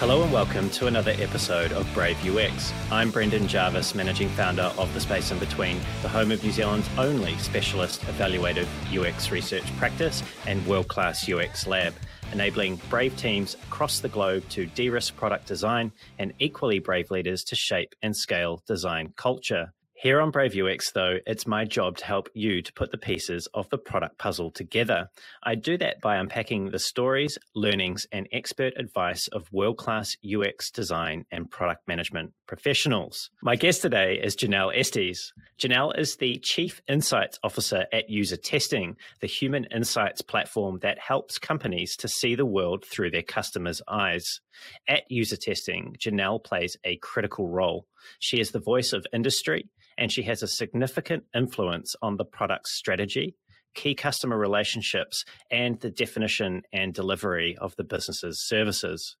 Hello 0.00 0.22
and 0.22 0.32
welcome 0.32 0.70
to 0.70 0.86
another 0.86 1.10
episode 1.18 1.72
of 1.72 1.86
Brave 1.92 2.16
UX. 2.26 2.72
I'm 2.90 3.10
Brendan 3.10 3.46
Jarvis, 3.46 3.94
managing 3.94 4.30
founder 4.30 4.72
of 4.78 4.90
The 4.94 5.00
Space 5.00 5.30
in 5.30 5.38
Between, 5.38 5.78
the 6.00 6.08
home 6.08 6.32
of 6.32 6.42
New 6.42 6.52
Zealand's 6.52 6.88
only 6.96 7.36
specialist 7.36 8.00
evaluative 8.04 8.66
UX 8.90 9.30
research 9.30 9.76
practice 9.76 10.22
and 10.46 10.66
world 10.66 10.88
class 10.88 11.28
UX 11.28 11.66
lab, 11.66 11.92
enabling 12.32 12.76
brave 12.88 13.14
teams 13.18 13.56
across 13.68 14.00
the 14.00 14.08
globe 14.08 14.42
to 14.48 14.64
de 14.64 14.88
risk 14.88 15.14
product 15.16 15.46
design 15.46 15.92
and 16.18 16.32
equally 16.38 16.78
brave 16.78 17.10
leaders 17.10 17.44
to 17.44 17.54
shape 17.54 17.94
and 18.00 18.16
scale 18.16 18.62
design 18.66 19.12
culture. 19.18 19.70
Here 20.02 20.22
on 20.22 20.30
Brave 20.30 20.56
UX, 20.56 20.92
though, 20.92 21.18
it's 21.26 21.46
my 21.46 21.66
job 21.66 21.98
to 21.98 22.06
help 22.06 22.30
you 22.32 22.62
to 22.62 22.72
put 22.72 22.90
the 22.90 22.96
pieces 22.96 23.46
of 23.52 23.68
the 23.68 23.76
product 23.76 24.16
puzzle 24.16 24.50
together. 24.50 25.10
I 25.42 25.56
do 25.56 25.76
that 25.76 26.00
by 26.00 26.16
unpacking 26.16 26.70
the 26.70 26.78
stories, 26.78 27.36
learnings, 27.54 28.06
and 28.10 28.26
expert 28.32 28.72
advice 28.78 29.28
of 29.28 29.52
world 29.52 29.76
class 29.76 30.16
UX 30.24 30.70
design 30.70 31.26
and 31.30 31.50
product 31.50 31.86
management 31.86 32.32
professionals. 32.46 33.28
My 33.42 33.56
guest 33.56 33.82
today 33.82 34.18
is 34.18 34.36
Janelle 34.36 34.74
Estes. 34.74 35.34
Janelle 35.60 35.98
is 35.98 36.16
the 36.16 36.38
Chief 36.38 36.80
Insights 36.88 37.38
Officer 37.44 37.84
at 37.92 38.08
User 38.08 38.38
Testing, 38.38 38.96
the 39.20 39.26
human 39.26 39.66
insights 39.66 40.22
platform 40.22 40.78
that 40.80 40.98
helps 40.98 41.38
companies 41.38 41.94
to 41.96 42.08
see 42.08 42.34
the 42.34 42.46
world 42.46 42.86
through 42.86 43.10
their 43.10 43.22
customers' 43.22 43.82
eyes. 43.86 44.40
At 44.88 45.10
User 45.10 45.36
Testing, 45.36 45.96
Janelle 45.98 46.42
plays 46.42 46.76
a 46.84 46.96
critical 46.96 47.48
role. 47.48 47.86
She 48.18 48.40
is 48.40 48.50
the 48.50 48.58
voice 48.58 48.92
of 48.92 49.06
industry 49.12 49.68
and 49.98 50.10
she 50.10 50.22
has 50.22 50.42
a 50.42 50.48
significant 50.48 51.24
influence 51.34 51.94
on 52.00 52.16
the 52.16 52.24
product's 52.24 52.72
strategy, 52.72 53.36
key 53.74 53.94
customer 53.94 54.38
relationships, 54.38 55.24
and 55.50 55.78
the 55.80 55.90
definition 55.90 56.62
and 56.72 56.94
delivery 56.94 57.56
of 57.58 57.76
the 57.76 57.84
business's 57.84 58.46
services. 58.46 59.16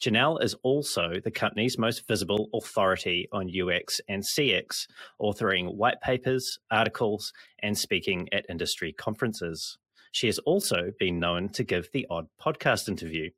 Janelle 0.00 0.42
is 0.42 0.54
also 0.62 1.14
the 1.24 1.30
company's 1.30 1.76
most 1.76 2.06
visible 2.06 2.48
authority 2.54 3.28
on 3.32 3.50
UX 3.50 4.00
and 4.08 4.22
CX, 4.22 4.86
authoring 5.20 5.74
white 5.74 6.00
papers, 6.00 6.60
articles, 6.70 7.32
and 7.60 7.76
speaking 7.76 8.28
at 8.30 8.46
industry 8.48 8.92
conferences. 8.92 9.76
She 10.12 10.26
has 10.28 10.38
also 10.40 10.92
been 10.98 11.18
known 11.18 11.48
to 11.50 11.64
give 11.64 11.90
the 11.92 12.06
odd 12.08 12.28
podcast 12.40 12.88
interview. 12.88 13.30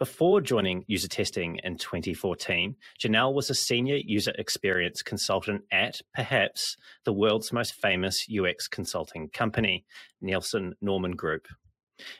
Before 0.00 0.40
joining 0.40 0.84
user 0.88 1.06
testing 1.06 1.60
in 1.62 1.78
2014, 1.78 2.74
Janelle 3.00 3.32
was 3.32 3.48
a 3.48 3.54
senior 3.54 3.94
user 3.94 4.32
experience 4.36 5.02
consultant 5.02 5.62
at 5.70 6.00
perhaps 6.12 6.76
the 7.04 7.12
world's 7.12 7.52
most 7.52 7.74
famous 7.74 8.26
UX 8.28 8.66
consulting 8.66 9.28
company, 9.28 9.84
Nielsen 10.20 10.74
Norman 10.80 11.12
Group. 11.12 11.46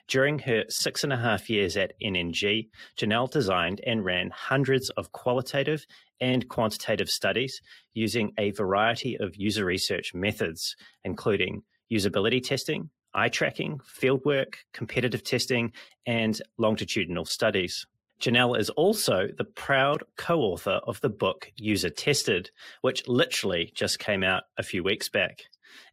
During 0.06 0.38
her 0.38 0.62
six 0.68 1.02
and 1.02 1.12
a 1.12 1.16
half 1.16 1.50
years 1.50 1.76
at 1.76 1.94
NNG, 2.00 2.68
Janelle 2.96 3.28
designed 3.28 3.80
and 3.84 4.04
ran 4.04 4.30
hundreds 4.30 4.88
of 4.90 5.10
qualitative 5.10 5.84
and 6.20 6.48
quantitative 6.48 7.08
studies 7.08 7.60
using 7.92 8.32
a 8.38 8.52
variety 8.52 9.18
of 9.18 9.34
user 9.34 9.64
research 9.64 10.14
methods, 10.14 10.76
including 11.02 11.64
usability 11.92 12.40
testing, 12.40 12.90
eye 13.14 13.28
tracking, 13.28 13.80
fieldwork, 14.00 14.54
competitive 14.72 15.22
testing, 15.22 15.72
and 16.06 16.40
longitudinal 16.58 17.24
studies. 17.24 17.86
Janelle 18.20 18.58
is 18.58 18.70
also 18.70 19.28
the 19.36 19.44
proud 19.44 20.04
co 20.16 20.40
author 20.40 20.80
of 20.86 21.00
the 21.00 21.10
book 21.10 21.50
User 21.56 21.90
Tested, 21.90 22.50
which 22.80 23.06
literally 23.08 23.70
just 23.74 23.98
came 23.98 24.22
out 24.22 24.44
a 24.56 24.62
few 24.62 24.82
weeks 24.82 25.08
back. 25.08 25.42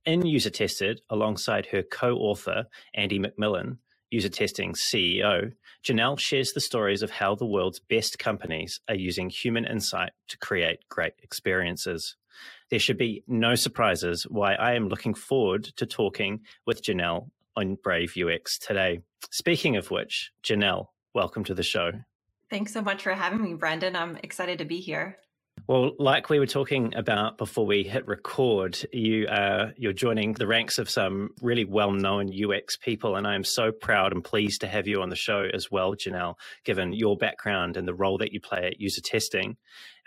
In 0.06 0.26
User 0.26 0.50
Tested, 0.50 1.02
alongside 1.10 1.66
her 1.68 1.84
co 1.84 2.16
author, 2.16 2.66
Andy 2.94 3.20
MacMillan, 3.20 3.78
User 4.12 4.30
Testing 4.30 4.74
CEO, 4.74 5.52
Janelle 5.84 6.20
shares 6.20 6.52
the 6.54 6.62
stories 6.62 7.02
of 7.02 7.10
how 7.10 7.34
the 7.34 7.46
world's 7.46 7.80
best 7.80 8.20
companies 8.20 8.80
are 8.88 8.96
using 8.96 9.30
human 9.30 9.66
insight 9.66 10.12
to 10.28 10.38
create 10.38 10.88
great 10.90 11.14
experiences. 11.24 12.16
There 12.72 12.80
should 12.80 12.98
be 12.98 13.22
no 13.28 13.56
surprises 13.56 14.24
why 14.24 14.54
I 14.54 14.76
am 14.76 14.88
looking 14.88 15.14
forward 15.14 15.66
to 15.76 15.86
talking 15.86 16.40
with 16.66 16.82
Janelle 16.82 17.30
on 17.58 17.76
Brave 17.76 18.16
UX 18.18 18.58
today. 18.58 19.02
Speaking 19.30 19.76
of 19.76 19.92
which, 19.92 20.32
Janelle, 20.42 20.88
welcome 21.14 21.44
to 21.44 21.54
the 21.54 21.64
show. 21.64 21.92
Thanks 22.50 22.72
so 22.72 22.82
much 22.82 23.04
for 23.04 23.12
having 23.12 23.44
me, 23.44 23.56
Brendan. 23.56 23.98
I'm 23.98 24.16
excited 24.24 24.60
to 24.60 24.66
be 24.66 24.80
here. 24.80 25.18
Well, 25.68 25.92
like 26.00 26.30
we 26.30 26.40
were 26.40 26.48
talking 26.48 26.96
about 26.96 27.38
before 27.38 27.66
we 27.66 27.84
hit 27.84 28.08
record, 28.08 28.80
you 28.94 29.28
uh, 29.28 29.72
you're 29.76 29.92
joining 29.92 30.32
the 30.32 30.48
ranks 30.48 30.78
of 30.78 30.90
some 30.90 31.32
really 31.42 31.66
well-known 31.66 32.32
UX 32.34 32.78
people, 32.78 33.18
and 33.18 33.28
I 33.28 33.36
am 33.36 33.44
so 33.44 33.74
proud 33.74 34.14
and 34.14 34.24
pleased 34.24 34.62
to 34.62 34.68
have 34.68 34.88
you 34.88 35.02
on 35.02 35.10
the 35.10 35.16
show 35.18 35.46
as 35.54 35.70
well, 35.70 35.94
Janelle. 35.94 36.36
Given 36.64 36.94
your 36.94 37.18
background 37.18 37.76
and 37.76 37.86
the 37.86 37.94
role 37.94 38.18
that 38.20 38.32
you 38.32 38.40
play 38.40 38.66
at 38.66 38.80
user 38.80 39.02
testing, 39.02 39.58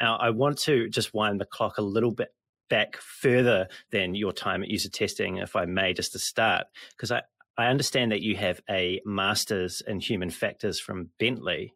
now 0.00 0.16
I 0.16 0.30
want 0.30 0.58
to 0.60 0.88
just 0.88 1.12
wind 1.12 1.42
the 1.42 1.46
clock 1.46 1.76
a 1.76 1.82
little 1.82 2.10
bit 2.10 2.30
back 2.68 2.96
further 2.96 3.68
than 3.90 4.14
your 4.14 4.32
time 4.32 4.62
at 4.62 4.68
user 4.68 4.88
testing, 4.88 5.38
if 5.38 5.56
I 5.56 5.64
may, 5.64 5.92
just 5.92 6.12
to 6.12 6.18
start, 6.18 6.66
because 6.96 7.10
I, 7.10 7.22
I 7.56 7.66
understand 7.66 8.12
that 8.12 8.22
you 8.22 8.36
have 8.36 8.60
a 8.68 9.00
master's 9.04 9.82
in 9.86 10.00
human 10.00 10.30
factors 10.30 10.80
from 10.80 11.10
Bentley. 11.18 11.74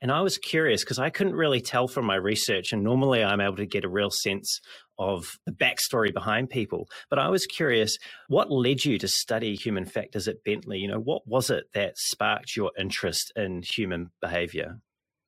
And 0.00 0.10
I 0.10 0.20
was 0.20 0.36
curious 0.36 0.82
because 0.82 0.98
I 0.98 1.10
couldn't 1.10 1.36
really 1.36 1.60
tell 1.60 1.86
from 1.86 2.04
my 2.04 2.16
research, 2.16 2.72
and 2.72 2.82
normally 2.82 3.22
I'm 3.22 3.40
able 3.40 3.56
to 3.56 3.66
get 3.66 3.84
a 3.84 3.88
real 3.88 4.10
sense 4.10 4.60
of 4.98 5.38
the 5.46 5.52
backstory 5.52 6.12
behind 6.12 6.50
people. 6.50 6.88
But 7.08 7.20
I 7.20 7.28
was 7.28 7.46
curious, 7.46 7.96
what 8.28 8.50
led 8.50 8.84
you 8.84 8.98
to 8.98 9.08
study 9.08 9.54
human 9.54 9.84
factors 9.84 10.26
at 10.26 10.42
Bentley? 10.44 10.78
You 10.78 10.88
know, 10.88 10.98
what 10.98 11.22
was 11.26 11.50
it 11.50 11.64
that 11.74 11.96
sparked 11.96 12.56
your 12.56 12.72
interest 12.76 13.32
in 13.36 13.62
human 13.62 14.10
behavior? 14.20 14.80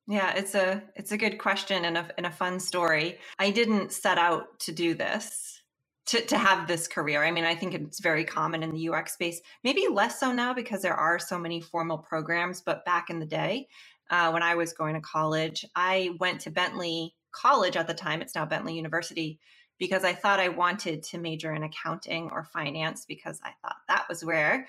Yeah, 0.07 0.33
it's 0.35 0.53
a 0.53 0.83
it's 0.95 1.11
a 1.11 1.17
good 1.17 1.39
question 1.39 1.85
and 1.85 1.97
a 1.97 2.07
and 2.17 2.25
a 2.25 2.31
fun 2.31 2.59
story. 2.59 3.17
I 3.39 3.49
didn't 3.49 3.91
set 3.91 4.17
out 4.17 4.59
to 4.61 4.71
do 4.71 4.93
this 4.93 5.61
to 6.07 6.21
to 6.21 6.37
have 6.37 6.67
this 6.67 6.87
career. 6.87 7.23
I 7.23 7.31
mean, 7.31 7.43
I 7.43 7.55
think 7.55 7.73
it's 7.73 7.99
very 7.99 8.23
common 8.23 8.61
in 8.61 8.71
the 8.71 8.89
UX 8.89 9.13
space. 9.13 9.41
Maybe 9.63 9.87
less 9.91 10.19
so 10.19 10.31
now 10.31 10.53
because 10.53 10.81
there 10.81 10.95
are 10.95 11.17
so 11.17 11.39
many 11.39 11.59
formal 11.59 11.97
programs. 11.97 12.61
But 12.61 12.85
back 12.85 13.09
in 13.09 13.19
the 13.19 13.25
day, 13.25 13.67
uh, 14.11 14.29
when 14.29 14.43
I 14.43 14.55
was 14.55 14.73
going 14.73 14.93
to 14.93 15.01
college, 15.01 15.65
I 15.75 16.11
went 16.19 16.41
to 16.41 16.51
Bentley 16.51 17.15
College 17.31 17.75
at 17.75 17.87
the 17.87 17.93
time. 17.93 18.21
It's 18.21 18.35
now 18.35 18.45
Bentley 18.45 18.75
University 18.75 19.39
because 19.79 20.03
I 20.03 20.13
thought 20.13 20.39
I 20.39 20.49
wanted 20.49 21.03
to 21.03 21.17
major 21.17 21.53
in 21.53 21.63
accounting 21.63 22.29
or 22.31 22.43
finance 22.43 23.05
because 23.05 23.39
I 23.43 23.51
thought 23.61 23.77
that 23.87 24.05
was 24.07 24.23
where 24.23 24.67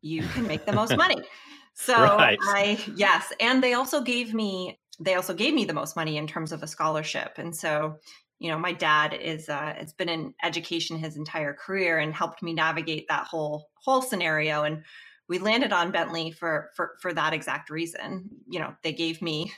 you 0.00 0.22
can 0.22 0.46
make 0.46 0.66
the 0.66 0.72
most 0.72 0.96
money. 0.96 1.22
So 1.74 1.94
right. 1.94 2.38
I 2.40 2.78
yes, 2.94 3.32
and 3.40 3.62
they 3.62 3.74
also 3.74 4.00
gave 4.00 4.34
me 4.34 4.78
they 5.00 5.14
also 5.14 5.34
gave 5.34 5.54
me 5.54 5.64
the 5.64 5.72
most 5.72 5.96
money 5.96 6.16
in 6.16 6.26
terms 6.26 6.52
of 6.52 6.62
a 6.62 6.66
scholarship. 6.66 7.32
And 7.36 7.54
so, 7.54 7.96
you 8.38 8.50
know, 8.50 8.58
my 8.58 8.72
dad 8.72 9.14
is 9.14 9.48
uh 9.48 9.74
it's 9.78 9.92
been 9.92 10.08
in 10.08 10.34
education 10.42 10.98
his 10.98 11.16
entire 11.16 11.54
career 11.54 11.98
and 11.98 12.14
helped 12.14 12.42
me 12.42 12.52
navigate 12.52 13.06
that 13.08 13.26
whole 13.26 13.70
whole 13.74 14.02
scenario 14.02 14.62
and 14.62 14.84
we 15.28 15.38
landed 15.38 15.72
on 15.72 15.92
Bentley 15.92 16.30
for 16.30 16.70
for 16.76 16.92
for 17.00 17.12
that 17.14 17.32
exact 17.32 17.70
reason. 17.70 18.28
You 18.48 18.60
know, 18.60 18.74
they 18.82 18.92
gave 18.92 19.22
me 19.22 19.52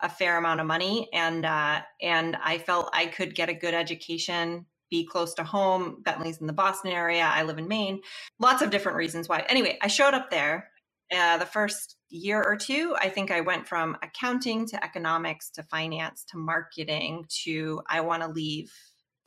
a 0.00 0.08
fair 0.08 0.38
amount 0.38 0.60
of 0.60 0.66
money 0.66 1.08
and 1.12 1.44
uh 1.44 1.80
and 2.00 2.36
I 2.42 2.58
felt 2.58 2.90
I 2.92 3.06
could 3.06 3.34
get 3.34 3.48
a 3.48 3.54
good 3.54 3.74
education 3.74 4.66
be 4.90 5.04
close 5.04 5.34
to 5.34 5.44
home. 5.44 6.00
Bentley's 6.02 6.38
in 6.38 6.46
the 6.46 6.52
Boston 6.54 6.92
area. 6.92 7.22
I 7.22 7.42
live 7.42 7.58
in 7.58 7.68
Maine. 7.68 8.00
Lots 8.38 8.62
of 8.62 8.70
different 8.70 8.96
reasons 8.96 9.28
why. 9.28 9.44
Anyway, 9.48 9.78
I 9.82 9.88
showed 9.88 10.14
up 10.14 10.30
there 10.30 10.70
uh, 11.14 11.38
the 11.38 11.46
first 11.46 11.96
year 12.10 12.42
or 12.42 12.56
two, 12.56 12.94
I 13.00 13.08
think 13.08 13.30
I 13.30 13.40
went 13.40 13.66
from 13.66 13.96
accounting 14.02 14.66
to 14.68 14.84
economics 14.84 15.50
to 15.50 15.62
finance 15.64 16.24
to 16.30 16.38
marketing 16.38 17.24
to 17.44 17.80
I 17.88 18.00
want 18.00 18.22
to 18.22 18.28
leave 18.28 18.72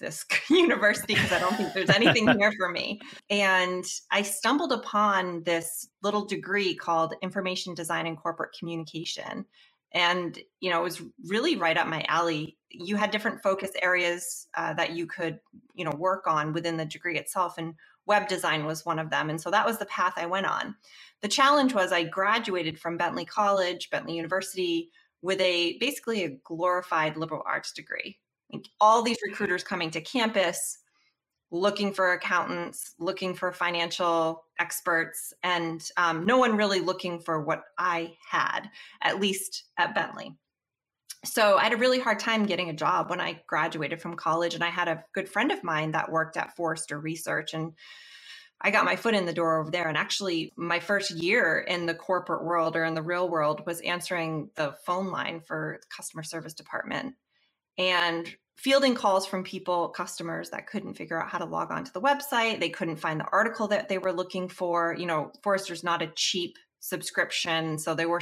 this 0.02 0.26
university 0.50 1.14
because 1.14 1.32
I 1.32 1.40
don't 1.40 1.56
think 1.56 1.74
there's 1.74 1.90
anything 1.90 2.28
here 2.40 2.52
for 2.58 2.70
me. 2.70 3.00
And 3.30 3.86
I 4.12 4.24
stumbled 4.24 4.74
upon 4.74 5.44
this 5.44 5.88
little 6.04 6.26
degree 6.26 6.76
called 6.76 7.14
Information 7.22 7.74
Design 7.74 8.08
and 8.08 8.18
Corporate 8.18 8.52
Communication. 8.58 9.46
And, 9.94 10.38
you 10.60 10.70
know, 10.70 10.80
it 10.80 10.84
was 10.84 11.02
really 11.28 11.56
right 11.58 11.78
up 11.78 11.88
my 11.88 12.04
alley. 12.08 12.58
You 12.70 12.96
had 12.96 13.12
different 13.12 13.44
focus 13.44 13.72
areas 13.82 14.48
uh, 14.56 14.74
that 14.74 14.92
you 14.92 15.06
could, 15.06 15.40
you 15.76 15.84
know, 15.84 15.92
work 15.98 16.28
on 16.28 16.54
within 16.54 16.78
the 16.78 16.86
degree 16.86 17.18
itself. 17.18 17.58
And 17.58 17.74
web 18.06 18.28
design 18.28 18.66
was 18.66 18.86
one 18.86 19.00
of 19.00 19.10
them. 19.10 19.30
And 19.30 19.40
so 19.40 19.52
that 19.52 19.66
was 19.66 19.78
the 19.78 19.86
path 19.86 20.14
I 20.18 20.26
went 20.26 20.46
on. 20.46 20.76
The 21.22 21.28
challenge 21.28 21.74
was 21.74 21.92
I 21.92 22.04
graduated 22.04 22.80
from 22.80 22.98
Bentley 22.98 23.26
College, 23.26 23.90
Bentley 23.90 24.16
University, 24.16 24.90
with 25.22 25.40
a 25.40 25.78
basically 25.80 26.24
a 26.24 26.38
glorified 26.44 27.16
liberal 27.16 27.44
arts 27.46 27.72
degree. 27.74 28.18
Like 28.52 28.66
all 28.80 29.02
these 29.02 29.20
recruiters 29.26 29.64
coming 29.64 29.92
to 29.92 30.02
campus 30.02 30.80
looking 31.52 31.94
for 31.94 32.14
accountants, 32.14 32.96
looking 32.98 33.34
for 33.36 33.52
financial 33.52 34.46
experts, 34.60 35.34
and 35.44 35.84
um, 35.98 36.26
no 36.26 36.38
one 36.38 36.56
really 36.56 36.80
looking 36.80 37.20
for 37.20 37.42
what 37.44 37.64
I 37.78 38.14
had, 38.30 38.70
at 39.02 39.20
least 39.20 39.66
at 39.78 39.94
Bentley. 39.94 40.34
So 41.24 41.58
I 41.58 41.64
had 41.64 41.74
a 41.74 41.78
really 41.78 42.00
hard 42.00 42.20
time 42.20 42.46
getting 42.46 42.70
a 42.70 42.76
job 42.76 43.10
when 43.10 43.22
I 43.22 43.42
graduated 43.48 44.02
from 44.02 44.16
college, 44.16 44.56
and 44.56 44.64
I 44.64 44.70
had 44.70 44.88
a 44.88 45.04
good 45.14 45.30
friend 45.30 45.52
of 45.52 45.64
mine 45.64 45.92
that 45.92 46.12
worked 46.12 46.36
at 46.36 46.56
Forrester 46.56 47.00
Research, 47.00 47.54
and 47.54 47.74
I 48.60 48.72
got 48.72 48.86
my 48.86 48.96
foot 48.96 49.14
in 49.14 49.26
the 49.26 49.34
door 49.34 49.60
over 49.60 49.72
there. 49.72 49.88
And 49.88 49.98
actually, 49.98 50.52
my 50.56 50.80
first 50.80 51.12
year 51.12 51.60
in 51.60 51.86
the 51.86 51.96
corporate 51.96 52.44
world 52.44 52.76
or 52.76 52.86
in 52.86 52.94
the 52.94 53.02
real 53.02 53.30
world 53.30 53.64
was 53.66 53.82
answering 53.82 54.50
the 54.56 54.76
phone 54.86 55.12
line 55.12 55.42
for 55.42 55.80
the 55.82 55.88
customer 55.96 56.24
service 56.24 56.54
department 56.54 57.16
and 57.78 58.28
fielding 58.58 58.94
calls 58.94 59.26
from 59.26 59.44
people, 59.44 59.90
customers 59.90 60.52
that 60.52 60.68
couldn't 60.68 60.94
figure 60.94 61.22
out 61.22 61.30
how 61.30 61.40
to 61.40 61.46
log 61.46 61.72
on 61.72 61.84
to 61.84 61.94
the 61.94 62.02
website. 62.02 62.60
They 62.60 62.70
couldn't 62.70 62.98
find 62.98 63.20
the 63.20 63.30
article 63.32 63.68
that 63.70 63.90
they 63.90 63.98
were 63.98 64.14
looking 64.14 64.48
for. 64.48 64.96
You 64.98 65.08
know, 65.08 65.32
Forrester's 65.42 65.84
not 65.84 66.04
a 66.04 66.12
cheap 66.16 66.58
subscription. 66.82 67.78
So 67.78 67.94
there 67.94 68.10
were 68.10 68.22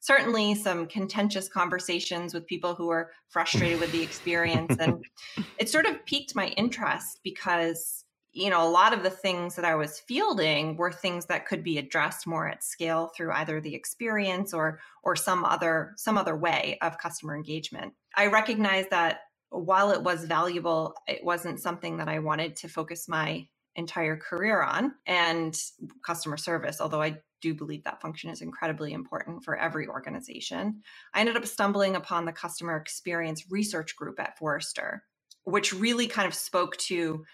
certainly 0.00 0.54
some 0.54 0.86
contentious 0.86 1.48
conversations 1.48 2.32
with 2.32 2.46
people 2.46 2.74
who 2.74 2.86
were 2.86 3.10
frustrated 3.28 3.80
with 3.80 3.92
the 3.92 4.02
experience. 4.02 4.76
And 4.78 5.04
it 5.58 5.68
sort 5.68 5.84
of 5.84 6.06
piqued 6.06 6.34
my 6.34 6.48
interest 6.48 7.20
because 7.22 8.04
you 8.32 8.50
know 8.50 8.66
a 8.66 8.70
lot 8.70 8.92
of 8.92 9.02
the 9.02 9.10
things 9.10 9.56
that 9.56 9.64
i 9.64 9.74
was 9.74 10.00
fielding 10.00 10.76
were 10.76 10.92
things 10.92 11.24
that 11.26 11.46
could 11.46 11.64
be 11.64 11.78
addressed 11.78 12.26
more 12.26 12.46
at 12.46 12.62
scale 12.62 13.10
through 13.16 13.32
either 13.32 13.58
the 13.58 13.74
experience 13.74 14.52
or 14.52 14.80
or 15.02 15.16
some 15.16 15.46
other 15.46 15.94
some 15.96 16.18
other 16.18 16.36
way 16.36 16.76
of 16.82 16.98
customer 16.98 17.34
engagement 17.34 17.94
i 18.16 18.26
recognize 18.26 18.84
that 18.90 19.20
while 19.48 19.90
it 19.90 20.02
was 20.02 20.24
valuable 20.24 20.94
it 21.06 21.24
wasn't 21.24 21.58
something 21.58 21.96
that 21.96 22.08
i 22.08 22.18
wanted 22.18 22.54
to 22.54 22.68
focus 22.68 23.08
my 23.08 23.48
entire 23.76 24.16
career 24.16 24.62
on 24.62 24.92
and 25.06 25.58
customer 26.04 26.36
service 26.36 26.82
although 26.82 27.02
i 27.02 27.16
do 27.40 27.54
believe 27.54 27.84
that 27.84 28.00
function 28.00 28.30
is 28.30 28.42
incredibly 28.42 28.92
important 28.92 29.42
for 29.44 29.56
every 29.56 29.86
organization 29.86 30.82
i 31.14 31.20
ended 31.20 31.36
up 31.36 31.46
stumbling 31.46 31.96
upon 31.96 32.24
the 32.24 32.32
customer 32.32 32.76
experience 32.76 33.44
research 33.50 33.96
group 33.96 34.18
at 34.20 34.36
forrester 34.38 35.02
which 35.44 35.72
really 35.72 36.06
kind 36.06 36.28
of 36.28 36.34
spoke 36.34 36.76
to 36.76 37.24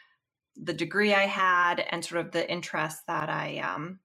the 0.56 0.72
degree 0.72 1.12
I 1.12 1.26
had 1.26 1.84
and 1.90 2.04
sort 2.04 2.24
of 2.24 2.32
the 2.32 2.48
interest 2.50 2.98
that 3.08 3.28
I 3.28 3.58
um, 3.58 3.98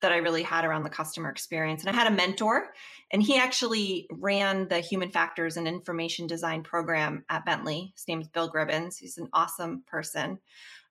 that 0.00 0.12
I 0.12 0.16
really 0.16 0.42
had 0.42 0.64
around 0.64 0.82
the 0.82 0.90
customer 0.90 1.30
experience. 1.30 1.82
And 1.82 1.88
I 1.88 1.98
had 1.98 2.06
a 2.06 2.14
mentor, 2.14 2.72
and 3.10 3.22
he 3.22 3.38
actually 3.38 4.06
ran 4.10 4.68
the 4.68 4.80
human 4.80 5.10
factors 5.10 5.56
and 5.56 5.66
information 5.66 6.26
design 6.26 6.62
program 6.62 7.24
at 7.30 7.46
Bentley. 7.46 7.92
His 7.94 8.06
name 8.06 8.20
is 8.20 8.28
Bill 8.28 8.48
Gribbons. 8.48 8.98
He's 8.98 9.16
an 9.16 9.28
awesome 9.32 9.82
person, 9.86 10.38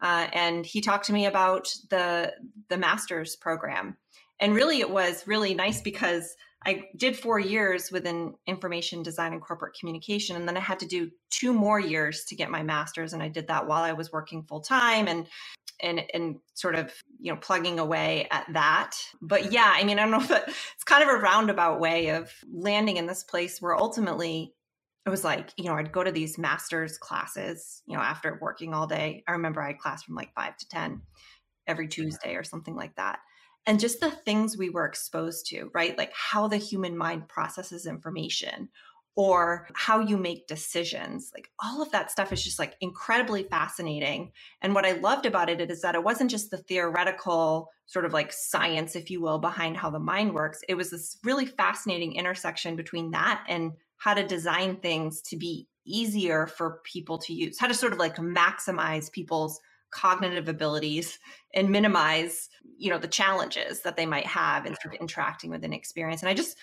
uh, 0.02 0.28
and 0.34 0.66
he 0.66 0.82
talked 0.82 1.06
to 1.06 1.14
me 1.14 1.26
about 1.26 1.68
the 1.90 2.34
the 2.70 2.78
master's 2.78 3.36
program. 3.36 3.98
And 4.40 4.54
really, 4.54 4.80
it 4.80 4.90
was 4.90 5.28
really 5.28 5.54
nice 5.54 5.82
because 5.82 6.36
I 6.66 6.86
did 6.96 7.18
four 7.18 7.40
years 7.40 7.92
within 7.92 8.36
information 8.48 9.04
design 9.04 9.34
and 9.34 9.42
corporate 9.42 9.76
communication, 9.78 10.36
and 10.36 10.48
then 10.48 10.58
I 10.58 10.62
had 10.62 10.80
to 10.80 10.86
do 10.86 11.12
two 11.30 11.54
more 11.54 11.80
years 11.80 12.24
to 12.26 12.36
get 12.36 12.50
my 12.50 12.64
master's, 12.64 13.14
and 13.14 13.22
I 13.22 13.28
did 13.28 13.48
that 13.48 13.68
while 13.68 13.84
I 13.84 13.94
was 13.94 14.12
working 14.12 14.44
full 14.44 14.62
time 14.62 15.08
and 15.08 15.28
and 15.82 16.02
and 16.14 16.38
sort 16.54 16.76
of 16.76 16.94
you 17.20 17.32
know 17.32 17.40
plugging 17.40 17.80
away 17.80 18.28
at 18.32 18.46
that. 18.54 18.96
But 19.22 19.52
yeah, 19.52 19.74
I 19.76 19.84
mean, 19.84 20.00
I 20.00 20.04
don't 20.04 20.12
know 20.12 20.22
if 20.24 20.32
it, 20.32 20.44
it's 20.48 20.84
kind 20.86 21.04
of 21.04 21.10
a 21.10 21.20
roundabout 21.20 21.80
way 21.80 22.10
of 22.10 22.32
landing 22.52 22.98
in 22.98 23.08
this 23.08 23.24
place 23.24 23.62
where 23.62 23.78
ultimately 23.78 24.54
it 25.06 25.10
was 25.10 25.26
like 25.26 25.52
you 25.58 25.66
know 25.66 25.76
I'd 25.76 25.92
go 25.92 26.04
to 26.04 26.12
these 26.12 26.38
master's 26.38 26.98
classes, 26.98 27.82
you 27.88 27.98
know, 27.98 28.04
after 28.04 28.40
working 28.42 28.74
all 28.74 28.88
day. 28.88 29.24
I 29.28 29.34
remember 29.34 29.62
I 29.62 29.68
had 29.68 29.80
class 29.80 30.04
from 30.04 30.16
like 30.16 30.34
five 30.34 30.56
to 30.58 30.70
ten 30.70 31.02
every 31.68 31.88
Tuesday 31.90 32.36
or 32.36 32.44
something 32.44 32.76
like 32.76 32.96
that 32.96 33.20
and 33.66 33.80
just 33.80 34.00
the 34.00 34.12
things 34.12 34.58
we 34.58 34.70
were 34.70 34.86
exposed 34.86 35.48
to, 35.48 35.70
right? 35.74 35.98
Like 35.98 36.12
how 36.14 36.48
the 36.48 36.58
human 36.58 36.98
mind 36.98 37.28
processes 37.28 37.86
information 37.86 38.70
or 39.16 39.68
how 39.76 40.00
you 40.00 40.18
make 40.18 40.48
decisions. 40.48 41.32
Like 41.34 41.50
all 41.64 41.82
of 41.82 41.92
that 41.92 42.10
stuff 42.10 42.34
is 42.34 42.44
just 42.44 42.58
like 42.60 42.76
incredibly 42.82 43.44
fascinating. 43.44 44.32
And 44.62 44.74
what 44.74 44.86
I 44.86 44.94
loved 44.94 45.26
about 45.26 45.50
it 45.50 45.62
is 45.70 45.82
that 45.82 45.96
it 45.96 46.04
wasn't 46.04 46.32
just 46.32 46.50
the 46.50 46.58
theoretical 46.58 47.70
sort 47.86 48.06
of 48.06 48.14
like 48.14 48.34
science, 48.34 48.96
if 48.96 49.12
you 49.12 49.22
will, 49.22 49.38
behind 49.38 49.78
how 49.78 49.92
the 49.92 50.00
mind 50.00 50.34
works. 50.34 50.62
It 50.68 50.76
was 50.76 50.90
this 50.90 51.18
really 51.24 51.46
fascinating 51.46 52.16
intersection 52.16 52.76
between 52.76 53.12
that 53.12 53.44
and 53.48 53.74
how 53.98 54.14
to 54.14 54.26
design 54.26 54.78
things 54.78 55.22
to 55.22 55.38
be 55.38 55.68
easier 55.86 56.48
for 56.48 56.82
people 56.84 57.18
to 57.20 57.34
use, 57.34 57.60
how 57.60 57.68
to 57.68 57.74
sort 57.74 57.94
of 57.94 58.00
like 58.00 58.16
maximize 58.16 59.12
people's 59.12 59.60
cognitive 59.94 60.48
abilities 60.48 61.20
and 61.54 61.70
minimize 61.70 62.50
you 62.78 62.90
know 62.90 62.98
the 62.98 63.08
challenges 63.08 63.82
that 63.82 63.96
they 63.96 64.06
might 64.06 64.26
have 64.26 64.66
in 64.66 64.76
sort 64.82 64.94
of 64.94 65.02
interacting 65.02 65.50
with 65.50 65.64
an 65.64 65.74
experience. 65.74 66.22
And 66.22 66.30
i 66.30 66.34
just 66.34 66.58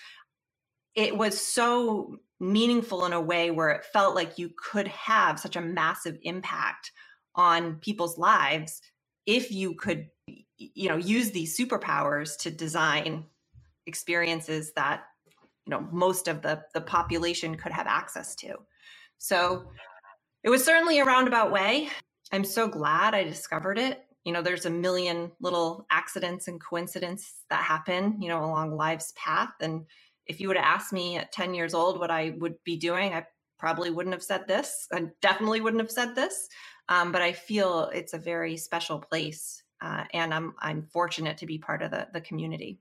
it 0.93 1.17
was 1.17 1.39
so 1.39 2.17
meaningful 2.39 3.05
in 3.05 3.13
a 3.13 3.21
way 3.21 3.49
where 3.49 3.69
it 3.69 3.85
felt 3.85 4.15
like 4.15 4.37
you 4.37 4.49
could 4.57 4.87
have 4.87 5.39
such 5.39 5.55
a 5.55 5.61
massive 5.61 6.17
impact 6.23 6.91
on 7.35 7.75
people's 7.75 8.17
lives 8.17 8.81
if 9.25 9.51
you 9.51 9.75
could 9.75 10.09
you 10.57 10.89
know 10.89 10.97
use 10.97 11.31
these 11.31 11.57
superpowers 11.57 12.37
to 12.37 12.51
design 12.51 13.25
experiences 13.85 14.73
that 14.73 15.03
you 15.65 15.71
know 15.71 15.87
most 15.91 16.27
of 16.27 16.41
the 16.41 16.61
the 16.73 16.81
population 16.81 17.55
could 17.55 17.71
have 17.71 17.87
access 17.87 18.35
to. 18.35 18.55
So 19.17 19.71
it 20.43 20.49
was 20.49 20.63
certainly 20.63 20.99
a 20.99 21.05
roundabout 21.05 21.51
way 21.51 21.89
I'm 22.31 22.43
so 22.43 22.67
glad 22.67 23.13
I 23.13 23.23
discovered 23.23 23.77
it. 23.77 24.05
You 24.23 24.33
know, 24.33 24.41
there's 24.41 24.65
a 24.65 24.69
million 24.69 25.31
little 25.41 25.85
accidents 25.89 26.47
and 26.47 26.61
coincidences 26.61 27.33
that 27.49 27.63
happen, 27.63 28.21
you 28.21 28.29
know, 28.29 28.43
along 28.43 28.77
life's 28.77 29.13
path. 29.15 29.53
And 29.59 29.85
if 30.27 30.39
you 30.39 30.47
would 30.47 30.57
have 30.57 30.65
asked 30.65 30.93
me 30.93 31.17
at 31.17 31.31
10 31.31 31.53
years 31.53 31.73
old 31.73 31.99
what 31.99 32.11
I 32.11 32.33
would 32.37 32.55
be 32.63 32.77
doing, 32.77 33.13
I 33.13 33.25
probably 33.57 33.89
wouldn't 33.89 34.13
have 34.13 34.23
said 34.23 34.47
this. 34.47 34.87
I 34.93 35.07
definitely 35.21 35.61
wouldn't 35.61 35.81
have 35.81 35.91
said 35.91 36.15
this. 36.15 36.47
Um, 36.89 37.11
but 37.11 37.21
I 37.21 37.31
feel 37.31 37.89
it's 37.93 38.13
a 38.13 38.17
very 38.17 38.57
special 38.57 38.99
place. 38.99 39.63
Uh, 39.81 40.03
and 40.13 40.33
I'm, 40.33 40.53
I'm 40.59 40.83
fortunate 40.83 41.37
to 41.37 41.45
be 41.45 41.57
part 41.57 41.81
of 41.81 41.91
the, 41.91 42.07
the 42.13 42.21
community. 42.21 42.79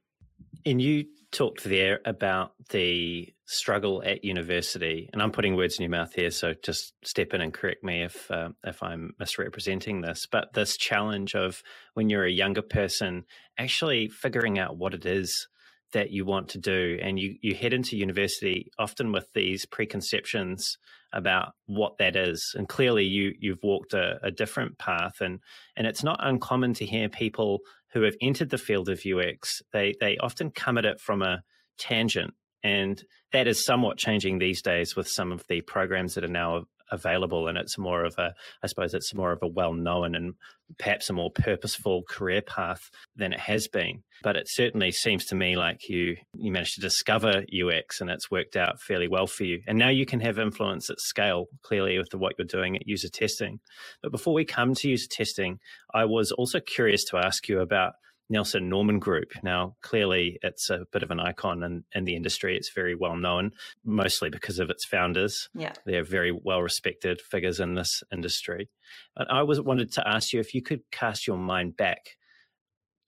And 0.66 0.80
you 0.80 1.06
talked 1.32 1.64
there 1.64 2.00
about 2.04 2.52
the 2.70 3.32
struggle 3.46 4.02
at 4.04 4.24
university, 4.24 5.08
and 5.12 5.22
I'm 5.22 5.32
putting 5.32 5.56
words 5.56 5.78
in 5.78 5.82
your 5.82 5.90
mouth 5.90 6.12
here, 6.12 6.30
so 6.30 6.54
just 6.62 6.94
step 7.04 7.34
in 7.34 7.40
and 7.40 7.52
correct 7.52 7.84
me 7.84 8.02
if 8.02 8.30
uh, 8.30 8.50
if 8.64 8.82
I'm 8.82 9.12
misrepresenting 9.18 10.00
this. 10.00 10.26
But 10.30 10.52
this 10.54 10.76
challenge 10.76 11.34
of 11.34 11.62
when 11.94 12.08
you're 12.08 12.24
a 12.24 12.30
younger 12.30 12.62
person, 12.62 13.24
actually 13.58 14.08
figuring 14.08 14.58
out 14.58 14.76
what 14.76 14.94
it 14.94 15.06
is 15.06 15.48
that 15.92 16.10
you 16.10 16.24
want 16.24 16.48
to 16.50 16.58
do, 16.58 16.98
and 17.02 17.18
you 17.18 17.36
you 17.42 17.54
head 17.54 17.72
into 17.72 17.96
university 17.96 18.70
often 18.78 19.12
with 19.12 19.32
these 19.34 19.66
preconceptions 19.66 20.78
about 21.12 21.52
what 21.66 21.98
that 21.98 22.16
is, 22.16 22.54
and 22.56 22.68
clearly 22.68 23.04
you 23.04 23.34
you've 23.38 23.62
walked 23.62 23.94
a, 23.94 24.18
a 24.22 24.30
different 24.30 24.78
path, 24.78 25.20
and 25.20 25.40
and 25.76 25.86
it's 25.86 26.04
not 26.04 26.20
uncommon 26.20 26.74
to 26.74 26.86
hear 26.86 27.08
people 27.08 27.60
who 27.92 28.02
have 28.02 28.14
entered 28.20 28.50
the 28.50 28.58
field 28.58 28.88
of 28.88 29.02
UX, 29.04 29.62
they 29.72 29.94
they 30.00 30.16
often 30.18 30.50
come 30.50 30.78
at 30.78 30.84
it 30.84 31.00
from 31.00 31.22
a 31.22 31.42
tangent, 31.78 32.34
and 32.62 33.02
that 33.32 33.46
is 33.46 33.64
somewhat 33.64 33.98
changing 33.98 34.38
these 34.38 34.62
days 34.62 34.96
with 34.96 35.08
some 35.08 35.32
of 35.32 35.44
the 35.48 35.60
programs 35.62 36.14
that 36.14 36.24
are 36.24 36.28
now 36.28 36.64
available 36.90 37.48
and 37.48 37.58
it's 37.58 37.78
more 37.78 38.04
of 38.04 38.14
a 38.18 38.32
i 38.62 38.66
suppose 38.66 38.94
it's 38.94 39.14
more 39.14 39.32
of 39.32 39.42
a 39.42 39.48
well-known 39.48 40.14
and 40.14 40.34
perhaps 40.78 41.10
a 41.10 41.12
more 41.12 41.30
purposeful 41.30 42.02
career 42.08 42.42
path 42.42 42.90
than 43.16 43.32
it 43.32 43.40
has 43.40 43.68
been. 43.68 44.02
But 44.22 44.36
it 44.36 44.48
certainly 44.48 44.92
seems 44.92 45.24
to 45.26 45.34
me 45.34 45.56
like 45.56 45.88
you 45.88 46.16
you 46.34 46.52
managed 46.52 46.74
to 46.74 46.80
discover 46.80 47.44
ux 47.64 48.00
and 48.00 48.10
it's 48.10 48.30
worked 48.30 48.56
out 48.56 48.80
fairly 48.80 49.08
well 49.08 49.26
for 49.26 49.44
you. 49.44 49.60
And 49.66 49.78
now 49.78 49.88
you 49.88 50.06
can 50.06 50.20
have 50.20 50.38
influence 50.38 50.90
at 50.90 51.00
scale 51.00 51.46
clearly 51.62 51.98
with 51.98 52.14
what 52.14 52.34
you're 52.38 52.46
doing 52.46 52.76
at 52.76 52.86
user 52.86 53.08
testing. 53.08 53.60
But 54.02 54.12
before 54.12 54.34
we 54.34 54.44
come 54.44 54.74
to 54.74 54.88
user 54.88 55.08
testing 55.10 55.58
i 55.94 56.04
was 56.04 56.32
also 56.32 56.60
curious 56.60 57.04
to 57.04 57.16
ask 57.16 57.48
you 57.48 57.60
about 57.60 57.94
Nielsen 58.30 58.68
Norman 58.68 58.98
Group. 58.98 59.32
Now, 59.42 59.76
clearly, 59.82 60.38
it's 60.42 60.70
a 60.70 60.86
bit 60.92 61.02
of 61.02 61.10
an 61.10 61.20
icon 61.20 61.62
in, 61.62 61.84
in 61.94 62.04
the 62.04 62.16
industry. 62.16 62.56
It's 62.56 62.72
very 62.72 62.94
well 62.94 63.16
known, 63.16 63.50
mostly 63.84 64.30
because 64.30 64.58
of 64.58 64.70
its 64.70 64.84
founders. 64.84 65.48
Yeah. 65.54 65.72
They're 65.84 66.04
very 66.04 66.32
well 66.32 66.62
respected 66.62 67.20
figures 67.20 67.60
in 67.60 67.74
this 67.74 68.02
industry. 68.12 68.70
But 69.16 69.30
I 69.30 69.42
was 69.42 69.60
wanted 69.60 69.92
to 69.92 70.08
ask 70.08 70.32
you 70.32 70.40
if 70.40 70.54
you 70.54 70.62
could 70.62 70.82
cast 70.90 71.26
your 71.26 71.36
mind 71.36 71.76
back 71.76 72.16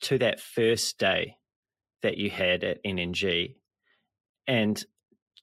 to 0.03 0.19
that 0.19 0.41
first 0.41 0.99
day 0.99 1.37
that 2.03 2.19
you 2.19 2.29
had 2.29 2.65
at 2.65 2.85
NNG 2.85 3.55
and 4.47 4.85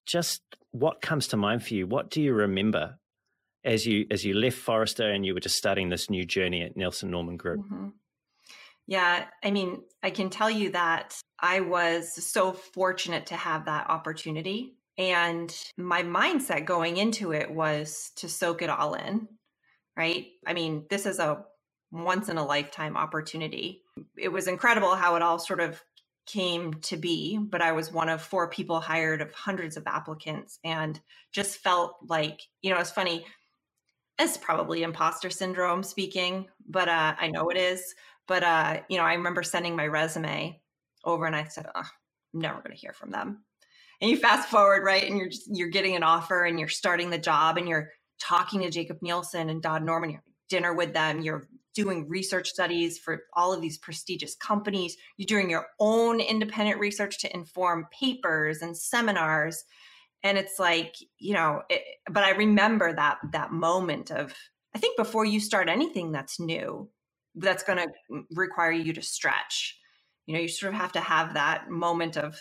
just 0.05 0.41
what 0.71 1.01
comes 1.01 1.27
to 1.29 1.38
mind 1.38 1.63
for 1.63 1.74
you? 1.74 1.88
What 1.88 2.09
do 2.09 2.21
you 2.21 2.33
remember 2.33 3.00
as 3.63 3.86
you 3.86 4.05
as 4.12 4.25
you 4.25 4.33
left 4.33 4.57
Forrester 4.57 5.09
and 5.09 5.25
you 5.25 5.33
were 5.33 5.39
just 5.39 5.57
starting 5.57 5.89
this 5.89 6.09
new 6.09 6.25
journey 6.25 6.62
at 6.62 6.75
Nielsen 6.75 7.12
Norman 7.12 7.38
Group? 7.38 7.62
Mm-hmm. 7.62 7.88
Yeah, 8.89 9.25
I 9.43 9.51
mean, 9.51 9.84
I 10.01 10.10
can 10.10 10.31
tell 10.31 10.50
you 10.50 10.72
that 10.72 11.15
I 11.39 11.60
was 11.60 12.12
so 12.25 12.53
fortunate 12.53 13.27
to 13.27 13.36
have 13.36 13.65
that 13.65 13.88
opportunity. 13.88 14.77
And 14.98 15.55
my 15.77 16.01
mindset 16.01 16.65
going 16.65 16.98
into 16.98 17.31
it 17.31 17.51
was 17.51 18.12
to 18.15 18.27
soak 18.27 18.63
it 18.63 18.69
all 18.72 18.96
in, 18.96 19.27
right? 19.96 20.25
I 20.43 20.53
mean, 20.53 20.88
this 20.89 21.05
is 21.05 21.19
a 21.19 21.46
once 21.91 22.29
in 22.29 22.39
a 22.39 22.46
lifetime 22.46 22.98
opportunity. 22.98 23.84
It 24.17 24.29
was 24.29 24.48
incredible 24.48 24.96
how 24.96 25.15
it 25.15 25.22
all 25.22 25.38
sort 25.38 25.60
of 25.60 25.79
came 26.25 26.74
to 26.81 26.98
be, 26.98 27.38
but 27.38 27.62
I 27.62 27.74
was 27.74 27.93
one 27.93 28.10
of 28.10 28.24
four 28.24 28.50
people 28.50 28.79
hired 28.79 29.22
of 29.22 29.31
hundreds 29.36 29.77
of 29.77 29.86
applicants 29.86 30.58
and 30.63 31.00
just 31.31 31.58
felt 31.58 31.98
like, 32.08 32.39
you 32.63 32.74
know, 32.74 32.79
it's 32.79 32.89
funny. 32.89 33.24
It's 34.17 34.36
probably 34.36 34.81
imposter 34.81 35.29
syndrome 35.29 35.84
speaking, 35.84 36.48
but 36.67 36.89
uh, 36.89 37.13
I 37.19 37.27
know 37.27 37.50
it 37.50 37.58
is 37.58 37.93
But 38.29 38.43
uh, 38.43 38.81
you 38.88 38.98
know, 38.98 39.03
I 39.03 39.15
remember 39.15 39.43
sending 39.43 39.75
my 39.75 39.88
resume 39.88 40.62
over, 41.03 41.25
and 41.25 41.36
I 41.36 41.45
said, 41.45 41.65
oh, 41.75 41.81
"I'm 42.33 42.39
never 42.39 42.59
going 42.59 42.71
to 42.71 42.77
hear 42.77 42.93
from 42.93 43.09
them." 43.09 43.43
And 44.00 44.09
you 44.09 44.15
fast 44.15 44.48
forward, 44.48 44.86
right, 44.86 45.03
and 45.03 45.17
you're 45.17 45.27
just, 45.27 45.50
you're 45.51 45.67
getting 45.67 45.98
an 45.98 46.03
offer, 46.03 46.45
and 46.45 46.57
you're 46.57 46.69
starting 46.69 47.09
the 47.09 47.17
job, 47.17 47.57
and 47.57 47.67
you're 47.67 47.89
talking 48.21 48.62
to 48.62 48.69
Jakob 48.69 49.00
Nielsen 49.01 49.50
and 49.50 49.62
Don 49.62 49.83
Norman. 49.83 50.12
You're 50.12 50.24
dinner 50.48 50.74
with 50.74 50.93
them. 50.93 51.21
You're 51.21 51.48
doing 51.75 52.07
research 52.07 52.50
studies 52.50 52.98
for 52.98 53.24
all 53.33 53.51
of 53.51 53.62
these 53.62 53.77
prestigious 53.77 54.36
companies. 54.36 54.95
You're 55.17 55.25
doing 55.25 55.50
your 55.50 55.67
own 55.79 56.19
independent 56.19 56.79
research 56.79 57.19
to 57.19 57.33
inform 57.33 57.88
papers 57.98 58.62
and 58.62 58.77
seminars. 58.77 59.63
And 60.24 60.38
it's 60.38 60.59
like, 60.59 60.95
you 61.19 61.33
know, 61.33 61.62
it, 61.69 61.81
but 62.12 62.24
I 62.24 62.31
remember 62.31 62.93
that 62.93 63.19
that 63.31 63.51
moment 63.51 64.12
of 64.12 64.33
I 64.75 64.79
think 64.79 64.98
before 64.98 65.25
you 65.25 65.39
start 65.39 65.69
anything 65.69 66.12
that's 66.12 66.39
new, 66.39 66.89
that's 67.39 67.63
going 67.63 67.79
to 67.79 68.24
require 68.31 68.72
you 68.72 68.93
to 68.93 69.01
stretch. 69.01 69.77
You 70.25 70.36
know, 70.36 70.41
you 70.41 70.48
sort 70.48 70.74
of 70.74 70.79
have 70.79 70.91
to 70.93 71.00
have 71.00 71.34
that 71.34 71.69
moment 71.69 72.17
of 72.17 72.39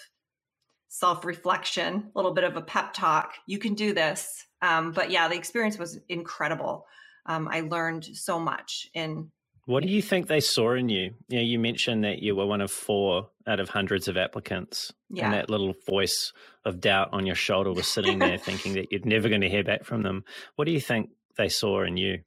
self 0.88 1.24
reflection, 1.24 2.10
a 2.14 2.18
little 2.18 2.34
bit 2.34 2.44
of 2.44 2.56
a 2.56 2.62
pep 2.62 2.92
talk. 2.92 3.34
You 3.46 3.58
can 3.58 3.74
do 3.74 3.92
this. 3.92 4.46
Um, 4.60 4.92
but 4.92 5.10
yeah, 5.10 5.28
the 5.28 5.36
experience 5.36 5.78
was 5.78 5.98
incredible 6.08 6.86
um, 7.28 7.46
I 7.50 7.60
learned 7.60 8.04
so 8.04 8.40
much 8.40 8.88
in. 8.94 9.30
What 9.66 9.82
do 9.82 9.90
you 9.90 10.00
think 10.00 10.26
they 10.26 10.40
saw 10.40 10.72
in 10.72 10.88
you? 10.88 11.10
You 11.28 11.38
know, 11.38 11.44
you 11.44 11.58
mentioned 11.58 12.04
that 12.04 12.20
you 12.20 12.34
were 12.34 12.46
one 12.46 12.62
of 12.62 12.70
four 12.70 13.28
out 13.46 13.60
of 13.60 13.68
hundreds 13.68 14.08
of 14.08 14.16
applicants, 14.16 14.92
yeah. 15.10 15.26
and 15.26 15.34
that 15.34 15.50
little 15.50 15.74
voice 15.86 16.32
of 16.64 16.80
doubt 16.80 17.10
on 17.12 17.26
your 17.26 17.36
shoulder 17.36 17.72
was 17.72 17.86
sitting 17.86 18.18
there, 18.18 18.38
thinking 18.38 18.72
that 18.74 18.86
you're 18.90 19.02
never 19.04 19.28
going 19.28 19.42
to 19.42 19.48
hear 19.48 19.62
back 19.62 19.84
from 19.84 20.02
them. 20.02 20.24
What 20.56 20.64
do 20.64 20.72
you 20.72 20.80
think 20.80 21.10
they 21.36 21.50
saw 21.50 21.82
in 21.82 21.98
you? 21.98 22.20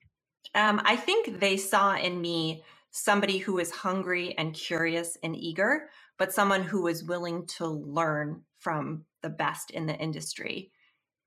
Um, 0.54 0.82
I 0.84 0.96
think 0.96 1.40
they 1.40 1.58
saw 1.58 1.96
in 1.96 2.20
me 2.20 2.64
somebody 2.92 3.38
who 3.38 3.54
was 3.54 3.72
hungry 3.72 4.38
and 4.38 4.54
curious 4.54 5.18
and 5.24 5.36
eager, 5.36 5.90
but 6.18 6.34
someone 6.34 6.64
who 6.64 6.82
was 6.82 7.04
willing 7.04 7.46
to 7.58 7.68
learn 7.68 8.42
from 8.60 9.06
the 9.22 9.30
best 9.30 9.72
in 9.72 9.86
the 9.86 9.96
industry 9.96 10.72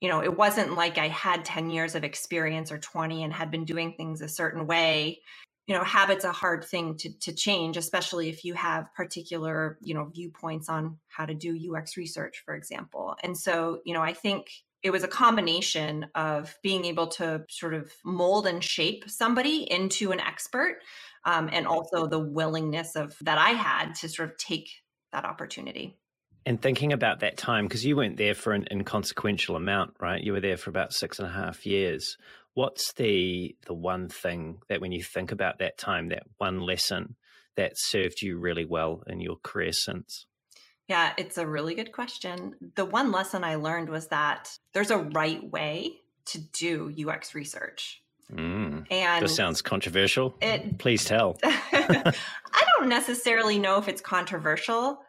you 0.05 0.11
know, 0.11 0.23
it 0.23 0.37
wasn't 0.37 0.75
like 0.75 0.99
I 0.99 1.09
had 1.09 1.47
10 1.47 1.71
years 1.71 1.95
of 1.95 2.05
experience 2.05 2.71
or 2.71 2.77
20 2.77 3.23
and 3.23 3.33
had 3.33 3.51
been 3.51 3.65
doing 3.65 3.95
things 3.95 4.21
a 4.21 4.29
certain 4.29 4.67
way. 4.67 5.23
You 5.67 5.75
know, 5.75 5.83
habits 5.83 6.27
are 6.27 6.31
a 6.31 6.35
hard 6.35 6.63
thing 6.63 6.99
to, 6.99 7.19
to 7.21 7.33
change, 7.33 7.79
especially 7.79 8.29
if 8.29 8.45
you 8.45 8.53
have 8.53 8.93
particular, 8.95 9.79
you 9.81 9.95
know, 9.95 10.05
viewpoints 10.05 10.69
on 10.69 10.99
how 11.09 11.25
to 11.25 11.33
do 11.33 11.75
UX 11.75 11.97
research, 11.97 12.43
for 12.45 12.55
example. 12.55 13.17
And 13.23 13.35
so, 13.35 13.81
you 13.87 13.95
know, 13.95 14.03
I 14.03 14.13
think 14.13 14.51
it 14.85 14.93
was 14.93 15.03
a 15.03 15.09
combination 15.09 16.07
of 16.15 16.55
being 16.63 16.85
able 16.85 17.09
to 17.09 17.45
sort 17.49 17.75
of 17.75 17.91
mold 18.05 18.47
and 18.47 18.63
shape 18.63 19.09
somebody 19.09 19.63
into 19.69 20.13
an 20.13 20.21
expert 20.21 20.79
um, 21.25 21.49
and 21.51 21.67
also 21.67 22.07
the 22.07 22.19
willingness 22.21 22.95
of 22.95 23.17
that 23.23 23.39
i 23.39 23.51
had 23.51 23.95
to 23.95 24.09
sort 24.09 24.31
of 24.31 24.37
take 24.37 24.69
that 25.13 25.25
opportunity 25.25 25.97
and 26.47 26.61
thinking 26.61 26.93
about 26.93 27.21
that 27.21 27.37
time, 27.39 27.67
because 27.67 27.87
you 27.87 27.97
weren't 27.97 28.19
there 28.19 28.35
for 28.35 28.53
an 28.53 28.67
inconsequential 28.71 29.57
amount, 29.57 29.95
right? 29.99 30.23
You 30.23 30.33
were 30.33 30.41
there 30.41 30.59
for 30.59 30.71
about 30.71 30.93
six 30.93 31.19
and 31.19 31.27
a 31.27 31.33
half 31.33 31.65
years. 31.65 32.19
What's 32.53 32.93
the 32.93 33.57
the 33.67 33.75
one 33.75 34.09
thing 34.09 34.59
that 34.69 34.81
when 34.81 34.93
you 34.93 35.03
think 35.03 35.33
about 35.33 35.59
that 35.59 35.79
time, 35.79 36.11
that 36.11 36.25
one 36.37 36.61
lesson 36.61 37.17
that 37.57 37.73
served 37.77 38.21
you 38.21 38.39
really 38.39 38.65
well 38.65 39.03
in 39.07 39.21
your 39.21 39.37
career 39.43 39.73
since? 39.73 40.27
Yeah, 40.89 41.13
it's 41.17 41.39
a 41.39 41.47
really 41.47 41.75
good 41.75 41.93
question. 41.93 42.55
The 42.75 42.85
one 42.85 43.11
lesson 43.11 43.43
I 43.43 43.55
learned 43.55 43.89
was 43.89 44.09
that 44.09 44.51
there's 44.73 44.91
a 44.91 44.99
right 44.99 45.43
way 45.51 46.01
to 46.27 46.39
do 46.39 46.93
UX 47.09 47.35
research. 47.35 48.03
Mm, 48.33 48.87
and 48.91 49.25
this 49.25 49.37
sounds 49.37 49.63
controversial. 49.63 50.35
It, 50.41 50.79
Please 50.79 51.05
tell. 51.05 51.39
I 51.45 52.13
don't 52.79 52.89
necessarily 52.89 53.59
know 53.59 53.79
if 53.79 53.89
it's 53.89 54.01
controversial. 54.01 55.01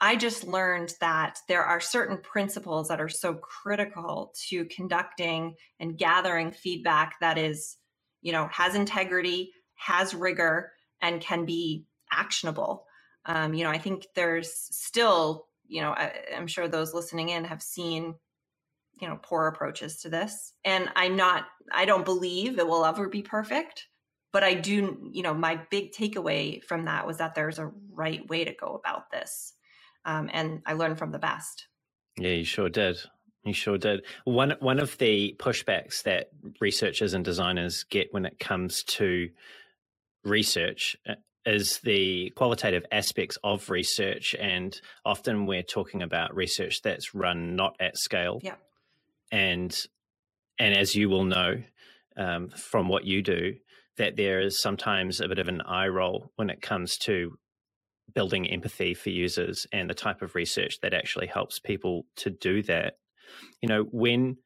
I 0.00 0.16
just 0.16 0.44
learned 0.44 0.94
that 1.00 1.38
there 1.48 1.62
are 1.62 1.80
certain 1.80 2.18
principles 2.18 2.88
that 2.88 3.00
are 3.00 3.08
so 3.08 3.34
critical 3.34 4.32
to 4.48 4.64
conducting 4.66 5.54
and 5.78 5.96
gathering 5.96 6.50
feedback 6.50 7.14
that 7.20 7.38
is, 7.38 7.76
you 8.20 8.32
know, 8.32 8.48
has 8.52 8.74
integrity, 8.74 9.52
has 9.76 10.14
rigor, 10.14 10.72
and 11.00 11.20
can 11.20 11.44
be 11.44 11.86
actionable. 12.12 12.86
Um, 13.26 13.54
you 13.54 13.64
know, 13.64 13.70
I 13.70 13.78
think 13.78 14.06
there's 14.14 14.52
still, 14.52 15.46
you 15.66 15.80
know, 15.80 15.90
I, 15.90 16.12
I'm 16.36 16.46
sure 16.46 16.68
those 16.68 16.94
listening 16.94 17.30
in 17.30 17.44
have 17.44 17.62
seen, 17.62 18.14
you 19.00 19.08
know, 19.08 19.18
poor 19.22 19.46
approaches 19.46 20.00
to 20.02 20.08
this. 20.08 20.52
And 20.64 20.88
I'm 20.94 21.16
not, 21.16 21.44
I 21.72 21.84
don't 21.84 22.04
believe 22.04 22.58
it 22.58 22.66
will 22.66 22.84
ever 22.84 23.08
be 23.08 23.22
perfect 23.22 23.86
but 24.32 24.42
I 24.42 24.54
do, 24.54 25.10
you 25.12 25.22
know, 25.22 25.32
my 25.32 25.60
big 25.70 25.92
takeaway 25.92 26.60
from 26.64 26.86
that 26.86 27.06
was 27.06 27.18
that 27.18 27.36
there's 27.36 27.60
a 27.60 27.70
right 27.92 28.28
way 28.28 28.42
to 28.42 28.52
go 28.52 28.74
about 28.74 29.12
this 29.12 29.54
um, 30.04 30.30
and 30.32 30.62
I 30.66 30.74
learned 30.74 30.98
from 30.98 31.12
the 31.12 31.18
best. 31.18 31.66
Yeah, 32.16 32.30
you 32.30 32.44
sure 32.44 32.68
did. 32.68 32.98
You 33.44 33.52
sure 33.52 33.78
did. 33.78 34.04
One 34.24 34.54
one 34.60 34.78
of 34.78 34.96
the 34.98 35.36
pushbacks 35.38 36.02
that 36.04 36.28
researchers 36.60 37.14
and 37.14 37.24
designers 37.24 37.84
get 37.84 38.08
when 38.12 38.24
it 38.24 38.38
comes 38.38 38.82
to 38.84 39.30
research 40.24 40.96
uh, 41.08 41.14
is 41.46 41.80
the 41.82 42.30
qualitative 42.36 42.84
aspects 42.90 43.38
of 43.44 43.70
research, 43.70 44.34
and 44.38 44.78
often 45.04 45.46
we're 45.46 45.62
talking 45.62 46.02
about 46.02 46.34
research 46.34 46.80
that's 46.82 47.14
run 47.14 47.56
not 47.56 47.76
at 47.80 47.96
scale. 47.96 48.40
Yeah. 48.42 48.54
And 49.30 49.76
and 50.58 50.74
as 50.74 50.94
you 50.94 51.08
will 51.08 51.24
know 51.24 51.62
um, 52.16 52.48
from 52.48 52.88
what 52.88 53.04
you 53.04 53.22
do, 53.22 53.54
that 53.96 54.16
there 54.16 54.40
is 54.40 54.60
sometimes 54.60 55.20
a 55.20 55.28
bit 55.28 55.38
of 55.38 55.48
an 55.48 55.60
eye 55.62 55.88
roll 55.88 56.30
when 56.36 56.50
it 56.50 56.62
comes 56.62 56.96
to 56.98 57.36
building 58.14 58.48
empathy 58.48 58.94
for 58.94 59.10
users 59.10 59.66
and 59.72 59.88
the 59.88 59.94
type 59.94 60.22
of 60.22 60.34
research 60.34 60.78
that 60.82 60.94
actually 60.94 61.26
helps 61.26 61.58
people 61.58 62.06
to 62.16 62.30
do 62.30 62.62
that. 62.62 62.98
You 63.60 63.68
know, 63.68 63.82
when 63.90 64.36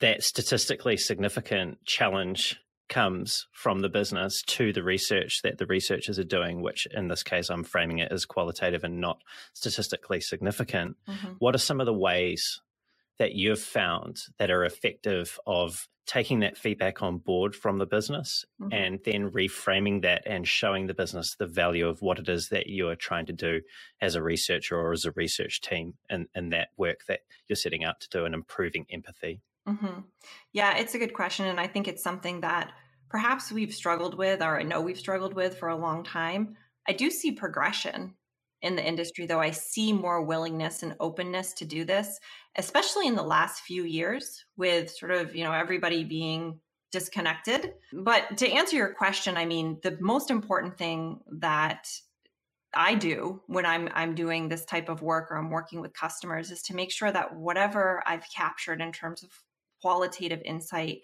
that 0.00 0.22
statistically 0.22 0.96
significant 0.96 1.84
challenge 1.84 2.58
comes 2.88 3.46
from 3.52 3.80
the 3.80 3.88
business 3.88 4.42
to 4.46 4.72
the 4.72 4.82
research 4.82 5.40
that 5.42 5.58
the 5.58 5.66
researchers 5.66 6.18
are 6.18 6.24
doing, 6.24 6.62
which 6.62 6.86
in 6.94 7.08
this 7.08 7.22
case 7.22 7.50
I'm 7.50 7.64
framing 7.64 7.98
it 7.98 8.12
as 8.12 8.24
qualitative 8.24 8.84
and 8.84 9.00
not 9.00 9.22
statistically 9.54 10.20
significant. 10.20 10.96
Mm-hmm. 11.08 11.32
What 11.38 11.54
are 11.54 11.58
some 11.58 11.80
of 11.80 11.86
the 11.86 11.94
ways 11.94 12.60
that 13.18 13.32
you've 13.32 13.60
found 13.60 14.18
that 14.38 14.50
are 14.50 14.64
effective 14.64 15.38
of 15.46 15.88
taking 16.06 16.40
that 16.40 16.56
feedback 16.56 17.02
on 17.02 17.18
board 17.18 17.54
from 17.54 17.78
the 17.78 17.86
business 17.86 18.44
mm-hmm. 18.60 18.72
and 18.72 19.00
then 19.04 19.30
reframing 19.30 20.02
that 20.02 20.22
and 20.24 20.46
showing 20.46 20.86
the 20.86 20.94
business 20.94 21.34
the 21.38 21.46
value 21.46 21.88
of 21.88 22.00
what 22.00 22.18
it 22.18 22.28
is 22.28 22.48
that 22.50 22.68
you 22.68 22.88
are 22.88 22.96
trying 22.96 23.26
to 23.26 23.32
do 23.32 23.60
as 24.00 24.14
a 24.14 24.22
researcher 24.22 24.76
or 24.76 24.92
as 24.92 25.04
a 25.04 25.10
research 25.12 25.60
team 25.60 25.94
in, 26.08 26.28
in 26.34 26.50
that 26.50 26.68
work 26.76 27.00
that 27.08 27.20
you're 27.48 27.56
setting 27.56 27.84
out 27.84 28.00
to 28.00 28.08
do 28.08 28.24
and 28.24 28.34
improving 28.34 28.86
empathy? 28.90 29.40
Mm-hmm. 29.68 30.00
Yeah, 30.52 30.76
it's 30.76 30.94
a 30.94 30.98
good 30.98 31.14
question. 31.14 31.46
And 31.46 31.60
I 31.60 31.66
think 31.66 31.88
it's 31.88 32.02
something 32.02 32.40
that 32.42 32.72
perhaps 33.08 33.50
we've 33.50 33.74
struggled 33.74 34.16
with, 34.16 34.42
or 34.42 34.58
I 34.58 34.62
know 34.62 34.80
we've 34.80 34.98
struggled 34.98 35.34
with 35.34 35.58
for 35.58 35.68
a 35.68 35.76
long 35.76 36.04
time. 36.04 36.56
I 36.88 36.92
do 36.92 37.10
see 37.10 37.32
progression 37.32 38.14
in 38.62 38.76
the 38.76 38.86
industry, 38.86 39.26
though. 39.26 39.40
I 39.40 39.50
see 39.50 39.92
more 39.92 40.22
willingness 40.22 40.82
and 40.82 40.96
openness 41.00 41.52
to 41.54 41.64
do 41.64 41.84
this 41.84 42.20
especially 42.56 43.06
in 43.06 43.14
the 43.14 43.22
last 43.22 43.62
few 43.62 43.84
years 43.84 44.44
with 44.56 44.90
sort 44.90 45.12
of, 45.12 45.34
you 45.34 45.44
know, 45.44 45.52
everybody 45.52 46.04
being 46.04 46.58
disconnected. 46.90 47.74
But 47.92 48.38
to 48.38 48.50
answer 48.50 48.76
your 48.76 48.94
question, 48.94 49.36
I 49.36 49.44
mean, 49.44 49.78
the 49.82 49.98
most 50.00 50.30
important 50.30 50.78
thing 50.78 51.20
that 51.40 51.88
I 52.74 52.94
do 52.94 53.42
when 53.46 53.64
I'm 53.64 53.88
I'm 53.94 54.14
doing 54.14 54.48
this 54.48 54.64
type 54.64 54.88
of 54.88 55.00
work 55.02 55.30
or 55.30 55.36
I'm 55.36 55.50
working 55.50 55.80
with 55.80 55.94
customers 55.94 56.50
is 56.50 56.62
to 56.62 56.74
make 56.74 56.90
sure 56.90 57.10
that 57.10 57.34
whatever 57.34 58.02
I've 58.06 58.24
captured 58.34 58.80
in 58.80 58.92
terms 58.92 59.22
of 59.22 59.30
qualitative 59.86 60.42
insight 60.44 60.98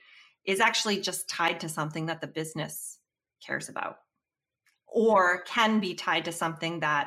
is 0.44 0.58
actually 0.58 1.00
just 1.00 1.28
tied 1.28 1.60
to 1.60 1.68
something 1.68 2.06
that 2.06 2.20
the 2.20 2.26
business 2.26 2.98
cares 3.46 3.68
about 3.68 3.98
or 4.88 5.44
can 5.44 5.78
be 5.78 5.94
tied 5.94 6.24
to 6.24 6.32
something 6.32 6.80
that 6.80 7.06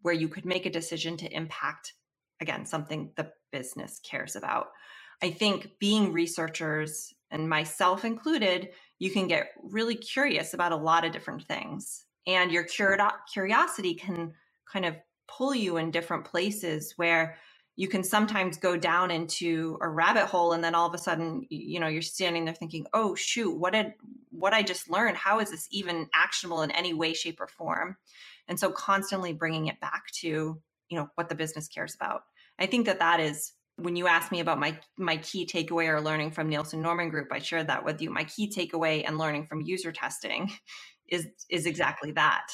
where 0.00 0.14
you 0.14 0.28
could 0.28 0.46
make 0.46 0.64
a 0.64 0.70
decision 0.70 1.14
to 1.18 1.30
impact 1.30 1.92
again 2.40 2.64
something 2.64 3.10
the 3.16 3.30
business 3.52 4.00
cares 4.02 4.34
about. 4.34 4.68
I 5.22 5.30
think 5.30 5.72
being 5.78 6.10
researchers 6.10 7.12
and 7.30 7.50
myself 7.50 8.06
included 8.06 8.70
you 8.98 9.10
can 9.10 9.28
get 9.28 9.48
really 9.62 9.96
curious 9.96 10.54
about 10.54 10.72
a 10.72 10.76
lot 10.76 11.04
of 11.04 11.12
different 11.12 11.46
things 11.46 12.06
and 12.26 12.50
your 12.50 12.64
curiosity 12.64 13.94
can 13.94 14.32
kind 14.72 14.86
of 14.86 14.96
pull 15.28 15.54
you 15.54 15.76
in 15.76 15.90
different 15.90 16.24
places 16.24 16.94
where 16.96 17.36
you 17.76 17.88
can 17.88 18.04
sometimes 18.04 18.56
go 18.56 18.76
down 18.76 19.10
into 19.10 19.78
a 19.80 19.88
rabbit 19.88 20.26
hole 20.26 20.52
and 20.52 20.62
then 20.62 20.74
all 20.74 20.86
of 20.86 20.94
a 20.94 20.98
sudden 20.98 21.44
you 21.50 21.80
know 21.80 21.88
you're 21.88 22.02
standing 22.02 22.44
there 22.44 22.54
thinking 22.54 22.86
oh 22.92 23.14
shoot 23.14 23.56
what 23.56 23.72
did 23.72 23.92
what 24.30 24.52
i 24.52 24.62
just 24.62 24.90
learned 24.90 25.16
how 25.16 25.40
is 25.40 25.50
this 25.50 25.66
even 25.70 26.08
actionable 26.14 26.62
in 26.62 26.70
any 26.70 26.94
way 26.94 27.12
shape 27.12 27.40
or 27.40 27.48
form 27.48 27.96
and 28.48 28.60
so 28.60 28.70
constantly 28.70 29.32
bringing 29.32 29.66
it 29.66 29.80
back 29.80 30.04
to 30.12 30.60
you 30.88 30.98
know 30.98 31.08
what 31.16 31.28
the 31.28 31.34
business 31.34 31.68
cares 31.68 31.94
about 31.94 32.22
I 32.58 32.66
think 32.66 32.86
that 32.86 33.00
that 33.00 33.20
is 33.20 33.52
when 33.76 33.96
you 33.96 34.06
ask 34.06 34.30
me 34.30 34.40
about 34.40 34.60
my 34.60 34.78
my 34.96 35.16
key 35.18 35.46
takeaway 35.46 35.88
or 35.88 36.00
learning 36.00 36.30
from 36.30 36.48
Nielsen 36.48 36.80
Norman 36.80 37.08
Group, 37.08 37.28
I 37.32 37.40
shared 37.40 37.66
that 37.68 37.84
with 37.84 38.00
you. 38.00 38.10
My 38.10 38.24
key 38.24 38.48
takeaway 38.48 39.04
and 39.06 39.18
learning 39.18 39.46
from 39.46 39.62
user 39.62 39.92
testing 39.92 40.50
is 41.08 41.26
is 41.50 41.66
exactly 41.66 42.12
that. 42.12 42.46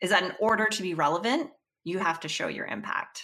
is 0.00 0.10
that 0.10 0.22
in 0.22 0.32
order 0.40 0.66
to 0.66 0.82
be 0.82 0.94
relevant, 0.94 1.50
you 1.84 1.98
have 1.98 2.20
to 2.20 2.28
show 2.28 2.48
your 2.48 2.66
impact. 2.66 3.22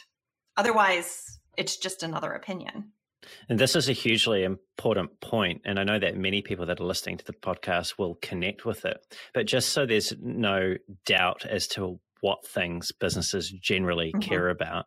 Otherwise, 0.57 1.39
it's 1.57 1.77
just 1.77 2.03
another 2.03 2.33
opinion. 2.33 2.93
And 3.49 3.59
this 3.59 3.75
is 3.75 3.89
a 3.89 3.93
hugely 3.93 4.45
important 4.45 5.21
point, 5.21 5.63
and 5.65 5.79
I 5.79 5.85
know 5.85 5.99
that 5.99 6.17
many 6.17 6.43
people 6.43 6.67
that 6.67 6.81
are 6.81 6.85
listening 6.85 7.17
to 7.19 7.25
the 7.25 7.33
podcast 7.33 7.99
will 7.99 8.17
connect 8.21 8.67
with 8.67 8.85
it. 8.85 8.99
But 9.33 9.47
just 9.47 9.71
so 9.71 9.87
there's 9.87 10.13
no 10.21 10.75
doubt 11.07 11.47
as 11.47 11.67
to 11.69 12.01
what 12.21 12.47
things 12.47 12.93
businesses 12.93 13.51
generally 13.51 14.13
mm-hmm. 14.13 14.21
care 14.21 14.49
about, 14.49 14.87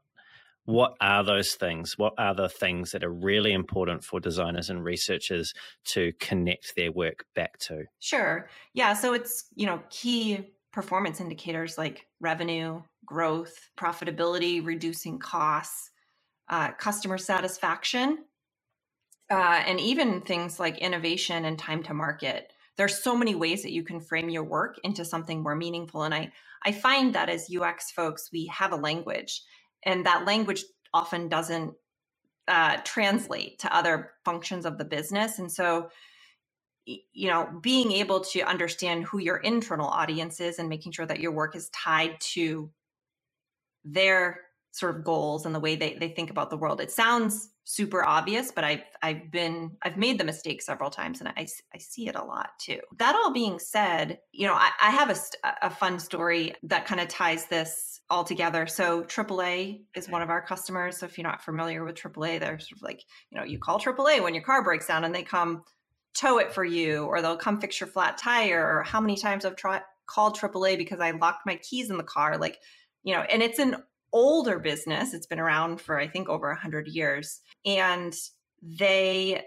what 0.66 0.96
are 1.00 1.24
those 1.24 1.56
things? 1.56 1.98
What 1.98 2.14
are 2.18 2.36
the 2.36 2.50
things 2.50 2.92
that 2.92 3.04
are 3.04 3.14
really 3.14 3.54
important 3.54 4.04
for 4.04 4.20
designers 4.20 4.70
and 4.70 4.84
researchers 4.84 5.54
to 5.94 6.12
connect 6.20 6.76
their 6.76 6.92
work 6.92 7.26
back 7.36 7.58
to? 7.60 7.86
Sure. 8.00 8.50
Yeah. 8.74 8.94
So 8.94 9.14
it's, 9.14 9.46
you 9.56 9.66
know, 9.66 9.82
key 9.90 10.50
performance 10.74 11.22
indicators 11.22 11.78
like 11.78 12.06
revenue, 12.20 12.82
growth, 13.06 13.70
profitability, 13.78 14.64
reducing 14.64 15.20
costs, 15.20 15.90
uh, 16.50 16.72
customer 16.74 17.18
satisfaction, 17.18 18.20
uh, 19.30 19.62
and 19.66 19.80
even 19.80 20.22
things 20.22 20.60
like 20.60 20.78
innovation 20.78 21.46
and 21.46 21.60
time 21.60 21.84
to 21.84 21.94
market. 21.94 22.52
There's 22.78 23.04
so 23.04 23.16
many 23.18 23.36
ways 23.36 23.64
that 23.64 23.72
you 23.72 23.84
can 23.84 24.00
frame 24.00 24.30
your 24.30 24.44
work 24.44 24.80
into 24.84 25.04
something 25.04 25.42
more 25.42 25.56
meaningful. 25.56 26.04
And 26.04 26.14
I, 26.14 26.32
I 26.64 26.72
find 26.72 27.14
that 27.16 27.30
as 27.30 27.50
UX 27.54 27.92
folks, 27.92 28.30
we 28.32 28.46
have 28.48 28.72
a 28.72 28.78
language 28.78 29.42
and 29.84 30.06
that 30.06 30.26
language 30.26 30.64
often 30.94 31.30
doesn't 31.30 31.74
uh, 32.48 32.78
translate 32.84 33.60
to 33.60 33.76
other 33.76 34.12
functions 34.24 34.66
of 34.66 34.78
the 34.78 34.86
business 34.86 35.40
and 35.40 35.52
so 35.52 35.90
you 36.86 37.28
know 37.28 37.50
being 37.62 37.92
able 37.92 38.22
to 38.22 38.40
understand 38.42 39.04
who 39.04 39.18
your 39.18 39.38
internal 39.38 39.88
audience 39.88 40.40
is 40.40 40.58
and 40.58 40.70
making 40.70 40.94
sure 40.94 41.06
that 41.06 41.20
your 41.20 41.34
work 41.34 41.56
is 41.56 41.70
tied 41.70 42.18
to 42.22 42.70
their 43.84 44.42
sort 44.72 44.96
of 44.96 45.04
goals 45.04 45.46
and 45.46 45.56
the 45.56 45.60
way 45.60 45.76
they, 45.76 45.96
they 45.96 46.10
think 46.10 46.30
about 46.30 46.50
the 46.50 46.58
world 46.58 46.82
it 46.82 46.92
sounds 46.92 47.50
super 47.64 48.04
obvious 48.04 48.52
but 48.52 48.64
i've 48.64 48.84
i've 49.02 49.32
been 49.32 49.72
i've 49.82 49.98
made 49.98 50.20
the 50.20 50.24
mistake 50.24 50.62
several 50.62 50.90
times 50.90 51.20
and 51.20 51.30
i, 51.30 51.48
I 51.74 51.78
see 51.80 52.08
it 52.08 52.16
a 52.16 52.24
lot 52.24 52.52
too 52.60 52.80
that 52.98 53.16
all 53.16 53.34
being 53.34 53.60
said 53.60 54.20
you 54.32 54.48
know 54.48 54.54
i, 54.54 54.70
I 54.82 54.92
have 54.92 55.10
a, 55.10 55.18
a 55.64 55.70
fun 55.70 56.00
story 56.00 56.56
that 56.64 56.86
kind 56.86 57.02
of 57.02 57.08
ties 57.08 57.48
this 57.48 57.98
all 58.10 58.24
together. 58.24 58.68
So 58.68 59.04
AAA 59.04 59.82
is 59.96 60.10
one 60.10 60.22
of 60.22 60.30
our 60.30 60.42
customers. 60.42 60.98
So 60.98 61.06
if 61.06 61.18
you're 61.18 61.28
not 61.28 61.44
familiar 61.44 61.84
with 61.84 61.96
AAA, 61.96 62.40
they're 62.40 62.60
sort 62.60 62.78
of 62.78 62.82
like, 62.82 63.04
you 63.30 63.38
know, 63.38 63.44
you 63.44 63.60
call 63.60 63.80
AAA 63.80 64.24
when 64.24 64.34
your 64.34 64.44
car 64.44 64.64
breaks 64.64 64.88
down 64.88 65.04
and 65.04 65.14
they 65.14 65.24
come 65.24 65.64
tow 66.16 66.40
it 66.40 66.54
for 66.54 66.64
you, 66.64 67.06
or 67.06 67.22
they'll 67.22 67.38
come 67.38 67.60
fix 67.60 67.80
your 67.80 67.88
flat 67.88 68.18
tire, 68.18 68.66
or 68.66 68.84
how 68.84 69.00
many 69.00 69.16
times 69.16 69.46
I've 69.46 69.56
tried 69.56 69.82
called 70.08 70.38
AAA 70.38 70.78
because 70.78 71.00
I 71.00 71.12
locked 71.12 71.46
my 71.46 71.58
keys 71.58 71.90
in 71.90 71.98
the 71.98 72.04
car. 72.04 72.38
Like, 72.38 72.58
you 73.04 73.14
know, 73.14 73.22
and 73.22 73.44
it's 73.44 73.60
an 73.60 73.76
older 74.18 74.60
business. 74.60 75.14
It's 75.14 75.28
been 75.28 75.40
around 75.40 75.82
for 75.82 76.00
I 76.00 76.08
think 76.08 76.30
over 76.30 76.50
a 76.50 76.60
hundred 76.60 76.88
years. 76.88 77.42
And 77.66 78.14
they 78.62 79.44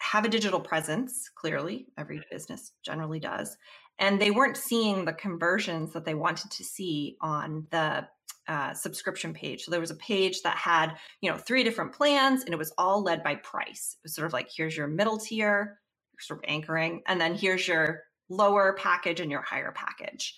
have 0.00 0.24
a 0.24 0.28
digital 0.28 0.60
presence, 0.60 1.30
clearly, 1.34 1.86
every 1.98 2.22
business 2.30 2.72
generally 2.84 3.20
does 3.20 3.56
and 3.98 4.20
they 4.20 4.30
weren't 4.30 4.56
seeing 4.56 5.04
the 5.04 5.12
conversions 5.12 5.92
that 5.92 6.04
they 6.04 6.14
wanted 6.14 6.50
to 6.52 6.64
see 6.64 7.16
on 7.20 7.66
the 7.70 8.06
uh, 8.46 8.72
subscription 8.72 9.34
page. 9.34 9.64
So 9.64 9.70
there 9.70 9.80
was 9.80 9.90
a 9.90 9.96
page 9.96 10.42
that 10.42 10.56
had, 10.56 10.94
you 11.20 11.30
know, 11.30 11.36
three 11.36 11.64
different 11.64 11.92
plans, 11.92 12.44
and 12.44 12.54
it 12.54 12.58
was 12.58 12.72
all 12.78 13.02
led 13.02 13.22
by 13.22 13.34
price. 13.36 13.96
It 13.98 14.04
was 14.04 14.14
sort 14.14 14.26
of 14.26 14.32
like 14.32 14.48
here's 14.54 14.76
your 14.76 14.86
middle 14.86 15.18
tier, 15.18 15.78
sort 16.18 16.40
of 16.40 16.44
anchoring, 16.48 17.02
and 17.06 17.20
then 17.20 17.34
here's 17.34 17.66
your 17.66 18.02
lower 18.30 18.74
package 18.78 19.20
and 19.20 19.30
your 19.30 19.42
higher 19.42 19.72
package. 19.72 20.36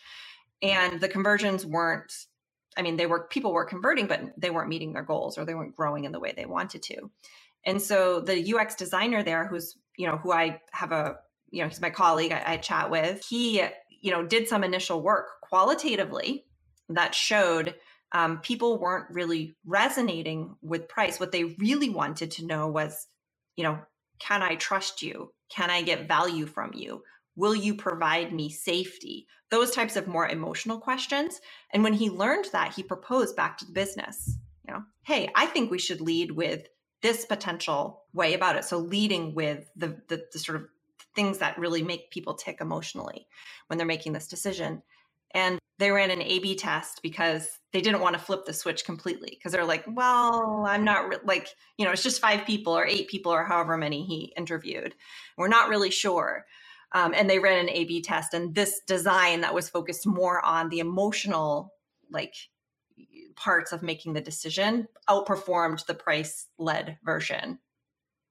And 0.62 1.00
the 1.00 1.08
conversions 1.08 1.64
weren't. 1.64 2.12
I 2.76 2.82
mean, 2.82 2.96
they 2.96 3.06
were 3.06 3.26
people 3.28 3.52
were 3.52 3.64
converting, 3.64 4.06
but 4.06 4.22
they 4.36 4.50
weren't 4.50 4.68
meeting 4.68 4.92
their 4.92 5.02
goals 5.02 5.38
or 5.38 5.44
they 5.44 5.54
weren't 5.54 5.76
growing 5.76 6.04
in 6.04 6.12
the 6.12 6.20
way 6.20 6.32
they 6.36 6.46
wanted 6.46 6.82
to. 6.84 7.10
And 7.66 7.80
so 7.82 8.20
the 8.20 8.54
UX 8.54 8.74
designer 8.74 9.22
there, 9.22 9.46
who's 9.46 9.76
you 9.96 10.06
know 10.06 10.16
who 10.16 10.32
I 10.32 10.60
have 10.72 10.92
a 10.92 11.16
you 11.50 11.62
know, 11.62 11.68
he's 11.68 11.80
my 11.80 11.90
colleague 11.90 12.32
I, 12.32 12.42
I 12.46 12.56
chat 12.56 12.90
with. 12.90 13.24
He, 13.28 13.62
you 14.00 14.10
know, 14.10 14.24
did 14.24 14.48
some 14.48 14.64
initial 14.64 15.02
work 15.02 15.26
qualitatively 15.42 16.44
that 16.88 17.14
showed 17.14 17.74
um, 18.12 18.38
people 18.38 18.78
weren't 18.78 19.10
really 19.10 19.56
resonating 19.64 20.56
with 20.62 20.88
price. 20.88 21.20
What 21.20 21.32
they 21.32 21.44
really 21.44 21.90
wanted 21.90 22.32
to 22.32 22.46
know 22.46 22.68
was, 22.68 23.06
you 23.56 23.64
know, 23.64 23.78
can 24.18 24.42
I 24.42 24.56
trust 24.56 25.02
you? 25.02 25.32
Can 25.50 25.70
I 25.70 25.82
get 25.82 26.08
value 26.08 26.46
from 26.46 26.72
you? 26.74 27.02
Will 27.40 27.54
you 27.54 27.74
provide 27.74 28.34
me 28.34 28.50
safety? 28.50 29.26
Those 29.50 29.70
types 29.70 29.96
of 29.96 30.06
more 30.06 30.28
emotional 30.28 30.78
questions. 30.78 31.40
And 31.72 31.82
when 31.82 31.94
he 31.94 32.10
learned 32.10 32.44
that, 32.52 32.74
he 32.74 32.82
proposed 32.82 33.34
back 33.34 33.56
to 33.58 33.64
the 33.64 33.72
business, 33.72 34.36
you 34.66 34.74
know, 34.74 34.82
hey, 35.04 35.30
I 35.34 35.46
think 35.46 35.70
we 35.70 35.78
should 35.78 36.02
lead 36.02 36.32
with 36.32 36.68
this 37.00 37.24
potential 37.24 38.02
way 38.12 38.34
about 38.34 38.56
it. 38.56 38.64
So 38.64 38.76
leading 38.76 39.34
with 39.34 39.70
the, 39.74 39.88
the, 40.08 40.26
the 40.30 40.38
sort 40.38 40.60
of 40.60 40.68
things 41.16 41.38
that 41.38 41.58
really 41.58 41.82
make 41.82 42.10
people 42.10 42.34
tick 42.34 42.58
emotionally 42.60 43.26
when 43.66 43.78
they're 43.78 43.86
making 43.86 44.12
this 44.12 44.28
decision. 44.28 44.82
And 45.32 45.58
they 45.78 45.90
ran 45.90 46.10
an 46.10 46.20
A 46.20 46.40
B 46.40 46.56
test 46.56 47.00
because 47.02 47.48
they 47.72 47.80
didn't 47.80 48.02
want 48.02 48.16
to 48.16 48.22
flip 48.22 48.44
the 48.44 48.52
switch 48.52 48.84
completely 48.84 49.30
because 49.30 49.52
they're 49.52 49.64
like, 49.64 49.86
well, 49.88 50.66
I'm 50.68 50.84
not 50.84 51.08
re-, 51.08 51.24
like, 51.24 51.48
you 51.78 51.86
know, 51.86 51.92
it's 51.92 52.02
just 52.02 52.20
five 52.20 52.44
people 52.44 52.74
or 52.76 52.84
eight 52.84 53.08
people 53.08 53.32
or 53.32 53.44
however 53.44 53.78
many 53.78 54.04
he 54.04 54.34
interviewed. 54.36 54.94
We're 55.38 55.48
not 55.48 55.70
really 55.70 55.90
sure. 55.90 56.44
Um, 56.92 57.14
and 57.14 57.30
they 57.30 57.38
ran 57.38 57.58
an 57.58 57.70
A 57.70 57.84
B 57.84 58.02
test. 58.02 58.34
And 58.34 58.54
this 58.54 58.80
design 58.86 59.42
that 59.42 59.54
was 59.54 59.68
focused 59.68 60.06
more 60.06 60.44
on 60.44 60.68
the 60.68 60.80
emotional, 60.80 61.72
like, 62.10 62.34
parts 63.36 63.72
of 63.72 63.82
making 63.82 64.12
the 64.12 64.20
decision 64.20 64.86
outperformed 65.08 65.86
the 65.86 65.94
price 65.94 66.46
led 66.58 66.98
version. 67.04 67.58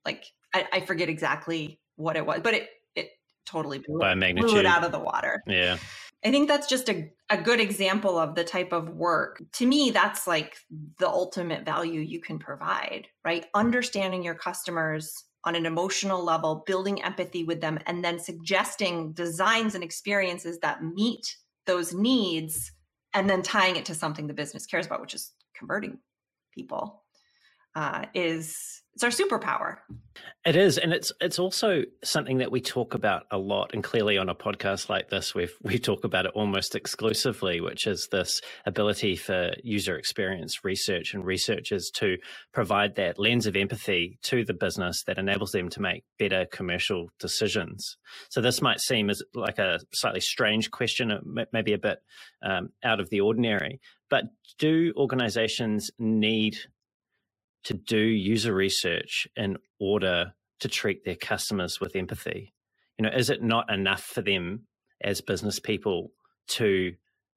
Like, 0.06 0.26
I, 0.54 0.67
I 0.74 0.80
forget 0.82 1.10
exactly 1.10 1.80
what 1.95 2.15
it 2.15 2.26
was, 2.26 2.41
but 2.43 2.54
it 2.54 2.69
it 2.95 3.10
totally 3.45 3.80
blew, 3.80 4.00
By 4.00 4.13
blew 4.13 4.58
it 4.58 4.65
out 4.65 4.84
of 4.84 4.91
the 4.91 5.00
water. 5.00 5.41
Yeah. 5.48 5.78
I 6.24 6.32
think 6.32 6.50
that's 6.50 6.67
just 6.67 6.89
a, 6.89 7.10
a 7.30 7.41
good 7.41 7.62
example 7.62 8.19
of 8.19 8.36
the 8.36 8.43
type 8.43 8.74
of 8.74 8.89
work. 8.89 9.41
To 9.54 9.65
me, 9.65 9.89
that's 9.89 10.28
like 10.28 10.58
the 11.00 11.08
ultimate 11.08 11.63
value 11.63 12.02
you 12.02 12.19
can 12.19 12.39
provide, 12.39 13.08
right? 13.24 13.45
Understanding 13.56 14.22
your 14.22 14.36
customers 14.36 15.24
on 15.45 15.56
an 15.56 15.65
emotional 15.65 16.23
level, 16.23 16.63
building 16.65 17.02
empathy 17.02 17.43
with 17.43 17.62
them, 17.62 17.80
and 17.86 18.04
then 18.04 18.19
suggesting 18.19 19.13
designs 19.13 19.75
and 19.75 19.84
experiences 19.84 20.60
that 20.60 20.84
meet 20.84 21.36
those 21.65 21.93
needs, 21.93 22.71
and 23.13 23.30
then 23.30 23.41
tying 23.41 23.75
it 23.75 23.86
to 23.86 23.95
something 23.95 24.28
the 24.28 24.34
business 24.34 24.65
cares 24.65 24.86
about, 24.86 25.02
which 25.02 25.13
is 25.13 25.32
converting 25.56 25.97
people, 26.54 26.98
uh, 27.80 28.06
is 28.13 28.84
it's 28.94 29.04
our 29.06 29.10
superpower. 29.10 29.78
It 30.46 30.58
is, 30.58 30.78
and 30.78 30.92
it's 30.92 31.13
it's 31.22 31.39
also 31.39 31.84
something 32.04 32.39
that 32.39 32.52
we 32.52 32.60
talk 32.60 32.94
about 32.94 33.24
a 33.32 33.38
lot, 33.38 33.74
and 33.74 33.82
clearly 33.82 34.18
on 34.18 34.28
a 34.28 34.36
podcast 34.36 34.89
like 34.89 35.10
this, 35.10 35.34
we 35.34 35.48
we 35.62 35.80
talk 35.80 36.04
about 36.04 36.26
it 36.26 36.34
almost 36.36 36.76
exclusively, 36.76 37.62
which 37.62 37.88
is 37.88 38.10
this 38.12 38.42
ability 38.65 39.15
for 39.15 39.54
user 39.63 39.96
experience 39.96 40.65
research 40.65 41.13
and 41.13 41.24
researchers 41.26 41.89
to 41.92 42.18
provide 42.52 42.96
that 42.96 43.18
lens 43.18 43.48
of 43.48 43.56
empathy 43.56 44.20
to 44.24 44.44
the 44.44 44.54
business 44.54 45.04
that 45.04 45.18
enables 45.18 45.54
them 45.54 45.70
to 45.70 45.82
make 45.82 46.04
better 46.18 46.46
commercial 46.52 47.10
decisions. 47.18 47.96
So 48.30 48.42
this 48.42 48.62
might 48.62 48.82
seem 48.82 49.10
as 49.10 49.24
like 49.34 49.58
a 49.58 49.80
slightly 49.94 50.20
strange 50.20 50.70
question, 50.70 51.13
maybe 51.54 51.72
a 51.72 51.78
bit 51.78 52.00
um, 52.42 52.72
out 52.84 53.00
of 53.00 53.10
the 53.10 53.22
ordinary, 53.22 53.80
but 54.10 54.26
do 54.58 54.92
organizations 54.98 55.92
need 55.98 56.58
to 57.65 57.74
do 57.74 58.00
user 58.00 58.54
research 58.54 59.28
in 59.36 59.58
order 59.80 60.34
to 60.60 60.67
treat 60.67 61.06
their 61.06 61.15
customers 61.15 61.80
with 61.80 61.95
empathy? 61.95 62.54
You 62.98 63.04
know, 63.04 63.12
is 63.15 63.30
it 63.30 63.41
not 63.41 63.72
enough 63.72 64.04
for 64.04 64.22
them 64.22 64.67
as 65.02 65.22
business 65.22 65.60
people 65.60 66.12
to 66.48 66.93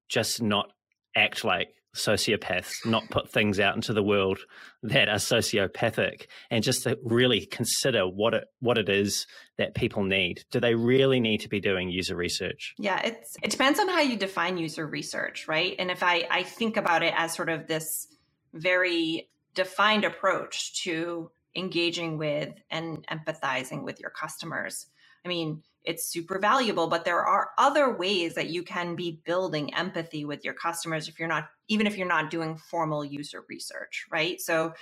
just 0.08 0.42
not 0.42 0.72
act 1.16 1.44
like 1.44 1.68
sociopaths, 1.94 2.86
not 2.86 3.08
put 3.10 3.30
things 3.30 3.60
out 3.60 3.74
into 3.74 3.92
the 3.92 4.02
world 4.02 4.38
that 4.82 5.08
are 5.08 5.16
sociopathic, 5.16 6.26
and 6.50 6.64
just 6.64 6.84
to 6.84 6.98
really 7.02 7.44
consider 7.46 8.06
what 8.06 8.34
it 8.34 8.44
what 8.60 8.78
it 8.78 8.88
is 8.88 9.26
that 9.58 9.74
people 9.74 10.02
need. 10.02 10.42
Do 10.50 10.60
they 10.60 10.74
really 10.74 11.20
need 11.20 11.40
to 11.42 11.48
be 11.48 11.60
doing 11.60 11.90
user 11.90 12.16
research? 12.16 12.74
Yeah, 12.78 13.00
it's 13.02 13.36
it 13.42 13.50
depends 13.50 13.78
on 13.78 13.88
how 13.88 14.00
you 14.00 14.16
define 14.16 14.56
user 14.56 14.86
research, 14.86 15.46
right? 15.48 15.74
And 15.78 15.90
if 15.90 16.02
I 16.02 16.26
I 16.30 16.42
think 16.42 16.76
about 16.76 17.02
it 17.02 17.12
as 17.16 17.34
sort 17.34 17.50
of 17.50 17.66
this 17.66 18.06
very 18.54 19.28
defined 19.54 20.04
approach 20.04 20.82
to 20.82 21.30
engaging 21.54 22.18
with 22.18 22.54
and 22.70 23.06
empathizing 23.08 23.82
with 23.82 24.00
your 24.00 24.10
customers. 24.10 24.86
I 25.24 25.28
mean, 25.28 25.62
it's 25.84 26.06
super 26.06 26.38
valuable, 26.38 26.86
but 26.86 27.04
there 27.04 27.24
are 27.24 27.50
other 27.58 27.96
ways 27.96 28.34
that 28.34 28.50
you 28.50 28.62
can 28.62 28.94
be 28.94 29.20
building 29.24 29.74
empathy 29.74 30.24
with 30.24 30.44
your 30.44 30.54
customers 30.54 31.08
if 31.08 31.18
you're 31.18 31.28
not, 31.28 31.48
even 31.68 31.86
if 31.86 31.96
you're 31.96 32.06
not 32.06 32.30
doing 32.30 32.56
formal 32.56 33.04
user 33.04 33.44
research, 33.48 34.06
right? 34.10 34.40
So 34.40 34.72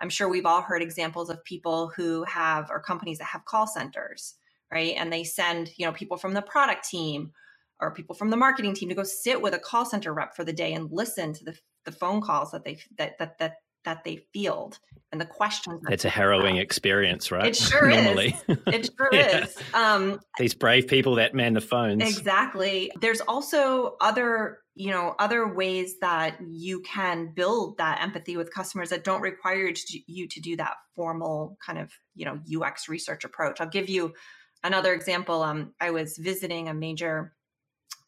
I'm 0.00 0.10
sure 0.10 0.28
we've 0.28 0.46
all 0.46 0.60
heard 0.60 0.82
examples 0.82 1.30
of 1.30 1.42
people 1.44 1.92
who 1.96 2.24
have, 2.24 2.70
or 2.70 2.80
companies 2.80 3.18
that 3.18 3.24
have 3.24 3.44
call 3.46 3.66
centers, 3.66 4.34
right? 4.70 4.94
And 4.96 5.12
they 5.12 5.24
send, 5.24 5.70
you 5.76 5.86
know, 5.86 5.92
people 5.92 6.18
from 6.18 6.34
the 6.34 6.42
product 6.42 6.88
team 6.88 7.32
or 7.80 7.94
people 7.94 8.14
from 8.14 8.30
the 8.30 8.36
marketing 8.36 8.74
team 8.74 8.90
to 8.90 8.94
go 8.94 9.02
sit 9.02 9.40
with 9.40 9.54
a 9.54 9.58
call 9.58 9.84
center 9.84 10.12
rep 10.12 10.36
for 10.36 10.44
the 10.44 10.52
day 10.52 10.74
and 10.74 10.90
listen 10.92 11.32
to 11.32 11.44
the, 11.44 11.56
the 11.84 11.92
phone 11.92 12.20
calls 12.20 12.50
that 12.50 12.64
they 12.64 12.78
that 12.98 13.18
that 13.18 13.38
that 13.38 13.54
that 13.84 14.04
they 14.04 14.24
field 14.32 14.78
and 15.12 15.20
the 15.20 15.26
questions. 15.26 15.82
It's 15.90 16.04
a 16.04 16.10
harrowing 16.10 16.56
experience, 16.56 17.30
right? 17.30 17.46
It 17.46 17.56
sure 17.56 17.88
Normally. 17.88 18.36
is. 18.48 18.58
It 18.66 18.90
sure 18.98 19.08
yeah. 19.12 19.44
is. 19.44 19.56
Um, 19.74 20.20
These 20.38 20.54
brave 20.54 20.86
people 20.86 21.16
that 21.16 21.34
man 21.34 21.54
the 21.54 21.60
phones. 21.60 22.02
Exactly. 22.02 22.92
There's 23.00 23.20
also 23.22 23.96
other, 24.00 24.58
you 24.74 24.90
know, 24.90 25.14
other 25.18 25.52
ways 25.52 25.98
that 26.00 26.38
you 26.48 26.80
can 26.82 27.32
build 27.34 27.78
that 27.78 28.00
empathy 28.00 28.36
with 28.36 28.52
customers 28.52 28.90
that 28.90 29.04
don't 29.04 29.20
require 29.20 29.66
you 29.66 29.74
to, 29.74 30.00
you 30.06 30.28
to 30.28 30.40
do 30.40 30.56
that 30.56 30.74
formal 30.94 31.56
kind 31.64 31.78
of, 31.78 31.92
you 32.14 32.24
know, 32.24 32.38
UX 32.62 32.88
research 32.88 33.24
approach. 33.24 33.60
I'll 33.60 33.68
give 33.68 33.88
you 33.88 34.14
another 34.62 34.94
example. 34.94 35.42
Um, 35.42 35.74
I 35.80 35.90
was 35.90 36.16
visiting 36.18 36.68
a 36.68 36.74
major 36.74 37.34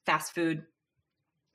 fast 0.06 0.34
food 0.34 0.62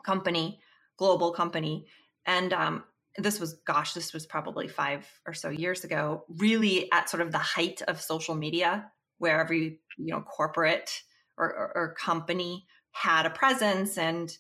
company, 0.04 0.60
global 0.98 1.32
company, 1.32 1.86
and 2.26 2.52
um, 2.52 2.84
this 3.18 3.40
was 3.40 3.54
gosh 3.66 3.94
this 3.94 4.14
was 4.14 4.26
probably 4.26 4.68
five 4.68 5.08
or 5.26 5.34
so 5.34 5.50
years 5.50 5.84
ago 5.84 6.24
really 6.30 6.92
at 6.92 7.10
sort 7.10 7.22
of 7.22 7.32
the 7.32 7.38
height 7.38 7.82
of 7.88 8.00
social 8.02 8.36
media 8.36 8.90
where 9.18 9.40
every 9.40 9.80
you 9.98 10.14
know 10.14 10.22
corporate 10.22 10.92
or, 11.38 11.48
or, 11.48 11.72
or, 11.76 11.94
company 11.94 12.66
had 12.92 13.26
a 13.26 13.30
presence 13.30 13.98
and 13.98 14.38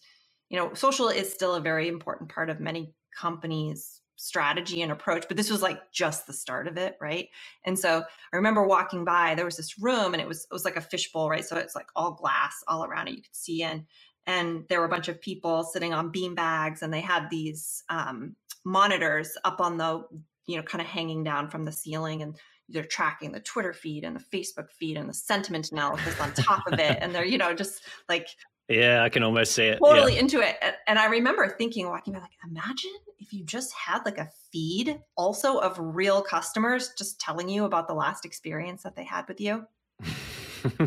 you 0.50 0.58
know 0.58 0.74
social 0.74 1.10
is 1.10 1.32
still 1.32 1.56
a 1.56 1.62
very 1.62 1.88
important 1.88 2.30
part 2.30 2.50
of 2.50 2.60
many 2.60 2.94
companies 3.20 4.02
strategy 4.20 4.82
and 4.82 4.92
approach 4.92 5.26
but 5.28 5.38
this 5.38 5.52
was 5.52 5.62
like 5.62 5.80
just 5.92 6.26
the 6.26 6.34
start 6.34 6.68
of 6.68 6.78
it 6.78 6.96
right? 7.00 7.30
And 7.66 7.78
so 7.78 8.04
i 8.34 8.36
remember 8.36 8.66
walking 8.66 9.06
by 9.06 9.36
there 9.36 9.46
was 9.46 9.58
this 9.58 9.80
room 9.80 10.13
and 10.13 10.22
it 10.22 10.28
was 10.28 10.48
it 10.50 10.54
was 10.54 10.66
like 10.66 10.76
a 10.76 10.82
fishbowl 10.82 11.30
right? 11.30 11.46
So 11.46 11.56
it's 11.58 11.76
like 11.76 11.88
all 11.96 12.13
glass 12.13 12.63
all 12.68 12.84
around 12.84 13.08
it 13.08 13.16
you 13.16 13.22
could 13.22 13.36
see 13.36 13.62
in 13.62 13.86
and 14.28 14.66
there 14.68 14.80
were 14.80 14.86
a 14.86 14.90
bunch 14.90 15.08
of 15.08 15.22
people 15.22 15.63
sitting 15.63 15.94
on 15.94 16.12
bean 16.12 16.36
bags 16.36 16.82
and 16.82 16.94
they 16.94 17.02
had 17.02 17.30
these 17.30 17.84
um, 17.90 18.36
monitors 18.68 19.38
up 19.46 19.62
on 19.62 19.78
the 19.78 20.04
you 20.46 20.58
know 20.58 20.64
kind 20.64 20.82
of 20.82 20.88
hanging 20.88 21.24
down 21.24 21.50
from 21.50 21.64
the 21.64 21.72
ceiling 21.72 22.22
and 22.22 22.36
they're 22.68 22.84
tracking 22.84 23.32
the 23.32 23.40
twitter 23.40 23.72
feed 23.72 24.04
and 24.04 24.14
the 24.14 24.24
facebook 24.38 24.70
feed 24.78 24.98
and 24.98 25.08
the 25.08 25.14
sentiment 25.14 25.72
analysis 25.72 26.20
on 26.20 26.34
top 26.34 26.68
of 26.70 26.78
it 26.78 26.98
and 27.02 27.16
they're 27.16 27.26
you 27.26 27.38
know 27.38 27.54
just 27.54 27.82
like 28.10 28.28
yeah 28.68 29.04
i 29.04 29.08
can 29.08 29.24
almost 29.24 29.54
see 29.54 29.64
it 29.64 29.80
totally 29.80 30.16
yeah. 30.16 30.20
into 30.20 30.42
it 30.42 30.58
and 30.86 31.00
i 31.00 31.06
remember 31.06 31.48
thinking 31.48 31.88
walking 31.88 32.12
by 32.12 32.20
like 32.20 32.30
imagine 32.46 32.92
if 33.20 33.32
you 33.32 33.46
just 33.46 33.72
had 33.74 34.00
like 34.04 34.18
a 34.18 34.30
feed 34.52 35.00
also 35.16 35.60
of 35.60 35.78
real 35.80 36.22
customers 36.22 36.92
just 36.98 37.22
telling 37.22 37.48
you 37.48 37.64
about 37.64 37.88
the 37.88 37.94
last 37.94 38.26
experience 38.26 38.84
that 38.84 38.98
they 38.98 39.06
had 39.06 39.26
with 39.30 39.40
you 39.40 39.66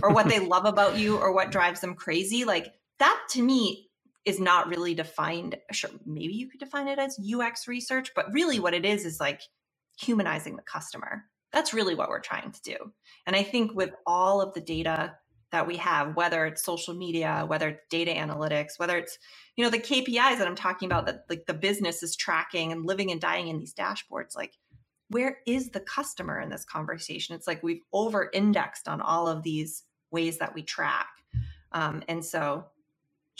or 0.03 0.13
what 0.13 0.29
they 0.29 0.39
love 0.47 0.67
about 0.67 0.99
you 0.99 1.17
or 1.17 1.33
what 1.33 1.51
drives 1.51 1.81
them 1.81 1.95
crazy 1.95 2.45
like 2.45 2.75
that 2.99 3.19
to 3.31 3.43
me 3.43 3.90
is 4.25 4.39
not 4.39 4.69
really 4.69 4.95
defined 4.95 5.57
sure 5.73 5.91
maybe 6.05 6.35
you 6.35 6.49
could 6.49 6.61
define 6.61 6.89
it 6.89 6.99
as 6.99 7.19
ux 7.35 7.67
research 7.67 8.11
but 8.15 8.33
really 8.33 8.61
what 8.61 8.75
it 8.75 8.85
is 8.85 9.05
is 9.05 9.21
like 9.21 9.41
humanizing 9.99 10.57
the 10.57 10.63
customer. 10.63 11.25
That's 11.53 11.75
really 11.75 11.95
what 11.95 12.09
we're 12.09 12.21
trying 12.21 12.53
to 12.53 12.63
do. 12.63 12.77
And 13.27 13.37
i 13.37 13.43
think 13.43 13.75
with 13.75 13.91
all 14.07 14.41
of 14.41 14.55
the 14.55 14.61
data 14.61 15.15
that 15.53 15.67
we 15.67 15.77
have 15.79 16.15
whether 16.17 16.47
it's 16.47 16.65
social 16.65 16.95
media 16.95 17.45
whether 17.47 17.71
it's 17.71 17.81
data 17.91 18.13
analytics 18.13 18.79
whether 18.79 18.97
it's 18.97 19.19
you 19.57 19.65
know 19.65 19.71
the 19.71 19.81
kpis 19.81 20.39
that 20.39 20.47
i'm 20.47 20.55
talking 20.55 20.87
about 20.87 21.07
that 21.07 21.25
like 21.29 21.45
the 21.47 21.55
business 21.55 22.05
is 22.05 22.15
tracking 22.15 22.71
and 22.71 22.87
living 22.87 23.11
and 23.11 23.21
dying 23.21 23.49
in 23.49 23.59
these 23.59 23.75
dashboards 23.75 24.37
like 24.37 24.53
where 25.11 25.39
is 25.45 25.71
the 25.71 25.81
customer 25.81 26.41
in 26.41 26.51
this 26.51 26.65
conversation? 26.65 27.35
It's 27.35 27.47
like 27.47 27.63
we've 27.63 27.83
over 27.93 28.31
indexed 28.33 28.89
on 28.89 29.01
all 29.01 29.27
of 29.27 29.43
these 29.43 29.83
ways 30.13 30.39
that 30.39 30.55
we 30.55 30.63
track. 30.63 31.09
Um, 31.73 32.03
and 32.09 32.25
so 32.25 32.67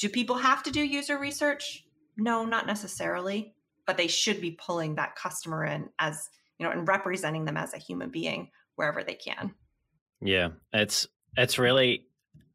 do 0.01 0.09
people 0.09 0.37
have 0.37 0.63
to 0.63 0.71
do 0.71 0.83
user 0.83 1.19
research? 1.19 1.85
No, 2.17 2.45
not 2.45 2.67
necessarily, 2.67 3.55
but 3.87 3.99
they 3.99 4.09
should 4.09 4.41
be 4.41 4.53
pulling 4.53 4.95
that 4.95 5.15
customer 5.15 5.65
in 5.65 5.91
as, 5.99 6.29
you 6.59 6.67
know, 6.67 6.73
and 6.73 6.89
representing 6.89 7.45
them 7.45 7.59
as 7.59 7.75
a 7.75 7.79
human 7.79 8.11
being 8.11 8.51
wherever 8.77 9.05
they 9.05 9.15
can. 9.15 9.55
Yeah, 10.23 10.49
it's 10.73 11.07
it's 11.37 11.59
really 11.59 12.07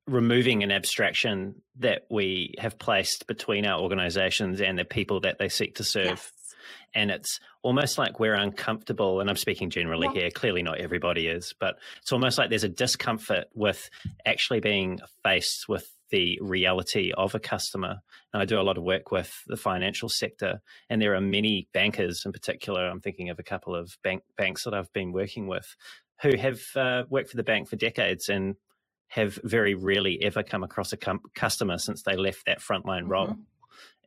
removing 0.08 0.64
an 0.64 0.72
abstraction 0.72 1.62
that 1.78 2.06
we 2.10 2.56
have 2.58 2.78
placed 2.80 3.28
between 3.28 3.66
our 3.66 3.80
organizations 3.80 4.62
and 4.62 4.78
the 4.78 4.86
people 4.86 5.22
that 5.22 5.38
they 5.40 5.50
seek 5.50 5.76
to 5.76 5.84
serve. 5.84 6.06
Yes. 6.06 6.32
And 6.96 7.12
it's 7.12 7.40
almost 7.62 7.98
like 7.98 8.20
we're 8.20 8.36
uncomfortable, 8.36 9.20
and 9.20 9.30
I'm 9.30 9.36
speaking 9.36 9.70
generally 9.70 10.08
yeah. 10.14 10.22
here, 10.22 10.32
clearly 10.32 10.64
not 10.64 10.80
everybody 10.80 11.28
is, 11.28 11.54
but 11.60 11.76
it's 12.02 12.12
almost 12.12 12.38
like 12.38 12.50
there's 12.50 12.64
a 12.64 12.70
discomfort 12.70 13.46
with 13.54 13.90
actually 14.26 14.62
being 14.62 15.00
faced 15.24 15.68
with 15.68 15.95
the 16.12 16.40
reality 16.42 17.12
of 17.18 17.36
a 17.36 17.40
customer. 17.40 17.98
And 18.34 18.42
I 18.42 18.46
do 18.46 18.60
a 18.60 18.64
lot 18.64 18.78
of 18.78 18.84
work 18.84 19.12
with 19.12 19.34
the 19.48 19.58
financial 19.58 20.10
sector, 20.10 20.62
and 20.90 21.02
there 21.02 21.16
are 21.16 21.22
many 21.22 21.68
bankers 21.74 22.24
in 22.26 22.32
particular. 22.32 22.88
I'm 22.88 23.02
thinking 23.02 23.30
of 23.30 23.40
a 23.40 23.44
couple 23.44 23.76
of 23.76 23.98
bank, 24.04 24.24
banks 24.38 24.64
that 24.64 24.74
I've 24.74 24.92
been 24.94 25.12
working 25.12 25.48
with 25.48 25.76
who 26.22 26.38
have 26.38 26.62
uh, 26.76 27.04
worked 27.10 27.30
for 27.30 27.38
the 27.38 27.44
bank 27.44 27.70
for 27.70 27.76
decades 27.76 28.30
and 28.30 28.56
have 29.10 29.40
very 29.44 29.76
rarely 29.76 30.22
ever 30.24 30.44
come 30.44 30.64
across 30.64 30.94
a 30.94 30.98
com- 30.98 31.22
customer 31.36 31.78
since 31.78 32.04
they 32.04 32.16
left 32.16 32.46
that 32.46 32.60
frontline 32.60 33.04
mm-hmm. 33.04 33.12
role. 33.12 33.36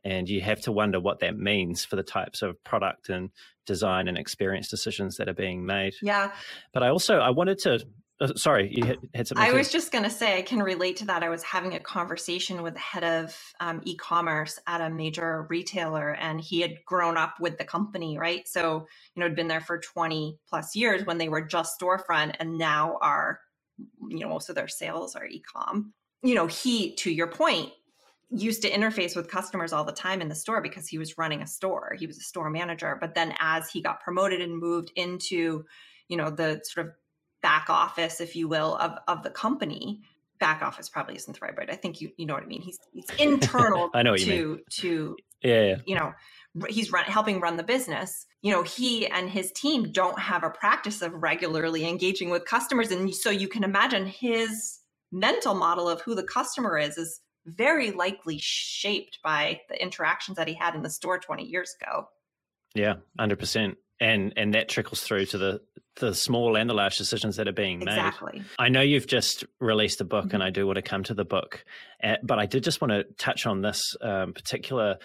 And 0.03 0.29
you 0.29 0.41
have 0.41 0.61
to 0.61 0.71
wonder 0.71 0.99
what 0.99 1.19
that 1.19 1.37
means 1.37 1.83
for 1.83 1.97
the 1.97 2.03
types 2.03 2.41
of 2.41 2.61
product 2.63 3.09
and 3.09 3.31
design 3.65 4.07
and 4.07 4.17
experience 4.17 4.69
decisions 4.69 5.17
that 5.17 5.27
are 5.27 5.33
being 5.33 5.65
made. 5.65 5.93
Yeah. 6.01 6.31
But 6.73 6.83
I 6.83 6.89
also 6.89 7.17
I 7.17 7.31
wanted 7.31 7.59
to 7.59 7.85
uh, 8.21 8.33
sorry, 8.35 8.69
you 8.71 8.85
had, 8.85 8.97
had 9.13 9.27
something. 9.27 9.45
I 9.45 9.53
was 9.53 9.71
just 9.71 9.91
going 9.91 10.03
to 10.03 10.09
say 10.09 10.37
I 10.37 10.41
can 10.41 10.61
relate 10.61 10.97
to 10.97 11.05
that. 11.05 11.23
I 11.23 11.29
was 11.29 11.41
having 11.43 11.75
a 11.75 11.79
conversation 11.79 12.61
with 12.61 12.73
the 12.73 12.79
head 12.79 13.03
of 13.03 13.37
um, 13.59 13.81
e-commerce 13.85 14.59
at 14.67 14.81
a 14.81 14.89
major 14.89 15.47
retailer, 15.49 16.15
and 16.15 16.41
he 16.41 16.59
had 16.59 16.83
grown 16.85 17.15
up 17.15 17.35
with 17.39 17.57
the 17.57 17.63
company, 17.63 18.17
right? 18.17 18.47
So 18.47 18.87
you 19.15 19.19
know, 19.19 19.25
had 19.25 19.35
been 19.35 19.47
there 19.47 19.61
for 19.61 19.79
twenty 19.79 20.37
plus 20.49 20.75
years 20.75 21.05
when 21.05 21.17
they 21.17 21.29
were 21.29 21.41
just 21.41 21.79
storefront, 21.79 22.35
and 22.39 22.57
now 22.57 22.97
are, 23.01 23.39
you 24.09 24.19
know, 24.19 24.29
most 24.29 24.49
of 24.49 24.55
their 24.55 24.67
sales 24.67 25.15
are 25.15 25.25
e-com. 25.25 25.93
You 26.21 26.35
know, 26.35 26.47
he, 26.47 26.95
to 26.95 27.11
your 27.11 27.27
point, 27.27 27.71
used 28.29 28.61
to 28.63 28.69
interface 28.69 29.15
with 29.15 29.29
customers 29.29 29.71
all 29.71 29.85
the 29.85 29.93
time 29.93 30.21
in 30.21 30.27
the 30.27 30.35
store 30.35 30.61
because 30.61 30.87
he 30.87 30.97
was 30.97 31.17
running 31.17 31.41
a 31.41 31.47
store. 31.47 31.95
He 31.97 32.05
was 32.05 32.17
a 32.17 32.21
store 32.21 32.49
manager, 32.49 32.97
but 32.99 33.15
then 33.15 33.33
as 33.39 33.69
he 33.69 33.81
got 33.81 34.01
promoted 34.01 34.41
and 34.41 34.57
moved 34.57 34.91
into 34.95 35.63
you 36.09 36.17
know 36.17 36.29
the 36.29 36.59
sort 36.65 36.87
of 36.87 36.93
back 37.41 37.69
office, 37.69 38.21
if 38.21 38.35
you 38.35 38.47
will, 38.47 38.75
of, 38.77 38.97
of 39.07 39.23
the 39.23 39.29
company. 39.29 40.01
Back 40.39 40.61
office 40.61 40.87
probably 40.87 41.15
isn't 41.15 41.33
the 41.33 41.45
right 41.45 41.55
word. 41.55 41.69
I 41.69 41.75
think 41.75 41.99
you 41.99 42.11
you 42.15 42.25
know 42.25 42.33
what 42.33 42.43
I 42.43 42.45
mean. 42.45 42.61
He's 42.61 42.79
he's 42.93 43.09
internal 43.19 43.89
I 43.93 44.03
know 44.03 44.15
to 44.15 44.23
you 44.23 44.59
to 44.79 45.17
yeah, 45.43 45.61
yeah. 45.63 45.75
you 45.85 45.95
know 45.95 46.13
he's 46.69 46.91
run, 46.91 47.03
helping 47.03 47.41
run 47.41 47.57
the 47.57 47.63
business. 47.63 48.25
You 48.41 48.53
know 48.53 48.63
he 48.63 49.05
and 49.07 49.29
his 49.29 49.51
team 49.51 49.91
don't 49.91 50.17
have 50.17 50.43
a 50.43 50.49
practice 50.49 51.01
of 51.01 51.13
regularly 51.13 51.85
engaging 51.85 52.29
with 52.29 52.45
customers, 52.45 52.89
and 52.91 53.13
so 53.13 53.29
you 53.29 53.49
can 53.49 53.65
imagine 53.65 54.05
his 54.05 54.79
mental 55.11 55.55
model 55.55 55.89
of 55.89 56.01
who 56.01 56.15
the 56.15 56.23
customer 56.23 56.77
is 56.77 56.97
is 56.97 57.19
very 57.45 57.91
likely 57.91 58.37
shaped 58.39 59.19
by 59.23 59.59
the 59.67 59.81
interactions 59.81 60.37
that 60.37 60.47
he 60.47 60.53
had 60.53 60.75
in 60.75 60.83
the 60.83 60.89
store 60.89 61.17
20 61.17 61.43
years 61.43 61.75
ago. 61.81 62.07
Yeah, 62.75 62.95
100% 63.19 63.75
and 63.99 64.33
and 64.37 64.53
that 64.53 64.69
trickles 64.69 65.01
through 65.01 65.25
to 65.25 65.37
the 65.37 65.61
the 65.99 66.13
small 66.13 66.57
and 66.57 66.69
the 66.69 66.73
large 66.73 66.97
decisions 66.97 67.35
that 67.35 67.47
are 67.47 67.53
being 67.53 67.79
made. 67.79 67.89
Exactly. 67.89 68.43
I 68.57 68.69
know 68.69 68.81
you've 68.81 69.07
just 69.07 69.45
released 69.59 70.01
a 70.01 70.05
book, 70.05 70.25
mm-hmm. 70.25 70.35
and 70.35 70.43
I 70.43 70.49
do 70.49 70.65
want 70.65 70.77
to 70.77 70.81
come 70.81 71.03
to 71.03 71.13
the 71.13 71.25
book, 71.25 71.63
uh, 72.03 72.15
but 72.23 72.39
I 72.39 72.45
did 72.45 72.63
just 72.63 72.81
want 72.81 72.91
to 72.91 73.03
touch 73.17 73.45
on 73.45 73.61
this 73.61 73.95
um, 74.01 74.33
particular 74.33 74.97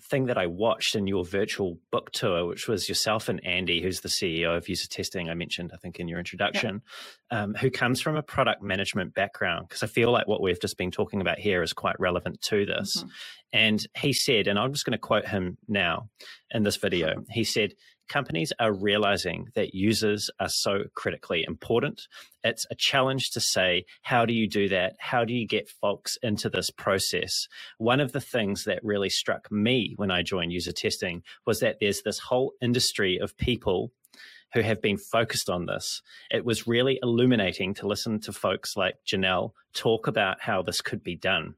thing 0.00 0.26
that 0.26 0.38
I 0.38 0.46
watched 0.46 0.94
in 0.94 1.06
your 1.06 1.24
virtual 1.24 1.78
book 1.90 2.12
tour, 2.12 2.46
which 2.46 2.68
was 2.68 2.88
yourself 2.88 3.28
and 3.28 3.44
Andy, 3.44 3.82
who's 3.82 4.00
the 4.00 4.08
CEO 4.08 4.56
of 4.56 4.68
User 4.68 4.88
Testing, 4.88 5.28
I 5.28 5.34
mentioned, 5.34 5.72
I 5.74 5.76
think, 5.76 5.98
in 5.98 6.08
your 6.08 6.18
introduction, 6.18 6.82
um, 7.30 7.54
who 7.54 7.70
comes 7.70 8.00
from 8.00 8.16
a 8.16 8.22
product 8.22 8.62
management 8.62 9.14
background. 9.14 9.68
Because 9.68 9.82
I 9.82 9.86
feel 9.86 10.10
like 10.12 10.28
what 10.28 10.40
we've 10.40 10.60
just 10.60 10.78
been 10.78 10.90
talking 10.90 11.20
about 11.20 11.38
here 11.38 11.62
is 11.62 11.72
quite 11.72 11.98
relevant 11.98 12.40
to 12.42 12.64
this. 12.64 12.98
Mm-hmm. 12.98 13.08
And 13.52 13.86
he 13.96 14.12
said, 14.12 14.46
and 14.46 14.58
I'm 14.58 14.72
just 14.72 14.84
going 14.84 14.92
to 14.92 14.98
quote 14.98 15.26
him 15.26 15.58
now 15.66 16.08
in 16.50 16.62
this 16.62 16.76
video, 16.76 17.24
he 17.30 17.44
said, 17.44 17.74
companies 18.08 18.52
are 18.58 18.72
realizing 18.72 19.48
that 19.54 19.74
users 19.74 20.30
are 20.40 20.48
so 20.48 20.84
critically 20.94 21.44
important. 21.46 22.02
It's 22.42 22.66
a 22.70 22.74
challenge 22.74 23.30
to 23.30 23.40
say, 23.40 23.84
how 24.02 24.24
do 24.24 24.32
you 24.32 24.48
do 24.48 24.68
that? 24.68 24.94
How 24.98 25.24
do 25.24 25.32
you 25.32 25.46
get 25.46 25.68
folks 25.68 26.16
into 26.22 26.48
this 26.48 26.70
process? 26.70 27.46
One 27.78 28.00
of 28.00 28.12
the 28.12 28.20
things 28.20 28.64
that 28.64 28.80
really 28.82 29.10
struck 29.10 29.50
me 29.50 29.94
when 29.96 30.10
I 30.10 30.22
joined 30.22 30.52
user 30.52 30.72
testing 30.72 31.22
was 31.46 31.60
that 31.60 31.76
there's 31.80 32.02
this 32.02 32.18
whole 32.18 32.52
industry 32.60 33.18
of 33.18 33.36
people 33.36 33.92
who 34.54 34.60
have 34.60 34.80
been 34.80 34.96
focused 34.96 35.50
on 35.50 35.66
this. 35.66 36.02
It 36.30 36.44
was 36.44 36.66
really 36.66 36.98
illuminating 37.02 37.74
to 37.74 37.86
listen 37.86 38.20
to 38.20 38.32
folks 38.32 38.76
like 38.76 38.94
Janelle 39.06 39.52
talk 39.74 40.06
about 40.06 40.40
how 40.40 40.62
this 40.62 40.80
could 40.80 41.02
be 41.02 41.16
done. 41.16 41.54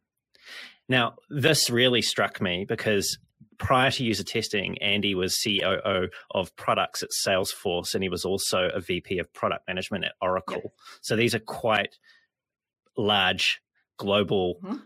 Now, 0.89 1.15
this 1.29 1.71
really 1.71 2.03
struck 2.03 2.41
me 2.41 2.65
because 2.69 3.19
prior 3.61 3.91
to 3.93 4.05
user 4.05 4.25
testing, 4.25 4.79
Andy 4.79 5.15
was 5.15 5.39
COO 5.39 6.09
of 6.33 6.57
products 6.57 7.03
at 7.03 7.11
Salesforce, 7.25 7.95
and 7.95 8.03
he 8.03 8.09
was 8.09 8.25
also 8.25 8.71
a 8.75 8.81
VP 8.81 9.19
of 9.19 9.33
product 9.33 9.69
management 9.69 10.05
at 10.05 10.13
Oracle. 10.21 10.63
Yep. 10.65 10.73
So 11.03 11.17
these 11.17 11.35
are 11.35 11.41
quite 11.41 11.99
large 12.97 13.61
global 13.99 14.57
mm-hmm. 14.65 14.79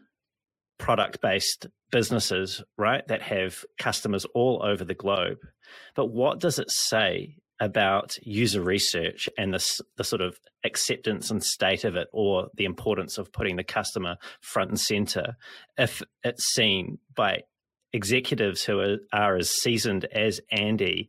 product 0.78 1.22
based 1.22 1.68
businesses, 1.90 2.62
right, 2.76 3.06
that 3.08 3.22
have 3.22 3.64
customers 3.78 4.26
all 4.34 4.60
over 4.62 4.84
the 4.84 4.94
globe. 4.94 5.38
But 5.94 6.06
what 6.06 6.40
does 6.40 6.58
it 6.58 6.70
say 6.70 7.36
about 7.60 8.16
user 8.22 8.60
research 8.60 9.28
and 9.38 9.54
the, 9.54 9.80
the 9.96 10.02
sort 10.02 10.20
of 10.20 10.36
acceptance 10.64 11.30
and 11.30 11.42
state 11.42 11.84
of 11.84 11.94
it, 11.94 12.08
or 12.12 12.48
the 12.56 12.64
importance 12.64 13.16
of 13.16 13.32
putting 13.32 13.54
the 13.54 13.62
customer 13.62 14.16
front 14.40 14.70
and 14.70 14.80
center, 14.80 15.36
if 15.78 16.02
it's 16.24 16.44
seen 16.52 16.98
by 17.14 17.42
executives 17.94 18.64
who 18.64 18.80
are, 18.80 18.96
are 19.12 19.36
as 19.36 19.48
seasoned 19.48 20.04
as 20.06 20.40
Andy 20.50 21.08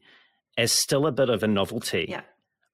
as 0.57 0.71
still 0.71 1.07
a 1.07 1.11
bit 1.11 1.29
of 1.29 1.43
a 1.43 1.47
novelty? 1.47 2.05
Yeah. 2.07 2.21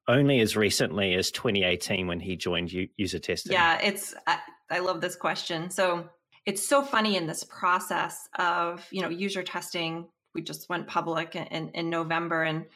Only 0.06 0.40
as 0.40 0.56
recently 0.56 1.14
as 1.14 1.30
2018 1.30 2.06
when 2.06 2.20
he 2.20 2.36
joined 2.36 2.70
U- 2.72 2.88
user 2.96 3.18
testing. 3.18 3.52
Yeah, 3.52 3.80
it's 3.80 4.14
I, 4.26 4.38
I 4.70 4.78
love 4.80 5.00
this 5.00 5.16
question. 5.16 5.70
So 5.70 6.08
it's 6.44 6.68
so 6.68 6.82
funny 6.82 7.16
in 7.16 7.26
this 7.26 7.44
process 7.44 8.28
of 8.38 8.86
you 8.90 9.00
know 9.00 9.08
user 9.08 9.42
testing. 9.42 10.08
We 10.34 10.42
just 10.42 10.68
went 10.68 10.88
public 10.88 11.36
in, 11.36 11.68
in 11.70 11.88
November, 11.88 12.42
and 12.42 12.66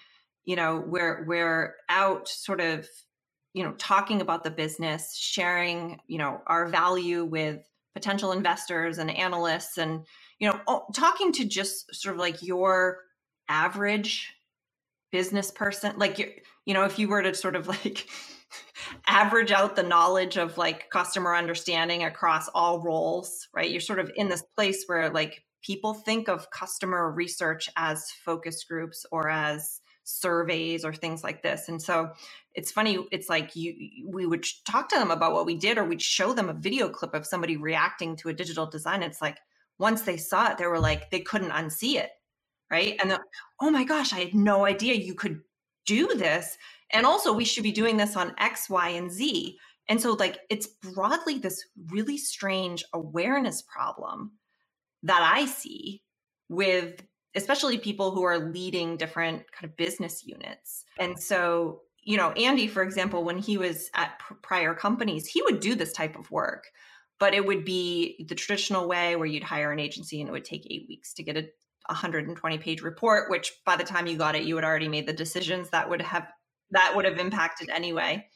you 0.45 0.57
know 0.57 0.83
we're 0.87 1.25
we're 1.27 1.75
out 1.89 2.29
sort 2.29 2.61
of 2.61 2.87
you 3.55 3.65
know 3.65 3.73
talking 3.73 4.21
about 4.21 4.45
the 4.45 4.51
business 4.51 5.17
sharing 5.17 6.01
you 6.07 6.19
know 6.19 6.43
our 6.47 6.69
value 6.69 7.25
with 7.25 7.67
potential 7.95 8.31
investors 8.31 8.99
and 8.99 9.11
analysts 9.11 9.79
and 9.79 10.07
you 10.39 10.49
know 10.49 10.61
oh, 10.67 10.85
talking 10.95 11.33
to 11.33 11.45
just 11.45 11.95
sort 11.95 12.15
of 12.15 12.21
like 12.21 12.43
your 12.43 12.99
average 13.49 14.35
business 15.13 15.51
person 15.51 15.95
like 15.99 16.19
you 16.19 16.31
you 16.65 16.75
know 16.75 16.85
if 16.85 16.99
you 16.99 17.09
were 17.09 17.23
to 17.23 17.35
sort 17.35 17.57
of 17.57 17.69
like 17.85 18.07
average 19.07 19.51
out 19.51 19.77
the 19.77 19.83
knowledge 19.83 20.37
of 20.37 20.57
like 20.59 20.89
customer 20.91 21.35
understanding 21.35 22.05
across 22.05 22.49
all 22.49 22.81
roles 22.83 23.49
right 23.55 23.71
you're 23.71 23.81
sort 23.81 23.99
of 23.99 24.11
in 24.17 24.29
this 24.29 24.45
place 24.57 24.85
where 24.87 25.11
like 25.11 25.43
people 25.63 25.95
think 25.95 26.29
of 26.29 26.51
customer 26.51 27.11
research 27.11 27.69
as 27.77 28.11
focus 28.25 28.63
groups 28.65 29.05
or 29.11 29.29
as 29.29 29.81
surveys 30.07 30.85
or 30.85 30.95
things 30.95 31.25
like 31.25 31.43
this. 31.43 31.69
And 31.69 31.83
so 31.83 32.13
it's 32.55 32.71
funny, 32.71 33.05
it's 33.11 33.29
like 33.29 33.55
you 33.57 34.09
we 34.09 34.25
would 34.25 34.47
talk 34.65 34.89
to 34.91 34.97
them 34.97 35.11
about 35.11 35.33
what 35.33 35.45
we 35.45 35.57
did 35.57 35.77
or 35.77 35.85
we'd 35.85 36.01
show 36.01 36.33
them 36.33 36.49
a 36.49 36.55
video 36.55 36.89
clip 36.89 37.13
of 37.15 37.27
somebody 37.27 37.57
reacting 37.57 38.17
to 38.17 38.29
a 38.29 38.33
digital 38.33 38.67
design. 38.67 39.03
It's 39.03 39.21
like 39.21 39.39
once 39.79 40.03
they 40.03 40.17
saw 40.17 40.51
it, 40.51 40.59
they 40.59 40.67
were 40.67 40.81
like 40.81 41.11
they 41.11 41.21
couldn't 41.21 41.51
unsee 41.51 41.97
it. 41.97 42.11
Right. 42.71 42.97
And 43.03 43.19
oh 43.61 43.71
my 43.71 43.85
gosh, 43.85 44.13
I 44.13 44.21
had 44.21 44.35
no 44.35 44.67
idea 44.67 44.95
you 44.95 45.15
could 45.15 45.41
do 45.87 46.09
this. 46.17 46.59
And 46.91 47.07
also 47.07 47.33
we 47.33 47.45
should 47.45 47.63
be 47.63 47.73
doing 47.73 47.97
this 47.97 48.17
on 48.17 48.35
X, 48.39 48.69
Y, 48.69 48.89
and 48.89 49.11
Z. 49.11 49.57
And 49.89 50.01
so 50.01 50.15
like 50.15 50.39
it's 50.51 50.67
broadly 50.67 51.39
this 51.39 51.65
really 51.91 52.19
strange 52.19 52.85
awareness 52.93 53.63
problem 53.63 54.33
that 55.05 55.23
I 55.23 55.47
see 55.47 56.03
with 56.49 57.03
especially 57.37 57.79
people 57.79 58.11
who 58.13 58.23
are 58.23 58.39
leading 58.39 58.97
different 58.97 59.45
kind 59.53 59.71
of 59.71 59.77
business 59.77 60.27
units. 60.27 60.85
And 60.99 61.21
so, 61.21 61.83
you 62.03 62.17
know, 62.17 62.31
Andy, 62.33 62.67
for 62.67 62.83
example, 62.83 63.25
when 63.25 63.39
he 63.39 63.59
was 63.59 63.91
at 63.95 64.19
prior 64.43 64.75
companies, 64.75 65.27
he 65.27 65.43
would 65.43 65.61
do 65.61 65.75
this 65.75 65.93
type 65.93 66.17
of 66.19 66.31
work, 66.31 66.65
but 67.19 67.35
it 67.35 67.45
would 67.45 67.65
be 67.65 68.25
the 68.29 68.35
traditional 68.35 68.89
way 68.89 69.17
where 69.17 69.27
you'd 69.27 69.43
hire 69.43 69.73
an 69.73 69.79
agency 69.79 70.21
and 70.21 70.29
it 70.29 70.33
would 70.33 70.45
take 70.45 70.67
eight 70.71 70.87
weeks 70.89 71.15
to 71.15 71.23
get 71.23 71.37
a 71.37 71.49
120 71.89 72.59
page 72.59 72.83
report, 72.83 73.31
which 73.31 73.53
by 73.65 73.77
the 73.77 73.85
time 73.85 74.07
you 74.07 74.17
got 74.17 74.35
it, 74.35 74.45
you 74.45 74.57
had 74.57 74.65
already 74.65 74.89
made 74.89 75.07
the 75.07 75.13
decisions 75.13 75.71
that 75.71 75.89
would 75.89 76.03
have 76.03 76.27
that 76.73 76.93
would 76.95 77.05
have 77.05 77.19
impacted 77.19 77.71
anyway. 77.71 78.27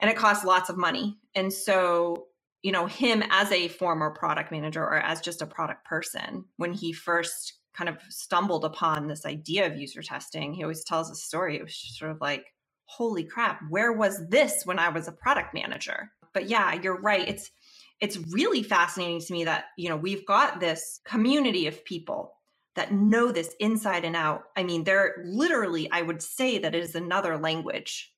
And 0.00 0.10
it 0.10 0.16
costs 0.16 0.44
lots 0.44 0.70
of 0.70 0.76
money. 0.76 1.18
And 1.34 1.52
so, 1.52 2.26
you 2.62 2.70
know, 2.70 2.86
him 2.86 3.22
as 3.30 3.50
a 3.50 3.68
former 3.68 4.10
product 4.10 4.52
manager 4.52 4.82
or 4.82 4.98
as 4.98 5.20
just 5.20 5.42
a 5.42 5.46
product 5.46 5.84
person, 5.84 6.44
when 6.56 6.72
he 6.72 6.92
first 6.92 7.54
kind 7.74 7.88
of 7.88 7.98
stumbled 8.08 8.64
upon 8.64 9.06
this 9.06 9.26
idea 9.26 9.66
of 9.66 9.76
user 9.76 10.02
testing, 10.02 10.54
he 10.54 10.62
always 10.62 10.84
tells 10.84 11.10
a 11.10 11.14
story. 11.14 11.56
It 11.56 11.64
was 11.64 11.76
just 11.76 11.98
sort 11.98 12.10
of 12.10 12.20
like, 12.20 12.44
holy 12.84 13.24
crap, 13.24 13.60
where 13.68 13.92
was 13.92 14.28
this 14.28 14.64
when 14.64 14.78
I 14.78 14.88
was 14.88 15.08
a 15.08 15.12
product 15.12 15.52
manager? 15.52 16.10
But 16.32 16.48
yeah, 16.48 16.74
you're 16.74 17.00
right. 17.00 17.26
It's 17.26 17.50
it's 18.00 18.18
really 18.30 18.62
fascinating 18.62 19.20
to 19.20 19.32
me 19.32 19.44
that, 19.44 19.66
you 19.76 19.88
know, 19.88 19.96
we've 19.96 20.26
got 20.26 20.60
this 20.60 21.00
community 21.04 21.66
of 21.66 21.84
people 21.84 22.34
that 22.74 22.92
know 22.92 23.32
this 23.32 23.54
inside 23.58 24.04
and 24.04 24.14
out. 24.14 24.44
I 24.56 24.62
mean, 24.62 24.84
they're 24.84 25.24
literally, 25.24 25.90
I 25.90 26.02
would 26.02 26.22
say 26.22 26.58
that 26.58 26.74
it 26.74 26.82
is 26.82 26.94
another 26.94 27.38
language. 27.38 28.12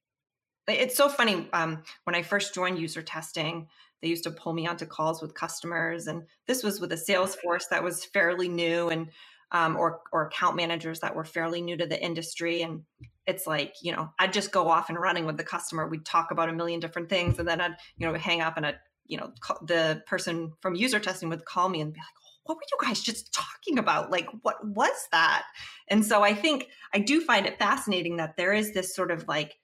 It's 0.67 0.97
so 0.97 1.09
funny. 1.09 1.49
Um, 1.53 1.83
when 2.05 2.17
I 2.17 2.23
first 2.23 2.55
joined 2.55 2.79
user 2.79 3.03
testing, 3.03 3.69
they 4.03 4.09
used 4.09 4.25
to 4.25 4.31
pull 4.31 4.53
me 4.53 4.67
onto 4.67 4.85
calls 4.85 5.23
with 5.23 5.35
customers, 5.35 6.07
and 6.07 6.25
this 6.47 6.63
was 6.63 6.81
with 6.81 6.93
a 6.93 6.97
sales 6.97 7.35
force 7.37 7.67
that 7.69 7.83
was 7.83 8.05
fairly 8.05 8.49
new. 8.49 8.91
And 8.91 9.09
um, 9.53 9.77
or 9.77 10.01
or 10.13 10.27
account 10.27 10.57
managers 10.57 11.01
that 11.01 11.15
were 11.15 11.25
fairly 11.25 11.63
new 11.63 11.77
to 11.77 11.87
the 11.87 12.03
industry 12.03 12.63
and 12.63 12.83
it's 13.27 13.47
like 13.47 13.75
you 13.83 13.93
know 13.93 14.11
i'd 14.19 14.33
just 14.33 14.53
go 14.53 14.69
off 14.69 14.91
and 14.91 14.99
running 14.99 15.25
with 15.25 15.37
the 15.37 15.45
customer 15.45 15.89
we'd 15.89 16.05
talk 16.05 16.31
about 16.31 16.49
a 16.49 16.53
million 16.53 16.81
different 16.81 17.09
things 17.09 17.39
and 17.39 17.49
then 17.49 17.61
i'd 17.61 17.77
you 17.97 18.07
know 18.07 18.13
hang 18.19 18.43
up 18.43 18.57
and 18.57 18.67
i'd 18.67 18.79
you 19.09 19.17
know 19.17 19.33
the 19.63 20.03
person 20.07 20.53
from 20.61 20.75
user 20.75 21.01
testing 21.01 21.29
would 21.29 21.45
call 21.45 21.69
me 21.69 21.81
and 21.81 21.93
be 21.93 22.01
like 22.01 22.07
what 22.45 22.57
were 22.57 22.63
you 22.71 22.87
guys 22.87 23.01
just 23.01 23.33
talking 23.33 23.79
about 23.79 24.11
like 24.11 24.29
what 24.43 24.57
was 24.65 25.09
that 25.13 25.45
and 25.89 26.05
so 26.05 26.23
i 26.23 26.35
think 26.35 26.69
i 26.95 26.99
do 26.99 27.21
find 27.21 27.47
it 27.47 27.59
fascinating 27.59 28.17
that 28.17 28.37
there 28.37 28.53
is 28.53 28.73
this 28.73 28.95
sort 28.95 29.11
of 29.11 29.27
like 29.29 29.57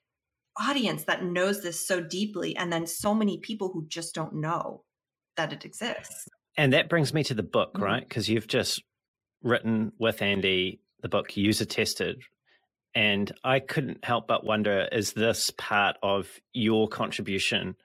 audience 0.60 1.04
that 1.04 1.24
knows 1.24 1.62
this 1.62 1.86
so 1.86 2.00
deeply 2.00 2.56
and 2.56 2.72
then 2.72 2.86
so 2.86 3.14
many 3.14 3.38
people 3.38 3.70
who 3.72 3.86
just 3.88 4.14
don't 4.14 4.34
know 4.34 4.82
that 5.36 5.52
it 5.52 5.64
exists 5.64 6.28
and 6.56 6.72
that 6.72 6.88
brings 6.88 7.12
me 7.12 7.24
to 7.24 7.34
the 7.34 7.42
book 7.42 7.74
mm-hmm. 7.74 7.84
right 7.84 8.08
because 8.08 8.28
you've 8.28 8.48
just 8.48 8.82
written 9.44 9.92
with 9.98 10.22
Andy, 10.22 10.80
the 11.02 11.08
book 11.08 11.36
User 11.36 11.66
Tested. 11.66 12.22
And 12.96 13.30
I 13.44 13.60
couldn't 13.60 14.04
help 14.04 14.26
but 14.26 14.44
wonder 14.44 14.88
is 14.90 15.12
this 15.12 15.50
part 15.58 15.96
of 16.02 16.28
your 16.52 16.88
contribution 16.88 17.76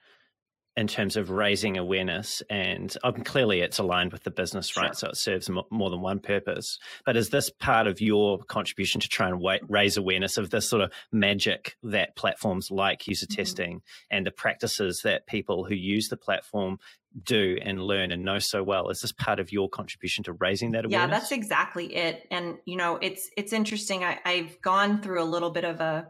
in 0.80 0.86
terms 0.86 1.16
of 1.16 1.30
raising 1.30 1.76
awareness? 1.76 2.42
And 2.48 2.94
um, 3.04 3.22
clearly 3.22 3.60
it's 3.60 3.78
aligned 3.78 4.12
with 4.12 4.24
the 4.24 4.30
business, 4.30 4.76
right? 4.76 4.86
Sure. 4.86 4.94
So 4.94 5.08
it 5.08 5.16
serves 5.16 5.50
more 5.70 5.90
than 5.90 6.00
one 6.00 6.20
purpose. 6.20 6.78
But 7.04 7.16
is 7.16 7.28
this 7.28 7.50
part 7.50 7.86
of 7.86 8.00
your 8.00 8.38
contribution 8.38 9.00
to 9.02 9.08
try 9.08 9.28
and 9.28 9.44
raise 9.68 9.96
awareness 9.98 10.38
of 10.38 10.48
this 10.48 10.68
sort 10.68 10.82
of 10.82 10.90
magic 11.12 11.76
that 11.82 12.16
platforms 12.16 12.70
like 12.70 13.06
user 13.06 13.26
mm-hmm. 13.26 13.36
testing 13.36 13.82
and 14.10 14.26
the 14.26 14.30
practices 14.30 15.02
that 15.02 15.26
people 15.26 15.64
who 15.64 15.74
use 15.74 16.08
the 16.08 16.16
platform 16.16 16.78
do 17.24 17.58
and 17.60 17.82
learn 17.82 18.12
and 18.12 18.24
know 18.24 18.38
so 18.38 18.62
well 18.62 18.88
is 18.88 19.00
this 19.00 19.10
part 19.10 19.40
of 19.40 19.50
your 19.50 19.68
contribution 19.68 20.22
to 20.22 20.32
raising 20.34 20.70
that 20.70 20.84
awareness 20.84 20.92
yeah 20.92 21.06
that's 21.08 21.32
exactly 21.32 21.92
it 21.92 22.24
and 22.30 22.56
you 22.66 22.76
know 22.76 23.00
it's 23.02 23.28
it's 23.36 23.52
interesting 23.52 24.04
I, 24.04 24.20
i've 24.24 24.62
gone 24.62 25.02
through 25.02 25.20
a 25.20 25.24
little 25.24 25.50
bit 25.50 25.64
of 25.64 25.80
a 25.80 26.06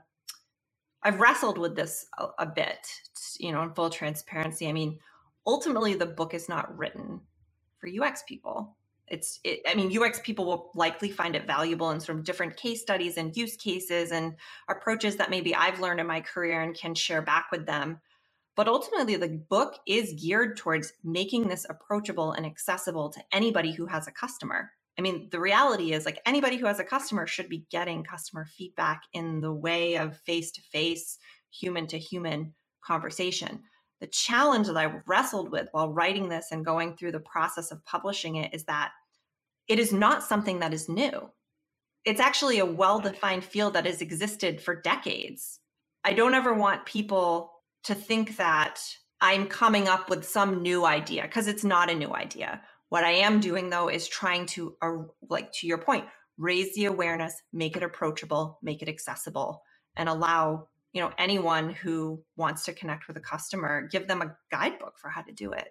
i've 1.03 1.21
wrestled 1.21 1.59
with 1.59 1.77
this 1.77 2.07
a, 2.19 2.27
a 2.41 2.47
bit 2.47 2.87
you 3.39 3.53
know 3.53 3.63
in 3.63 3.73
full 3.73 3.91
transparency. 3.91 4.69
I 4.69 4.73
mean 4.73 4.99
ultimately 5.47 5.95
the 5.95 6.07
book 6.07 6.35
is 6.35 6.49
not 6.49 6.77
written 6.77 7.21
for 7.79 7.89
ux 8.03 8.23
people. 8.29 8.77
It's 9.09 9.41
it, 9.45 9.61
i 9.67 9.75
mean 9.75 9.97
ux 9.99 10.21
people 10.21 10.45
will 10.45 10.71
likely 10.75 11.11
find 11.11 11.35
it 11.35 11.47
valuable 11.47 11.91
in 11.91 12.01
sort 12.01 12.19
of 12.19 12.25
different 12.25 12.57
case 12.57 12.81
studies 12.81 13.17
and 13.17 13.37
use 13.37 13.57
cases 13.57 14.13
and 14.13 14.35
approaches 14.69 15.17
that 15.17 15.31
maybe 15.31 15.55
i've 15.55 15.81
learned 15.81 16.01
in 16.01 16.07
my 16.07 16.21
career 16.21 16.61
and 16.63 16.77
can 16.77 16.95
share 16.95 17.23
back 17.23 17.47
with 17.51 17.67
them. 17.67 18.01
But 18.57 18.69
ultimately, 18.69 19.17
the 19.17 19.43
book 19.49 19.77
is 19.87 20.13
geared 20.21 20.57
towards 20.57 20.93
making 21.03 21.49
this 21.49 21.65
approachable 21.71 22.33
and 22.33 22.45
accessible 22.45 23.09
to 23.11 23.23
anybody 23.33 23.73
who 23.73 23.87
has 23.87 24.07
a 24.07 24.13
customer. 24.13 24.73
I 25.01 25.03
mean, 25.03 25.31
the 25.31 25.41
reality 25.41 25.95
is 25.95 26.05
like 26.05 26.21
anybody 26.27 26.59
who 26.59 26.67
has 26.67 26.79
a 26.79 26.85
customer 26.85 27.27
should 27.27 27.49
be 27.49 27.65
getting 27.71 28.05
customer 28.05 28.45
feedback 28.45 29.05
in 29.15 29.41
the 29.41 29.51
way 29.51 29.97
of 29.97 30.21
face 30.27 30.53
to 30.53 30.61
face, 30.61 31.17
human 31.51 31.87
to 31.87 31.99
human 31.99 32.53
conversation. 32.85 33.63
The 34.03 34.09
challenge 34.09 34.67
that 34.67 34.77
I 34.77 35.01
wrestled 35.07 35.51
with 35.51 35.69
while 35.73 35.91
writing 35.91 36.29
this 36.29 36.49
and 36.53 36.67
going 36.67 36.99
through 36.99 37.13
the 37.13 37.21
process 37.21 37.73
of 37.73 37.83
publishing 37.87 38.37
it 38.37 38.53
is 38.53 38.65
that 38.65 38.93
it 39.69 39.79
is 39.79 39.91
not 39.91 40.23
something 40.23 40.59
that 40.59 40.75
is 40.75 40.87
new. 40.87 41.31
It's 42.05 42.21
actually 42.21 42.59
a 42.59 42.67
well 42.67 43.01
defined 43.01 43.43
field 43.45 43.73
that 43.73 43.87
has 43.87 44.03
existed 44.03 44.61
for 44.61 44.83
decades. 44.83 45.61
I 46.05 46.13
don't 46.13 46.35
ever 46.35 46.53
want 46.53 46.85
people 46.85 47.53
to 47.85 47.95
think 47.95 48.37
that 48.37 48.83
I'm 49.23 49.47
coming 49.47 49.89
up 49.89 50.11
with 50.11 50.29
some 50.29 50.61
new 50.61 50.85
idea 50.85 51.23
because 51.23 51.47
it's 51.47 51.65
not 51.65 51.89
a 51.89 51.95
new 51.95 52.13
idea. 52.13 52.61
What 52.91 53.05
I 53.05 53.13
am 53.13 53.41
doing 53.41 53.71
though 53.71 53.89
is 53.89 54.07
trying 54.07 54.47
to, 54.47 54.77
uh, 54.83 54.93
like 55.29 55.53
to 55.55 55.67
your 55.67 55.79
point, 55.79 56.05
raise 56.37 56.75
the 56.75 56.87
awareness, 56.87 57.35
make 57.53 57.77
it 57.77 57.83
approachable, 57.83 58.59
make 58.63 58.83
it 58.83 58.89
accessible, 58.89 59.63
and 59.97 60.09
allow 60.09 60.69
you 60.93 61.01
know 61.01 61.13
anyone 61.19 61.71
who 61.71 62.23
wants 62.37 62.65
to 62.65 62.73
connect 62.73 63.07
with 63.09 63.17
a 63.17 63.21
customer, 63.21 63.89
give 63.91 64.09
them 64.09 64.23
a 64.23 64.37
guidebook 64.51 64.99
for 64.99 65.09
how 65.09 65.23
to 65.23 65.33
do 65.33 65.53
it. 65.53 65.69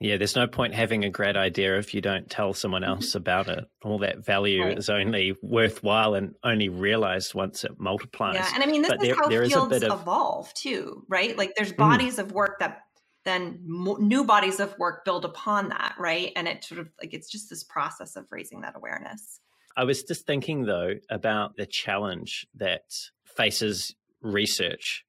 Yeah, 0.00 0.16
there's 0.16 0.36
no 0.36 0.46
point 0.46 0.74
having 0.74 1.04
a 1.04 1.10
great 1.10 1.36
idea 1.36 1.76
if 1.76 1.92
you 1.92 2.00
don't 2.00 2.30
tell 2.30 2.54
someone 2.54 2.82
mm-hmm. 2.82 2.92
else 2.92 3.16
about 3.16 3.48
it. 3.48 3.64
All 3.82 3.98
that 3.98 4.24
value 4.24 4.62
right. 4.62 4.78
is 4.78 4.88
only 4.88 5.34
worthwhile 5.42 6.14
and 6.14 6.36
only 6.44 6.68
realized 6.68 7.34
once 7.34 7.64
it 7.64 7.72
multiplies. 7.78 8.36
Yeah, 8.36 8.50
and 8.54 8.62
I 8.62 8.66
mean 8.66 8.82
this 8.82 8.92
but 8.92 9.02
is 9.02 9.08
there, 9.08 9.16
how 9.16 9.28
there 9.28 9.44
fields 9.44 9.76
is 9.76 9.82
of... 9.82 10.00
evolve 10.00 10.54
too, 10.54 11.04
right? 11.08 11.36
Like 11.36 11.54
there's 11.56 11.72
mm. 11.72 11.78
bodies 11.78 12.16
mm. 12.16 12.20
of 12.20 12.32
work 12.32 12.60
that 12.60 12.82
then 13.28 13.60
new 13.64 14.24
bodies 14.24 14.58
of 14.58 14.76
work 14.78 15.04
build 15.04 15.24
upon 15.24 15.68
that, 15.68 15.94
right? 15.98 16.32
And 16.34 16.48
it 16.48 16.64
sort 16.64 16.80
of 16.80 16.88
like 17.00 17.14
it's 17.14 17.30
just 17.30 17.50
this 17.50 17.62
process 17.62 18.16
of 18.16 18.26
raising 18.30 18.62
that 18.62 18.74
awareness. 18.74 19.40
I 19.76 19.84
was 19.84 20.02
just 20.02 20.26
thinking 20.26 20.64
though 20.64 20.94
about 21.10 21.56
the 21.56 21.66
challenge 21.66 22.46
that 22.56 22.82
faces 23.24 23.94
research 24.20 25.04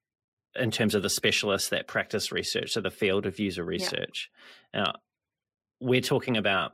in 0.55 0.71
terms 0.71 0.93
of 0.95 1.01
the 1.03 1.09
specialists 1.09 1.69
that 1.69 1.87
practice 1.87 2.31
research, 2.31 2.71
so 2.71 2.81
the 2.81 2.91
field 2.91 3.25
of 3.25 3.39
user 3.39 3.63
research. 3.63 4.29
Yeah. 4.73 4.83
Now, 4.83 4.93
we're 5.79 6.01
talking 6.01 6.37
about 6.37 6.73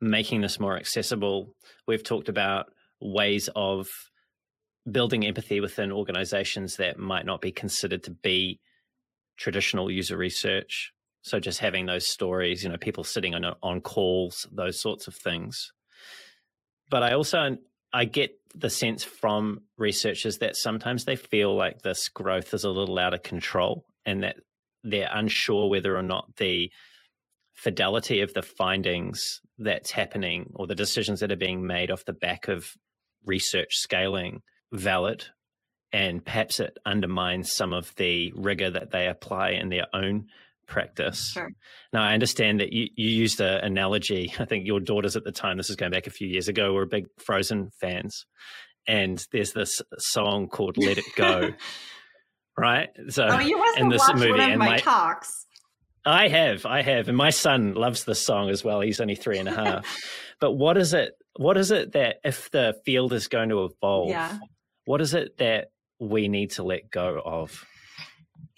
making 0.00 0.40
this 0.40 0.60
more 0.60 0.76
accessible. 0.76 1.54
We've 1.86 2.04
talked 2.04 2.28
about 2.28 2.66
ways 3.00 3.48
of 3.56 3.88
building 4.90 5.26
empathy 5.26 5.60
within 5.60 5.92
organizations 5.92 6.76
that 6.76 6.98
might 6.98 7.26
not 7.26 7.40
be 7.40 7.50
considered 7.50 8.04
to 8.04 8.10
be 8.10 8.60
traditional 9.38 9.90
user 9.90 10.16
research. 10.16 10.92
So 11.22 11.40
just 11.40 11.60
having 11.60 11.86
those 11.86 12.06
stories, 12.06 12.62
you 12.62 12.68
know, 12.68 12.76
people 12.76 13.04
sitting 13.04 13.34
on 13.34 13.44
on 13.62 13.80
calls, 13.80 14.46
those 14.52 14.80
sorts 14.80 15.06
of 15.06 15.14
things. 15.14 15.72
But 16.90 17.02
I 17.02 17.12
also 17.12 17.56
I 17.92 18.04
get 18.04 18.32
the 18.54 18.70
sense 18.70 19.04
from 19.04 19.60
researchers 19.76 20.38
that 20.38 20.56
sometimes 20.56 21.04
they 21.04 21.16
feel 21.16 21.54
like 21.54 21.82
this 21.82 22.08
growth 22.08 22.54
is 22.54 22.64
a 22.64 22.70
little 22.70 22.98
out 22.98 23.14
of 23.14 23.22
control 23.22 23.84
and 24.04 24.22
that 24.22 24.36
they're 24.84 25.10
unsure 25.12 25.68
whether 25.68 25.96
or 25.96 26.02
not 26.02 26.36
the 26.36 26.70
fidelity 27.54 28.20
of 28.20 28.32
the 28.34 28.42
findings 28.42 29.40
that's 29.58 29.90
happening 29.90 30.50
or 30.54 30.66
the 30.66 30.74
decisions 30.74 31.20
that 31.20 31.32
are 31.32 31.36
being 31.36 31.66
made 31.66 31.90
off 31.90 32.04
the 32.04 32.12
back 32.12 32.48
of 32.48 32.72
research 33.24 33.76
scaling 33.76 34.40
valid 34.72 35.26
and 35.92 36.24
perhaps 36.24 36.60
it 36.60 36.78
undermines 36.84 37.52
some 37.52 37.72
of 37.72 37.94
the 37.96 38.32
rigor 38.36 38.70
that 38.70 38.90
they 38.90 39.08
apply 39.08 39.50
in 39.50 39.68
their 39.68 39.86
own 39.92 40.26
practice. 40.66 41.30
Sure. 41.32 41.50
Now, 41.92 42.02
I 42.02 42.12
understand 42.12 42.60
that 42.60 42.72
you, 42.72 42.88
you 42.94 43.08
used 43.08 43.40
an 43.40 43.64
analogy. 43.64 44.32
I 44.38 44.44
think 44.44 44.66
your 44.66 44.80
daughters 44.80 45.16
at 45.16 45.24
the 45.24 45.32
time, 45.32 45.56
this 45.56 45.70
is 45.70 45.76
going 45.76 45.92
back 45.92 46.06
a 46.06 46.10
few 46.10 46.28
years 46.28 46.48
ago, 46.48 46.72
were 46.72 46.86
big 46.86 47.06
Frozen 47.18 47.70
fans. 47.80 48.26
And 48.86 49.24
there's 49.32 49.52
this 49.52 49.82
song 49.98 50.48
called 50.48 50.76
Let 50.76 50.98
It 50.98 51.04
Go. 51.16 51.50
right? 52.58 52.90
So, 53.08 53.26
oh, 53.28 53.38
you 53.38 53.58
must 53.58 53.78
in 53.78 53.88
this 53.88 54.08
movie, 54.14 54.30
one 54.30 54.40
of 54.40 54.48
and 54.50 54.58
my, 54.58 54.70
my 54.70 54.78
talks. 54.78 55.46
I 56.04 56.28
have, 56.28 56.64
I 56.64 56.82
have, 56.82 57.08
and 57.08 57.16
my 57.16 57.30
son 57.30 57.74
loves 57.74 58.04
this 58.04 58.24
song 58.24 58.48
as 58.50 58.64
well. 58.64 58.80
He's 58.80 59.00
only 59.00 59.14
three 59.14 59.38
and 59.38 59.48
a 59.48 59.54
half. 59.54 59.86
but 60.40 60.52
what 60.52 60.78
is 60.78 60.94
it? 60.94 61.12
What 61.36 61.56
is 61.56 61.70
it 61.70 61.92
that 61.92 62.16
if 62.24 62.50
the 62.50 62.74
field 62.84 63.12
is 63.12 63.28
going 63.28 63.50
to 63.50 63.64
evolve, 63.64 64.10
yeah. 64.10 64.38
what 64.86 65.00
is 65.00 65.14
it 65.14 65.36
that 65.38 65.68
we 65.98 66.28
need 66.28 66.50
to 66.52 66.62
let 66.62 66.90
go 66.90 67.20
of? 67.24 67.64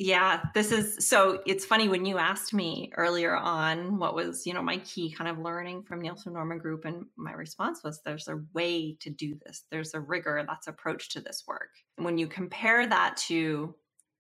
Yeah, 0.03 0.41
this 0.55 0.73
is 0.73 1.07
so 1.07 1.43
it's 1.47 1.67
funny 1.67 1.89
when 1.89 2.07
you 2.07 2.17
asked 2.17 2.55
me 2.55 2.91
earlier 2.97 3.37
on 3.37 3.99
what 3.99 4.15
was, 4.15 4.47
you 4.47 4.55
know, 4.55 4.63
my 4.63 4.79
key 4.79 5.11
kind 5.11 5.29
of 5.29 5.39
learning 5.39 5.83
from 5.83 6.01
Nielsen 6.01 6.33
Norman 6.33 6.59
Group 6.59 6.87
and 6.87 7.05
my 7.17 7.33
response 7.33 7.83
was 7.85 8.01
there's 8.01 8.29
a 8.29 8.43
way 8.55 8.97
to 9.01 9.11
do 9.11 9.37
this. 9.45 9.65
There's 9.71 9.93
a 9.93 10.01
rigor 10.01 10.43
that's 10.47 10.69
approach 10.69 11.11
to 11.11 11.21
this 11.21 11.45
work. 11.47 11.71
And 11.99 12.05
when 12.07 12.17
you 12.17 12.29
compare 12.29 12.87
that 12.87 13.19
to 13.29 13.75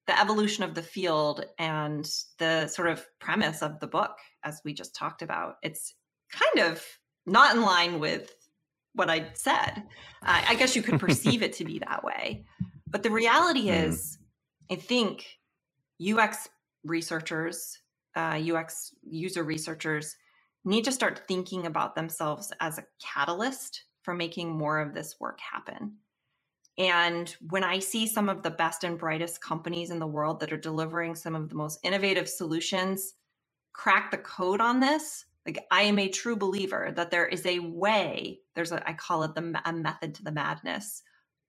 the 0.06 0.20
evolution 0.20 0.64
of 0.64 0.74
the 0.74 0.82
field 0.82 1.46
and 1.58 2.06
the 2.38 2.66
sort 2.66 2.88
of 2.88 3.06
premise 3.18 3.62
of 3.62 3.80
the 3.80 3.86
book 3.86 4.18
as 4.44 4.60
we 4.64 4.74
just 4.74 4.94
talked 4.94 5.22
about, 5.22 5.56
it's 5.62 5.94
kind 6.30 6.68
of 6.68 6.84
not 7.26 7.54
in 7.54 7.62
line 7.62 8.00
with 8.00 8.34
what 8.94 9.08
I 9.08 9.30
said. 9.34 9.82
Uh, 10.22 10.42
I 10.48 10.54
guess 10.56 10.76
you 10.76 10.82
could 10.82 11.00
perceive 11.00 11.42
it 11.42 11.54
to 11.54 11.64
be 11.64 11.78
that 11.78 12.04
way. 12.04 12.44
But 12.90 13.02
the 13.02 13.10
reality 13.10 13.66
mm. 13.68 13.86
is, 13.86 14.18
I 14.70 14.74
think 14.74 15.26
UX 16.00 16.48
researchers, 16.84 17.78
uh, 18.16 18.40
UX 18.42 18.94
user 19.02 19.44
researchers 19.44 20.16
need 20.64 20.84
to 20.84 20.92
start 20.92 21.22
thinking 21.26 21.66
about 21.66 21.94
themselves 21.94 22.52
as 22.60 22.78
a 22.78 22.84
catalyst 23.00 23.84
for 24.02 24.14
making 24.14 24.50
more 24.50 24.80
of 24.80 24.94
this 24.94 25.16
work 25.20 25.38
happen. 25.40 25.96
And 26.78 27.34
when 27.48 27.64
I 27.64 27.78
see 27.78 28.06
some 28.06 28.28
of 28.28 28.42
the 28.42 28.50
best 28.50 28.84
and 28.84 28.98
brightest 28.98 29.42
companies 29.42 29.90
in 29.90 29.98
the 29.98 30.06
world 30.06 30.40
that 30.40 30.52
are 30.52 30.56
delivering 30.56 31.14
some 31.14 31.34
of 31.34 31.48
the 31.48 31.54
most 31.54 31.78
innovative 31.82 32.28
solutions 32.28 33.14
crack 33.72 34.10
the 34.10 34.18
code 34.18 34.60
on 34.60 34.80
this, 34.80 35.26
like 35.46 35.64
I 35.70 35.82
am 35.82 35.98
a 35.98 36.08
true 36.08 36.36
believer 36.36 36.92
that 36.96 37.10
there 37.10 37.26
is 37.26 37.44
a 37.46 37.58
way, 37.58 38.40
there's 38.54 38.72
a, 38.72 38.88
I 38.88 38.94
call 38.94 39.22
it 39.24 39.34
the 39.34 39.60
a 39.64 39.72
method 39.72 40.14
to 40.16 40.22
the 40.22 40.32
madness 40.32 41.02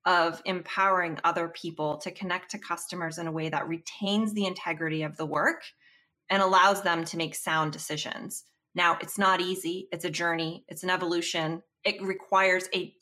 of 0.05 0.41
empowering 0.45 1.19
other 1.23 1.47
people 1.47 1.97
to 1.97 2.11
connect 2.11 2.51
to 2.51 2.57
customers 2.57 3.17
in 3.17 3.27
a 3.27 3.31
way 3.31 3.49
that 3.49 3.67
retains 3.67 4.33
the 4.33 4.45
integrity 4.45 5.03
of 5.03 5.17
the 5.17 5.25
work 5.25 5.63
and 6.29 6.41
allows 6.41 6.81
them 6.81 7.03
to 7.05 7.17
make 7.17 7.35
sound 7.35 7.71
decisions. 7.71 8.45
Now, 8.73 8.97
it's 9.01 9.17
not 9.17 9.41
easy, 9.41 9.87
it's 9.91 10.05
a 10.05 10.09
journey, 10.09 10.63
it's 10.67 10.83
an 10.83 10.89
evolution. 10.89 11.61
It 11.83 12.01
requires 12.01 12.69
a 12.73 12.93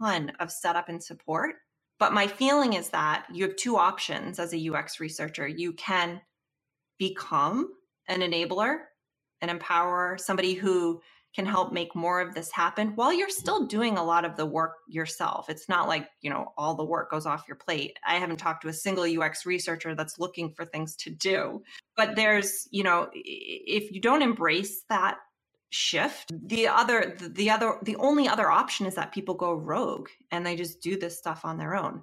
ton 0.00 0.32
of 0.40 0.52
setup 0.52 0.88
and 0.88 1.02
support. 1.02 1.56
But 1.98 2.12
my 2.12 2.26
feeling 2.26 2.74
is 2.74 2.90
that 2.90 3.26
you 3.32 3.44
have 3.44 3.56
two 3.56 3.76
options 3.76 4.38
as 4.38 4.52
a 4.52 4.70
UX 4.70 5.00
researcher. 5.00 5.48
You 5.48 5.72
can 5.72 6.20
become 6.98 7.72
an 8.08 8.20
enabler, 8.20 8.78
an 9.40 9.48
empower 9.48 10.16
somebody 10.18 10.54
who 10.54 11.00
can 11.36 11.44
help 11.44 11.70
make 11.70 11.94
more 11.94 12.22
of 12.22 12.34
this 12.34 12.50
happen 12.50 12.92
while 12.94 13.12
you're 13.12 13.28
still 13.28 13.66
doing 13.66 13.98
a 13.98 14.04
lot 14.04 14.24
of 14.24 14.36
the 14.36 14.46
work 14.46 14.76
yourself. 14.88 15.50
It's 15.50 15.68
not 15.68 15.86
like, 15.86 16.08
you 16.22 16.30
know, 16.30 16.54
all 16.56 16.74
the 16.74 16.84
work 16.84 17.10
goes 17.10 17.26
off 17.26 17.46
your 17.46 17.58
plate. 17.58 17.98
I 18.06 18.14
haven't 18.14 18.38
talked 18.38 18.62
to 18.62 18.68
a 18.68 18.72
single 18.72 19.04
UX 19.04 19.44
researcher 19.44 19.94
that's 19.94 20.18
looking 20.18 20.50
for 20.54 20.64
things 20.64 20.96
to 20.96 21.10
do. 21.10 21.62
But 21.94 22.16
there's, 22.16 22.66
you 22.70 22.82
know, 22.82 23.10
if 23.12 23.92
you 23.92 24.00
don't 24.00 24.22
embrace 24.22 24.84
that 24.88 25.18
shift, 25.68 26.32
the 26.48 26.68
other 26.68 27.14
the 27.20 27.50
other 27.50 27.76
the 27.82 27.96
only 27.96 28.26
other 28.26 28.50
option 28.50 28.86
is 28.86 28.94
that 28.94 29.12
people 29.12 29.34
go 29.34 29.52
rogue 29.52 30.08
and 30.30 30.46
they 30.46 30.56
just 30.56 30.80
do 30.80 30.98
this 30.98 31.18
stuff 31.18 31.44
on 31.44 31.58
their 31.58 31.74
own. 31.74 32.02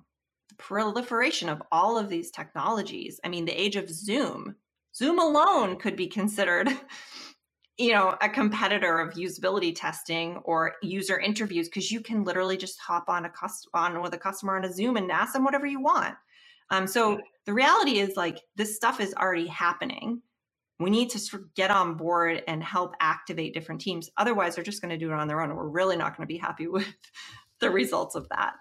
The 0.49 0.55
proliferation 0.55 1.49
of 1.49 1.63
all 1.71 1.97
of 1.97 2.07
these 2.07 2.29
technologies. 2.29 3.19
I 3.23 3.29
mean, 3.29 3.45
the 3.45 3.59
age 3.59 3.77
of 3.77 3.89
Zoom. 3.89 4.57
Zoom 4.95 5.17
alone 5.17 5.77
could 5.77 5.95
be 5.95 6.05
considered 6.05 6.69
you 7.77 7.91
know 7.91 8.15
a 8.21 8.29
competitor 8.29 8.99
of 8.99 9.13
usability 9.15 9.73
testing 9.75 10.37
or 10.43 10.73
user 10.81 11.19
interviews 11.19 11.69
because 11.69 11.91
you 11.91 12.01
can 12.01 12.23
literally 12.23 12.57
just 12.57 12.79
hop 12.79 13.09
on 13.09 13.25
a 13.25 13.29
cust- 13.29 13.67
on 13.73 14.01
with 14.01 14.13
a 14.13 14.17
customer 14.17 14.55
on 14.55 14.65
a 14.65 14.71
zoom 14.71 14.97
and 14.97 15.11
ask 15.11 15.33
them 15.33 15.43
whatever 15.43 15.65
you 15.65 15.81
want. 15.81 16.15
Um, 16.69 16.87
so 16.87 17.19
the 17.45 17.53
reality 17.53 17.99
is 17.99 18.15
like 18.15 18.39
this 18.55 18.75
stuff 18.75 18.99
is 18.99 19.13
already 19.15 19.47
happening. 19.47 20.21
We 20.79 20.89
need 20.89 21.09
to 21.11 21.19
sort 21.19 21.43
of 21.43 21.53
get 21.55 21.71
on 21.71 21.95
board 21.95 22.43
and 22.47 22.63
help 22.63 22.95
activate 22.99 23.53
different 23.53 23.81
teams. 23.81 24.09
Otherwise 24.17 24.55
they're 24.55 24.63
just 24.63 24.81
going 24.81 24.89
to 24.89 24.97
do 24.97 25.11
it 25.11 25.15
on 25.15 25.27
their 25.27 25.41
own 25.41 25.49
and 25.49 25.57
we're 25.57 25.67
really 25.67 25.95
not 25.95 26.15
going 26.15 26.27
to 26.27 26.33
be 26.33 26.39
happy 26.39 26.67
with 26.67 26.87
the 27.59 27.69
results 27.69 28.15
of 28.15 28.27
that 28.29 28.53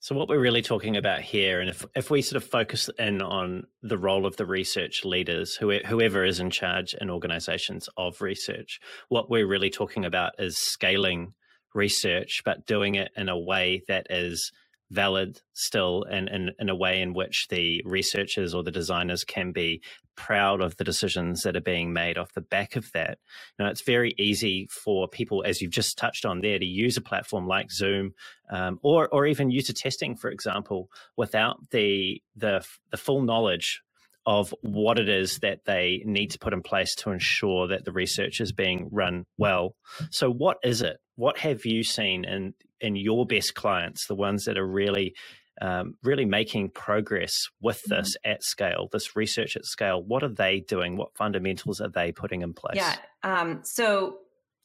so, 0.00 0.14
what 0.14 0.28
we're 0.28 0.40
really 0.40 0.62
talking 0.62 0.96
about 0.96 1.20
here, 1.20 1.60
and 1.60 1.70
if, 1.70 1.84
if 1.94 2.10
we 2.10 2.22
sort 2.22 2.42
of 2.42 2.48
focus 2.48 2.90
in 2.98 3.22
on 3.22 3.66
the 3.82 3.98
role 3.98 4.26
of 4.26 4.36
the 4.36 4.46
research 4.46 5.04
leaders, 5.04 5.56
whoever 5.56 6.24
is 6.24 6.40
in 6.40 6.50
charge 6.50 6.94
in 6.94 7.10
organizations 7.10 7.88
of 7.96 8.20
research, 8.20 8.80
what 9.08 9.30
we're 9.30 9.46
really 9.46 9.70
talking 9.70 10.04
about 10.04 10.32
is 10.38 10.58
scaling 10.58 11.34
research, 11.74 12.42
but 12.44 12.66
doing 12.66 12.96
it 12.96 13.10
in 13.16 13.28
a 13.28 13.38
way 13.38 13.82
that 13.88 14.06
is 14.10 14.52
valid 14.90 15.40
still 15.52 16.04
and 16.10 16.28
in, 16.28 16.50
in 16.58 16.68
a 16.68 16.74
way 16.74 17.00
in 17.00 17.14
which 17.14 17.46
the 17.48 17.82
researchers 17.84 18.54
or 18.54 18.62
the 18.62 18.70
designers 18.70 19.24
can 19.24 19.52
be 19.52 19.80
proud 20.16 20.60
of 20.60 20.76
the 20.76 20.84
decisions 20.84 21.42
that 21.42 21.56
are 21.56 21.62
being 21.62 21.92
made 21.92 22.18
off 22.18 22.34
the 22.34 22.40
back 22.40 22.76
of 22.76 22.90
that. 22.92 23.18
Know, 23.58 23.66
it's 23.66 23.82
very 23.82 24.14
easy 24.18 24.68
for 24.70 25.08
people, 25.08 25.42
as 25.46 25.62
you've 25.62 25.70
just 25.70 25.96
touched 25.96 26.26
on 26.26 26.40
there, 26.40 26.58
to 26.58 26.64
use 26.64 26.96
a 26.96 27.02
platform 27.02 27.46
like 27.46 27.70
Zoom 27.70 28.12
um, 28.50 28.78
or 28.82 29.08
or 29.08 29.26
even 29.26 29.50
user 29.50 29.72
testing, 29.72 30.16
for 30.16 30.30
example, 30.30 30.90
without 31.16 31.70
the 31.70 32.20
the 32.36 32.64
the 32.90 32.96
full 32.96 33.22
knowledge 33.22 33.80
of 34.26 34.54
what 34.60 34.98
it 34.98 35.08
is 35.08 35.38
that 35.38 35.64
they 35.64 36.02
need 36.04 36.30
to 36.30 36.38
put 36.38 36.52
in 36.52 36.62
place 36.62 36.94
to 36.94 37.10
ensure 37.10 37.68
that 37.68 37.84
the 37.84 37.92
research 37.92 38.40
is 38.40 38.52
being 38.52 38.88
run 38.92 39.24
well. 39.38 39.74
So, 40.10 40.30
what 40.30 40.58
is 40.62 40.82
it? 40.82 40.98
What 41.16 41.38
have 41.38 41.64
you 41.64 41.82
seen 41.82 42.24
in 42.24 42.54
in 42.80 42.96
your 42.96 43.26
best 43.26 43.54
clients, 43.54 44.06
the 44.06 44.14
ones 44.14 44.44
that 44.44 44.58
are 44.58 44.66
really 44.66 45.14
um, 45.60 45.94
really 46.02 46.24
making 46.24 46.70
progress 46.70 47.48
with 47.60 47.82
mm-hmm. 47.82 47.96
this 48.00 48.16
mm-hmm. 48.16 48.32
at 48.32 48.42
scale, 48.42 48.88
this 48.92 49.14
research 49.14 49.56
at 49.56 49.64
scale. 49.64 50.02
What 50.02 50.22
are 50.22 50.28
they 50.28 50.60
doing? 50.60 50.96
What 50.96 51.14
fundamentals 51.16 51.80
are 51.80 51.90
they 51.90 52.12
putting 52.12 52.42
in 52.42 52.54
place? 52.54 52.76
Yeah. 52.76 52.96
Um, 53.22 53.60
so 53.64 54.18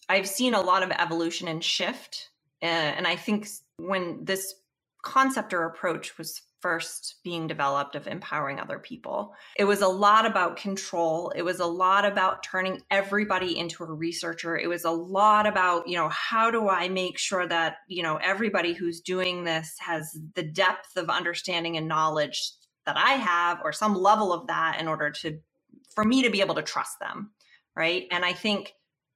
I've 0.08 0.28
seen 0.28 0.54
a 0.54 0.62
lot 0.62 0.84
of 0.84 0.92
evolution 0.92 1.48
and 1.48 1.64
shift. 1.64 2.30
Uh, 2.62 2.66
and 2.66 3.06
I 3.06 3.16
think 3.16 3.48
when 3.78 4.24
this 4.24 4.56
concept 5.04 5.54
or 5.54 5.66
approach 5.66 6.18
was 6.18 6.42
first 6.66 7.18
being 7.24 7.48
developed 7.48 7.96
of 7.96 8.08
empowering 8.08 8.60
other 8.60 8.80
people. 8.80 9.34
It 9.56 9.66
was 9.66 9.82
a 9.82 9.88
lot 9.88 10.26
about 10.26 10.58
control. 10.58 11.32
It 11.36 11.44
was 11.44 11.60
a 11.60 11.66
lot 11.66 12.06
about 12.06 12.44
turning 12.44 12.82
everybody 12.90 13.58
into 13.60 13.84
a 13.84 13.94
researcher. 13.94 14.58
It 14.58 14.68
was 14.68 14.86
a 14.86 14.92
lot 14.92 15.46
about, 15.46 15.88
you 15.88 15.96
know, 15.96 16.10
how 16.10 16.50
do 16.50 16.68
I 16.70 16.90
make 16.90 17.20
sure 17.20 17.48
that, 17.48 17.78
you 17.88 18.02
know, 18.02 18.18
everybody 18.18 18.74
who's 18.74 19.02
doing 19.02 19.44
this 19.44 19.76
has 19.80 20.18
the 20.34 20.44
depth 20.44 20.98
of 20.98 21.10
understanding 21.10 21.78
and 21.78 21.88
knowledge 21.88 22.54
that 22.88 22.98
I 22.98 23.14
have 23.14 23.60
or 23.64 23.72
some 23.72 23.96
level 23.96 24.34
of 24.34 24.48
that 24.48 24.82
in 24.82 24.88
order 24.88 25.12
to 25.12 25.40
for 25.94 26.04
me 26.04 26.24
to 26.24 26.30
be 26.30 26.42
able 26.42 26.56
to 26.56 26.62
trust 26.64 27.00
them 27.00 27.32
right 27.76 28.06
and 28.12 28.26
i 28.26 28.34
think 28.34 28.74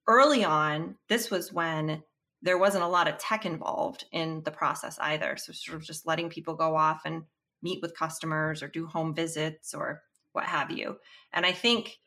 early 0.07 0.43
on 0.43 0.95
this 1.09 1.29
was 1.29 1.53
when 1.53 2.01
there 2.41 2.57
wasn't 2.57 2.83
a 2.83 2.87
lot 2.87 3.07
of 3.07 3.17
tech 3.17 3.45
involved 3.45 4.05
in 4.11 4.41
the 4.45 4.51
process 4.51 4.97
either 5.01 5.37
so 5.37 5.51
sort 5.53 5.77
of 5.77 5.83
just 5.83 6.07
letting 6.07 6.29
people 6.29 6.55
go 6.55 6.75
off 6.75 7.01
and 7.05 7.23
meet 7.61 7.79
with 7.81 7.97
customers 7.97 8.61
or 8.63 8.67
do 8.67 8.85
home 8.85 9.13
visits 9.13 9.73
or 9.73 10.01
what 10.33 10.45
have 10.45 10.71
you 10.71 10.95
and 11.33 11.45
i 11.45 11.51
think 11.51 11.97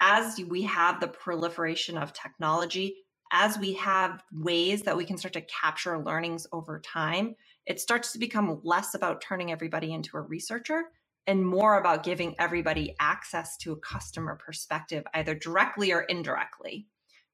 as 0.00 0.40
we 0.48 0.62
have 0.62 1.00
the 1.00 1.08
proliferation 1.08 1.96
of 1.96 2.12
technology 2.12 2.96
as 3.32 3.58
we 3.58 3.72
have 3.72 4.22
ways 4.30 4.82
that 4.82 4.96
we 4.96 5.06
can 5.06 5.16
start 5.16 5.32
to 5.32 5.40
capture 5.42 5.98
learnings 5.98 6.46
over 6.52 6.80
time, 6.80 7.34
it 7.66 7.80
starts 7.80 8.12
to 8.12 8.18
become 8.18 8.60
less 8.62 8.94
about 8.94 9.22
turning 9.22 9.50
everybody 9.50 9.92
into 9.92 10.18
a 10.18 10.20
researcher 10.20 10.82
and 11.26 11.44
more 11.44 11.78
about 11.78 12.04
giving 12.04 12.34
everybody 12.38 12.94
access 13.00 13.56
to 13.56 13.72
a 13.72 13.76
customer 13.76 14.38
perspective, 14.44 15.04
either 15.14 15.34
directly 15.34 15.92
or 15.92 16.02
indirectly. 16.02 16.86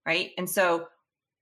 Right. 0.07 0.31
And 0.39 0.49
so, 0.49 0.87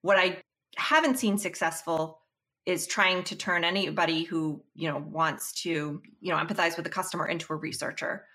what 0.02 0.18
I 0.18 0.40
haven't 0.76 1.18
seen 1.18 1.38
successful 1.38 2.20
is 2.66 2.86
trying 2.86 3.22
to 3.24 3.36
turn 3.36 3.64
anybody 3.64 4.24
who 4.24 4.62
you 4.74 4.90
know 4.90 4.98
wants 4.98 5.52
to 5.62 6.02
you 6.20 6.32
know 6.32 6.36
empathize 6.36 6.76
with 6.76 6.84
the 6.84 6.90
customer 6.90 7.26
into 7.26 7.52
a 7.52 7.56
researcher 7.56 8.26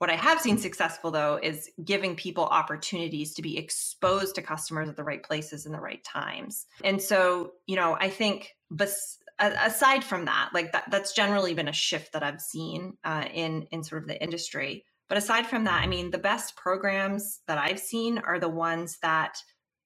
what 0.00 0.08
I 0.08 0.16
have 0.16 0.40
seen 0.40 0.56
successful 0.56 1.10
though 1.10 1.38
is 1.42 1.70
giving 1.84 2.16
people 2.16 2.44
opportunities 2.44 3.34
to 3.34 3.42
be 3.42 3.58
exposed 3.58 4.34
to 4.36 4.42
customers 4.42 4.88
at 4.88 4.96
the 4.96 5.04
right 5.04 5.22
places 5.22 5.66
in 5.66 5.72
the 5.72 5.78
right 5.78 6.02
times. 6.02 6.64
And 6.82 7.02
so, 7.02 7.52
you 7.66 7.76
know, 7.76 7.98
I 8.00 8.08
think 8.08 8.56
bes- 8.70 9.18
aside 9.38 10.02
from 10.02 10.24
that, 10.24 10.52
like 10.54 10.72
that, 10.72 10.84
that's 10.90 11.12
generally 11.12 11.52
been 11.52 11.68
a 11.68 11.72
shift 11.74 12.14
that 12.14 12.22
I've 12.22 12.40
seen 12.40 12.96
uh, 13.04 13.26
in 13.30 13.64
in 13.72 13.84
sort 13.84 14.00
of 14.00 14.08
the 14.08 14.20
industry. 14.22 14.86
But 15.10 15.18
aside 15.18 15.46
from 15.46 15.64
that, 15.64 15.82
I 15.82 15.86
mean, 15.86 16.10
the 16.10 16.16
best 16.16 16.56
programs 16.56 17.40
that 17.46 17.58
I've 17.58 17.80
seen 17.80 18.18
are 18.18 18.38
the 18.38 18.48
ones 18.48 18.96
that 19.02 19.36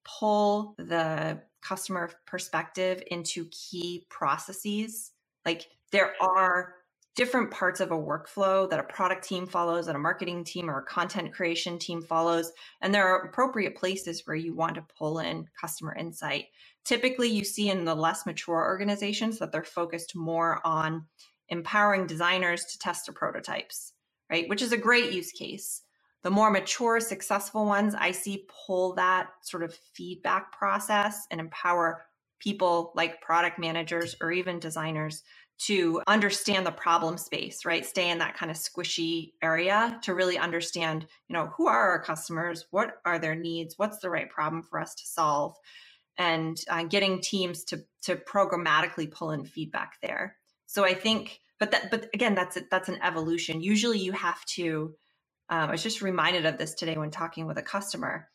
pull 0.05 0.76
the 0.78 1.41
customer 1.66 2.10
perspective 2.26 3.02
into 3.10 3.46
key 3.46 4.06
processes. 4.10 5.12
Like 5.44 5.66
there 5.92 6.12
are 6.20 6.74
different 7.16 7.50
parts 7.50 7.80
of 7.80 7.92
a 7.92 7.96
workflow 7.96 8.68
that 8.68 8.80
a 8.80 8.84
product 8.84 9.24
team 9.24 9.46
follows, 9.46 9.86
that 9.86 9.94
a 9.94 9.98
marketing 9.98 10.42
team 10.42 10.68
or 10.68 10.80
a 10.80 10.84
content 10.84 11.32
creation 11.32 11.78
team 11.78 12.02
follows. 12.02 12.52
And 12.80 12.92
there 12.92 13.06
are 13.06 13.22
appropriate 13.22 13.76
places 13.76 14.22
where 14.24 14.36
you 14.36 14.54
want 14.54 14.74
to 14.74 14.86
pull 14.98 15.20
in 15.20 15.46
customer 15.60 15.94
insight. 15.94 16.46
Typically, 16.84 17.28
you 17.28 17.44
see 17.44 17.70
in 17.70 17.84
the 17.84 17.94
less 17.94 18.26
mature 18.26 18.56
organizations 18.56 19.38
that 19.38 19.52
they're 19.52 19.62
focused 19.64 20.16
more 20.16 20.60
on 20.66 21.04
empowering 21.48 22.06
designers 22.06 22.64
to 22.64 22.78
test 22.78 23.06
their 23.06 23.14
prototypes, 23.14 23.92
right? 24.30 24.48
Which 24.48 24.62
is 24.62 24.72
a 24.72 24.76
great 24.76 25.12
use 25.12 25.30
case. 25.30 25.82
The 26.25 26.31
more 26.31 26.51
mature, 26.51 27.01
successful 27.01 27.66
ones, 27.66 27.95
I 27.95 28.11
see 28.11 28.47
pull 28.66 28.95
that 28.95 29.29
sort 29.43 29.62
of 29.62 29.75
feedback 29.75 30.53
process 30.53 31.27
and 31.31 31.39
empower 31.39 32.07
people 32.41 32.93
like 32.97 33.20
product 33.20 33.59
managers 33.59 34.16
or 34.22 34.33
even 34.33 34.59
designers 34.59 35.22
to 35.66 36.03
understand 36.07 36.66
the 36.66 36.72
problem 36.72 37.18
space, 37.18 37.64
right? 37.64 37.87
Stay 37.87 38.11
in 38.11 38.18
that 38.18 38.37
kind 38.37 38.51
of 38.51 38.57
squishy 38.57 39.33
area 39.43 39.99
to 40.03 40.14
really 40.14 40.39
understand, 40.39 41.07
you 41.29 41.35
know, 41.35 41.53
who 41.57 41.68
are 41.68 41.91
our 41.91 42.03
customers? 42.03 42.66
What 42.70 42.95
are 43.05 43.18
their 43.18 43.37
needs? 43.37 43.75
What's 43.77 43.99
the 43.99 44.11
right 44.11 44.29
problem 44.29 44.62
for 44.62 44.81
us 44.81 44.95
to 44.97 45.07
solve? 45.07 45.55
And 46.16 46.59
uh, 46.70 46.85
getting 46.85 47.20
teams 47.20 47.64
to 47.64 47.85
to 48.03 48.16
programmatically 48.16 49.11
pull 49.11 49.31
in 49.31 49.45
feedback 49.45 49.95
there. 50.03 50.37
So 50.66 50.85
I 50.85 50.95
think, 50.95 51.41
but 51.61 51.70
that, 51.70 51.91
but 51.91 52.09
again, 52.14 52.35
that's 52.35 52.57
a, 52.57 52.62
that's 52.70 52.89
an 52.89 52.99
evolution. 53.03 53.61
Usually, 53.61 53.99
you 53.99 54.12
have 54.12 54.45
to. 54.57 54.95
Um, 55.51 55.68
I 55.68 55.72
was 55.72 55.82
just 55.82 56.03
reminded 56.03 56.47
of 56.47 56.59
this 56.59 56.74
today 56.74 56.97
when 56.97 57.11
talking 57.11 57.47
with 57.47 57.59
a 57.59 57.62
customer. 57.62 58.28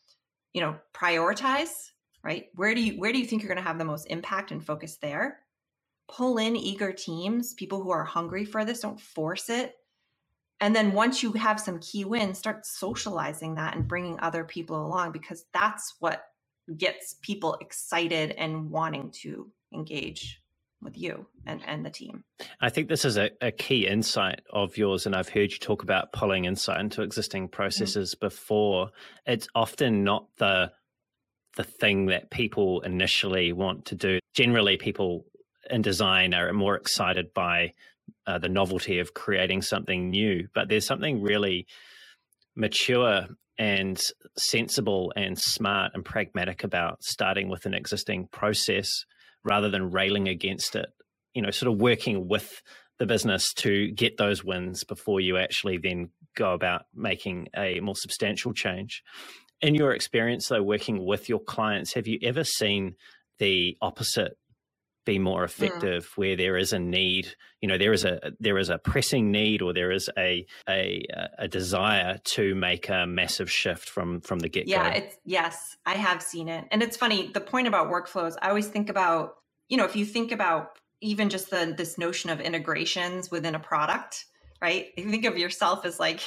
You 0.52 0.62
know, 0.62 0.76
prioritize, 0.94 1.90
right? 2.24 2.46
Where 2.54 2.74
do 2.74 2.82
you 2.82 2.98
where 2.98 3.12
do 3.12 3.18
you 3.18 3.26
think 3.26 3.42
you're 3.42 3.48
going 3.52 3.62
to 3.62 3.68
have 3.68 3.78
the 3.78 3.84
most 3.84 4.06
impact 4.06 4.50
and 4.50 4.64
focus 4.64 4.96
there? 5.00 5.40
pull 6.10 6.38
in 6.38 6.56
eager 6.56 6.92
teams, 6.92 7.54
people 7.54 7.82
who 7.82 7.90
are 7.90 8.04
hungry 8.04 8.44
for 8.44 8.64
this, 8.64 8.80
don't 8.80 9.00
force 9.00 9.48
it. 9.48 9.76
And 10.60 10.74
then 10.74 10.92
once 10.92 11.22
you 11.22 11.32
have 11.32 11.60
some 11.60 11.78
key 11.78 12.04
wins, 12.04 12.38
start 12.38 12.66
socializing 12.66 13.54
that 13.54 13.76
and 13.76 13.88
bringing 13.88 14.18
other 14.20 14.44
people 14.44 14.84
along 14.84 15.12
because 15.12 15.46
that's 15.54 15.94
what 16.00 16.24
gets 16.76 17.16
people 17.22 17.56
excited 17.60 18.32
and 18.32 18.70
wanting 18.70 19.10
to 19.22 19.50
engage 19.72 20.39
with 20.82 20.96
you 20.96 21.26
and, 21.46 21.60
and 21.66 21.84
the 21.84 21.90
team. 21.90 22.24
I 22.60 22.70
think 22.70 22.88
this 22.88 23.04
is 23.04 23.16
a, 23.16 23.30
a 23.40 23.50
key 23.50 23.86
insight 23.86 24.40
of 24.50 24.76
yours, 24.76 25.06
and 25.06 25.14
I've 25.14 25.28
heard 25.28 25.52
you 25.52 25.58
talk 25.58 25.82
about 25.82 26.12
pulling 26.12 26.44
insight 26.44 26.80
into 26.80 27.02
existing 27.02 27.44
mm-hmm. 27.44 27.56
processes 27.56 28.14
mm-hmm. 28.14 28.26
before. 28.26 28.90
It's 29.26 29.48
often 29.54 30.04
not 30.04 30.26
the 30.38 30.72
the 31.56 31.64
thing 31.64 32.06
that 32.06 32.30
people 32.30 32.80
initially 32.82 33.52
want 33.52 33.86
to 33.86 33.96
do. 33.96 34.20
Generally, 34.34 34.76
people 34.76 35.26
in 35.68 35.82
design 35.82 36.32
are 36.32 36.52
more 36.52 36.76
excited 36.76 37.34
by 37.34 37.74
uh, 38.26 38.38
the 38.38 38.48
novelty 38.48 39.00
of 39.00 39.14
creating 39.14 39.62
something 39.62 40.10
new, 40.10 40.46
but 40.54 40.68
there's 40.68 40.86
something 40.86 41.20
really 41.20 41.66
mature 42.54 43.26
and 43.58 44.00
sensible 44.38 45.12
and 45.16 45.38
smart 45.38 45.92
and 45.94 46.04
pragmatic 46.04 46.64
about 46.64 47.02
starting 47.02 47.48
with 47.48 47.66
an 47.66 47.74
existing 47.74 48.26
process 48.32 49.04
rather 49.44 49.68
than 49.68 49.90
railing 49.90 50.28
against 50.28 50.76
it. 50.76 50.88
You 51.34 51.42
know, 51.42 51.50
sort 51.50 51.72
of 51.72 51.80
working 51.80 52.28
with 52.28 52.62
the 52.98 53.06
business 53.06 53.52
to 53.54 53.90
get 53.92 54.18
those 54.18 54.44
wins 54.44 54.84
before 54.84 55.20
you 55.20 55.38
actually 55.38 55.78
then 55.78 56.10
go 56.36 56.52
about 56.52 56.82
making 56.94 57.48
a 57.56 57.80
more 57.80 57.96
substantial 57.96 58.52
change. 58.52 59.02
In 59.60 59.74
your 59.74 59.92
experience, 59.92 60.48
though, 60.48 60.62
working 60.62 61.04
with 61.04 61.28
your 61.28 61.40
clients, 61.40 61.94
have 61.94 62.06
you 62.06 62.18
ever 62.22 62.44
seen 62.44 62.96
the 63.38 63.76
opposite 63.80 64.36
be 65.04 65.18
more 65.18 65.42
mm. 65.42 65.44
effective 65.44 66.06
mm. 66.06 66.16
where 66.16 66.36
there 66.36 66.56
is 66.56 66.72
a 66.72 66.78
need 66.78 67.34
you 67.60 67.68
know 67.68 67.78
there 67.78 67.92
is 67.92 68.04
a 68.04 68.32
there 68.38 68.58
is 68.58 68.68
a 68.68 68.78
pressing 68.78 69.30
need 69.30 69.62
or 69.62 69.72
there 69.72 69.90
is 69.90 70.10
a 70.18 70.46
a 70.68 71.04
a 71.38 71.48
desire 71.48 72.18
to 72.24 72.54
make 72.54 72.88
a 72.88 73.06
massive 73.06 73.50
shift 73.50 73.88
from 73.88 74.20
from 74.20 74.38
the 74.38 74.48
get 74.48 74.66
go 74.66 74.72
yeah 74.72 74.88
it's 74.88 75.16
yes 75.24 75.76
i 75.86 75.94
have 75.94 76.22
seen 76.22 76.48
it 76.48 76.66
and 76.70 76.82
it's 76.82 76.96
funny 76.96 77.30
the 77.32 77.40
point 77.40 77.66
about 77.66 77.90
workflows 77.90 78.34
i 78.42 78.48
always 78.48 78.68
think 78.68 78.88
about 78.88 79.34
you 79.68 79.76
know 79.76 79.84
if 79.84 79.96
you 79.96 80.04
think 80.04 80.32
about 80.32 80.78
even 81.00 81.30
just 81.30 81.50
the 81.50 81.74
this 81.76 81.96
notion 81.96 82.30
of 82.30 82.40
integrations 82.40 83.30
within 83.30 83.54
a 83.54 83.60
product 83.60 84.26
right 84.60 84.88
if 84.96 85.04
you 85.04 85.10
think 85.10 85.24
of 85.24 85.38
yourself 85.38 85.84
as 85.84 85.98
like 85.98 86.20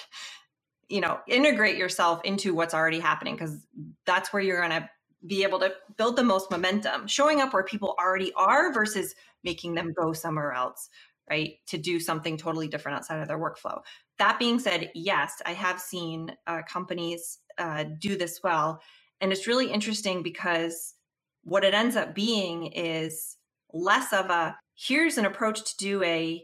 you 0.89 1.01
know 1.01 1.19
integrate 1.27 1.77
yourself 1.77 2.21
into 2.23 2.53
what's 2.53 2.73
already 2.73 2.99
happening 2.99 3.35
because 3.35 3.65
that's 4.05 4.33
where 4.33 4.41
you're 4.41 4.59
going 4.59 4.81
to 4.81 4.89
be 5.27 5.43
able 5.43 5.59
to 5.59 5.73
build 5.97 6.15
the 6.15 6.23
most 6.23 6.51
momentum, 6.51 7.07
showing 7.07 7.41
up 7.41 7.53
where 7.53 7.63
people 7.63 7.95
already 7.99 8.33
are 8.33 8.73
versus 8.73 9.15
making 9.43 9.75
them 9.75 9.93
go 9.93 10.13
somewhere 10.13 10.53
else, 10.53 10.89
right? 11.29 11.53
To 11.67 11.77
do 11.77 11.99
something 11.99 12.37
totally 12.37 12.67
different 12.67 12.97
outside 12.97 13.21
of 13.21 13.27
their 13.27 13.39
workflow. 13.39 13.81
That 14.19 14.39
being 14.39 14.59
said, 14.59 14.91
yes, 14.93 15.41
I 15.45 15.53
have 15.53 15.79
seen 15.79 16.35
uh, 16.47 16.61
companies 16.67 17.39
uh, 17.57 17.85
do 17.99 18.17
this 18.17 18.41
well. 18.43 18.81
And 19.21 19.31
it's 19.31 19.47
really 19.47 19.71
interesting 19.71 20.23
because 20.23 20.95
what 21.43 21.63
it 21.63 21.73
ends 21.73 21.95
up 21.95 22.13
being 22.13 22.67
is 22.67 23.37
less 23.73 24.13
of 24.13 24.29
a 24.29 24.57
here's 24.75 25.17
an 25.17 25.25
approach 25.25 25.63
to 25.63 25.77
do 25.77 26.03
a 26.03 26.43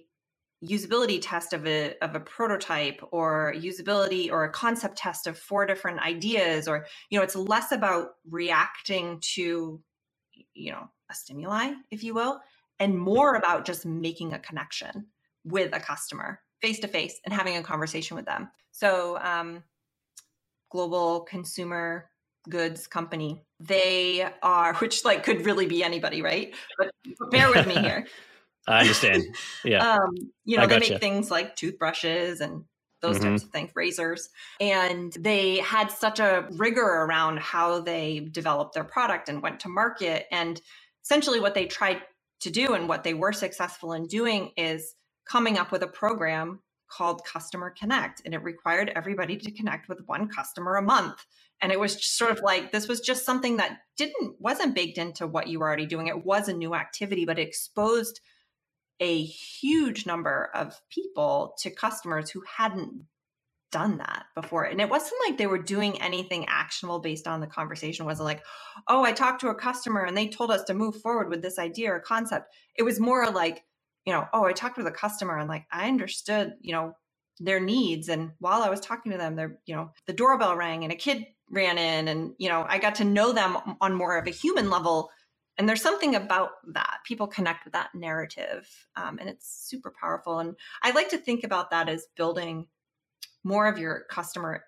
usability 0.65 1.19
test 1.21 1.53
of 1.53 1.65
a 1.65 1.95
of 2.03 2.15
a 2.15 2.19
prototype 2.19 3.01
or 3.11 3.53
usability 3.55 4.29
or 4.29 4.43
a 4.43 4.49
concept 4.49 4.97
test 4.97 5.25
of 5.25 5.37
four 5.37 5.65
different 5.65 5.99
ideas 6.01 6.67
or 6.67 6.85
you 7.09 7.17
know 7.17 7.23
it's 7.23 7.35
less 7.35 7.71
about 7.71 8.09
reacting 8.29 9.19
to 9.21 9.81
you 10.53 10.71
know 10.71 10.89
a 11.09 11.13
stimuli 11.13 11.71
if 11.91 12.03
you 12.03 12.13
will 12.13 12.41
and 12.79 12.97
more 12.97 13.35
about 13.35 13.65
just 13.65 13.85
making 13.85 14.33
a 14.33 14.39
connection 14.39 15.05
with 15.45 15.73
a 15.73 15.79
customer 15.79 16.41
face 16.61 16.79
to 16.79 16.87
face 16.87 17.19
and 17.23 17.33
having 17.33 17.55
a 17.55 17.63
conversation 17.63 18.17
with 18.17 18.25
them. 18.25 18.49
So 18.71 19.17
um 19.21 19.63
global 20.69 21.21
consumer 21.21 22.09
goods 22.49 22.85
company 22.85 23.43
they 23.61 24.27
are 24.43 24.73
which 24.79 25.05
like 25.05 25.23
could 25.23 25.45
really 25.45 25.67
be 25.67 25.85
anybody 25.85 26.21
right? 26.21 26.53
But 26.77 26.91
bear 27.31 27.49
with 27.49 27.65
me 27.65 27.75
here 27.75 28.05
I 28.67 28.81
understand. 28.81 29.23
Yeah. 29.63 29.95
um, 29.95 30.15
you 30.45 30.57
know, 30.57 30.63
I 30.63 30.67
they 30.67 30.79
make 30.79 30.99
things 30.99 31.31
like 31.31 31.55
toothbrushes 31.55 32.41
and 32.41 32.65
those 33.01 33.17
mm-hmm. 33.17 33.29
types 33.29 33.43
of 33.43 33.49
things, 33.49 33.71
razors. 33.75 34.29
And 34.59 35.13
they 35.13 35.57
had 35.57 35.89
such 35.91 36.19
a 36.19 36.47
rigor 36.51 36.81
around 36.81 37.39
how 37.39 37.81
they 37.81 38.27
developed 38.31 38.73
their 38.73 38.83
product 38.83 39.29
and 39.29 39.41
went 39.41 39.61
to 39.61 39.69
market. 39.69 40.25
And 40.31 40.61
essentially, 41.03 41.39
what 41.39 41.53
they 41.53 41.65
tried 41.65 42.01
to 42.41 42.49
do 42.49 42.73
and 42.73 42.87
what 42.87 43.03
they 43.03 43.13
were 43.13 43.33
successful 43.33 43.93
in 43.93 44.07
doing 44.07 44.51
is 44.57 44.95
coming 45.25 45.57
up 45.57 45.71
with 45.71 45.83
a 45.83 45.87
program 45.87 46.59
called 46.89 47.23
Customer 47.23 47.73
Connect. 47.77 48.21
And 48.25 48.33
it 48.33 48.43
required 48.43 48.91
everybody 48.95 49.37
to 49.37 49.51
connect 49.51 49.87
with 49.89 49.99
one 50.07 50.27
customer 50.27 50.75
a 50.75 50.81
month. 50.81 51.23
And 51.61 51.71
it 51.71 51.79
was 51.79 52.03
sort 52.05 52.31
of 52.31 52.41
like 52.41 52.71
this 52.71 52.87
was 52.87 53.01
just 53.01 53.25
something 53.25 53.57
that 53.57 53.79
didn't 53.97 54.35
wasn't 54.39 54.75
baked 54.75 54.97
into 54.97 55.27
what 55.27 55.47
you 55.47 55.59
were 55.59 55.67
already 55.67 55.85
doing. 55.85 56.07
It 56.07 56.25
was 56.25 56.47
a 56.47 56.53
new 56.53 56.73
activity, 56.73 57.25
but 57.25 57.37
it 57.37 57.47
exposed 57.47 58.21
a 58.99 59.23
huge 59.23 60.05
number 60.05 60.49
of 60.53 60.79
people 60.89 61.55
to 61.59 61.69
customers 61.69 62.29
who 62.29 62.43
hadn't 62.57 63.05
done 63.71 63.97
that 63.97 64.25
before. 64.35 64.63
And 64.63 64.81
it 64.81 64.89
wasn't 64.89 65.21
like 65.27 65.37
they 65.37 65.47
were 65.47 65.61
doing 65.61 66.01
anything 66.01 66.45
actionable 66.47 66.99
based 66.99 67.27
on 67.27 67.39
the 67.39 67.47
conversation. 67.47 68.03
It 68.03 68.07
wasn't 68.07 68.25
like, 68.25 68.43
oh, 68.87 69.03
I 69.03 69.11
talked 69.11 69.41
to 69.41 69.49
a 69.49 69.55
customer 69.55 70.03
and 70.03 70.17
they 70.17 70.27
told 70.27 70.51
us 70.51 70.63
to 70.63 70.73
move 70.73 70.99
forward 71.01 71.29
with 71.29 71.41
this 71.41 71.59
idea 71.59 71.93
or 71.93 71.99
concept. 71.99 72.53
It 72.75 72.83
was 72.83 72.99
more 72.99 73.29
like, 73.29 73.63
you 74.05 74.13
know, 74.13 74.27
oh, 74.33 74.45
I 74.45 74.53
talked 74.53 74.77
with 74.77 74.87
a 74.87 74.91
customer 74.91 75.37
and 75.37 75.49
like 75.49 75.65
I 75.71 75.87
understood, 75.87 76.53
you 76.61 76.73
know, 76.73 76.93
their 77.39 77.59
needs. 77.59 78.09
And 78.09 78.31
while 78.39 78.63
I 78.63 78.69
was 78.69 78.79
talking 78.79 79.11
to 79.11 79.17
them, 79.17 79.35
they're, 79.35 79.59
you 79.65 79.75
know, 79.75 79.91
the 80.07 80.13
doorbell 80.13 80.55
rang 80.55 80.83
and 80.83 80.91
a 80.91 80.95
kid 80.95 81.25
ran 81.51 81.77
in 81.77 82.07
and, 82.07 82.33
you 82.37 82.49
know, 82.49 82.65
I 82.67 82.79
got 82.79 82.95
to 82.95 83.03
know 83.03 83.31
them 83.31 83.57
on 83.81 83.93
more 83.93 84.17
of 84.17 84.27
a 84.27 84.31
human 84.31 84.69
level. 84.69 85.09
And 85.59 85.67
there's 85.67 85.81
something 85.81 86.15
about 86.15 86.51
that. 86.73 86.99
People 87.05 87.27
connect 87.27 87.65
with 87.65 87.73
that 87.73 87.93
narrative. 87.93 88.67
Um, 88.95 89.19
and 89.19 89.29
it's 89.29 89.67
super 89.67 89.93
powerful. 90.01 90.39
And 90.39 90.55
I 90.81 90.91
like 90.91 91.09
to 91.09 91.17
think 91.17 91.43
about 91.43 91.69
that 91.71 91.89
as 91.89 92.07
building 92.15 92.65
more 93.43 93.67
of 93.67 93.77
your 93.77 94.05
customer 94.09 94.63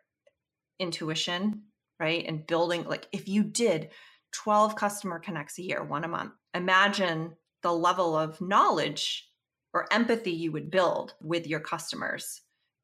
intuition, 0.79 1.63
right? 1.97 2.25
And 2.27 2.45
building, 2.45 2.83
like, 2.83 3.07
if 3.13 3.29
you 3.29 3.41
did 3.41 3.91
12 4.33 4.75
customer 4.75 5.17
connects 5.17 5.57
a 5.59 5.63
year, 5.63 5.81
one 5.81 6.03
a 6.03 6.09
month, 6.09 6.33
imagine 6.53 7.37
the 7.63 7.71
level 7.71 8.17
of 8.17 8.41
knowledge 8.41 9.29
or 9.73 9.87
empathy 9.93 10.31
you 10.31 10.51
would 10.51 10.69
build 10.69 11.13
with 11.21 11.47
your 11.47 11.61
customers 11.61 12.41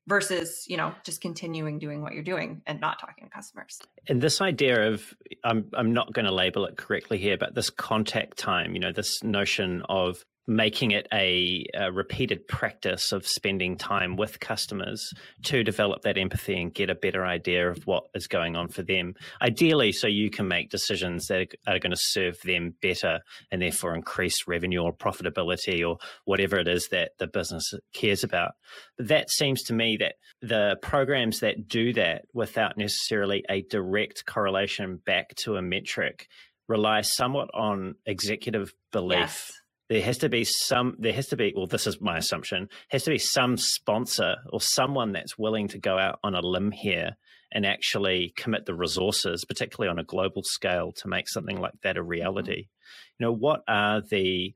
versus 0.07 0.65
you 0.67 0.77
know 0.77 0.93
just 1.03 1.21
continuing 1.21 1.79
doing 1.79 2.01
what 2.01 2.13
you're 2.13 2.23
doing 2.23 2.61
and 2.65 2.79
not 2.79 2.99
talking 2.99 3.25
to 3.25 3.29
customers. 3.29 3.79
And 4.07 4.21
this 4.21 4.41
idea 4.41 4.91
of 4.91 5.13
i'm 5.43 5.69
i'm 5.73 5.93
not 5.93 6.13
going 6.13 6.25
to 6.25 6.33
label 6.33 6.65
it 6.65 6.77
correctly 6.77 7.17
here 7.17 7.37
but 7.37 7.53
this 7.53 7.69
contact 7.69 8.37
time 8.37 8.73
you 8.73 8.79
know 8.79 8.91
this 8.91 9.23
notion 9.23 9.83
of 9.89 10.23
making 10.47 10.91
it 10.91 11.07
a, 11.13 11.65
a, 11.73 11.91
repeated 11.91 12.47
practice 12.47 13.11
of 13.11 13.27
spending 13.27 13.75
time 13.75 14.15
with 14.15 14.39
customers 14.39 15.13
to 15.43 15.61
develop 15.61 16.03
that 16.03 16.17
empathy 16.17 16.61
and 16.61 16.73
get 16.73 16.89
a 16.89 16.95
better 16.95 17.25
idea 17.25 17.69
of 17.69 17.85
what 17.85 18.05
is 18.15 18.27
going 18.27 18.55
on 18.55 18.69
for 18.69 18.81
them. 18.81 19.13
Ideally, 19.41 19.91
so 19.91 20.07
you 20.07 20.29
can 20.29 20.47
make 20.47 20.69
decisions 20.69 21.27
that 21.27 21.49
are 21.67 21.79
going 21.79 21.91
to 21.91 21.99
serve 21.99 22.37
them 22.45 22.73
better 22.81 23.19
and 23.51 23.61
therefore 23.61 23.93
increase 23.93 24.47
revenue 24.47 24.79
or 24.79 24.95
profitability 24.95 25.85
or 25.87 25.97
whatever 26.23 26.57
it 26.57 26.69
is 26.69 26.87
that 26.91 27.11
the 27.19 27.27
business 27.27 27.73
cares 27.93 28.23
about. 28.23 28.53
But 28.97 29.09
that 29.09 29.29
seems 29.29 29.63
to 29.63 29.73
me 29.73 29.97
that 29.97 30.15
the 30.41 30.77
programs 30.81 31.41
that 31.41 31.67
do 31.67 31.91
that 31.93 32.23
without 32.33 32.77
necessarily 32.77 33.43
a 33.49 33.63
direct 33.63 34.25
correlation 34.25 35.01
back 35.05 35.35
to 35.43 35.57
a 35.57 35.61
metric 35.61 36.27
rely 36.69 37.01
somewhat 37.01 37.49
on 37.53 37.95
executive 38.05 38.73
belief. 38.91 39.19
Yes 39.19 39.51
there 39.89 40.01
has 40.01 40.17
to 40.17 40.29
be 40.29 40.43
some 40.43 40.95
there 40.99 41.13
has 41.13 41.27
to 41.27 41.37
be 41.37 41.53
well 41.55 41.67
this 41.67 41.87
is 41.87 42.01
my 42.01 42.17
assumption 42.17 42.67
has 42.89 43.03
to 43.03 43.09
be 43.09 43.17
some 43.17 43.57
sponsor 43.57 44.35
or 44.51 44.61
someone 44.61 45.11
that's 45.11 45.37
willing 45.37 45.67
to 45.67 45.77
go 45.77 45.97
out 45.97 46.19
on 46.23 46.35
a 46.35 46.41
limb 46.41 46.71
here 46.71 47.15
and 47.51 47.65
actually 47.65 48.33
commit 48.35 48.65
the 48.65 48.75
resources 48.75 49.45
particularly 49.45 49.89
on 49.89 49.99
a 49.99 50.03
global 50.03 50.43
scale 50.43 50.91
to 50.91 51.07
make 51.07 51.29
something 51.29 51.61
like 51.61 51.73
that 51.83 51.95
a 51.95 52.03
reality. 52.03 52.63
Mm-hmm. 52.63 53.23
You 53.23 53.25
know 53.25 53.33
what 53.33 53.61
are 53.67 54.01
the 54.01 54.53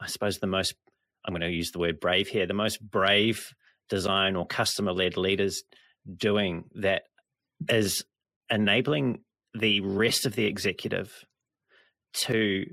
i 0.00 0.06
suppose 0.06 0.38
the 0.38 0.46
most 0.46 0.74
i'm 1.24 1.32
going 1.32 1.40
to 1.42 1.50
use 1.50 1.70
the 1.70 1.78
word 1.78 2.00
brave 2.00 2.28
here 2.28 2.46
the 2.46 2.54
most 2.54 2.80
brave 2.80 3.54
design 3.88 4.36
or 4.36 4.46
customer 4.46 4.92
led 4.92 5.16
leaders 5.16 5.62
doing 6.16 6.64
that 6.74 7.02
is 7.68 8.04
enabling 8.50 9.20
the 9.54 9.80
rest 9.80 10.26
of 10.26 10.34
the 10.34 10.44
executive 10.44 11.24
to 12.12 12.66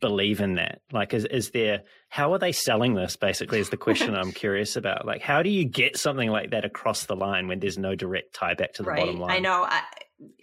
believe 0.00 0.40
in 0.40 0.54
that? 0.54 0.80
Like, 0.92 1.14
is, 1.14 1.24
is 1.24 1.50
there, 1.50 1.82
how 2.08 2.32
are 2.32 2.38
they 2.38 2.52
selling 2.52 2.94
this 2.94 3.16
basically 3.16 3.60
is 3.60 3.70
the 3.70 3.76
question 3.76 4.14
I'm 4.14 4.32
curious 4.44 4.76
about. 4.76 5.06
Like, 5.06 5.22
how 5.22 5.42
do 5.42 5.50
you 5.50 5.64
get 5.64 5.96
something 5.96 6.30
like 6.30 6.50
that 6.50 6.64
across 6.64 7.06
the 7.06 7.16
line 7.16 7.48
when 7.48 7.60
there's 7.60 7.78
no 7.78 7.94
direct 7.94 8.34
tie 8.34 8.54
back 8.54 8.74
to 8.74 8.82
the 8.82 8.90
right. 8.90 9.00
bottom 9.00 9.20
line? 9.20 9.30
I 9.30 9.38
know. 9.38 9.64
I, 9.64 9.82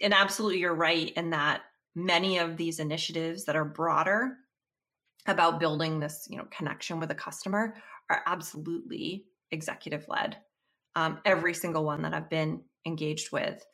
and 0.00 0.14
absolutely, 0.14 0.60
you're 0.60 0.74
right 0.74 1.12
in 1.16 1.30
that 1.30 1.62
many 1.94 2.38
of 2.38 2.56
these 2.56 2.78
initiatives 2.78 3.44
that 3.46 3.56
are 3.56 3.64
broader 3.64 4.36
about 5.26 5.58
building 5.58 5.98
this, 5.98 6.26
you 6.30 6.36
know, 6.36 6.46
connection 6.50 7.00
with 7.00 7.10
a 7.10 7.14
customer 7.14 7.74
are 8.10 8.22
absolutely 8.26 9.26
executive 9.50 10.04
led. 10.08 10.36
Um, 10.94 11.18
every 11.24 11.54
single 11.54 11.84
one 11.84 12.02
that 12.02 12.14
I've 12.14 12.30
been 12.30 12.62
engaged 12.86 13.32
with 13.32 13.64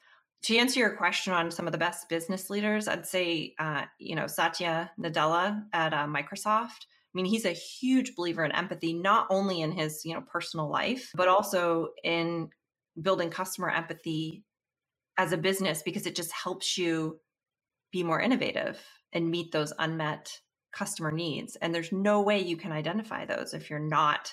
to 0.43 0.57
answer 0.57 0.81
your 0.81 0.97
question 0.97 1.33
on 1.33 1.51
some 1.51 1.67
of 1.67 1.73
the 1.73 1.79
best 1.79 2.09
business 2.09 2.51
leaders, 2.51 2.89
I'd 2.89 3.07
say, 3.07 3.55
uh, 3.59 3.85
you 3.99 4.17
know, 4.17 4.27
Satya 4.27 4.91
Nadella 4.99 5.63
at 5.73 5.95
uh, 5.95 6.07
Microsoft. 6.07 6.87
I 6.87 7.15
mean, 7.15 7.27
he's 7.27 7.45
a 7.45 7.53
huge 7.53 8.17
believer 8.17 8.45
in 8.45 8.53
empathy, 8.53 8.93
not 8.93 9.27
only 9.31 9.61
in 9.61 9.71
his, 9.71 10.05
you 10.05 10.15
know, 10.15 10.23
personal 10.23 10.69
life, 10.69 11.11
but 11.15 11.29
also 11.29 11.89
in 12.03 12.49
building 13.01 13.31
customer 13.31 13.71
empathy 13.71 14.45
as 15.19 15.33
a 15.33 15.37
business 15.37 15.83
because 15.83 16.07
it 16.07 16.17
just 16.17 16.33
helps 16.33 16.77
you 16.77 17.21
be 17.93 18.03
more 18.03 18.21
innovative 18.21 18.81
and 19.13 19.31
meet 19.31 19.53
those 19.53 19.73
unmet 19.79 20.41
customer 20.73 21.13
needs. 21.13 21.57
And 21.57 21.75
there's 21.75 21.93
no 21.93 22.23
way 22.23 22.41
you 22.41 22.57
can 22.57 22.73
identify 22.73 23.27
those 23.27 23.53
if 23.55 23.69
you're 23.69 23.79
not 23.79 24.33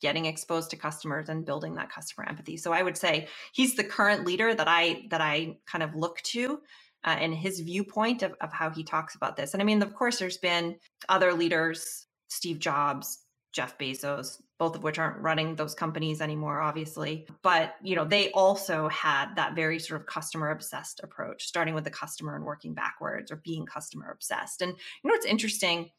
getting 0.00 0.26
exposed 0.26 0.70
to 0.70 0.76
customers 0.76 1.28
and 1.28 1.44
building 1.44 1.74
that 1.74 1.90
customer 1.90 2.26
empathy. 2.28 2.56
So 2.56 2.72
I 2.72 2.82
would 2.82 2.96
say 2.96 3.28
he's 3.52 3.74
the 3.74 3.84
current 3.84 4.24
leader 4.24 4.54
that 4.54 4.68
I 4.68 5.06
that 5.10 5.20
I 5.20 5.56
kind 5.66 5.82
of 5.82 5.94
look 5.94 6.20
to 6.22 6.60
uh, 7.04 7.16
and 7.18 7.34
his 7.34 7.60
viewpoint 7.60 8.22
of, 8.22 8.34
of 8.40 8.52
how 8.52 8.70
he 8.70 8.82
talks 8.82 9.14
about 9.14 9.36
this. 9.36 9.54
And 9.54 9.62
I 9.62 9.64
mean, 9.64 9.82
of 9.82 9.94
course, 9.94 10.18
there's 10.18 10.38
been 10.38 10.76
other 11.08 11.32
leaders, 11.32 12.06
Steve 12.28 12.58
Jobs, 12.58 13.24
Jeff 13.52 13.78
Bezos, 13.78 14.40
both 14.58 14.76
of 14.76 14.82
which 14.82 14.98
aren't 14.98 15.22
running 15.22 15.54
those 15.54 15.74
companies 15.74 16.20
anymore, 16.20 16.60
obviously. 16.60 17.26
But 17.42 17.74
you 17.82 17.96
know, 17.96 18.04
they 18.04 18.30
also 18.32 18.88
had 18.88 19.34
that 19.36 19.54
very 19.54 19.78
sort 19.78 20.00
of 20.00 20.06
customer 20.06 20.50
obsessed 20.50 21.00
approach, 21.02 21.46
starting 21.46 21.74
with 21.74 21.84
the 21.84 21.90
customer 21.90 22.36
and 22.36 22.44
working 22.44 22.74
backwards 22.74 23.30
or 23.30 23.36
being 23.36 23.64
customer 23.64 24.10
obsessed. 24.10 24.60
And 24.62 24.72
you 24.72 25.08
know 25.08 25.14
what's 25.14 25.26
interesting? 25.26 25.90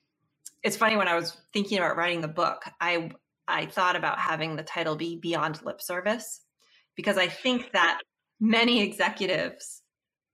It's 0.61 0.77
funny 0.77 0.97
when 0.97 1.07
I 1.07 1.15
was 1.15 1.37
thinking 1.53 1.77
about 1.77 1.95
writing 1.95 2.21
the 2.21 2.27
book, 2.27 2.63
I 2.81 3.11
I 3.49 3.65
thought 3.65 3.95
about 3.95 4.19
having 4.19 4.55
the 4.55 4.63
title 4.63 4.95
be 4.95 5.17
Beyond 5.17 5.61
Lip 5.63 5.81
Service 5.81 6.41
because 6.95 7.17
I 7.17 7.27
think 7.43 7.71
that 7.73 7.99
many 8.39 8.81
executives 8.81 9.81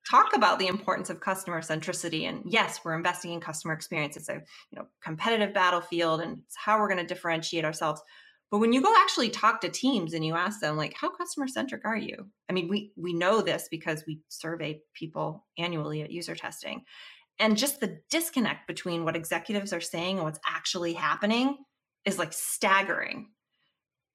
talk 0.10 0.36
about 0.36 0.60
the 0.60 0.68
importance 0.68 1.10
of 1.10 1.20
customer 1.20 1.62
centricity 1.62 2.30
and 2.30 2.44
yes 2.46 2.80
we're 2.86 2.96
investing 2.96 3.34
in 3.34 3.40
customer 3.40 3.74
experience. 3.74 4.16
It's 4.16 4.30
a 4.30 4.34
you 4.34 4.78
know 4.78 4.86
competitive 5.04 5.54
battlefield 5.54 6.22
and 6.22 6.40
it's 6.46 6.56
how 6.56 6.80
we're 6.80 6.90
going 6.90 7.06
to 7.06 7.14
differentiate 7.14 7.66
ourselves. 7.66 8.02
But 8.52 8.60
when 8.60 8.72
you 8.72 8.82
go 8.82 8.94
actually 8.96 9.30
talk 9.30 9.62
to 9.62 9.70
teams 9.70 10.14
and 10.14 10.24
you 10.24 10.36
ask 10.36 10.60
them 10.60 10.78
like 10.78 10.94
how 10.94 11.10
customer 11.10 11.48
centric 11.48 11.84
are 11.86 11.98
you? 11.98 12.28
I 12.50 12.54
mean 12.54 12.68
we 12.70 12.92
we 12.96 13.14
know 13.14 13.42
this 13.42 13.68
because 13.72 14.04
we 14.06 14.20
survey 14.30 14.82
people 14.94 15.46
annually 15.58 16.02
at 16.04 16.12
user 16.12 16.36
testing. 16.36 16.84
And 17.40 17.58
just 17.58 17.82
the 17.82 18.00
disconnect 18.10 18.66
between 18.68 19.04
what 19.04 19.16
executives 19.16 19.74
are 19.74 19.82
saying 19.82 20.18
and 20.18 20.24
what's 20.24 20.40
actually 20.48 20.94
happening 20.94 21.58
is 22.06 22.20
like 22.20 22.34
staggering. 22.34 23.30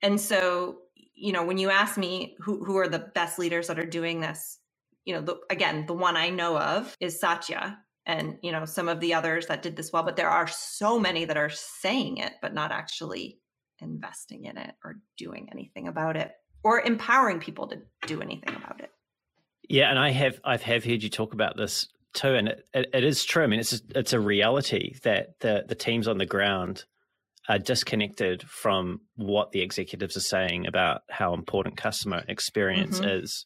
And 0.02 0.20
so, 0.20 0.78
you 1.14 1.32
know, 1.32 1.44
when 1.44 1.58
you 1.58 1.70
ask 1.70 1.98
me 1.98 2.36
who, 2.40 2.64
who 2.64 2.78
are 2.78 2.88
the 2.88 3.10
best 3.14 3.38
leaders 3.38 3.66
that 3.66 3.78
are 3.78 3.86
doing 3.86 4.20
this, 4.20 4.58
you 5.04 5.14
know, 5.14 5.20
the, 5.20 5.38
again, 5.50 5.86
the 5.86 5.94
one 5.94 6.16
I 6.16 6.30
know 6.30 6.58
of 6.58 6.96
is 7.00 7.20
Satya 7.20 7.78
and, 8.06 8.38
you 8.42 8.52
know, 8.52 8.64
some 8.64 8.88
of 8.88 9.00
the 9.00 9.14
others 9.14 9.46
that 9.46 9.62
did 9.62 9.76
this 9.76 9.92
well, 9.92 10.02
but 10.02 10.16
there 10.16 10.30
are 10.30 10.46
so 10.46 10.98
many 10.98 11.24
that 11.26 11.36
are 11.36 11.50
saying 11.50 12.18
it, 12.18 12.32
but 12.40 12.54
not 12.54 12.72
actually 12.72 13.38
investing 13.80 14.44
in 14.44 14.56
it 14.56 14.74
or 14.84 15.00
doing 15.18 15.48
anything 15.52 15.88
about 15.88 16.16
it 16.16 16.32
or 16.62 16.80
empowering 16.80 17.40
people 17.40 17.66
to 17.68 17.76
do 18.06 18.20
anything 18.20 18.54
about 18.54 18.80
it. 18.80 18.90
Yeah. 19.68 19.90
And 19.90 19.98
I 19.98 20.10
have, 20.10 20.40
I've 20.44 20.62
have 20.62 20.84
heard 20.84 21.02
you 21.02 21.08
talk 21.08 21.32
about 21.32 21.56
this 21.56 21.88
too. 22.12 22.34
And 22.34 22.48
it, 22.48 22.66
it, 22.74 22.90
it 22.92 23.04
is 23.04 23.24
true. 23.24 23.44
I 23.44 23.46
mean, 23.46 23.60
it's, 23.60 23.82
it's 23.94 24.12
a 24.12 24.20
reality 24.20 24.94
that 25.02 25.38
the, 25.40 25.64
the 25.66 25.74
teams 25.74 26.08
on 26.08 26.18
the 26.18 26.26
ground 26.26 26.84
are 27.50 27.58
disconnected 27.58 28.44
from 28.48 29.00
what 29.16 29.50
the 29.50 29.60
executives 29.60 30.16
are 30.16 30.20
saying 30.20 30.68
about 30.68 31.02
how 31.10 31.34
important 31.34 31.76
customer 31.76 32.22
experience 32.28 33.00
mm-hmm. 33.00 33.24
is. 33.24 33.44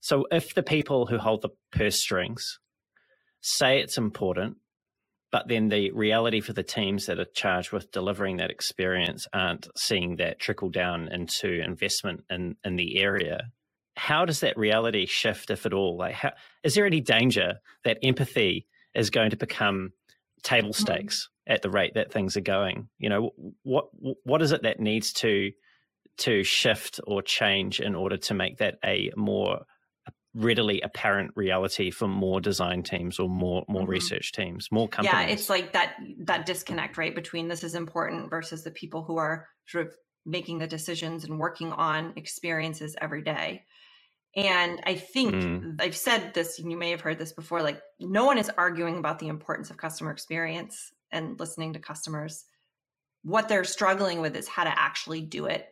So 0.00 0.26
if 0.30 0.54
the 0.54 0.62
people 0.62 1.06
who 1.06 1.16
hold 1.16 1.40
the 1.40 1.48
purse 1.72 1.98
strings 1.98 2.58
say 3.40 3.80
it's 3.80 3.96
important, 3.96 4.58
but 5.32 5.48
then 5.48 5.70
the 5.70 5.90
reality 5.92 6.40
for 6.40 6.52
the 6.52 6.62
teams 6.62 7.06
that 7.06 7.18
are 7.18 7.26
charged 7.34 7.72
with 7.72 7.90
delivering 7.92 8.36
that 8.36 8.50
experience 8.50 9.26
aren't 9.32 9.68
seeing 9.74 10.16
that 10.16 10.38
trickle 10.38 10.68
down 10.68 11.08
into 11.10 11.62
investment 11.62 12.24
in, 12.28 12.56
in 12.62 12.76
the 12.76 13.00
area, 13.00 13.44
how 13.96 14.26
does 14.26 14.40
that 14.40 14.58
reality 14.58 15.06
shift, 15.06 15.48
if 15.50 15.64
at 15.64 15.72
all? 15.72 15.96
Like, 15.96 16.14
how, 16.14 16.32
is 16.62 16.74
there 16.74 16.84
any 16.84 17.00
danger 17.00 17.54
that 17.84 17.98
empathy 18.02 18.66
is 18.94 19.08
going 19.08 19.30
to 19.30 19.38
become 19.38 19.92
table 20.42 20.70
mm-hmm. 20.70 20.82
stakes? 20.82 21.30
At 21.50 21.62
the 21.62 21.70
rate 21.70 21.94
that 21.94 22.12
things 22.12 22.36
are 22.36 22.42
going. 22.42 22.88
You 22.98 23.10
know, 23.10 23.30
what 23.64 23.86
what 24.24 24.40
is 24.40 24.52
it 24.52 24.62
that 24.62 24.80
needs 24.80 25.12
to 25.14 25.50
to 26.18 26.44
shift 26.44 27.00
or 27.06 27.22
change 27.22 27.80
in 27.80 27.94
order 27.94 28.16
to 28.16 28.34
make 28.34 28.58
that 28.58 28.76
a 28.84 29.10
more 29.16 29.60
readily 30.32 30.80
apparent 30.82 31.32
reality 31.34 31.90
for 31.90 32.06
more 32.06 32.40
design 32.40 32.84
teams 32.84 33.18
or 33.18 33.28
more 33.28 33.64
more 33.68 33.82
mm-hmm. 33.82 33.90
research 33.90 34.32
teams, 34.32 34.68
more 34.70 34.88
companies. 34.88 35.26
Yeah, 35.26 35.32
it's 35.32 35.50
like 35.50 35.72
that 35.72 35.96
that 36.24 36.46
disconnect 36.46 36.96
right 36.96 37.14
between 37.14 37.48
this 37.48 37.64
is 37.64 37.74
important 37.74 38.30
versus 38.30 38.62
the 38.62 38.70
people 38.70 39.02
who 39.02 39.16
are 39.16 39.48
sort 39.66 39.86
of 39.88 39.94
making 40.24 40.58
the 40.58 40.68
decisions 40.68 41.24
and 41.24 41.38
working 41.38 41.72
on 41.72 42.12
experiences 42.14 42.94
every 43.00 43.22
day. 43.22 43.64
And 44.36 44.80
I 44.86 44.94
think 44.94 45.34
mm. 45.34 45.80
I've 45.80 45.96
said 45.96 46.34
this, 46.34 46.60
and 46.60 46.70
you 46.70 46.76
may 46.76 46.90
have 46.90 47.00
heard 47.00 47.18
this 47.18 47.32
before 47.32 47.62
like, 47.62 47.80
no 47.98 48.26
one 48.26 48.38
is 48.38 48.48
arguing 48.56 48.98
about 48.98 49.18
the 49.18 49.26
importance 49.26 49.70
of 49.70 49.76
customer 49.76 50.12
experience 50.12 50.92
and 51.12 51.38
listening 51.38 51.72
to 51.72 51.78
customers. 51.78 52.44
What 53.22 53.48
they're 53.48 53.64
struggling 53.64 54.20
with 54.20 54.36
is 54.36 54.48
how 54.48 54.64
to 54.64 54.78
actually 54.78 55.20
do 55.22 55.46
it, 55.46 55.66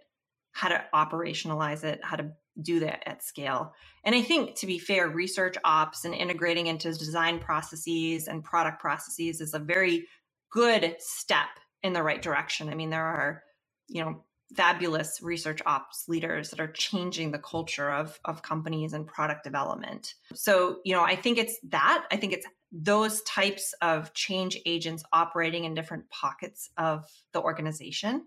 how 0.52 0.68
to 0.68 0.84
operationalize 0.94 1.84
it, 1.84 2.00
how 2.02 2.16
to 2.16 2.32
do 2.60 2.80
that 2.80 3.08
at 3.08 3.22
scale. 3.22 3.72
And 4.04 4.14
I 4.14 4.22
think, 4.22 4.56
to 4.56 4.66
be 4.66 4.78
fair, 4.78 5.08
research 5.08 5.56
ops 5.64 6.04
and 6.04 6.14
integrating 6.14 6.66
into 6.66 6.92
design 6.92 7.38
processes 7.38 8.26
and 8.28 8.44
product 8.44 8.80
processes 8.80 9.40
is 9.40 9.54
a 9.54 9.58
very 9.58 10.06
good 10.50 10.96
step 10.98 11.48
in 11.82 11.92
the 11.92 12.02
right 12.02 12.20
direction. 12.20 12.68
I 12.68 12.74
mean, 12.74 12.90
there 12.90 13.04
are, 13.04 13.42
you 13.86 14.02
know, 14.02 14.24
fabulous 14.56 15.20
research 15.22 15.60
ops 15.66 16.04
leaders 16.08 16.50
that 16.50 16.58
are 16.58 16.72
changing 16.72 17.30
the 17.30 17.38
culture 17.38 17.90
of 17.90 18.18
of 18.24 18.42
companies 18.42 18.94
and 18.94 19.06
product 19.06 19.44
development. 19.44 20.14
So, 20.34 20.78
you 20.84 20.94
know, 20.94 21.02
I 21.02 21.16
think 21.16 21.38
it's 21.38 21.58
that. 21.68 22.06
I 22.10 22.16
think 22.16 22.32
it's 22.32 22.46
those 22.70 23.22
types 23.22 23.74
of 23.80 24.12
change 24.14 24.58
agents 24.66 25.02
operating 25.12 25.64
in 25.64 25.74
different 25.74 26.08
pockets 26.10 26.70
of 26.76 27.06
the 27.32 27.40
organization. 27.40 28.26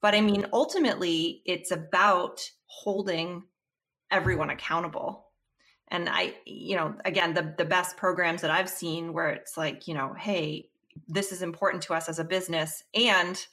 But 0.00 0.14
I 0.14 0.20
mean, 0.20 0.46
ultimately, 0.52 1.42
it's 1.44 1.70
about 1.70 2.40
holding 2.66 3.42
everyone 4.10 4.50
accountable. 4.50 5.26
And 5.88 6.08
I, 6.08 6.34
you 6.46 6.76
know, 6.76 6.94
again, 7.04 7.34
the 7.34 7.54
the 7.58 7.64
best 7.64 7.96
programs 7.96 8.42
that 8.42 8.50
I've 8.50 8.70
seen 8.70 9.12
where 9.12 9.28
it's 9.28 9.56
like, 9.56 9.86
you 9.86 9.94
know, 9.94 10.14
hey, 10.16 10.70
this 11.08 11.32
is 11.32 11.42
important 11.42 11.82
to 11.84 11.94
us 11.94 12.08
as 12.08 12.18
a 12.18 12.24
business 12.24 12.82
and 12.94 13.44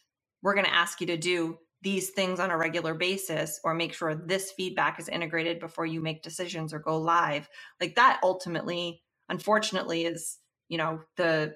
we're 0.42 0.54
going 0.54 0.66
to 0.66 0.74
ask 0.74 1.02
you 1.02 1.08
to 1.08 1.18
do 1.18 1.58
these 1.82 2.10
things 2.12 2.40
on 2.40 2.52
a 2.52 2.58
regular 2.58 2.94
basis 2.94 3.60
or 3.64 3.74
make 3.74 3.94
sure 3.94 4.16
this 4.16 4.52
feedback 4.52 5.00
is 5.00 5.10
integrated 5.10 5.60
before 5.60 5.86
you 5.86 6.02
make 6.02 6.24
decisions 6.24 6.74
or 6.74 6.80
go 6.80 6.98
live 6.98 7.48
like 7.80 7.96
that 7.96 8.20
ultimately 8.24 9.02
unfortunately 9.30 10.06
is 10.06 10.38
you 10.70 10.78
know 10.78 11.02
the 11.18 11.54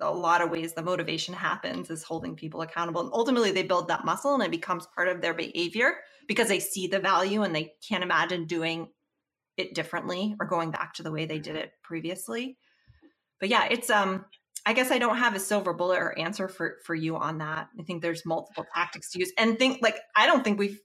a 0.00 0.12
lot 0.12 0.40
of 0.40 0.50
ways 0.50 0.74
the 0.74 0.82
motivation 0.82 1.34
happens 1.34 1.90
is 1.90 2.04
holding 2.04 2.36
people 2.36 2.60
accountable 2.62 3.00
and 3.00 3.10
ultimately 3.12 3.50
they 3.50 3.64
build 3.64 3.88
that 3.88 4.04
muscle 4.04 4.34
and 4.34 4.42
it 4.42 4.50
becomes 4.50 4.86
part 4.94 5.08
of 5.08 5.20
their 5.20 5.34
behavior 5.34 5.94
because 6.28 6.48
they 6.48 6.60
see 6.60 6.86
the 6.86 7.00
value 7.00 7.42
and 7.42 7.54
they 7.54 7.72
can't 7.86 8.04
imagine 8.04 8.44
doing 8.46 8.88
it 9.56 9.74
differently 9.74 10.36
or 10.40 10.46
going 10.46 10.70
back 10.70 10.94
to 10.94 11.02
the 11.02 11.10
way 11.10 11.26
they 11.26 11.40
did 11.40 11.56
it 11.56 11.72
previously 11.82 12.56
but 13.40 13.48
yeah 13.48 13.64
it's 13.64 13.90
um 13.90 14.24
I 14.66 14.74
guess 14.74 14.90
I 14.90 14.98
don't 14.98 15.16
have 15.16 15.34
a 15.34 15.40
silver 15.40 15.72
bullet 15.72 15.98
or 15.98 16.18
answer 16.18 16.46
for 16.46 16.76
for 16.84 16.94
you 16.94 17.16
on 17.16 17.38
that. 17.38 17.68
I 17.80 17.84
think 17.84 18.02
there's 18.02 18.26
multiple 18.26 18.66
tactics 18.74 19.12
to 19.12 19.18
use, 19.18 19.32
and 19.38 19.58
think 19.58 19.78
like 19.80 19.96
I 20.14 20.26
don't 20.26 20.44
think 20.44 20.58
we've 20.58 20.78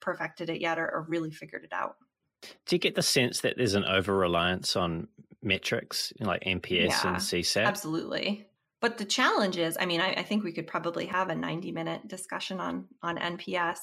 perfected 0.00 0.48
it 0.48 0.60
yet 0.60 0.78
or, 0.78 0.88
or 0.88 1.06
really 1.08 1.32
figured 1.32 1.64
it 1.64 1.72
out. 1.72 1.96
Do 2.42 2.76
you 2.76 2.78
get 2.78 2.94
the 2.94 3.02
sense 3.02 3.40
that 3.40 3.54
there's 3.56 3.74
an 3.74 3.84
over 3.84 4.16
reliance 4.16 4.76
on 4.76 5.08
metrics 5.46 6.12
like 6.20 6.42
NPS 6.44 6.88
yeah, 6.88 7.08
and 7.08 7.16
CSAT? 7.16 7.64
Absolutely. 7.64 8.46
But 8.80 8.98
the 8.98 9.04
challenge 9.04 9.56
is, 9.56 9.76
I 9.80 9.86
mean, 9.86 10.00
I, 10.00 10.12
I 10.12 10.22
think 10.22 10.44
we 10.44 10.52
could 10.52 10.66
probably 10.66 11.06
have 11.06 11.30
a 11.30 11.34
90 11.34 11.72
minute 11.72 12.08
discussion 12.08 12.60
on 12.60 12.86
on 13.02 13.16
NPS. 13.16 13.78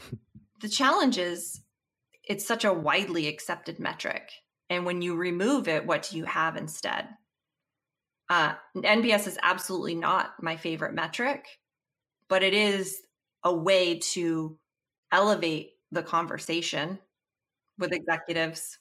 the 0.60 0.68
challenge 0.68 1.18
is 1.18 1.60
it's 2.28 2.46
such 2.46 2.64
a 2.64 2.72
widely 2.72 3.26
accepted 3.26 3.80
metric. 3.80 4.30
And 4.70 4.84
when 4.84 5.02
you 5.02 5.16
remove 5.16 5.66
it, 5.66 5.86
what 5.86 6.08
do 6.10 6.16
you 6.18 6.24
have 6.24 6.56
instead? 6.56 7.08
Uh, 8.28 8.54
NPS 8.76 9.26
is 9.26 9.38
absolutely 9.42 9.94
not 9.94 10.34
my 10.42 10.56
favorite 10.56 10.92
metric, 10.92 11.46
but 12.28 12.42
it 12.42 12.52
is 12.52 13.00
a 13.42 13.54
way 13.54 13.98
to 13.98 14.58
elevate 15.10 15.70
the 15.90 16.02
conversation 16.02 16.98
with 17.78 17.92
executives. 17.92 18.78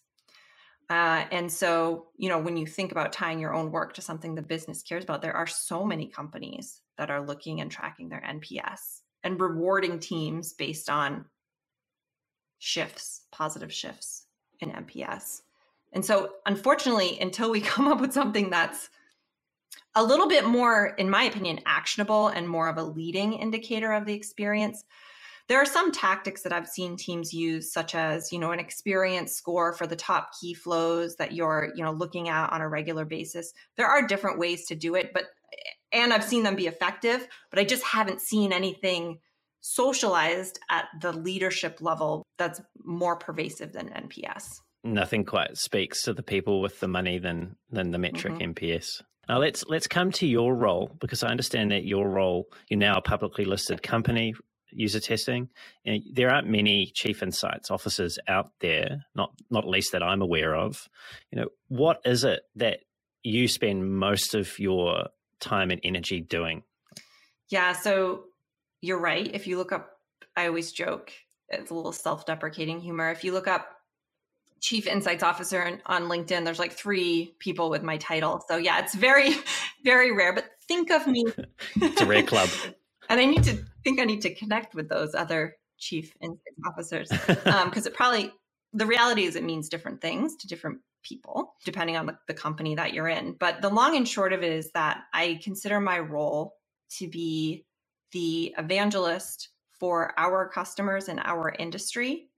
Uh, 0.90 1.26
and 1.32 1.52
so, 1.52 2.08
you 2.16 2.30
know, 2.30 2.40
when 2.40 2.56
you 2.56 2.66
think 2.66 2.92
about 2.92 3.12
tying 3.12 3.40
your 3.40 3.54
own 3.54 3.72
work 3.72 3.94
to 3.94 4.02
something 4.02 4.36
the 4.36 4.42
business 4.42 4.82
cares 4.82 5.04
about, 5.04 5.22
there 5.22 5.36
are 5.36 5.48
so 5.48 5.84
many 5.84 6.08
companies 6.08 6.82
that 6.98 7.12
are 7.12 7.26
looking 7.26 7.60
and 7.60 7.70
tracking 7.70 8.08
their 8.08 8.24
NPS 8.26 9.02
and 9.24 9.40
rewarding 9.40 10.00
teams 10.00 10.54
based 10.54 10.90
on 10.90 11.26
shifts, 12.60 13.24
positive 13.32 13.74
shifts 13.74 14.28
in 14.62 14.72
NPS. 14.72 15.42
And 15.92 16.04
so, 16.04 16.34
unfortunately, 16.46 17.20
until 17.20 17.52
we 17.52 17.62
come 17.74 17.88
up 17.88 18.00
with 18.00 18.14
something 18.14 18.50
that's 18.50 18.90
a 19.96 20.04
little 20.04 20.28
bit 20.28 20.46
more, 20.46 20.94
in 20.98 21.10
my 21.10 21.24
opinion, 21.24 21.60
actionable 21.66 22.28
and 22.28 22.48
more 22.48 22.70
of 22.70 22.78
a 22.78 22.84
leading 22.84 23.34
indicator 23.34 23.92
of 23.92 24.06
the 24.06 24.14
experience. 24.14 24.84
There 25.48 25.62
are 25.62 25.66
some 25.66 25.92
tactics 25.92 26.42
that 26.44 26.52
I've 26.52 26.68
seen 26.68 26.98
teams 26.98 27.34
use, 27.34 27.72
such 27.72 27.96
as, 27.96 28.32
you 28.34 28.40
know, 28.40 28.52
an 28.52 28.60
experience 28.60 29.34
score 29.34 29.72
for 29.72 29.88
the 29.88 29.96
top 29.96 30.32
key 30.40 30.54
flows 30.54 31.16
that 31.16 31.32
you're, 31.32 31.70
you 31.76 31.84
know, 31.84 31.92
looking 31.92 32.28
at 32.28 32.52
on 32.52 32.62
a 32.62 32.68
regular 32.68 33.06
basis. 33.06 33.54
There 33.78 33.88
are 33.88 34.06
different 34.06 34.40
ways 34.40 34.66
to 34.68 34.76
do 34.76 34.96
it, 34.96 35.12
but 35.14 35.26
and 35.94 36.12
I've 36.12 36.24
seen 36.24 36.44
them 36.44 36.56
be 36.56 36.68
effective, 36.68 37.28
but 37.50 37.60
I 37.60 37.64
just 37.64 37.84
haven't 37.84 38.20
seen 38.20 38.52
anything 38.52 39.20
socialized 39.62 40.60
at 40.70 40.86
the 41.02 41.12
leadership 41.14 41.80
level 41.82 42.26
that's 42.38 42.62
more 42.84 43.16
pervasive 43.16 43.74
than 43.74 43.90
NPS. 43.90 44.60
Nothing 44.84 45.26
quite 45.26 45.58
speaks 45.58 46.04
to 46.04 46.14
the 46.14 46.24
people 46.24 46.62
with 46.62 46.80
the 46.80 46.88
money 46.88 47.20
than 47.20 47.56
than 47.70 47.92
the 47.92 47.98
metric 47.98 48.36
mm-hmm. 48.36 48.52
NPS. 48.52 49.02
Now 49.28 49.40
let's 49.40 49.66
let's 49.68 49.88
come 49.88 50.12
to 50.14 50.28
your 50.28 50.56
role 50.56 50.96
because 51.00 51.24
I 51.24 51.30
understand 51.30 51.72
that 51.72 51.84
your 51.84 52.10
role 52.10 52.48
you're 52.70 52.80
now 52.80 52.98
a 52.98 53.02
publicly 53.02 53.44
listed 53.44 53.84
company 53.84 54.34
user 54.72 55.00
testing 55.00 55.50
and 55.86 56.04
there 56.12 56.30
aren't 56.30 56.48
many 56.48 56.92
chief 56.94 57.24
insights 57.24 57.72
officers 57.72 58.20
out 58.28 58.52
there 58.60 59.06
not 59.16 59.32
not 59.50 59.68
least 59.68 59.92
that 59.92 60.04
I'm 60.04 60.22
aware 60.22 60.56
of 60.56 60.88
you 61.32 61.40
know 61.40 61.48
what 61.68 62.02
is 62.06 62.24
it 62.24 62.42
that 62.56 62.80
you 63.24 63.48
spend 63.48 63.98
most 63.98 64.36
of 64.36 64.60
your 64.60 65.10
time 65.40 65.72
and 65.72 65.82
energy 65.84 66.22
doing 66.22 66.64
yeah 67.50 67.74
so 67.74 68.24
you're 68.82 69.00
right 69.00 69.34
if 69.34 69.48
you 69.48 69.58
look 69.58 69.72
up 69.72 69.90
I 70.36 70.48
always 70.48 70.72
joke 70.72 71.12
it's 71.50 71.72
a 71.72 71.74
little 71.74 71.94
self-deprecating 71.94 72.82
humor 72.82 73.10
if 73.12 73.24
you 73.24 73.32
look 73.32 73.48
up 73.48 73.78
chief 74.62 74.88
insights 74.88 75.24
officer 75.24 75.80
on 75.86 76.04
LinkedIn, 76.04 76.46
there's 76.46 76.60
like 76.60 76.74
three 76.74 77.36
people 77.40 77.70
with 77.70 77.84
my 77.84 77.98
title. 77.98 78.44
So 78.48 78.58
yeah, 78.58 78.80
it's 78.80 78.96
very, 78.96 79.36
very 79.84 80.12
rare. 80.12 80.34
But 80.34 80.46
think 80.68 80.92
of 80.92 81.08
me. 81.08 81.26
it's 81.76 82.02
a 82.02 82.06
rare 82.06 82.24
club. 82.24 82.50
and 83.10 83.20
I 83.20 83.26
need 83.26 83.44
to 83.44 83.58
think 83.84 84.00
I 84.00 84.06
need 84.06 84.22
to 84.22 84.34
connect 84.34 84.76
with 84.76 84.90
those 84.90 85.16
other 85.16 85.56
chief 85.78 86.14
insights 86.22 86.60
officers 86.68 87.10
because 87.10 87.46
um, 87.46 87.72
it 87.74 87.94
probably 87.94 88.32
the 88.74 88.86
reality 88.86 89.24
is 89.24 89.36
it 89.36 89.44
means 89.44 89.70
different 89.70 90.02
things 90.02 90.36
to 90.38 90.48
different 90.48 90.80
people 91.04 91.54
depending 91.64 91.96
on 91.96 92.06
the, 92.06 92.18
the 92.28 92.34
company 92.34 92.76
that 92.76 92.94
you're 92.94 93.08
in. 93.08 93.36
But 93.40 93.62
the 93.62 93.70
long 93.70 93.96
and 93.96 94.08
short 94.08 94.34
of 94.34 94.44
it 94.44 94.52
is 94.52 94.72
that 94.72 95.04
I 95.14 95.40
consider 95.44 95.80
my 95.80 96.00
role 96.00 96.56
to 96.98 97.08
be 97.08 97.66
the 98.12 98.54
evangelist 98.58 99.50
for 99.80 100.14
our 100.18 100.50
customers 100.50 101.08
and 101.08 101.20
our 101.24 101.54
industry. 101.58 102.30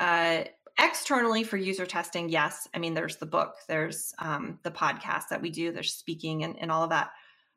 Uh, 0.00 0.44
externally 0.78 1.44
for 1.44 1.56
user 1.56 1.86
testing, 1.86 2.28
yes. 2.28 2.66
I 2.74 2.78
mean, 2.78 2.94
there's 2.94 3.16
the 3.16 3.26
book, 3.26 3.54
there's 3.68 4.14
um, 4.18 4.58
the 4.62 4.70
podcast 4.70 5.28
that 5.30 5.42
we 5.42 5.50
do, 5.50 5.70
there's 5.70 5.94
speaking 5.94 6.44
and, 6.44 6.58
and 6.58 6.72
all 6.72 6.82
of 6.82 6.90
that. 6.90 7.10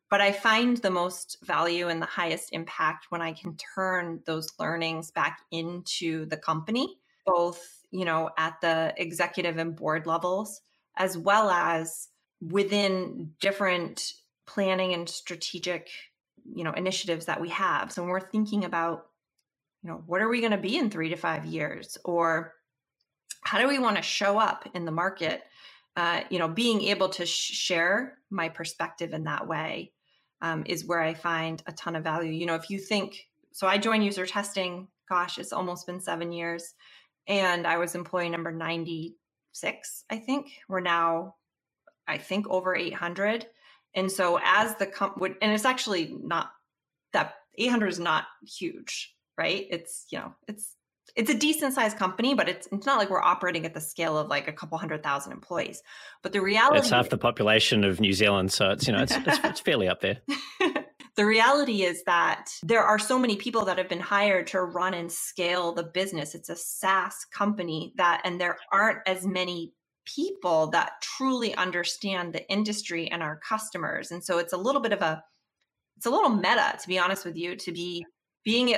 But 0.10 0.22
I 0.22 0.32
find 0.32 0.78
the 0.78 0.92
most 0.92 1.38
value 1.44 1.88
and 1.88 2.02
the 2.02 2.06
highest 2.08 2.50
impact 2.52 3.08
when 3.10 3.22
I 3.22 3.34
can 3.34 3.58
turn 3.76 4.22
those 4.26 4.50
learnings 4.60 5.12
back 5.12 5.40
into 5.52 6.26
the 6.28 6.38
company, 6.38 7.00
both, 7.26 7.62
you 7.92 8.06
know, 8.06 8.30
at 8.38 8.62
the 8.62 8.94
executive 8.98 9.58
and 9.58 9.76
board 9.76 10.06
levels, 10.06 10.62
as 10.98 11.18
well 11.18 11.50
as 11.50 12.10
within 12.40 13.32
different 13.42 14.14
planning 14.46 14.94
and 14.94 15.10
strategic, 15.10 15.90
you 16.54 16.64
know, 16.64 16.72
initiatives 16.74 17.26
that 17.26 17.42
we 17.42 17.50
have. 17.50 17.92
So 17.92 18.04
when 18.04 18.12
we're 18.12 18.20
thinking 18.20 18.64
about, 18.64 19.08
you 19.82 19.90
know, 19.90 20.04
what 20.06 20.22
are 20.22 20.30
we 20.30 20.40
going 20.40 20.52
to 20.52 20.58
be 20.58 20.78
in 20.78 20.92
three 20.92 21.10
to 21.10 21.16
five 21.16 21.46
years? 21.46 21.98
Or 22.06 22.54
how 23.42 23.60
do 23.60 23.68
we 23.68 23.80
want 23.80 23.96
to 23.96 24.04
show 24.04 24.38
up 24.38 24.68
in 24.76 24.86
the 24.86 24.92
market 24.92 25.44
uh, 25.96 26.22
you 26.30 26.40
know 26.40 26.48
being 26.48 26.82
able 26.82 27.10
to 27.10 27.26
sh- 27.26 27.52
share 27.54 28.18
my 28.30 28.50
perspective 28.50 29.14
in 29.14 29.24
that 29.24 29.48
way 29.48 29.94
um, 30.42 30.64
is 30.66 30.86
where 30.86 31.02
i 31.02 31.14
find 31.14 31.64
a 31.68 31.72
ton 31.74 31.96
of 31.96 32.04
value. 32.04 32.32
You 32.32 32.46
know 32.46 32.56
if 32.56 32.70
you 32.70 32.80
think 32.80 33.28
so 33.52 33.68
i 33.68 33.78
joined 33.78 34.06
user 34.06 34.26
testing 34.26 34.88
gosh 35.10 35.38
it's 35.38 35.54
almost 35.54 35.86
been 35.86 36.00
seven 36.00 36.32
years 36.32 36.74
and 37.28 37.66
i 37.68 37.78
was 37.78 37.96
employee 37.96 38.30
number 38.30 38.52
96 38.52 40.04
i 40.10 40.18
think. 40.18 40.52
We're 40.68 40.80
now 40.82 41.36
i 42.08 42.18
think 42.18 42.48
over 42.50 42.76
800 42.76 43.48
and 43.96 44.12
so 44.12 44.40
as 44.44 44.76
the 44.76 44.86
comp 44.86 45.20
would 45.20 45.36
and 45.42 45.52
it's 45.52 45.66
actually 45.66 46.18
not 46.22 46.52
that 47.14 47.36
800 47.58 47.88
is 47.88 48.00
not 48.00 48.26
huge 48.46 49.16
right? 49.38 49.66
It's 49.70 50.06
you 50.10 50.20
know 50.20 50.34
it's 50.48 50.75
it's 51.16 51.30
a 51.30 51.34
decent 51.34 51.74
sized 51.74 51.98
company, 51.98 52.34
but 52.34 52.50
it's 52.50 52.68
it's 52.72 52.86
not 52.86 52.98
like 52.98 53.10
we're 53.10 53.22
operating 53.22 53.66
at 53.66 53.74
the 53.74 53.82
scale 53.82 54.18
of 54.18 54.28
like 54.28 54.48
a 54.48 54.54
couple 54.54 54.78
hundred 54.78 55.02
thousand 55.02 55.32
employees. 55.32 55.82
But 56.22 56.34
the 56.34 56.42
reality 56.42 56.80
it's 56.80 56.90
half 56.90 57.10
the 57.10 57.18
population 57.18 57.84
of 57.84 58.00
New 58.00 58.14
Zealand, 58.14 58.52
so 58.52 58.72
it's 58.72 58.86
you 58.88 58.94
know 58.94 59.02
it's 59.02 59.16
it's, 59.16 59.40
it's 59.44 59.60
fairly 59.62 59.88
up 59.88 60.02
there. 60.02 60.20
the 61.16 61.26
reality 61.26 61.84
is 61.84 62.04
that 62.04 62.50
there 62.64 62.84
are 62.84 63.00
so 63.00 63.18
many 63.18 63.38
people 63.38 63.66
that 63.66 63.78
have 63.78 63.88
been 63.88 64.02
hired 64.02 64.48
to 64.48 64.62
run 64.62 64.94
and 64.94 65.12
scale 65.12 65.74
the 65.74 65.84
business. 65.84 66.36
It's 66.36 66.50
a 66.50 66.56
SaaS 66.56 67.26
company 67.32 67.94
that, 67.96 68.22
and 68.26 68.40
there 68.40 68.58
aren't 68.72 69.00
as 69.08 69.26
many 69.26 69.74
people 70.06 70.68
that 70.68 71.02
truly 71.02 71.56
understand 71.56 72.34
the 72.34 72.48
industry 72.52 73.10
and 73.10 73.24
our 73.24 73.38
customers. 73.38 74.12
And 74.12 74.24
so 74.24 74.38
it's 74.38 74.54
a 74.54 74.58
little 74.58 74.82
bit 74.82 74.92
of 74.92 75.02
a, 75.02 75.24
it's 75.98 76.06
a 76.06 76.12
little 76.12 76.30
meta, 76.30 76.78
to 76.80 76.88
be 76.88 77.00
honest 77.00 77.26
with 77.26 77.38
you, 77.38 77.56
to 77.56 77.72
be 77.72 78.06
being. 78.44 78.76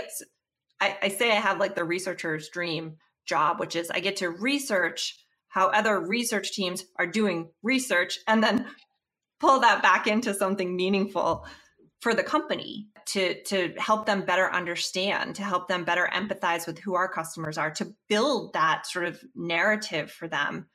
I, 0.79 0.97
I 1.03 1.07
say 1.09 1.31
I 1.31 1.35
have 1.35 1.59
like 1.59 1.75
the 1.75 1.83
researcher's 1.83 2.49
dream 2.49 2.97
job, 3.25 3.59
which 3.59 3.75
is 3.75 3.89
I 3.89 3.99
get 3.99 4.17
to 4.17 4.29
research 4.29 5.17
how 5.49 5.67
other 5.67 5.99
research 5.99 6.51
teams 6.51 6.83
are 6.97 7.07
doing 7.07 7.49
research 7.63 8.19
and 8.27 8.43
then 8.43 8.67
pull 9.39 9.59
that 9.61 9.81
back 9.81 10.07
into 10.07 10.33
something 10.33 10.75
meaningful 10.75 11.45
for 12.01 12.13
the 12.13 12.23
company 12.23 12.87
to 13.05 13.41
to 13.43 13.73
help 13.77 14.05
them 14.05 14.21
better 14.21 14.51
understand 14.51 15.35
to 15.35 15.43
help 15.43 15.67
them 15.67 15.83
better 15.83 16.09
empathize 16.13 16.67
with 16.67 16.77
who 16.79 16.95
our 16.95 17.07
customers 17.07 17.57
are 17.57 17.71
to 17.71 17.93
build 18.07 18.53
that 18.53 18.85
sort 18.85 19.05
of 19.05 19.19
narrative 19.35 20.11
for 20.11 20.27
them 20.27 20.67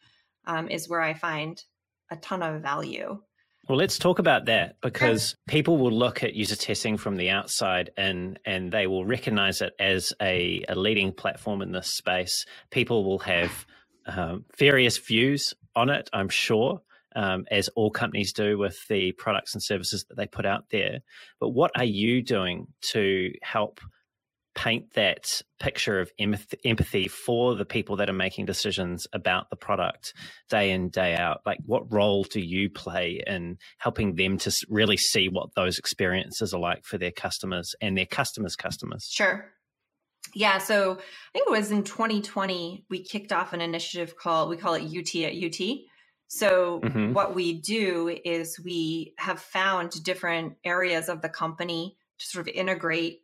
um, 0.46 0.68
is 0.68 0.88
where 0.88 1.00
i 1.00 1.14
find 1.14 1.62
a 2.10 2.16
ton 2.16 2.42
of 2.42 2.62
value 2.62 3.20
well, 3.68 3.78
let's 3.78 3.98
talk 3.98 4.18
about 4.18 4.46
that 4.46 4.76
because 4.82 5.36
people 5.46 5.78
will 5.78 5.92
look 5.92 6.24
at 6.24 6.34
user 6.34 6.56
testing 6.56 6.96
from 6.96 7.16
the 7.16 7.30
outside 7.30 7.90
and 7.96 8.38
and 8.44 8.72
they 8.72 8.88
will 8.88 9.04
recognize 9.04 9.60
it 9.60 9.72
as 9.78 10.12
a, 10.20 10.64
a 10.68 10.74
leading 10.74 11.12
platform 11.12 11.62
in 11.62 11.70
this 11.70 11.86
space. 11.86 12.44
People 12.70 13.04
will 13.04 13.20
have 13.20 13.66
um, 14.06 14.44
various 14.58 14.98
views 14.98 15.54
on 15.76 15.90
it, 15.90 16.10
I'm 16.12 16.28
sure, 16.28 16.82
um, 17.14 17.46
as 17.52 17.68
all 17.76 17.90
companies 17.90 18.32
do 18.32 18.58
with 18.58 18.86
the 18.88 19.12
products 19.12 19.54
and 19.54 19.62
services 19.62 20.04
that 20.08 20.16
they 20.16 20.26
put 20.26 20.44
out 20.44 20.64
there. 20.70 20.98
But 21.38 21.50
what 21.50 21.70
are 21.76 21.84
you 21.84 22.20
doing 22.20 22.66
to 22.90 23.32
help 23.42 23.80
paint 24.54 24.92
that 24.94 25.42
picture 25.58 26.00
of 26.00 26.10
empathy 26.18 27.08
for 27.08 27.54
the 27.54 27.64
people 27.64 27.96
that 27.96 28.10
are 28.10 28.14
making 28.14 28.44
decisions 28.44 29.06
about 29.12 29.50
the 29.50 29.56
product 29.56 30.14
day 30.50 30.70
in, 30.70 30.88
day 30.88 31.14
out? 31.14 31.40
Like, 31.46 31.58
what 31.64 31.92
role 31.92 32.24
do 32.24 32.40
you 32.40 32.68
play 32.68 33.22
in 33.26 33.58
helping 33.78 34.16
them 34.16 34.38
to 34.38 34.52
really 34.68 34.96
see 34.96 35.28
what 35.28 35.54
those 35.54 35.78
experiences 35.78 36.52
are 36.52 36.60
like 36.60 36.84
for 36.84 36.98
their 36.98 37.12
customers 37.12 37.74
and 37.80 37.96
their 37.96 38.06
customers' 38.06 38.56
customers? 38.56 39.08
Sure. 39.10 39.46
Yeah, 40.34 40.58
so 40.58 40.92
I 40.92 41.32
think 41.32 41.48
it 41.48 41.50
was 41.50 41.70
in 41.70 41.84
2020 41.84 42.86
we 42.88 43.02
kicked 43.02 43.32
off 43.32 43.52
an 43.52 43.60
initiative 43.60 44.16
called 44.16 44.48
we 44.48 44.56
call 44.56 44.74
it 44.74 44.84
UT 44.84 45.14
at 45.22 45.34
UT. 45.34 45.78
So 46.28 46.80
mm-hmm. 46.80 47.12
what 47.12 47.34
we 47.34 47.60
do 47.60 48.16
is 48.24 48.58
we 48.64 49.14
have 49.18 49.40
found 49.40 50.02
different 50.02 50.54
areas 50.64 51.10
of 51.10 51.20
the 51.20 51.28
company 51.28 51.98
to 52.18 52.26
sort 52.26 52.48
of 52.48 52.54
integrate 52.54 53.21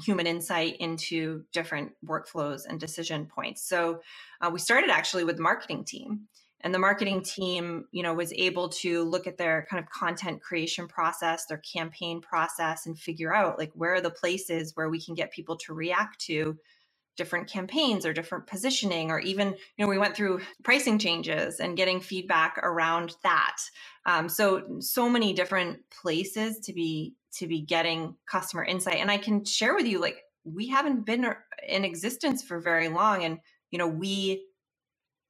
human 0.00 0.26
insight 0.26 0.76
into 0.78 1.44
different 1.52 1.92
workflows 2.06 2.62
and 2.66 2.80
decision 2.80 3.26
points. 3.26 3.62
So 3.68 4.00
uh, 4.40 4.50
we 4.50 4.58
started 4.58 4.90
actually 4.90 5.24
with 5.24 5.36
the 5.36 5.42
marketing 5.42 5.84
team 5.84 6.28
and 6.62 6.72
the 6.72 6.78
marketing 6.78 7.22
team 7.22 7.86
you 7.92 8.02
know 8.02 8.14
was 8.14 8.32
able 8.32 8.68
to 8.68 9.02
look 9.02 9.26
at 9.26 9.36
their 9.36 9.66
kind 9.68 9.82
of 9.82 9.90
content 9.90 10.40
creation 10.40 10.86
process 10.86 11.46
their 11.46 11.58
campaign 11.58 12.20
process 12.20 12.86
and 12.86 12.98
figure 12.98 13.34
out 13.34 13.58
like 13.58 13.72
where 13.74 13.94
are 13.94 14.00
the 14.00 14.10
places 14.10 14.72
where 14.74 14.88
we 14.88 15.00
can 15.00 15.14
get 15.14 15.32
people 15.32 15.56
to 15.56 15.74
react 15.74 16.20
to 16.20 16.56
different 17.16 17.46
campaigns 17.46 18.06
or 18.06 18.12
different 18.12 18.46
positioning 18.46 19.10
or 19.10 19.20
even 19.20 19.48
you 19.48 19.84
know 19.84 19.88
we 19.88 19.98
went 19.98 20.16
through 20.16 20.40
pricing 20.62 20.98
changes 20.98 21.60
and 21.60 21.76
getting 21.76 22.00
feedback 22.00 22.58
around 22.62 23.16
that 23.22 23.56
um, 24.06 24.28
so 24.28 24.78
so 24.80 25.08
many 25.08 25.32
different 25.32 25.78
places 25.90 26.58
to 26.60 26.72
be 26.72 27.14
to 27.32 27.46
be 27.46 27.60
getting 27.60 28.16
customer 28.30 28.64
insight 28.64 28.96
and 28.96 29.10
i 29.10 29.18
can 29.18 29.44
share 29.44 29.74
with 29.74 29.86
you 29.86 30.00
like 30.00 30.22
we 30.44 30.68
haven't 30.68 31.06
been 31.06 31.26
in 31.68 31.84
existence 31.84 32.42
for 32.42 32.60
very 32.60 32.88
long 32.88 33.24
and 33.24 33.38
you 33.70 33.78
know 33.78 33.86
we 33.88 34.44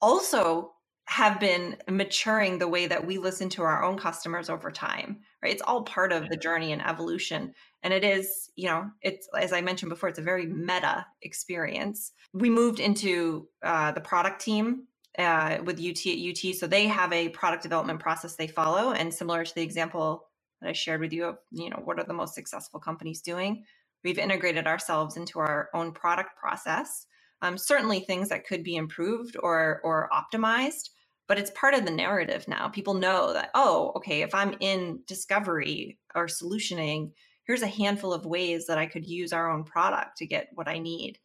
also 0.01 0.73
have 1.07 1.41
been 1.41 1.77
maturing 1.91 2.59
the 2.59 2.69
way 2.69 2.87
that 2.87 3.07
we 3.07 3.19
listen 3.19 3.49
to 3.49 3.63
our 3.63 3.83
own 3.83 3.99
customers 3.99 4.51
over 4.51 4.71
time 4.71 5.19
right? 5.43 5.53
It's 5.53 5.63
all 5.63 5.83
part 5.83 6.13
of 6.13 6.29
the 6.29 6.37
journey 6.37 6.73
and 6.73 6.85
evolution 6.87 7.55
and 7.83 7.93
it 7.93 8.05
is 8.05 8.51
you 8.57 8.69
know 8.69 8.91
it's 9.03 9.29
as 9.39 9.53
i 9.53 9.61
mentioned 9.61 9.91
before 9.91 10.09
it's 10.09 10.19
a 10.19 10.23
very 10.23 10.47
meta 10.47 11.07
experience. 11.23 12.13
We 12.33 12.51
moved 12.51 12.81
into 12.81 13.49
uh, 13.63 13.93
the 13.93 14.01
product 14.01 14.41
team 14.41 14.87
uh, 15.19 15.59
with 15.65 15.79
ut 15.81 16.07
at 16.07 16.19
ut 16.49 16.55
so 16.57 16.67
they 16.67 16.87
have 16.87 17.13
a 17.13 17.29
product 17.31 17.63
development 17.63 18.01
process 18.01 18.37
they 18.37 18.47
follow 18.47 18.93
and 18.93 19.13
similar 19.13 19.45
to 19.45 19.55
the 19.55 19.63
example 19.63 20.29
that 20.63 20.69
i 20.71 20.73
shared 20.73 21.01
with 21.01 21.13
you 21.13 21.25
of 21.25 21.39
you 21.51 21.71
know 21.71 21.81
what 21.85 21.99
are 21.99 22.05
the 22.05 22.15
most 22.15 22.35
successful 22.35 22.81
companies 22.81 23.21
doing. 23.21 23.65
We've 24.05 24.19
integrated 24.19 24.67
ourselves 24.67 25.17
into 25.17 25.39
our 25.39 25.69
own 25.75 25.93
product 25.93 26.31
process. 26.37 27.07
Um, 27.41 27.57
certainly 27.57 28.01
things 28.01 28.29
that 28.31 28.47
could 28.47 28.65
be 28.65 28.77
improved 28.77 29.37
or 29.43 29.81
or 29.85 30.09
optimized 30.13 30.89
but 31.29 31.39
it's 31.39 31.51
part 31.53 31.73
of 31.73 31.87
the 31.87 31.91
narrative 31.91 32.47
now. 32.47 32.69
People 32.69 32.95
know 32.95 33.33
that 33.33 33.51
oh 33.55 33.93
okay 33.97 34.23
if 34.23 34.35
i'm 34.35 34.55
in 34.61 35.01
discovery 35.07 35.99
or 36.15 36.27
solutioning 36.27 37.13
here's 37.45 37.63
a 37.63 37.67
handful 37.67 38.13
of 38.13 38.27
ways 38.27 38.67
that 38.67 38.79
i 38.79 38.87
could 38.87 39.07
use 39.07 39.33
our 39.33 39.51
own 39.51 39.65
product 39.65 40.17
to 40.19 40.27
get 40.27 40.49
what 40.55 40.69
i 40.69 40.79
need. 40.79 41.19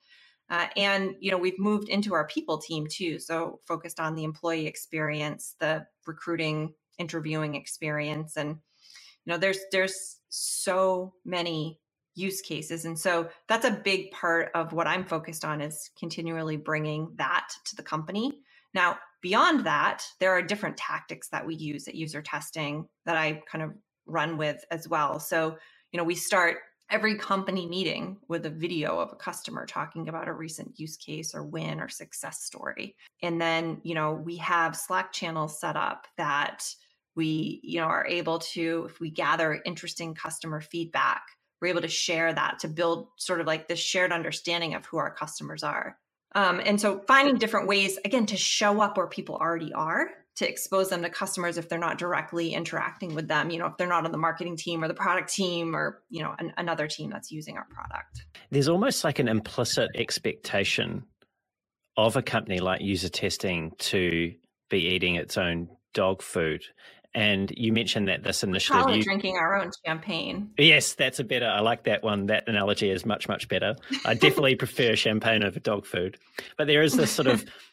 Uh, 0.50 0.68
and 0.78 1.16
you 1.20 1.30
know 1.30 1.38
we've 1.38 1.60
moved 1.60 1.90
into 1.90 2.14
our 2.14 2.28
people 2.28 2.58
team 2.58 2.88
too 2.90 3.20
so 3.20 3.60
focused 3.68 4.00
on 4.00 4.16
the 4.16 4.24
employee 4.24 4.66
experience 4.66 5.56
the 5.60 5.86
recruiting 6.06 6.74
interviewing 6.98 7.56
experience 7.56 8.38
and 8.38 8.58
you 9.28 9.34
know 9.34 9.38
there's 9.38 9.60
there's 9.72 10.22
so 10.30 11.14
many 11.26 11.80
use 12.16 12.42
cases. 12.42 12.86
And 12.86 12.98
so 12.98 13.30
that's 13.48 13.66
a 13.66 13.72
big 13.72 14.10
part 14.12 14.50
of 14.56 14.74
what 14.74 14.88
I'm 14.88 15.06
focused 15.06 15.46
on 15.46 15.62
is 15.62 15.92
continually 16.00 16.58
bringing 16.58 17.12
that 17.16 17.50
to 17.66 17.76
the 17.76 17.84
company. 17.84 18.40
Now, 18.74 18.98
beyond 19.22 19.66
that, 19.68 20.04
there 20.20 20.32
are 20.32 20.42
different 20.42 20.78
tactics 20.78 21.28
that 21.30 21.46
we 21.46 21.56
use 21.56 21.88
at 21.88 21.94
user 21.94 22.24
testing 22.24 22.88
that 23.06 23.18
I 23.18 23.44
kind 23.50 23.64
of 23.64 23.72
run 24.08 24.36
with 24.36 24.66
as 24.72 24.88
well. 24.88 25.20
So, 25.20 25.58
you 25.92 25.98
know, 25.98 26.04
we 26.04 26.16
start 26.16 26.58
every 26.90 27.18
company 27.18 27.68
meeting 27.68 28.18
with 28.30 28.46
a 28.46 28.50
video 28.50 28.98
of 28.98 29.12
a 29.12 29.16
customer 29.16 29.66
talking 29.66 30.08
about 30.10 30.28
a 30.28 30.34
recent 30.34 30.80
use 30.80 30.98
case 30.98 31.36
or 31.36 31.44
win 31.44 31.80
or 31.80 31.90
success 31.90 32.44
story. 32.44 32.96
And 33.22 33.40
then, 33.40 33.80
you 33.84 33.94
know, 33.94 34.14
we 34.14 34.38
have 34.38 34.76
Slack 34.76 35.12
channels 35.12 35.60
set 35.60 35.76
up 35.76 36.08
that 36.18 36.64
we, 37.18 37.60
you 37.64 37.82
know, 37.82 37.88
are 37.88 38.08
able 38.08 38.40
to 38.40 38.86
if 38.90 39.00
we 39.02 39.10
gather 39.10 39.62
interesting 39.66 40.16
customer 40.16 40.62
feedback 40.62 41.24
we're 41.62 41.70
able 41.70 41.82
to 41.82 41.88
share 41.88 42.34
that 42.34 42.60
to 42.60 42.68
build 42.68 43.08
sort 43.18 43.42
of 43.42 43.48
like 43.48 43.68
this 43.68 43.80
shared 43.80 44.12
understanding 44.12 44.74
of 44.74 44.86
who 44.86 44.98
our 44.98 45.14
customers 45.14 45.64
are. 45.64 45.98
Um, 46.36 46.62
and 46.64 46.80
so 46.80 47.00
finding 47.08 47.38
different 47.38 47.68
ways, 47.68 47.98
again, 48.06 48.26
to 48.28 48.38
show 48.38 48.82
up 48.82 48.98
where 48.98 49.08
people 49.08 49.36
already 49.36 49.74
are, 49.74 50.10
to 50.36 50.48
expose 50.48 50.90
them 50.90 51.02
to 51.02 51.10
customers 51.10 51.58
if 51.58 51.68
they're 51.68 51.80
not 51.80 51.98
directly 51.98 52.54
interacting 52.54 53.16
with 53.16 53.28
them, 53.28 53.50
you 53.50 53.58
know, 53.58 53.66
if 53.66 53.78
they're 53.78 53.88
not 53.88 54.06
on 54.06 54.12
the 54.12 54.20
marketing 54.20 54.56
team 54.56 54.84
or 54.84 54.88
the 54.88 54.94
product 54.94 55.34
team 55.34 55.76
or, 55.76 56.04
you 56.10 56.22
know, 56.22 56.36
an, 56.38 56.54
another 56.58 56.88
team 56.88 57.10
that's 57.10 57.32
using 57.32 57.58
our 57.58 57.66
product. 57.72 58.26
There's 58.52 58.70
almost 58.70 59.04
like 59.04 59.18
an 59.18 59.28
implicit 59.28 59.90
expectation 59.96 61.06
of 61.96 62.16
a 62.16 62.22
company 62.22 62.60
like 62.60 62.82
user 62.82 63.10
testing 63.10 63.72
to 63.80 64.34
be 64.70 64.78
eating 64.78 65.16
its 65.16 65.38
own 65.38 65.70
dog 65.96 66.22
food. 66.22 66.64
And 67.18 67.52
you 67.58 67.74
mentioned 67.74 68.10
that 68.10 68.24
this 68.24 68.44
initiative. 68.44 68.76
Probably 68.76 68.98
you, 68.98 69.04
drinking 69.04 69.38
our 69.38 69.60
own 69.60 69.72
champagne. 69.84 70.52
Yes, 70.56 70.94
that's 70.94 71.20
a 71.20 71.24
better. 71.24 71.48
I 71.48 71.62
like 71.62 71.86
that 71.86 72.04
one. 72.04 72.28
That 72.28 72.48
analogy 72.48 72.92
is 72.92 73.08
much 73.08 73.28
much 73.28 73.48
better. 73.48 73.76
I 74.06 74.14
definitely 74.14 74.54
prefer 74.54 74.96
champagne 74.96 75.44
over 75.44 75.60
dog 75.60 75.88
food. 75.88 76.20
But 76.60 76.68
there 76.68 76.84
is 76.84 76.94
this 76.94 77.10
sort 77.10 77.28
of 77.28 77.44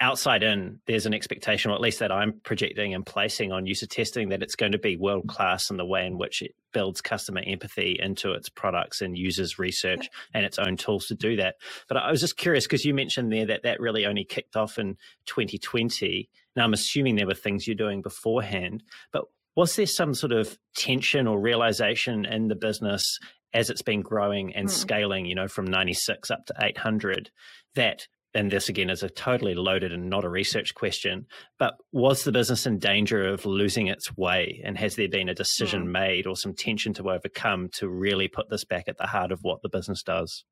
outside 0.00 0.42
in. 0.42 0.80
There's 0.86 1.06
an 1.06 1.14
expectation, 1.14 1.70
or 1.70 1.74
at 1.74 1.80
least 1.80 2.00
that 2.00 2.12
I'm 2.12 2.40
projecting 2.44 2.94
and 2.94 3.04
placing 3.04 3.52
on 3.52 3.66
user 3.66 3.86
testing, 3.86 4.28
that 4.28 4.42
it's 4.42 4.56
going 4.56 4.72
to 4.72 4.78
be 4.78 4.96
world 4.96 5.26
class 5.26 5.70
in 5.70 5.76
the 5.76 5.86
way 5.86 6.06
in 6.06 6.18
which 6.18 6.42
it 6.42 6.54
builds 6.72 7.00
customer 7.00 7.42
empathy 7.46 7.96
into 7.98 8.32
its 8.32 8.48
products 8.48 9.00
and 9.00 9.16
uses 9.16 9.58
research 9.58 10.08
and 10.34 10.44
its 10.44 10.58
own 10.58 10.76
tools 10.76 11.06
to 11.06 11.14
do 11.14 11.36
that. 11.36 11.56
But 11.88 11.96
I 11.96 12.10
was 12.10 12.20
just 12.20 12.36
curious 12.36 12.66
because 12.66 12.84
you 12.84 12.92
mentioned 12.92 13.32
there 13.32 13.46
that 13.46 13.62
that 13.62 13.80
really 13.80 14.06
only 14.06 14.24
kicked 14.24 14.56
off 14.56 14.78
in 14.78 14.96
2020 15.26 16.28
now, 16.56 16.64
I'm 16.64 16.72
assuming 16.72 17.14
there 17.16 17.26
were 17.26 17.34
things 17.34 17.66
you're 17.66 17.76
doing 17.76 18.00
beforehand, 18.00 18.82
but 19.12 19.24
was 19.54 19.76
there 19.76 19.86
some 19.86 20.14
sort 20.14 20.32
of 20.32 20.58
tension 20.74 21.26
or 21.26 21.38
realization 21.38 22.24
in 22.24 22.48
the 22.48 22.54
business 22.54 23.18
as 23.54 23.70
it's 23.70 23.82
been 23.82 24.02
growing 24.02 24.54
and 24.54 24.68
mm. 24.68 24.70
scaling, 24.70 25.26
you 25.26 25.34
know, 25.34 25.48
from 25.48 25.66
96 25.66 26.30
up 26.30 26.46
to 26.46 26.54
800 26.60 27.30
that 27.74 28.08
and 28.34 28.50
this 28.50 28.68
again 28.68 28.90
is 28.90 29.02
a 29.02 29.08
totally 29.08 29.54
loaded 29.54 29.92
and 29.92 30.10
not 30.10 30.24
a 30.24 30.28
research 30.28 30.74
question, 30.74 31.26
but 31.58 31.76
was 31.92 32.24
the 32.24 32.32
business 32.32 32.66
in 32.66 32.78
danger 32.78 33.26
of 33.26 33.46
losing 33.46 33.86
its 33.86 34.16
way? 34.16 34.60
And 34.64 34.76
has 34.76 34.96
there 34.96 35.08
been 35.08 35.28
a 35.28 35.34
decision 35.34 35.86
mm. 35.86 35.92
made 35.92 36.26
or 36.26 36.36
some 36.36 36.54
tension 36.54 36.92
to 36.94 37.10
overcome 37.10 37.70
to 37.74 37.88
really 37.88 38.28
put 38.28 38.50
this 38.50 38.64
back 38.64 38.88
at 38.88 38.98
the 38.98 39.06
heart 39.06 39.32
of 39.32 39.40
what 39.42 39.62
the 39.62 39.68
business 39.68 40.02
does? 40.02 40.44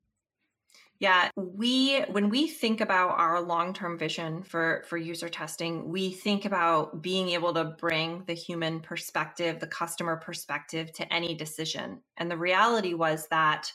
Yeah, 1.01 1.29
we 1.37 2.03
when 2.03 2.31
we 2.31 2.47
think 2.47 2.81
about 2.81 3.19
our 3.19 3.41
long-term 3.41 3.99
vision 3.99 4.43
for 4.43 4.85
for 4.87 4.97
user 4.97 5.29
testing, 5.29 5.89
we 5.91 6.13
think 6.13 6.45
about 6.45 7.03
being 7.03 7.31
able 7.31 7.53
to 7.55 7.65
bring 7.65 8.23
the 8.27 8.35
human 8.35 8.81
perspective, 8.81 9.59
the 9.59 9.67
customer 9.67 10.17
perspective 10.17 10.93
to 10.93 11.13
any 11.13 11.35
decision. 11.35 12.01
And 12.17 12.31
the 12.31 12.39
reality 12.39 12.95
was 12.95 13.27
that 13.29 13.73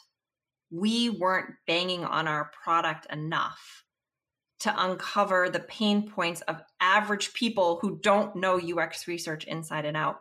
we 0.72 1.10
weren't 1.10 1.56
banging 1.68 2.06
on 2.06 2.28
our 2.28 2.52
product 2.64 3.06
enough 3.12 3.84
to 4.60 4.74
uncover 4.78 5.50
the 5.50 5.60
pain 5.62 6.10
points 6.10 6.42
of 6.42 6.62
average 6.82 7.34
people 7.34 7.80
who 7.82 7.98
don't 8.02 8.36
know 8.36 8.60
UX 8.60 9.08
research 9.08 9.46
inside 9.46 9.86
and 9.86 9.96
out 9.96 10.20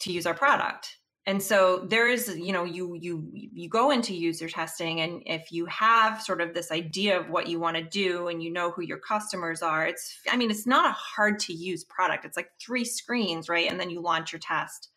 to 0.00 0.12
use 0.12 0.26
our 0.26 0.34
product. 0.34 0.98
And 1.28 1.42
so 1.42 1.78
there 1.78 2.08
is 2.08 2.28
you 2.38 2.52
know 2.52 2.62
you 2.62 2.94
you 2.94 3.28
you 3.32 3.68
go 3.68 3.90
into 3.90 4.14
user 4.14 4.48
testing 4.48 5.00
and 5.00 5.22
if 5.26 5.50
you 5.50 5.66
have 5.66 6.22
sort 6.22 6.40
of 6.40 6.54
this 6.54 6.70
idea 6.70 7.18
of 7.18 7.30
what 7.30 7.48
you 7.48 7.58
want 7.58 7.76
to 7.76 7.82
do 7.82 8.28
and 8.28 8.40
you 8.40 8.52
know 8.52 8.70
who 8.70 8.82
your 8.82 8.98
customers 8.98 9.60
are 9.60 9.86
it's 9.86 10.20
i 10.30 10.36
mean 10.36 10.52
it's 10.52 10.68
not 10.68 10.88
a 10.88 10.92
hard 10.92 11.40
to 11.40 11.52
use 11.52 11.82
product. 11.82 12.24
It's 12.24 12.36
like 12.36 12.50
three 12.60 12.84
screens 12.84 13.48
right? 13.48 13.68
And 13.68 13.80
then 13.80 13.90
you 13.90 14.00
launch 14.00 14.32
your 14.32 14.38
test. 14.38 14.90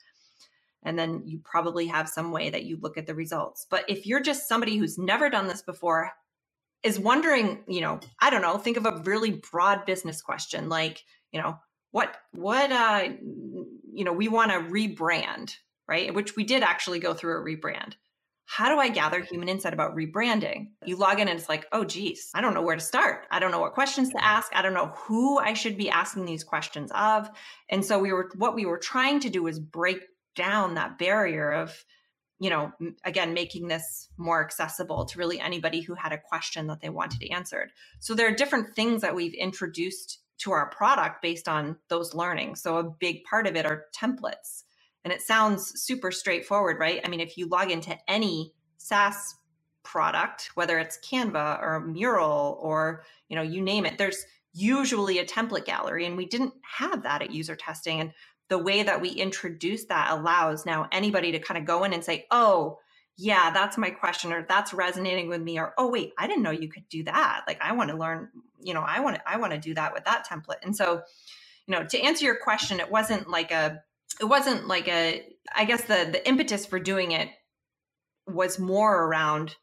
And 0.83 0.97
then 0.97 1.23
you 1.25 1.41
probably 1.43 1.87
have 1.87 2.07
some 2.07 2.31
way 2.31 2.51
that 2.51 2.63
you 2.63 2.77
look 2.79 2.97
at 2.97 3.05
the 3.05 3.15
results. 3.15 3.65
But 3.69 3.83
if 3.89 4.05
you're 4.05 4.21
just 4.21 4.47
somebody 4.47 4.77
who's 4.77 4.97
never 4.97 5.29
done 5.29 5.47
this 5.47 5.61
before 5.61 6.11
is 6.83 6.99
wondering 6.99 7.63
you 7.67 7.81
know 7.81 7.99
i 8.19 8.29
don't 8.29 8.41
know 8.41 8.57
think 8.57 8.77
of 8.77 8.85
a 8.85 9.01
really 9.03 9.41
broad 9.51 9.85
business 9.85 10.21
question 10.21 10.69
like 10.69 11.03
you 11.31 11.41
know 11.41 11.57
what 11.91 12.15
what 12.31 12.71
uh 12.71 13.07
you 13.91 14.03
know 14.03 14.13
we 14.13 14.27
want 14.27 14.51
to 14.51 14.57
rebrand 14.59 15.53
right? 15.89 16.13
Which 16.13 16.35
we 16.35 16.43
did 16.43 16.61
actually 16.61 16.99
go 16.99 17.13
through 17.13 17.41
a 17.41 17.43
rebrand. 17.43 17.93
How 18.45 18.69
do 18.69 18.79
I 18.79 18.89
gather 18.89 19.21
human 19.21 19.49
insight 19.49 19.73
about 19.73 19.95
rebranding? 19.95 20.67
You 20.85 20.95
log 20.95 21.19
in 21.19 21.27
and 21.27 21.39
it's 21.39 21.49
like, 21.49 21.65
oh, 21.71 21.83
geez, 21.83 22.29
I 22.33 22.41
don't 22.41 22.53
know 22.53 22.61
where 22.61 22.75
to 22.75 22.81
start. 22.81 23.25
I 23.31 23.39
don't 23.39 23.51
know 23.51 23.59
what 23.59 23.73
questions 23.73 24.09
to 24.09 24.23
ask. 24.23 24.51
I 24.55 24.61
don't 24.61 24.73
know 24.73 24.93
who 24.95 25.39
I 25.39 25.53
should 25.53 25.77
be 25.77 25.89
asking 25.89 26.25
these 26.25 26.43
questions 26.43 26.91
of. 26.93 27.29
And 27.69 27.83
so 27.83 27.99
we 27.99 28.13
were, 28.13 28.31
what 28.35 28.55
we 28.55 28.65
were 28.65 28.77
trying 28.77 29.19
to 29.21 29.29
do 29.29 29.43
was 29.43 29.59
break 29.59 30.01
down 30.35 30.75
that 30.75 30.97
barrier 30.97 31.51
of, 31.51 31.83
you 32.39 32.49
know, 32.49 32.71
again, 33.03 33.33
making 33.33 33.67
this 33.67 34.09
more 34.17 34.43
accessible 34.43 35.05
to 35.05 35.19
really 35.19 35.39
anybody 35.39 35.81
who 35.81 35.93
had 35.93 36.13
a 36.13 36.17
question 36.17 36.67
that 36.67 36.79
they 36.81 36.89
wanted 36.89 37.21
answered. 37.31 37.71
So 37.99 38.15
there 38.15 38.27
are 38.27 38.35
different 38.35 38.75
things 38.75 39.01
that 39.01 39.13
we've 39.15 39.33
introduced 39.33 40.19
to 40.39 40.51
our 40.51 40.69
product 40.69 41.21
based 41.21 41.49
on 41.49 41.75
those 41.89 42.13
learnings. 42.13 42.61
So 42.61 42.77
a 42.77 42.83
big 42.83 43.25
part 43.25 43.45
of 43.45 43.55
it 43.57 43.65
are 43.65 43.85
templates. 43.93 44.63
And 45.03 45.13
it 45.13 45.21
sounds 45.21 45.81
super 45.81 46.11
straightforward, 46.11 46.77
right? 46.79 47.01
I 47.03 47.09
mean, 47.09 47.19
if 47.19 47.37
you 47.37 47.47
log 47.47 47.71
into 47.71 47.97
any 48.07 48.53
SaaS 48.77 49.35
product, 49.83 50.51
whether 50.55 50.79
it's 50.79 50.99
Canva 50.99 51.61
or 51.61 51.81
Mural 51.81 52.57
or, 52.61 53.03
you 53.27 53.35
know, 53.35 53.41
you 53.41 53.61
name 53.61 53.85
it, 53.85 53.97
there's 53.97 54.25
usually 54.53 55.19
a 55.19 55.25
template 55.25 55.65
gallery. 55.65 56.05
And 56.05 56.17
we 56.17 56.25
didn't 56.25 56.53
have 56.61 57.03
that 57.03 57.21
at 57.21 57.31
user 57.31 57.55
testing. 57.55 57.99
And 57.99 58.11
the 58.49 58.57
way 58.57 58.83
that 58.83 59.01
we 59.01 59.09
introduce 59.09 59.85
that 59.85 60.11
allows 60.11 60.65
now 60.65 60.87
anybody 60.91 61.31
to 61.31 61.39
kind 61.39 61.57
of 61.57 61.65
go 61.65 61.83
in 61.83 61.93
and 61.93 62.03
say, 62.03 62.25
oh, 62.31 62.79
yeah, 63.17 63.51
that's 63.51 63.77
my 63.77 63.89
question, 63.89 64.31
or 64.31 64.45
that's 64.47 64.73
resonating 64.73 65.27
with 65.27 65.41
me, 65.41 65.59
or 65.59 65.73
oh 65.77 65.89
wait, 65.89 66.13
I 66.17 66.25
didn't 66.27 66.43
know 66.43 66.51
you 66.51 66.69
could 66.69 66.87
do 66.89 67.03
that. 67.03 67.43
Like 67.47 67.61
I 67.61 67.73
want 67.73 67.89
to 67.89 67.97
learn, 67.97 68.29
you 68.61 68.73
know, 68.73 68.81
I 68.81 69.01
want 69.01 69.17
to 69.17 69.29
I 69.29 69.37
want 69.37 69.53
to 69.53 69.59
do 69.59 69.73
that 69.73 69.93
with 69.93 70.05
that 70.05 70.25
template. 70.25 70.63
And 70.63 70.75
so, 70.75 71.01
you 71.67 71.75
know, 71.75 71.85
to 71.85 71.99
answer 71.99 72.23
your 72.23 72.37
question, 72.37 72.79
it 72.79 72.89
wasn't 72.89 73.29
like 73.29 73.51
a 73.51 73.83
it 74.19 74.25
wasn't 74.25 74.67
like 74.67 74.87
a 74.87 75.25
i 75.55 75.65
guess 75.65 75.83
the 75.83 76.09
the 76.11 76.27
impetus 76.27 76.65
for 76.65 76.79
doing 76.79 77.11
it 77.11 77.29
was 78.27 78.59
more 78.59 79.05
around 79.05 79.55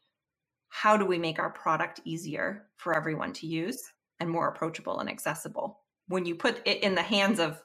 how 0.69 0.97
do 0.97 1.05
we 1.05 1.17
make 1.17 1.39
our 1.39 1.49
product 1.49 2.01
easier 2.03 2.67
for 2.75 2.95
everyone 2.95 3.33
to 3.33 3.47
use 3.47 3.81
and 4.19 4.29
more 4.29 4.47
approachable 4.47 4.99
and 4.99 5.09
accessible 5.09 5.79
when 6.07 6.25
you 6.25 6.35
put 6.35 6.61
it 6.65 6.83
in 6.83 6.95
the 6.95 7.01
hands 7.01 7.39
of 7.39 7.61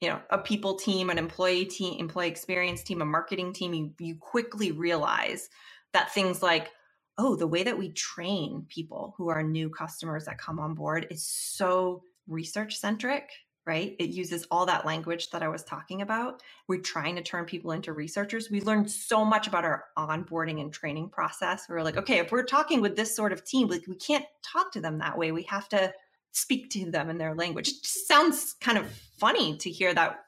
you 0.00 0.08
know 0.08 0.20
a 0.30 0.38
people 0.38 0.74
team 0.74 1.10
an 1.10 1.18
employee 1.18 1.64
team 1.64 1.98
employee 1.98 2.28
experience 2.28 2.82
team 2.82 3.02
a 3.02 3.04
marketing 3.04 3.52
team 3.52 3.74
you, 3.74 3.92
you 3.98 4.14
quickly 4.16 4.72
realize 4.72 5.48
that 5.92 6.12
things 6.12 6.42
like 6.42 6.70
oh 7.18 7.34
the 7.36 7.46
way 7.46 7.62
that 7.62 7.78
we 7.78 7.90
train 7.92 8.64
people 8.68 9.14
who 9.16 9.28
are 9.28 9.42
new 9.42 9.68
customers 9.68 10.24
that 10.24 10.38
come 10.38 10.58
on 10.58 10.74
board 10.74 11.06
is 11.10 11.26
so 11.26 12.02
research 12.26 12.76
centric 12.76 13.30
right? 13.68 13.94
It 13.98 14.08
uses 14.08 14.46
all 14.50 14.64
that 14.64 14.86
language 14.86 15.28
that 15.28 15.42
I 15.42 15.48
was 15.48 15.62
talking 15.62 16.00
about. 16.00 16.42
We're 16.68 16.80
trying 16.80 17.16
to 17.16 17.22
turn 17.22 17.44
people 17.44 17.72
into 17.72 17.92
researchers. 17.92 18.50
We 18.50 18.62
learned 18.62 18.90
so 18.90 19.26
much 19.26 19.46
about 19.46 19.66
our 19.66 19.84
onboarding 19.98 20.62
and 20.62 20.72
training 20.72 21.10
process. 21.10 21.66
We 21.68 21.74
are 21.76 21.84
like, 21.84 21.98
okay, 21.98 22.18
if 22.18 22.32
we're 22.32 22.44
talking 22.44 22.80
with 22.80 22.96
this 22.96 23.14
sort 23.14 23.30
of 23.30 23.44
team, 23.44 23.68
like 23.68 23.86
we 23.86 23.96
can't 23.96 24.24
talk 24.42 24.72
to 24.72 24.80
them 24.80 24.96
that 24.98 25.18
way. 25.18 25.32
We 25.32 25.42
have 25.42 25.68
to 25.68 25.92
speak 26.40 26.70
to 26.70 26.90
them 26.90 27.10
in 27.10 27.18
their 27.18 27.34
language. 27.34 27.68
It 27.68 27.82
just 27.82 28.08
sounds 28.08 28.54
kind 28.60 28.78
of 28.78 28.90
funny 29.18 29.56
to 29.58 29.70
hear 29.70 29.92
that 29.94 30.24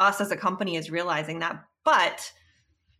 us 0.00 0.20
as 0.20 0.30
a 0.30 0.36
company 0.36 0.76
is 0.76 0.90
realizing 0.90 1.40
that. 1.40 1.64
But, 1.84 2.32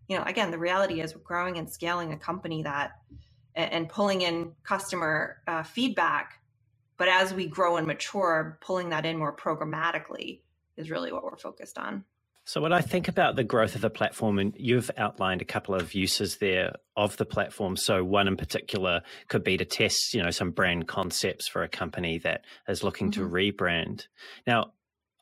you 0.09 0.17
know, 0.17 0.25
again, 0.25 0.51
the 0.51 0.59
reality 0.59 1.01
is 1.01 1.15
we're 1.15 1.23
growing 1.23 1.59
and 1.59 1.71
scaling 1.71 2.13
a 2.13 2.19
company 2.19 2.63
that 2.63 2.93
and 3.55 3.89
pulling 3.89 4.23
in 4.23 4.53
customer 4.65 5.43
uh, 5.47 5.63
feedback 5.63 6.43
but 7.03 7.09
as 7.09 7.35
we 7.35 7.49
grow 7.49 7.79
and 7.79 7.87
mature, 7.89 8.59
pulling 8.61 8.91
that 8.91 9.05
in 9.05 9.19
more 9.19 9.35
programmatically 9.35 10.41
is 10.77 10.89
really 10.89 11.13
what 11.13 11.25
we're 11.25 11.37
focused 11.37 11.77
on. 11.77 12.05
So, 12.45 12.61
when 12.61 12.73
I 12.73 12.81
think 12.81 13.07
about 13.07 13.37
the 13.37 13.45
growth 13.45 13.77
of 13.77 13.81
the 13.83 13.91
platform, 13.91 14.39
and 14.39 14.53
you've 14.57 14.91
outlined 14.97 15.43
a 15.43 15.47
couple 15.47 15.75
of 15.75 15.95
uses 15.95 16.39
there 16.39 16.75
of 16.97 17.17
the 17.17 17.25
platform. 17.25 17.77
So, 17.77 18.03
one 18.03 18.27
in 18.27 18.37
particular 18.37 19.03
could 19.29 19.45
be 19.45 19.57
to 19.57 19.65
test, 19.65 20.13
you 20.13 20.23
know, 20.23 20.31
some 20.31 20.51
brand 20.51 20.89
concepts 20.89 21.47
for 21.47 21.63
a 21.63 21.69
company 21.69 22.19
that 22.19 22.45
is 22.69 22.83
looking 22.83 23.11
mm-hmm. 23.11 23.23
to 23.23 23.29
rebrand. 23.29 24.07
Now, 24.47 24.73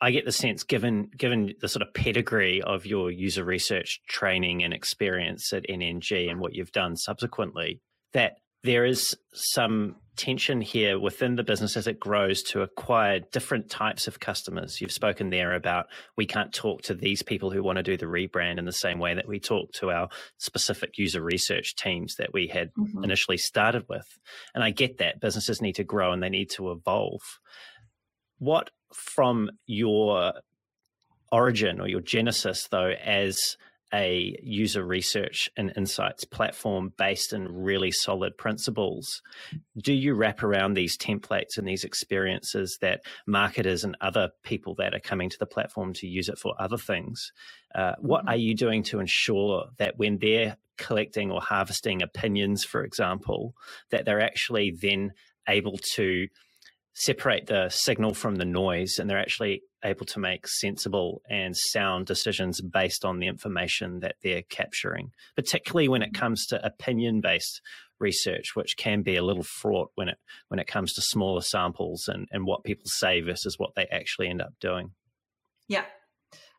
I 0.00 0.12
get 0.12 0.24
the 0.24 0.32
sense, 0.32 0.62
given 0.62 1.10
given 1.14 1.54
the 1.60 1.68
sort 1.68 1.82
of 1.82 1.92
pedigree 1.92 2.62
of 2.62 2.86
your 2.86 3.10
user 3.10 3.44
research 3.44 4.00
training 4.08 4.64
and 4.64 4.72
experience 4.72 5.52
at 5.52 5.68
NNG 5.68 6.30
and 6.30 6.40
what 6.40 6.54
you've 6.54 6.72
done 6.72 6.96
subsequently, 6.96 7.80
that 8.14 8.38
there 8.62 8.84
is 8.84 9.16
some 9.32 9.96
tension 10.16 10.61
here 10.61 10.98
within 10.98 11.36
the 11.36 11.42
business 11.42 11.78
as 11.78 11.86
it 11.86 11.98
grows 11.98 12.42
to 12.42 12.61
acquire 12.61 13.20
different 13.32 13.70
types 13.70 14.06
of 14.06 14.20
customers. 14.20 14.78
You've 14.78 14.92
spoken 14.92 15.30
there 15.30 15.54
about 15.54 15.86
we 16.16 16.26
can't 16.26 16.52
talk 16.52 16.82
to 16.82 16.94
these 16.94 17.22
people 17.22 17.50
who 17.50 17.62
want 17.62 17.76
to 17.76 17.82
do 17.82 17.96
the 17.96 18.04
rebrand 18.04 18.58
in 18.58 18.66
the 18.66 18.72
same 18.72 18.98
way 18.98 19.14
that 19.14 19.26
we 19.26 19.40
talk 19.40 19.72
to 19.74 19.90
our 19.90 20.08
specific 20.36 20.98
user 20.98 21.22
research 21.22 21.74
teams 21.74 22.16
that 22.16 22.34
we 22.34 22.48
had 22.48 22.70
mm-hmm. 22.74 23.02
initially 23.02 23.38
started 23.38 23.86
with. 23.88 24.06
And 24.54 24.62
I 24.62 24.70
get 24.70 24.98
that 24.98 25.20
businesses 25.20 25.62
need 25.62 25.76
to 25.76 25.84
grow 25.84 26.12
and 26.12 26.22
they 26.22 26.28
need 26.28 26.50
to 26.50 26.70
evolve. 26.70 27.22
What 28.38 28.70
from 28.92 29.50
your 29.66 30.34
origin 31.32 31.80
or 31.80 31.88
your 31.88 32.00
genesis, 32.00 32.68
though, 32.70 32.92
as 33.02 33.56
a 33.93 34.36
user 34.43 34.84
research 34.84 35.49
and 35.57 35.72
insights 35.76 36.24
platform 36.24 36.93
based 36.97 37.32
in 37.32 37.49
really 37.49 37.91
solid 37.91 38.36
principles, 38.36 39.22
do 39.78 39.93
you 39.93 40.14
wrap 40.14 40.43
around 40.43 40.74
these 40.74 40.97
templates 40.97 41.57
and 41.57 41.66
these 41.66 41.84
experiences 41.84 42.78
that 42.80 43.03
marketers 43.26 43.84
and 43.84 43.97
other 44.01 44.30
people 44.43 44.74
that 44.76 44.95
are 44.95 45.01
coming 45.01 45.28
to 45.28 45.38
the 45.38 45.47
platform 45.47 45.93
to 45.95 46.07
use 46.07 46.28
it 46.28 46.38
for 46.38 46.55
other 46.59 46.78
things? 46.78 47.32
Uh, 47.74 47.95
what 47.99 48.20
mm-hmm. 48.20 48.30
are 48.30 48.36
you 48.36 48.55
doing 48.55 48.82
to 48.82 49.01
ensure 49.01 49.66
that 49.78 49.99
when 49.99 50.18
they're 50.18 50.57
collecting 50.78 51.30
or 51.30 51.41
harvesting 51.41 52.03
opinions, 52.03 52.64
for 52.64 52.84
example, 52.84 53.55
that 53.91 54.05
they're 54.05 54.20
actually 54.20 54.70
then 54.70 55.12
able 55.49 55.78
to 55.95 56.26
separate 56.95 57.47
the 57.47 57.68
signal 57.68 58.14
from 58.14 58.36
the 58.36 58.45
noise 58.45 58.99
and 58.99 59.09
they're 59.09 59.18
actually 59.18 59.62
able 59.84 60.05
to 60.05 60.18
make 60.18 60.47
sensible 60.47 61.22
and 61.30 61.57
sound 61.57 62.07
decisions 62.07 62.61
based 62.61 63.05
on 63.05 63.18
the 63.18 63.26
information 63.26 64.01
that 64.01 64.16
they're 64.22 64.43
capturing, 64.43 65.11
particularly 65.36 65.88
when 65.88 66.03
it 66.03 66.12
mm-hmm. 66.12 66.20
comes 66.20 66.47
to 66.47 66.64
opinion 66.64 67.20
based 67.20 67.62
research, 67.99 68.55
which 68.55 68.76
can 68.76 69.03
be 69.03 69.16
a 69.16 69.22
little 69.22 69.43
fraught 69.43 69.91
when 69.95 70.09
it 70.09 70.18
when 70.49 70.59
it 70.59 70.66
comes 70.66 70.93
to 70.95 71.03
smaller 71.03 71.43
samples 71.43 72.09
and, 72.09 72.28
and 72.32 72.45
what 72.45 72.64
people 72.64 72.86
say 72.86 73.20
versus 73.20 73.59
what 73.59 73.74
they 73.76 73.86
actually 73.86 74.28
end 74.28 74.43
up 74.43 74.53
doing. 74.61 74.91
Yeah, 75.68 75.84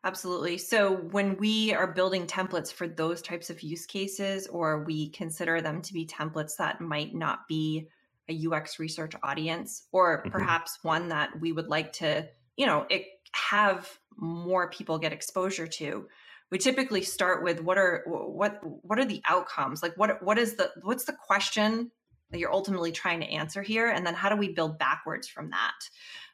absolutely. 0.04 0.58
So 0.58 0.94
when 0.94 1.36
we 1.36 1.74
are 1.74 1.92
building 1.92 2.26
templates 2.26 2.72
for 2.72 2.88
those 2.88 3.20
types 3.20 3.50
of 3.50 3.62
use 3.62 3.86
cases, 3.86 4.46
or 4.46 4.84
we 4.84 5.10
consider 5.10 5.60
them 5.60 5.82
to 5.82 5.92
be 5.92 6.06
templates 6.06 6.56
that 6.58 6.80
might 6.80 7.14
not 7.14 7.40
be 7.48 7.88
a 8.32 8.48
UX 8.50 8.78
research 8.78 9.12
audience, 9.22 9.86
or 9.92 10.18
mm-hmm. 10.18 10.30
perhaps 10.30 10.78
one 10.82 11.08
that 11.08 11.40
we 11.40 11.52
would 11.52 11.68
like 11.68 11.92
to 11.94 12.28
you 12.56 12.66
know 12.66 12.86
it 12.90 13.04
have 13.34 13.98
more 14.16 14.70
people 14.70 14.98
get 14.98 15.12
exposure 15.12 15.66
to. 15.66 16.06
We 16.50 16.58
typically 16.58 17.02
start 17.02 17.42
with 17.42 17.62
what 17.62 17.78
are 17.78 18.04
what 18.06 18.60
what 18.62 18.98
are 18.98 19.04
the 19.04 19.22
outcomes? 19.26 19.82
Like 19.82 19.96
what 19.96 20.22
what 20.22 20.38
is 20.38 20.56
the 20.56 20.70
what's 20.82 21.04
the 21.04 21.14
question 21.14 21.90
that 22.30 22.38
you're 22.38 22.52
ultimately 22.52 22.92
trying 22.92 23.20
to 23.20 23.26
answer 23.26 23.62
here? 23.62 23.88
And 23.88 24.06
then 24.06 24.14
how 24.14 24.28
do 24.28 24.36
we 24.36 24.52
build 24.52 24.78
backwards 24.78 25.28
from 25.28 25.50
that? 25.50 25.74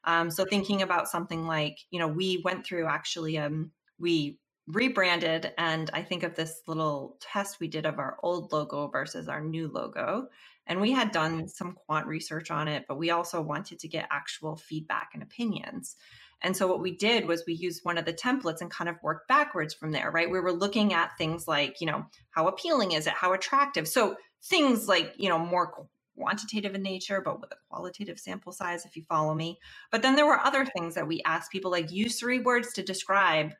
Um, 0.05 0.30
so 0.30 0.44
thinking 0.44 0.82
about 0.82 1.09
something 1.09 1.46
like 1.46 1.78
you 1.90 1.99
know 1.99 2.09
we 2.09 2.42
went 2.44 2.66
through 2.66 2.86
actually 2.86 3.38
um, 3.38 3.70
we 3.99 4.38
rebranded 4.68 5.51
and 5.57 5.90
i 5.94 6.03
think 6.03 6.22
of 6.22 6.34
this 6.34 6.61
little 6.66 7.16
test 7.20 7.59
we 7.59 7.68
did 7.68 7.86
of 7.86 7.99
our 7.99 8.18
old 8.22 8.53
logo 8.53 8.86
versus 8.88 9.26
our 9.26 9.40
new 9.40 9.66
logo 9.66 10.28
And 10.68 10.80
we 10.80 10.92
had 10.92 11.10
done 11.10 11.48
some 11.48 11.72
quant 11.72 12.06
research 12.06 12.50
on 12.50 12.68
it, 12.68 12.84
but 12.86 12.98
we 12.98 13.10
also 13.10 13.40
wanted 13.40 13.80
to 13.80 13.88
get 13.88 14.06
actual 14.10 14.56
feedback 14.56 15.10
and 15.14 15.22
opinions. 15.22 15.96
And 16.42 16.56
so 16.56 16.68
what 16.68 16.80
we 16.80 16.92
did 16.92 17.26
was 17.26 17.42
we 17.46 17.54
used 17.54 17.84
one 17.84 17.98
of 17.98 18.04
the 18.04 18.12
templates 18.12 18.60
and 18.60 18.70
kind 18.70 18.88
of 18.88 18.96
worked 19.02 19.26
backwards 19.26 19.74
from 19.74 19.90
there, 19.90 20.10
right? 20.10 20.30
We 20.30 20.38
were 20.38 20.52
looking 20.52 20.92
at 20.92 21.16
things 21.18 21.48
like, 21.48 21.80
you 21.80 21.86
know, 21.86 22.04
how 22.30 22.46
appealing 22.46 22.92
is 22.92 23.06
it? 23.06 23.14
How 23.14 23.32
attractive? 23.32 23.88
So 23.88 24.16
things 24.44 24.86
like, 24.86 25.14
you 25.16 25.28
know, 25.28 25.38
more 25.38 25.88
quantitative 26.16 26.74
in 26.74 26.82
nature, 26.82 27.20
but 27.20 27.40
with 27.40 27.50
a 27.52 27.56
qualitative 27.68 28.20
sample 28.20 28.52
size, 28.52 28.84
if 28.84 28.96
you 28.96 29.02
follow 29.08 29.34
me. 29.34 29.58
But 29.90 30.02
then 30.02 30.14
there 30.14 30.26
were 30.26 30.38
other 30.38 30.64
things 30.64 30.94
that 30.94 31.08
we 31.08 31.22
asked 31.24 31.50
people 31.50 31.70
like 31.70 31.90
use 31.90 32.20
three 32.20 32.38
words 32.38 32.72
to 32.74 32.82
describe 32.82 33.52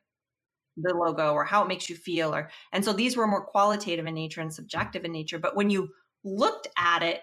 the 0.81 0.95
logo 0.95 1.33
or 1.33 1.45
how 1.45 1.63
it 1.63 1.69
makes 1.69 1.91
you 1.91 1.97
feel 1.97 2.33
or 2.33 2.49
and 2.73 2.85
so 2.85 2.93
these 2.93 3.17
were 3.17 3.27
more 3.27 3.45
qualitative 3.45 4.07
in 4.07 4.15
nature 4.15 4.41
and 4.41 4.55
subjective 4.55 5.05
in 5.05 5.11
nature 5.11 5.37
but 5.37 5.57
when 5.57 5.71
you 5.71 5.89
looked 6.25 6.69
at 6.79 7.03
it 7.03 7.23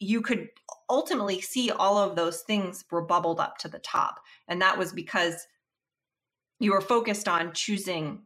you 0.00 0.20
could 0.22 0.50
ultimately 0.90 1.40
see 1.40 1.70
all 1.70 1.98
of 1.98 2.16
those 2.16 2.42
things 2.42 2.84
were 2.92 3.02
bubbled 3.02 3.40
up 3.40 3.58
to 3.58 3.68
the 3.68 3.78
top. 3.80 4.20
And 4.48 4.62
that 4.62 4.78
was 4.78 4.92
because 4.92 5.46
you 6.60 6.72
were 6.72 6.80
focused 6.82 7.28
on 7.28 7.52
choosing 7.52 8.22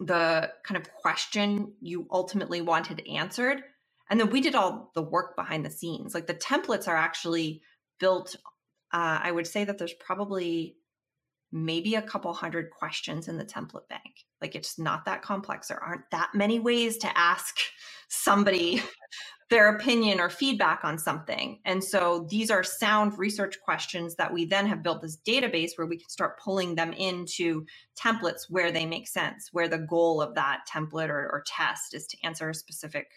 the 0.00 0.52
kind 0.64 0.80
of 0.80 0.92
question 0.94 1.74
you 1.80 2.08
ultimately 2.10 2.60
wanted 2.62 3.06
answered. 3.08 3.62
And 4.10 4.20
then 4.20 4.30
we 4.30 4.40
did 4.40 4.54
all 4.56 4.92
the 4.94 5.02
work 5.02 5.36
behind 5.36 5.64
the 5.66 5.70
scenes. 5.70 6.14
Like 6.14 6.26
the 6.26 6.34
templates 6.34 6.88
are 6.88 6.96
actually 6.96 7.62
built 8.00 8.36
uh, 8.92 9.20
i 9.22 9.30
would 9.32 9.46
say 9.46 9.64
that 9.64 9.78
there's 9.78 9.94
probably 9.94 10.76
maybe 11.52 11.94
a 11.94 12.02
couple 12.02 12.32
hundred 12.32 12.70
questions 12.70 13.28
in 13.28 13.36
the 13.36 13.44
template 13.44 13.88
bank. 13.88 14.24
Like 14.40 14.54
it's 14.54 14.78
not 14.78 15.04
that 15.04 15.22
complex. 15.22 15.68
There 15.68 15.82
aren't 15.82 16.10
that 16.12 16.30
many 16.34 16.60
ways 16.60 16.96
to 16.98 17.18
ask 17.18 17.56
somebody 18.08 18.82
their 19.50 19.74
opinion 19.74 20.20
or 20.20 20.30
feedback 20.30 20.84
on 20.84 20.96
something. 20.96 21.58
And 21.64 21.82
so 21.82 22.26
these 22.30 22.50
are 22.50 22.62
sound 22.62 23.18
research 23.18 23.58
questions 23.64 24.14
that 24.14 24.32
we 24.32 24.44
then 24.44 24.66
have 24.66 24.82
built 24.82 25.02
this 25.02 25.18
database 25.26 25.72
where 25.74 25.88
we 25.88 25.98
can 25.98 26.08
start 26.08 26.38
pulling 26.38 26.76
them 26.76 26.92
into 26.92 27.66
templates 28.00 28.42
where 28.48 28.70
they 28.70 28.86
make 28.86 29.08
sense, 29.08 29.48
where 29.50 29.68
the 29.68 29.78
goal 29.78 30.22
of 30.22 30.36
that 30.36 30.60
template 30.72 31.08
or, 31.08 31.28
or 31.32 31.42
test 31.46 31.94
is 31.94 32.06
to 32.06 32.16
answer 32.22 32.48
a 32.48 32.54
specific 32.54 33.08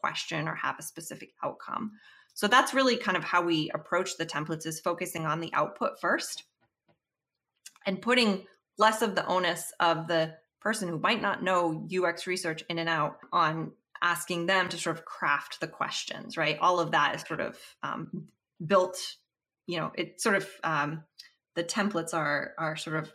question 0.00 0.48
or 0.48 0.54
have 0.54 0.78
a 0.78 0.82
specific 0.82 1.32
outcome. 1.44 1.92
So 2.32 2.48
that's 2.48 2.72
really 2.72 2.96
kind 2.96 3.16
of 3.16 3.24
how 3.24 3.42
we 3.42 3.70
approach 3.74 4.16
the 4.16 4.24
templates 4.24 4.64
is 4.64 4.80
focusing 4.80 5.26
on 5.26 5.40
the 5.40 5.52
output 5.52 6.00
first 6.00 6.44
and 7.86 8.00
putting 8.00 8.44
less 8.78 9.02
of 9.02 9.14
the 9.14 9.26
onus 9.26 9.72
of 9.80 10.06
the 10.06 10.34
person 10.60 10.88
who 10.88 10.98
might 10.98 11.22
not 11.22 11.42
know 11.42 11.86
UX 11.92 12.26
research 12.26 12.62
in 12.68 12.78
and 12.78 12.88
out 12.88 13.18
on 13.32 13.72
asking 14.02 14.46
them 14.46 14.68
to 14.68 14.78
sort 14.78 14.96
of 14.96 15.04
craft 15.04 15.60
the 15.60 15.66
questions, 15.66 16.36
right? 16.36 16.58
All 16.60 16.80
of 16.80 16.92
that 16.92 17.14
is 17.14 17.22
sort 17.22 17.40
of 17.40 17.58
um, 17.82 18.28
built, 18.64 18.98
you 19.66 19.78
know, 19.78 19.90
it 19.94 20.20
sort 20.20 20.36
of 20.36 20.48
um, 20.62 21.04
the 21.54 21.64
templates 21.64 22.14
are 22.14 22.52
are 22.58 22.76
sort 22.76 22.96
of 22.96 23.12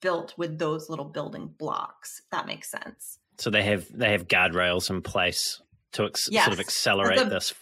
built 0.00 0.34
with 0.36 0.58
those 0.58 0.88
little 0.88 1.04
building 1.04 1.52
blocks. 1.58 2.22
that 2.30 2.46
makes 2.46 2.70
sense. 2.70 3.18
So 3.38 3.50
they 3.50 3.62
have 3.64 3.86
they 3.92 4.12
have 4.12 4.28
guardrails 4.28 4.90
in 4.90 5.02
place 5.02 5.60
to 5.92 6.04
ex- 6.04 6.28
yes. 6.30 6.44
sort 6.44 6.54
of 6.54 6.60
accelerate 6.60 7.28
this 7.28 7.54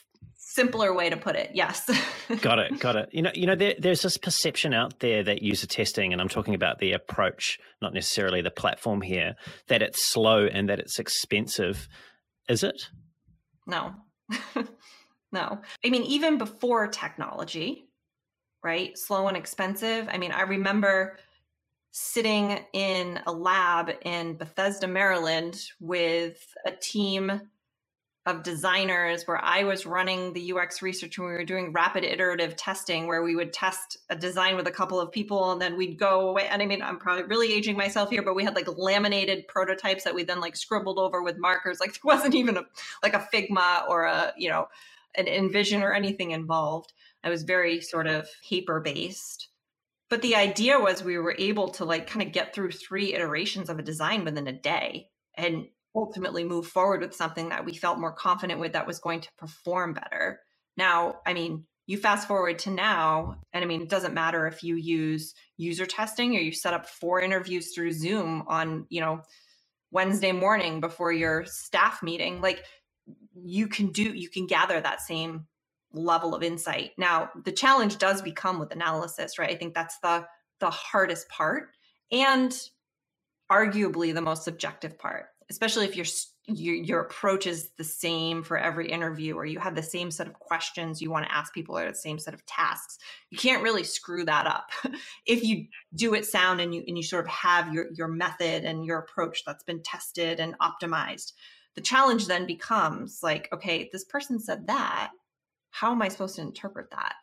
simpler 0.48 0.94
way 0.94 1.10
to 1.10 1.16
put 1.16 1.36
it. 1.36 1.50
Yes. 1.52 1.88
got 2.40 2.58
it. 2.58 2.78
Got 2.80 2.96
it. 2.96 3.10
You 3.12 3.20
know, 3.20 3.30
you 3.34 3.46
know, 3.46 3.54
there, 3.54 3.74
there's 3.78 4.00
this 4.00 4.16
perception 4.16 4.72
out 4.72 5.00
there 5.00 5.22
that 5.22 5.42
user 5.42 5.66
testing, 5.66 6.12
and 6.12 6.22
I'm 6.22 6.28
talking 6.28 6.54
about 6.54 6.78
the 6.78 6.92
approach, 6.92 7.58
not 7.82 7.92
necessarily 7.92 8.40
the 8.40 8.50
platform 8.50 9.02
here, 9.02 9.34
that 9.66 9.82
it's 9.82 10.10
slow 10.10 10.46
and 10.46 10.68
that 10.70 10.78
it's 10.78 10.98
expensive. 10.98 11.86
Is 12.48 12.62
it? 12.62 12.88
No. 13.66 13.94
no. 15.32 15.60
I 15.84 15.90
mean, 15.90 16.02
even 16.04 16.38
before 16.38 16.88
technology, 16.88 17.90
right? 18.64 18.96
Slow 18.96 19.28
and 19.28 19.36
expensive. 19.36 20.08
I 20.10 20.16
mean, 20.16 20.32
I 20.32 20.42
remember 20.42 21.18
sitting 21.90 22.58
in 22.72 23.20
a 23.26 23.32
lab 23.32 23.90
in 24.02 24.36
Bethesda, 24.36 24.88
Maryland 24.88 25.60
with 25.78 26.38
a 26.64 26.70
team 26.72 27.42
of 28.28 28.42
designers 28.42 29.24
where 29.24 29.42
I 29.42 29.64
was 29.64 29.86
running 29.86 30.34
the 30.34 30.52
UX 30.52 30.82
research 30.82 31.16
and 31.16 31.26
we 31.26 31.32
were 31.32 31.44
doing 31.44 31.72
rapid 31.72 32.04
iterative 32.04 32.56
testing 32.56 33.06
where 33.06 33.22
we 33.22 33.34
would 33.34 33.54
test 33.54 33.96
a 34.10 34.16
design 34.16 34.54
with 34.54 34.66
a 34.66 34.70
couple 34.70 35.00
of 35.00 35.10
people 35.10 35.50
and 35.50 35.62
then 35.62 35.78
we'd 35.78 35.98
go 35.98 36.28
away. 36.28 36.46
And 36.46 36.60
I 36.60 36.66
mean, 36.66 36.82
I'm 36.82 36.98
probably 36.98 37.24
really 37.24 37.54
aging 37.54 37.78
myself 37.78 38.10
here, 38.10 38.22
but 38.22 38.34
we 38.34 38.44
had 38.44 38.54
like 38.54 38.68
laminated 38.76 39.48
prototypes 39.48 40.04
that 40.04 40.14
we 40.14 40.24
then 40.24 40.40
like 40.40 40.56
scribbled 40.56 40.98
over 40.98 41.22
with 41.22 41.38
markers. 41.38 41.80
Like 41.80 41.92
there 41.94 42.00
wasn't 42.04 42.34
even 42.34 42.58
a 42.58 42.66
like 43.02 43.14
a 43.14 43.26
Figma 43.32 43.88
or 43.88 44.04
a, 44.04 44.34
you 44.36 44.50
know, 44.50 44.68
an 45.14 45.24
InVision 45.24 45.80
or 45.80 45.94
anything 45.94 46.32
involved. 46.32 46.92
I 47.24 47.30
was 47.30 47.44
very 47.44 47.80
sort 47.80 48.06
of 48.06 48.28
paper 48.46 48.78
based. 48.78 49.48
But 50.10 50.20
the 50.20 50.36
idea 50.36 50.78
was 50.78 51.02
we 51.02 51.16
were 51.16 51.34
able 51.38 51.68
to 51.70 51.86
like 51.86 52.06
kind 52.06 52.26
of 52.26 52.34
get 52.34 52.54
through 52.54 52.72
three 52.72 53.14
iterations 53.14 53.70
of 53.70 53.78
a 53.78 53.82
design 53.82 54.26
within 54.26 54.46
a 54.46 54.52
day. 54.52 55.08
And 55.34 55.68
ultimately 55.94 56.44
move 56.44 56.66
forward 56.66 57.00
with 57.00 57.14
something 57.14 57.48
that 57.48 57.64
we 57.64 57.74
felt 57.74 57.98
more 57.98 58.12
confident 58.12 58.60
with 58.60 58.72
that 58.72 58.86
was 58.86 58.98
going 58.98 59.20
to 59.20 59.32
perform 59.38 59.94
better. 59.94 60.40
Now, 60.76 61.16
I 61.26 61.32
mean, 61.34 61.64
you 61.86 61.96
fast 61.96 62.28
forward 62.28 62.58
to 62.60 62.70
now, 62.70 63.40
and 63.52 63.64
I 63.64 63.66
mean, 63.66 63.82
it 63.82 63.88
doesn't 63.88 64.14
matter 64.14 64.46
if 64.46 64.62
you 64.62 64.76
use 64.76 65.34
user 65.56 65.86
testing 65.86 66.36
or 66.36 66.40
you 66.40 66.52
set 66.52 66.74
up 66.74 66.86
four 66.86 67.20
interviews 67.20 67.74
through 67.74 67.92
Zoom 67.92 68.44
on, 68.46 68.86
you 68.90 69.00
know, 69.00 69.22
Wednesday 69.90 70.32
morning 70.32 70.80
before 70.80 71.12
your 71.12 71.46
staff 71.46 72.02
meeting. 72.02 72.42
Like 72.42 72.62
you 73.34 73.68
can 73.68 73.90
do, 73.90 74.02
you 74.02 74.28
can 74.28 74.46
gather 74.46 74.78
that 74.78 75.00
same 75.00 75.46
level 75.92 76.34
of 76.34 76.42
insight. 76.42 76.90
Now, 76.98 77.30
the 77.44 77.52
challenge 77.52 77.96
does 77.96 78.20
become 78.20 78.58
with 78.58 78.72
analysis, 78.72 79.38
right? 79.38 79.50
I 79.50 79.56
think 79.56 79.74
that's 79.74 79.98
the 80.00 80.26
the 80.60 80.70
hardest 80.70 81.28
part 81.28 81.70
and 82.10 82.52
arguably 83.50 84.12
the 84.12 84.20
most 84.20 84.44
subjective 84.44 84.98
part 84.98 85.26
especially 85.50 85.86
if 85.86 85.96
your 85.96 86.06
your 86.50 87.00
approach 87.00 87.46
is 87.46 87.70
the 87.76 87.84
same 87.84 88.42
for 88.42 88.56
every 88.56 88.90
interview 88.90 89.34
or 89.34 89.44
you 89.44 89.58
have 89.58 89.74
the 89.74 89.82
same 89.82 90.10
set 90.10 90.26
of 90.26 90.32
questions 90.34 91.02
you 91.02 91.10
want 91.10 91.26
to 91.26 91.34
ask 91.34 91.52
people 91.52 91.76
or 91.76 91.86
the 91.86 91.94
same 91.94 92.18
set 92.18 92.32
of 92.32 92.44
tasks 92.46 92.98
you 93.30 93.36
can't 93.36 93.62
really 93.62 93.84
screw 93.84 94.24
that 94.24 94.46
up. 94.46 94.70
If 95.26 95.44
you 95.44 95.66
do 95.94 96.14
it 96.14 96.24
sound 96.24 96.60
and 96.60 96.74
you 96.74 96.82
and 96.86 96.96
you 96.96 97.02
sort 97.02 97.24
of 97.24 97.30
have 97.30 97.72
your 97.72 97.86
your 97.94 98.08
method 98.08 98.64
and 98.64 98.84
your 98.84 98.98
approach 98.98 99.44
that's 99.44 99.64
been 99.64 99.82
tested 99.82 100.40
and 100.40 100.58
optimized 100.58 101.32
the 101.74 101.82
challenge 101.82 102.26
then 102.26 102.46
becomes 102.46 103.20
like 103.22 103.48
okay 103.52 103.88
this 103.92 104.04
person 104.04 104.38
said 104.40 104.66
that 104.66 105.10
how 105.70 105.92
am 105.92 106.02
i 106.02 106.08
supposed 106.08 106.36
to 106.36 106.42
interpret 106.42 106.90
that? 106.90 107.14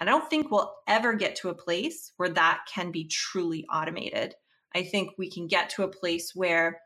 And 0.00 0.08
i 0.08 0.12
don't 0.12 0.28
think 0.28 0.50
we'll 0.50 0.74
ever 0.88 1.14
get 1.14 1.36
to 1.36 1.50
a 1.50 1.54
place 1.54 2.12
where 2.16 2.30
that 2.30 2.62
can 2.72 2.90
be 2.90 3.04
truly 3.06 3.64
automated. 3.72 4.34
I 4.74 4.82
think 4.84 5.10
we 5.18 5.30
can 5.30 5.46
get 5.46 5.70
to 5.70 5.84
a 5.84 5.88
place 5.88 6.34
where 6.34 6.80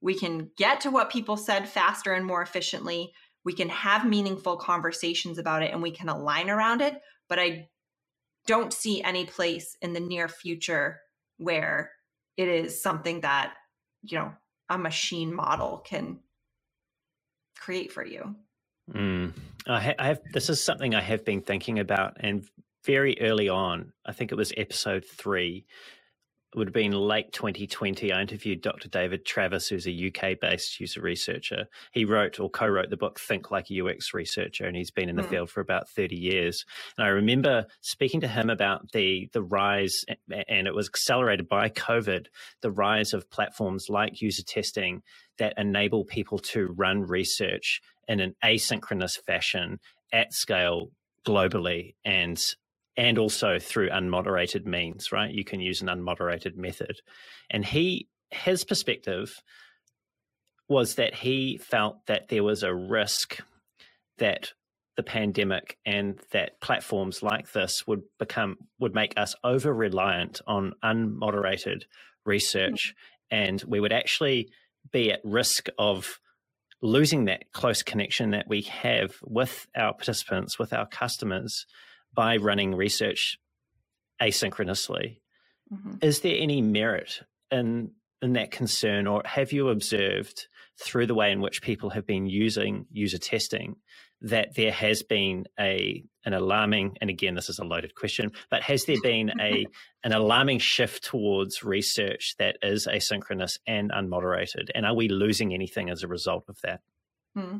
we 0.00 0.14
can 0.14 0.50
get 0.56 0.80
to 0.82 0.90
what 0.90 1.10
people 1.10 1.36
said 1.36 1.68
faster 1.68 2.12
and 2.12 2.24
more 2.24 2.42
efficiently. 2.42 3.12
We 3.44 3.52
can 3.52 3.68
have 3.68 4.06
meaningful 4.06 4.56
conversations 4.56 5.38
about 5.38 5.62
it 5.62 5.72
and 5.72 5.82
we 5.82 5.90
can 5.90 6.08
align 6.08 6.50
around 6.50 6.80
it. 6.80 7.00
But 7.28 7.38
I 7.38 7.68
don't 8.46 8.72
see 8.72 9.02
any 9.02 9.26
place 9.26 9.76
in 9.82 9.92
the 9.92 10.00
near 10.00 10.28
future 10.28 11.00
where 11.38 11.90
it 12.36 12.48
is 12.48 12.80
something 12.80 13.20
that, 13.20 13.54
you 14.02 14.18
know, 14.18 14.32
a 14.68 14.78
machine 14.78 15.34
model 15.34 15.82
can 15.84 16.20
create 17.56 17.92
for 17.92 18.04
you. 18.04 18.36
Mm. 18.92 19.32
I, 19.66 19.80
ha- 19.80 19.94
I 19.98 20.06
have 20.08 20.20
this 20.32 20.48
is 20.48 20.62
something 20.62 20.94
I 20.94 21.00
have 21.00 21.24
been 21.24 21.42
thinking 21.42 21.78
about, 21.78 22.16
and 22.20 22.48
very 22.84 23.20
early 23.20 23.48
on, 23.48 23.92
I 24.06 24.12
think 24.12 24.32
it 24.32 24.36
was 24.36 24.52
episode 24.56 25.04
three, 25.04 25.66
would 26.54 26.68
have 26.68 26.74
been 26.74 26.92
late 26.92 27.32
2020. 27.32 28.12
I 28.12 28.20
interviewed 28.20 28.62
Dr. 28.62 28.88
David 28.88 29.26
Travis, 29.26 29.68
who's 29.68 29.86
a 29.86 30.06
UK 30.08 30.40
based 30.40 30.80
user 30.80 31.00
researcher. 31.00 31.66
He 31.92 32.04
wrote 32.04 32.40
or 32.40 32.48
co 32.48 32.66
wrote 32.66 32.90
the 32.90 32.96
book 32.96 33.20
Think 33.20 33.50
Like 33.50 33.70
a 33.70 33.80
UX 33.80 34.14
Researcher, 34.14 34.64
and 34.64 34.76
he's 34.76 34.90
been 34.90 35.08
in 35.08 35.16
the 35.16 35.22
mm. 35.22 35.30
field 35.30 35.50
for 35.50 35.60
about 35.60 35.88
30 35.90 36.16
years. 36.16 36.64
And 36.96 37.06
I 37.06 37.10
remember 37.10 37.66
speaking 37.80 38.20
to 38.22 38.28
him 38.28 38.48
about 38.48 38.92
the, 38.92 39.28
the 39.32 39.42
rise, 39.42 40.04
and 40.48 40.66
it 40.66 40.74
was 40.74 40.88
accelerated 40.88 41.48
by 41.48 41.68
COVID, 41.68 42.26
the 42.62 42.70
rise 42.70 43.12
of 43.12 43.30
platforms 43.30 43.86
like 43.88 44.22
user 44.22 44.42
testing 44.42 45.02
that 45.38 45.54
enable 45.56 46.04
people 46.04 46.38
to 46.38 46.66
run 46.76 47.02
research 47.02 47.80
in 48.08 48.20
an 48.20 48.34
asynchronous 48.42 49.18
fashion 49.26 49.78
at 50.12 50.32
scale 50.32 50.90
globally 51.26 51.94
and 52.04 52.38
and 52.98 53.16
also 53.16 53.60
through 53.60 53.88
unmoderated 53.90 54.66
means, 54.66 55.12
right? 55.12 55.30
You 55.30 55.44
can 55.44 55.60
use 55.60 55.80
an 55.80 55.86
unmoderated 55.86 56.56
method. 56.56 57.00
And 57.48 57.64
he, 57.64 58.08
his 58.30 58.64
perspective 58.64 59.40
was 60.68 60.96
that 60.96 61.14
he 61.14 61.58
felt 61.58 62.04
that 62.06 62.28
there 62.28 62.42
was 62.42 62.64
a 62.64 62.74
risk 62.74 63.38
that 64.18 64.52
the 64.96 65.04
pandemic 65.04 65.78
and 65.86 66.18
that 66.32 66.60
platforms 66.60 67.22
like 67.22 67.52
this 67.52 67.86
would 67.86 68.02
become 68.18 68.56
would 68.80 68.96
make 68.96 69.14
us 69.16 69.36
over 69.44 69.72
reliant 69.72 70.40
on 70.48 70.72
unmoderated 70.84 71.84
research 72.26 72.94
mm-hmm. 73.32 73.38
and 73.38 73.62
we 73.68 73.78
would 73.78 73.92
actually 73.92 74.48
be 74.90 75.12
at 75.12 75.20
risk 75.22 75.68
of 75.78 76.18
losing 76.82 77.26
that 77.26 77.52
close 77.52 77.82
connection 77.82 78.30
that 78.30 78.48
we 78.48 78.62
have 78.62 79.14
with 79.22 79.66
our 79.76 79.92
participants, 79.92 80.58
with 80.58 80.72
our 80.72 80.86
customers 80.86 81.64
by 82.18 82.36
running 82.36 82.74
research 82.74 83.38
asynchronously. 84.20 85.20
Mm-hmm. 85.72 85.98
Is 86.02 86.20
there 86.22 86.34
any 86.36 86.60
merit 86.60 87.20
in 87.52 87.92
in 88.20 88.32
that 88.32 88.50
concern, 88.50 89.06
or 89.06 89.22
have 89.24 89.52
you 89.52 89.68
observed 89.68 90.48
through 90.80 91.06
the 91.06 91.14
way 91.14 91.30
in 91.30 91.40
which 91.40 91.62
people 91.62 91.90
have 91.90 92.04
been 92.04 92.26
using 92.26 92.86
user 92.90 93.18
testing 93.18 93.76
that 94.20 94.56
there 94.56 94.72
has 94.72 95.04
been 95.04 95.46
a 95.60 96.02
an 96.24 96.32
alarming 96.32 96.96
and 97.00 97.08
again 97.08 97.36
this 97.36 97.48
is 97.48 97.60
a 97.60 97.64
loaded 97.64 97.94
question 97.94 98.32
but 98.50 98.62
has 98.62 98.84
there 98.86 99.00
been 99.00 99.30
a 99.40 99.64
an 100.02 100.12
alarming 100.12 100.58
shift 100.58 101.04
towards 101.04 101.62
research 101.62 102.34
that 102.38 102.56
is 102.62 102.88
asynchronous 102.88 103.58
and 103.64 103.92
unmoderated 103.92 104.70
and 104.74 104.84
are 104.84 104.94
we 104.94 105.08
losing 105.08 105.54
anything 105.54 105.88
as 105.88 106.02
a 106.02 106.08
result 106.08 106.44
of 106.48 106.60
that 106.62 106.80
hmm. 107.36 107.58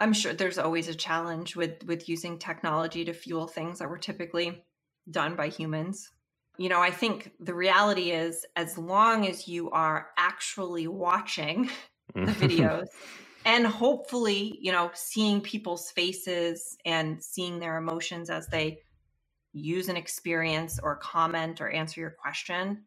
I'm 0.00 0.12
sure 0.12 0.32
there's 0.32 0.58
always 0.58 0.88
a 0.88 0.94
challenge 0.94 1.56
with 1.56 1.84
with 1.84 2.08
using 2.08 2.38
technology 2.38 3.04
to 3.04 3.12
fuel 3.12 3.46
things 3.46 3.78
that 3.78 3.88
were 3.88 3.98
typically 3.98 4.64
done 5.10 5.36
by 5.36 5.48
humans. 5.48 6.10
You 6.58 6.70
know 6.70 6.80
i 6.80 6.90
think 6.90 7.32
the 7.38 7.54
reality 7.54 8.12
is 8.12 8.46
as 8.56 8.78
long 8.78 9.26
as 9.26 9.46
you 9.46 9.70
are 9.70 10.08
actually 10.16 10.86
watching 10.86 11.70
the 12.14 12.32
videos 12.32 12.86
and 13.44 13.66
hopefully 13.66 14.58
you 14.60 14.72
know 14.72 14.90
seeing 14.94 15.42
people's 15.42 15.90
faces 15.90 16.76
and 16.86 17.22
seeing 17.22 17.58
their 17.58 17.76
emotions 17.76 18.30
as 18.30 18.46
they 18.48 18.78
use 19.52 19.88
an 19.88 19.96
experience 19.96 20.78
or 20.82 20.96
comment 20.96 21.60
or 21.60 21.68
answer 21.68 22.00
your 22.00 22.10
question 22.10 22.84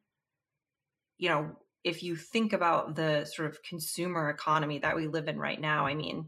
you 1.19 1.29
know 1.29 1.51
if 1.83 2.03
you 2.03 2.15
think 2.15 2.53
about 2.53 2.95
the 2.95 3.25
sort 3.25 3.47
of 3.49 3.61
consumer 3.63 4.29
economy 4.29 4.79
that 4.79 4.95
we 4.95 5.07
live 5.07 5.27
in 5.27 5.37
right 5.37 5.61
now 5.61 5.85
i 5.85 5.93
mean 5.93 6.27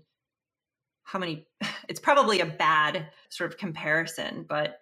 how 1.03 1.19
many 1.19 1.45
it's 1.89 1.99
probably 1.99 2.39
a 2.39 2.45
bad 2.45 3.07
sort 3.29 3.51
of 3.51 3.57
comparison 3.57 4.45
but 4.47 4.79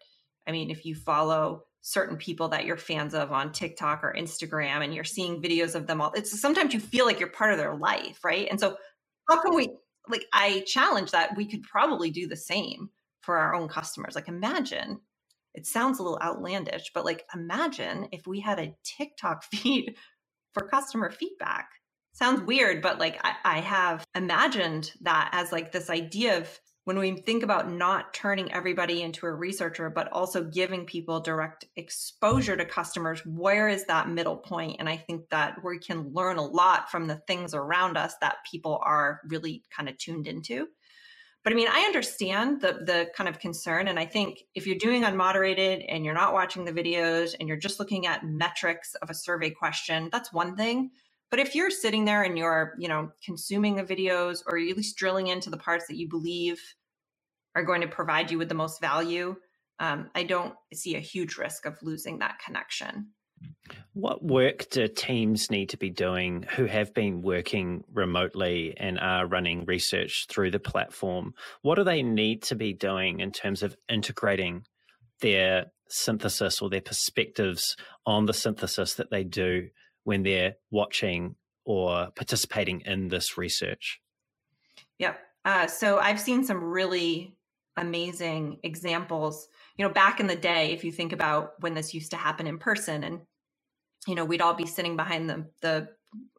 i 0.47 0.51
mean 0.51 0.69
if 0.69 0.85
you 0.85 0.95
follow 0.95 1.63
certain 1.81 2.17
people 2.17 2.49
that 2.49 2.65
you're 2.65 2.77
fans 2.77 3.13
of 3.13 3.31
on 3.31 3.51
TikTok 3.51 4.03
or 4.03 4.13
Instagram 4.13 4.83
and 4.83 4.93
you're 4.93 5.03
seeing 5.03 5.41
videos 5.41 5.75
of 5.75 5.87
them 5.87 6.01
all 6.01 6.11
it's 6.13 6.39
sometimes 6.39 6.73
you 6.73 6.79
feel 6.79 7.05
like 7.05 7.19
you're 7.19 7.29
part 7.29 7.51
of 7.51 7.57
their 7.57 7.75
life 7.75 8.19
right? 8.23 8.47
And 8.49 8.59
so 8.59 8.75
how 9.29 9.41
can 9.41 9.55
we 9.55 9.69
like 10.09 10.25
i 10.33 10.61
challenge 10.65 11.11
that 11.11 11.35
we 11.37 11.45
could 11.45 11.63
probably 11.63 12.11
do 12.11 12.27
the 12.27 12.35
same 12.35 12.89
for 13.21 13.37
our 13.37 13.53
own 13.53 13.67
customers. 13.67 14.15
Like 14.15 14.27
imagine 14.27 14.99
it 15.53 15.65
sounds 15.65 15.99
a 15.99 16.03
little 16.03 16.19
outlandish 16.21 16.91
but 16.93 17.05
like 17.05 17.25
imagine 17.33 18.07
if 18.11 18.27
we 18.27 18.39
had 18.39 18.59
a 18.59 18.75
tiktok 18.83 19.43
feed 19.51 19.95
for 20.53 20.67
customer 20.67 21.09
feedback 21.09 21.69
sounds 22.19 22.41
weird 22.41 22.81
but 22.81 22.99
like 22.99 23.19
I, 23.23 23.33
I 23.43 23.59
have 23.61 24.05
imagined 24.13 24.91
that 25.01 25.29
as 25.31 25.51
like 25.51 25.71
this 25.71 25.89
idea 25.89 26.37
of 26.37 26.59
when 26.89 26.97
we 26.97 27.11
think 27.11 27.43
about 27.43 27.71
not 27.71 28.15
turning 28.15 28.51
everybody 28.51 29.03
into 29.03 29.27
a 29.27 29.31
researcher, 29.31 29.91
but 29.91 30.11
also 30.11 30.43
giving 30.43 30.87
people 30.87 31.19
direct 31.19 31.65
exposure 31.75 32.57
to 32.57 32.65
customers, 32.65 33.23
where 33.27 33.69
is 33.69 33.85
that 33.85 34.09
middle 34.09 34.37
point? 34.37 34.77
And 34.79 34.89
I 34.89 34.97
think 34.97 35.29
that 35.29 35.63
we 35.63 35.77
can 35.77 36.11
learn 36.13 36.37
a 36.37 36.45
lot 36.45 36.89
from 36.89 37.05
the 37.05 37.21
things 37.27 37.53
around 37.53 37.95
us 37.95 38.15
that 38.21 38.37
people 38.49 38.81
are 38.83 39.21
really 39.27 39.61
kind 39.69 39.87
of 39.87 39.99
tuned 39.99 40.25
into. 40.25 40.67
But 41.43 41.53
I 41.53 41.55
mean, 41.55 41.67
I 41.71 41.81
understand 41.81 42.61
the 42.61 42.79
the 42.83 43.11
kind 43.15 43.29
of 43.29 43.37
concern, 43.37 43.87
and 43.87 43.99
I 43.99 44.05
think 44.05 44.39
if 44.55 44.65
you're 44.65 44.77
doing 44.77 45.03
unmoderated 45.03 45.85
and 45.87 46.03
you're 46.03 46.15
not 46.15 46.33
watching 46.33 46.65
the 46.65 46.73
videos 46.73 47.35
and 47.39 47.47
you're 47.47 47.57
just 47.57 47.79
looking 47.79 48.07
at 48.07 48.25
metrics 48.25 48.95
of 48.95 49.11
a 49.11 49.13
survey 49.13 49.51
question, 49.51 50.09
that's 50.11 50.33
one 50.33 50.55
thing. 50.55 50.89
But 51.29 51.39
if 51.39 51.55
you're 51.55 51.69
sitting 51.69 52.05
there 52.05 52.23
and 52.23 52.37
you're, 52.37 52.75
you 52.79 52.87
know, 52.87 53.11
consuming 53.23 53.75
the 53.75 53.83
videos 53.83 54.43
or 54.47 54.57
at 54.57 54.77
least 54.77 54.97
drilling 54.97 55.27
into 55.27 55.49
the 55.49 55.57
parts 55.57 55.85
that 55.87 55.97
you 55.97 56.09
believe 56.09 56.59
are 57.55 57.63
going 57.63 57.81
to 57.81 57.87
provide 57.87 58.31
you 58.31 58.37
with 58.37 58.49
the 58.49 58.55
most 58.55 58.81
value, 58.81 59.35
um, 59.79 60.09
I 60.15 60.23
don't 60.23 60.55
see 60.73 60.95
a 60.95 60.99
huge 60.99 61.37
risk 61.37 61.65
of 61.65 61.77
losing 61.81 62.19
that 62.19 62.39
connection. 62.43 63.09
What 63.93 64.23
work 64.23 64.69
do 64.69 64.87
teams 64.87 65.49
need 65.49 65.69
to 65.69 65.77
be 65.77 65.89
doing 65.89 66.45
who 66.55 66.65
have 66.65 66.93
been 66.93 67.21
working 67.21 67.83
remotely 67.93 68.73
and 68.77 68.99
are 68.99 69.25
running 69.25 69.65
research 69.65 70.25
through 70.29 70.51
the 70.51 70.59
platform? 70.59 71.33
What 71.61 71.75
do 71.75 71.83
they 71.83 72.03
need 72.03 72.43
to 72.43 72.55
be 72.55 72.73
doing 72.73 73.19
in 73.19 73.31
terms 73.31 73.63
of 73.63 73.75
integrating 73.87 74.65
their 75.21 75.67
synthesis 75.89 76.61
or 76.61 76.69
their 76.69 76.81
perspectives 76.81 77.75
on 78.05 78.25
the 78.25 78.33
synthesis 78.33 78.95
that 78.95 79.09
they 79.09 79.23
do 79.23 79.69
when 80.03 80.23
they're 80.23 80.55
watching 80.71 81.35
or 81.65 82.09
participating 82.15 82.81
in 82.81 83.07
this 83.07 83.37
research? 83.37 84.01
Yep. 84.97 85.19
Uh, 85.45 85.67
so 85.67 85.99
I've 85.99 86.19
seen 86.19 86.43
some 86.43 86.63
really 86.63 87.35
amazing 87.77 88.59
examples. 88.63 89.47
You 89.77 89.87
know, 89.87 89.93
back 89.93 90.19
in 90.19 90.27
the 90.27 90.35
day, 90.35 90.71
if 90.73 90.83
you 90.83 90.91
think 90.91 91.13
about 91.13 91.53
when 91.59 91.73
this 91.73 91.93
used 91.93 92.11
to 92.11 92.17
happen 92.17 92.47
in 92.47 92.57
person 92.57 93.03
and 93.03 93.21
you 94.07 94.15
know, 94.15 94.25
we'd 94.25 94.41
all 94.41 94.53
be 94.53 94.65
sitting 94.65 94.95
behind 94.95 95.29
the 95.29 95.45
the 95.61 95.89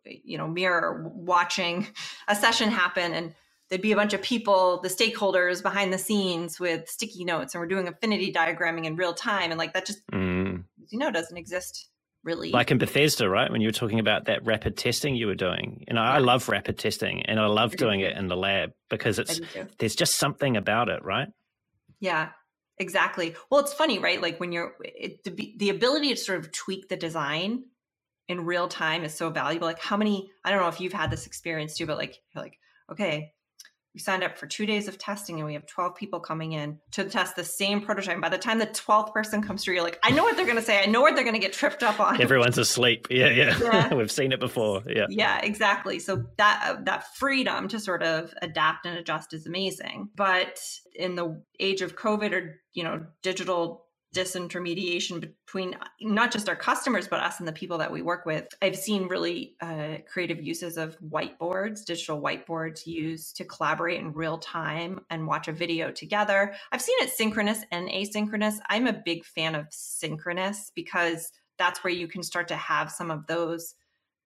you 0.04 0.38
know, 0.38 0.48
mirror 0.48 1.10
watching 1.14 1.86
a 2.28 2.34
session 2.34 2.70
happen 2.70 3.12
and 3.12 3.34
there'd 3.68 3.82
be 3.82 3.92
a 3.92 3.96
bunch 3.96 4.12
of 4.12 4.22
people, 4.22 4.80
the 4.80 4.88
stakeholders 4.88 5.62
behind 5.62 5.92
the 5.92 5.98
scenes 5.98 6.58
with 6.58 6.88
sticky 6.88 7.24
notes 7.24 7.54
and 7.54 7.60
we're 7.60 7.68
doing 7.68 7.86
affinity 7.86 8.32
diagramming 8.32 8.84
in 8.84 8.96
real 8.96 9.14
time 9.14 9.50
and 9.50 9.58
like 9.58 9.72
that 9.74 9.86
just 9.86 10.04
mm. 10.08 10.62
you 10.88 10.98
know 10.98 11.10
doesn't 11.10 11.36
exist 11.36 11.88
really 12.22 12.50
like 12.50 12.70
in 12.70 12.78
Bethesda, 12.78 13.28
right? 13.28 13.50
When 13.50 13.60
you 13.60 13.68
were 13.68 13.72
talking 13.72 13.98
about 13.98 14.26
that 14.26 14.44
rapid 14.44 14.76
testing 14.76 15.16
you 15.16 15.26
were 15.26 15.34
doing. 15.34 15.84
and 15.88 15.96
know, 15.96 16.02
yeah. 16.02 16.12
I 16.12 16.18
love 16.18 16.48
rapid 16.48 16.78
testing 16.78 17.22
and 17.26 17.40
I 17.40 17.46
love 17.46 17.76
doing 17.76 18.00
it 18.00 18.16
in 18.16 18.28
the 18.28 18.36
lab 18.36 18.72
because 18.88 19.18
it's 19.18 19.40
there's 19.78 19.94
just 19.94 20.16
something 20.16 20.56
about 20.56 20.88
it, 20.88 21.04
right? 21.04 21.28
Yeah. 22.00 22.30
Exactly. 22.78 23.34
Well, 23.50 23.60
it's 23.60 23.74
funny, 23.74 23.98
right? 23.98 24.20
Like 24.20 24.40
when 24.40 24.52
you're 24.52 24.72
it, 24.82 25.22
the, 25.24 25.54
the 25.58 25.68
ability 25.68 26.10
to 26.10 26.16
sort 26.16 26.38
of 26.38 26.50
tweak 26.50 26.88
the 26.88 26.96
design 26.96 27.64
in 28.26 28.46
real 28.46 28.68
time 28.68 29.04
is 29.04 29.14
so 29.14 29.28
valuable. 29.28 29.66
Like 29.66 29.80
how 29.80 29.98
many 29.98 30.30
I 30.44 30.50
don't 30.50 30.60
know 30.60 30.68
if 30.68 30.80
you've 30.80 30.92
had 30.92 31.10
this 31.10 31.26
experience 31.26 31.76
too, 31.76 31.84
but 31.86 31.98
like 31.98 32.18
you're 32.34 32.42
like, 32.42 32.58
okay, 32.90 33.32
we 33.94 34.00
signed 34.00 34.22
up 34.22 34.38
for 34.38 34.46
two 34.46 34.66
days 34.66 34.86
of 34.86 34.98
testing 34.98 35.38
and 35.38 35.46
we 35.46 35.54
have 35.54 35.66
12 35.66 35.96
people 35.96 36.20
coming 36.20 36.52
in 36.52 36.78
to 36.92 37.04
test 37.04 37.34
the 37.34 37.44
same 37.44 37.80
prototype. 37.80 38.20
By 38.20 38.28
the 38.28 38.38
time 38.38 38.58
the 38.58 38.66
12th 38.66 39.12
person 39.12 39.42
comes 39.42 39.64
through, 39.64 39.74
you're 39.74 39.82
like, 39.82 39.98
I 40.02 40.10
know 40.10 40.22
what 40.22 40.36
they're 40.36 40.46
going 40.46 40.56
to 40.56 40.62
say. 40.62 40.80
I 40.80 40.86
know 40.86 41.00
what 41.00 41.16
they're 41.16 41.24
going 41.24 41.34
to 41.34 41.40
get 41.40 41.52
tripped 41.52 41.82
up 41.82 41.98
on. 41.98 42.20
Everyone's 42.20 42.58
asleep. 42.58 43.08
Yeah, 43.10 43.30
yeah. 43.30 43.58
yeah. 43.62 43.94
We've 43.94 44.10
seen 44.10 44.32
it 44.32 44.38
before. 44.38 44.82
Yeah. 44.86 45.06
Yeah, 45.08 45.40
exactly. 45.40 45.98
So 45.98 46.24
that 46.36 46.64
uh, 46.64 46.80
that 46.84 47.16
freedom 47.16 47.66
to 47.68 47.80
sort 47.80 48.02
of 48.02 48.32
adapt 48.42 48.86
and 48.86 48.96
adjust 48.96 49.34
is 49.34 49.46
amazing. 49.46 50.10
But 50.14 50.60
in 50.94 51.16
the 51.16 51.42
age 51.58 51.82
of 51.82 51.96
COVID 51.96 52.32
or, 52.32 52.60
you 52.72 52.84
know, 52.84 53.06
digital 53.22 53.86
disintermediation 54.14 55.32
between 55.46 55.76
not 56.00 56.32
just 56.32 56.48
our 56.48 56.56
customers 56.56 57.06
but 57.06 57.20
us 57.20 57.38
and 57.38 57.46
the 57.46 57.52
people 57.52 57.78
that 57.78 57.92
we 57.92 58.02
work 58.02 58.26
with. 58.26 58.46
I've 58.60 58.76
seen 58.76 59.06
really 59.06 59.54
uh, 59.60 59.98
creative 60.10 60.42
uses 60.42 60.76
of 60.76 60.96
whiteboards 61.00 61.84
digital 61.84 62.20
whiteboards 62.20 62.86
used 62.86 63.36
to 63.36 63.44
collaborate 63.44 64.00
in 64.00 64.12
real 64.12 64.38
time 64.38 65.00
and 65.10 65.26
watch 65.26 65.46
a 65.46 65.52
video 65.52 65.92
together. 65.92 66.54
I've 66.72 66.82
seen 66.82 66.96
it 67.00 67.10
synchronous 67.10 67.64
and 67.70 67.88
asynchronous. 67.88 68.58
I'm 68.68 68.88
a 68.88 69.00
big 69.04 69.24
fan 69.24 69.54
of 69.54 69.66
synchronous 69.70 70.72
because 70.74 71.30
that's 71.58 71.84
where 71.84 71.92
you 71.92 72.08
can 72.08 72.22
start 72.22 72.48
to 72.48 72.56
have 72.56 72.90
some 72.90 73.10
of 73.10 73.26
those 73.26 73.74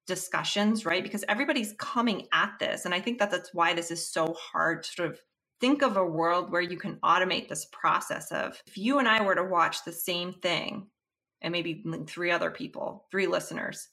discussions 0.06 0.86
right? 0.86 1.02
Because 1.02 1.24
everybody's 1.28 1.74
coming 1.78 2.26
at 2.32 2.52
this 2.58 2.84
and 2.84 2.94
i 2.94 3.00
think 3.00 3.18
that 3.18 3.30
that's 3.30 3.54
why 3.54 3.74
this 3.74 3.90
is 3.90 4.06
so 4.06 4.34
hard 4.34 4.82
to 4.82 4.90
sort 4.90 5.10
of 5.10 5.18
think 5.60 5.82
of 5.82 5.96
a 5.96 6.04
world 6.04 6.50
where 6.50 6.60
you 6.60 6.76
can 6.76 6.96
automate 6.96 7.48
this 7.48 7.66
process 7.66 8.32
of 8.32 8.60
if 8.66 8.76
you 8.76 8.98
and 8.98 9.08
I 9.08 9.22
were 9.22 9.34
to 9.34 9.44
watch 9.44 9.84
the 9.84 9.92
same 9.92 10.32
thing 10.32 10.86
and 11.42 11.52
maybe 11.52 11.84
three 12.06 12.30
other 12.30 12.50
people, 12.50 13.06
three 13.10 13.26
listeners, 13.26 13.88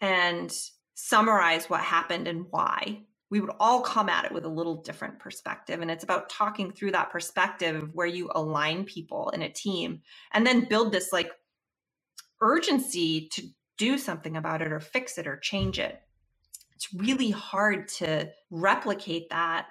and 0.00 0.52
summarize 0.94 1.68
what 1.68 1.80
happened 1.80 2.28
and 2.28 2.46
why, 2.50 3.00
we 3.30 3.40
would 3.40 3.50
all 3.58 3.80
come 3.80 4.08
at 4.08 4.24
it 4.24 4.32
with 4.32 4.44
a 4.44 4.48
little 4.48 4.82
different 4.82 5.18
perspective. 5.18 5.80
And 5.80 5.90
it's 5.90 6.04
about 6.04 6.28
talking 6.28 6.70
through 6.70 6.92
that 6.92 7.10
perspective 7.10 7.90
where 7.92 8.06
you 8.06 8.30
align 8.34 8.84
people 8.84 9.30
in 9.30 9.42
a 9.42 9.48
team 9.48 10.02
and 10.32 10.46
then 10.46 10.68
build 10.68 10.92
this 10.92 11.12
like 11.12 11.32
urgency 12.40 13.28
to 13.32 13.42
do 13.76 13.98
something 13.98 14.36
about 14.36 14.62
it 14.62 14.70
or 14.70 14.78
fix 14.78 15.18
it 15.18 15.26
or 15.26 15.36
change 15.36 15.78
it. 15.78 16.00
It's 16.76 16.92
really 16.94 17.30
hard 17.30 17.88
to 17.88 18.30
replicate 18.50 19.30
that 19.30 19.66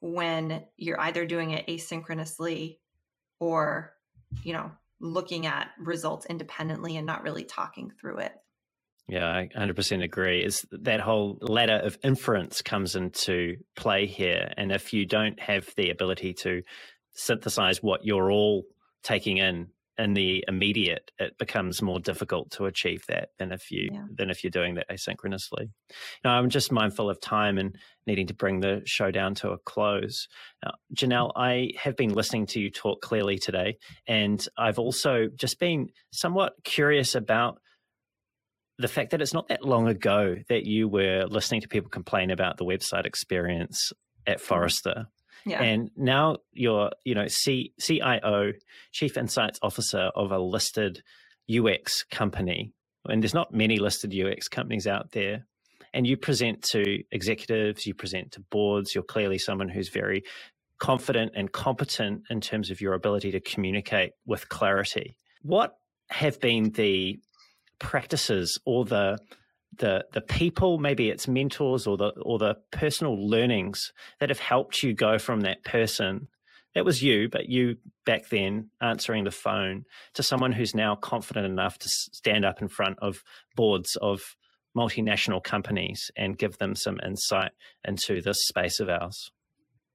when 0.00 0.64
you're 0.76 1.00
either 1.00 1.26
doing 1.26 1.50
it 1.50 1.66
asynchronously 1.66 2.78
or 3.40 3.94
you 4.42 4.52
know 4.52 4.70
looking 5.00 5.46
at 5.46 5.68
results 5.78 6.26
independently 6.26 6.96
and 6.96 7.06
not 7.06 7.22
really 7.22 7.44
talking 7.44 7.92
through 8.00 8.18
it. 8.18 8.32
Yeah 9.08 9.26
i 9.26 9.48
100% 9.56 10.04
agree. 10.04 10.44
Is 10.44 10.64
that 10.72 11.00
whole 11.00 11.38
ladder 11.40 11.80
of 11.82 11.98
inference 12.02 12.62
comes 12.62 12.94
into 12.96 13.56
play 13.76 14.06
here 14.06 14.52
and 14.56 14.72
if 14.72 14.92
you 14.92 15.06
don't 15.06 15.40
have 15.40 15.66
the 15.76 15.90
ability 15.90 16.34
to 16.42 16.62
synthesize 17.12 17.82
what 17.82 18.04
you're 18.04 18.30
all 18.30 18.64
taking 19.02 19.38
in 19.38 19.68
in 19.98 20.14
the 20.14 20.44
immediate, 20.46 21.10
it 21.18 21.36
becomes 21.38 21.82
more 21.82 21.98
difficult 21.98 22.50
to 22.52 22.66
achieve 22.66 23.04
that 23.08 23.30
than 23.38 23.50
if 23.52 23.70
you 23.70 23.90
yeah. 23.92 24.04
than 24.14 24.30
if 24.30 24.44
you're 24.44 24.50
doing 24.50 24.76
that 24.76 24.88
asynchronously. 24.88 25.70
Now, 26.24 26.38
I'm 26.38 26.48
just 26.48 26.70
mindful 26.70 27.10
of 27.10 27.20
time 27.20 27.58
and 27.58 27.76
needing 28.06 28.28
to 28.28 28.34
bring 28.34 28.60
the 28.60 28.82
show 28.84 29.10
down 29.10 29.34
to 29.36 29.50
a 29.50 29.58
close. 29.58 30.28
Now, 30.64 30.72
Janelle, 30.94 31.32
I 31.36 31.72
have 31.78 31.96
been 31.96 32.12
listening 32.14 32.46
to 32.46 32.60
you 32.60 32.70
talk 32.70 33.02
clearly 33.02 33.38
today, 33.38 33.78
and 34.06 34.44
I've 34.56 34.78
also 34.78 35.28
just 35.34 35.58
been 35.58 35.88
somewhat 36.12 36.54
curious 36.62 37.14
about 37.14 37.58
the 38.78 38.88
fact 38.88 39.10
that 39.10 39.20
it's 39.20 39.34
not 39.34 39.48
that 39.48 39.64
long 39.64 39.88
ago 39.88 40.36
that 40.48 40.64
you 40.64 40.88
were 40.88 41.26
listening 41.28 41.60
to 41.62 41.68
people 41.68 41.90
complain 41.90 42.30
about 42.30 42.56
the 42.56 42.64
website 42.64 43.04
experience 43.04 43.92
at 44.26 44.36
mm-hmm. 44.36 44.46
Forrester. 44.46 45.06
Yeah. 45.48 45.62
And 45.62 45.90
now 45.96 46.38
you're, 46.52 46.90
you 47.04 47.14
know, 47.14 47.26
C- 47.28 47.72
CIO, 47.80 48.52
Chief 48.92 49.16
Insights 49.16 49.58
Officer 49.62 50.10
of 50.14 50.30
a 50.30 50.38
listed 50.38 51.02
UX 51.50 52.04
company. 52.04 52.72
And 53.06 53.22
there's 53.22 53.34
not 53.34 53.52
many 53.52 53.78
listed 53.78 54.14
UX 54.14 54.48
companies 54.48 54.86
out 54.86 55.12
there. 55.12 55.46
And 55.94 56.06
you 56.06 56.16
present 56.16 56.62
to 56.72 57.02
executives, 57.10 57.86
you 57.86 57.94
present 57.94 58.32
to 58.32 58.40
boards. 58.40 58.94
You're 58.94 59.04
clearly 59.04 59.38
someone 59.38 59.68
who's 59.68 59.88
very 59.88 60.22
confident 60.78 61.32
and 61.34 61.50
competent 61.50 62.22
in 62.30 62.40
terms 62.40 62.70
of 62.70 62.80
your 62.80 62.94
ability 62.94 63.32
to 63.32 63.40
communicate 63.40 64.12
with 64.26 64.48
clarity. 64.48 65.16
What 65.42 65.74
have 66.10 66.40
been 66.40 66.70
the 66.70 67.18
practices 67.78 68.58
or 68.64 68.84
the 68.84 69.18
the 69.76 70.06
the 70.12 70.20
people, 70.20 70.78
maybe 70.78 71.10
it's 71.10 71.28
mentors 71.28 71.86
or 71.86 71.96
the 71.96 72.10
or 72.22 72.38
the 72.38 72.56
personal 72.70 73.28
learnings 73.28 73.92
that 74.20 74.30
have 74.30 74.40
helped 74.40 74.82
you 74.82 74.94
go 74.94 75.18
from 75.18 75.40
that 75.40 75.64
person 75.64 76.28
that 76.74 76.84
was 76.84 77.02
you, 77.02 77.28
but 77.28 77.48
you 77.48 77.76
back 78.06 78.28
then 78.28 78.70
answering 78.80 79.24
the 79.24 79.32
phone 79.32 79.84
to 80.14 80.22
someone 80.22 80.52
who's 80.52 80.76
now 80.76 80.94
confident 80.94 81.46
enough 81.46 81.76
to 81.78 81.88
stand 81.88 82.44
up 82.44 82.62
in 82.62 82.68
front 82.68 82.98
of 83.00 83.24
boards 83.56 83.96
of 83.96 84.36
multinational 84.76 85.42
companies 85.42 86.10
and 86.16 86.38
give 86.38 86.58
them 86.58 86.76
some 86.76 87.00
insight 87.04 87.50
into 87.84 88.20
this 88.22 88.46
space 88.46 88.78
of 88.78 88.88
ours. 88.88 89.32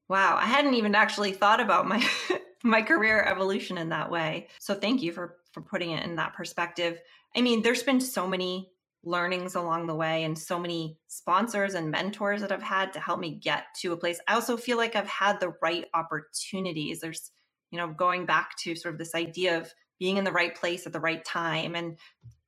Wow, 0.10 0.36
I 0.38 0.46
hadn't 0.46 0.74
even 0.74 0.94
actually 0.94 1.32
thought 1.32 1.62
about 1.62 1.88
my 1.88 2.06
my 2.64 2.82
career 2.82 3.22
evolution 3.22 3.78
in 3.78 3.90
that 3.90 4.12
way. 4.12 4.48
So 4.60 4.74
thank 4.74 5.02
you 5.02 5.14
for 5.14 5.38
for 5.54 5.62
putting 5.62 5.92
it 5.92 6.04
in 6.04 6.18
that 6.18 6.34
perspective. 6.34 7.00
I 7.36 7.42
mean, 7.42 7.62
there's 7.62 7.84
been 7.84 8.02
so 8.02 8.28
many 8.28 8.73
learnings 9.04 9.56
along 9.56 9.88
the 9.88 9.96
way 9.96 10.24
and 10.24 10.38
so 10.38 10.58
many 10.58 10.98
sponsors 11.08 11.74
and 11.74 11.92
mentors 11.92 12.42
that 12.42 12.52
I've 12.52 12.64
had 12.64 12.94
to 12.94 13.00
help 13.00 13.20
me 13.20 13.32
get 13.32 13.66
to 13.82 13.92
a 13.92 13.98
place. 13.98 14.20
I 14.28 14.34
also 14.34 14.56
feel 14.56 14.78
like 14.78 14.96
I've 14.96 15.08
had 15.08 15.40
the 15.40 15.54
right 15.62 15.86
opportunities. 15.94 17.02
There's, 17.02 17.32
you 17.72 17.78
know, 17.78 17.88
going 17.88 18.26
back 18.26 18.52
to 18.64 18.76
sort 18.76 18.96
of 18.96 19.00
this 19.00 19.14
idea 19.14 19.58
of 19.58 19.72
being 20.00 20.18
in 20.18 20.24
the 20.24 20.32
right 20.32 20.56
place 20.56 20.86
at 20.86 20.94
the 20.94 21.00
right 21.00 21.24
time 21.24 21.76
and 21.76 21.98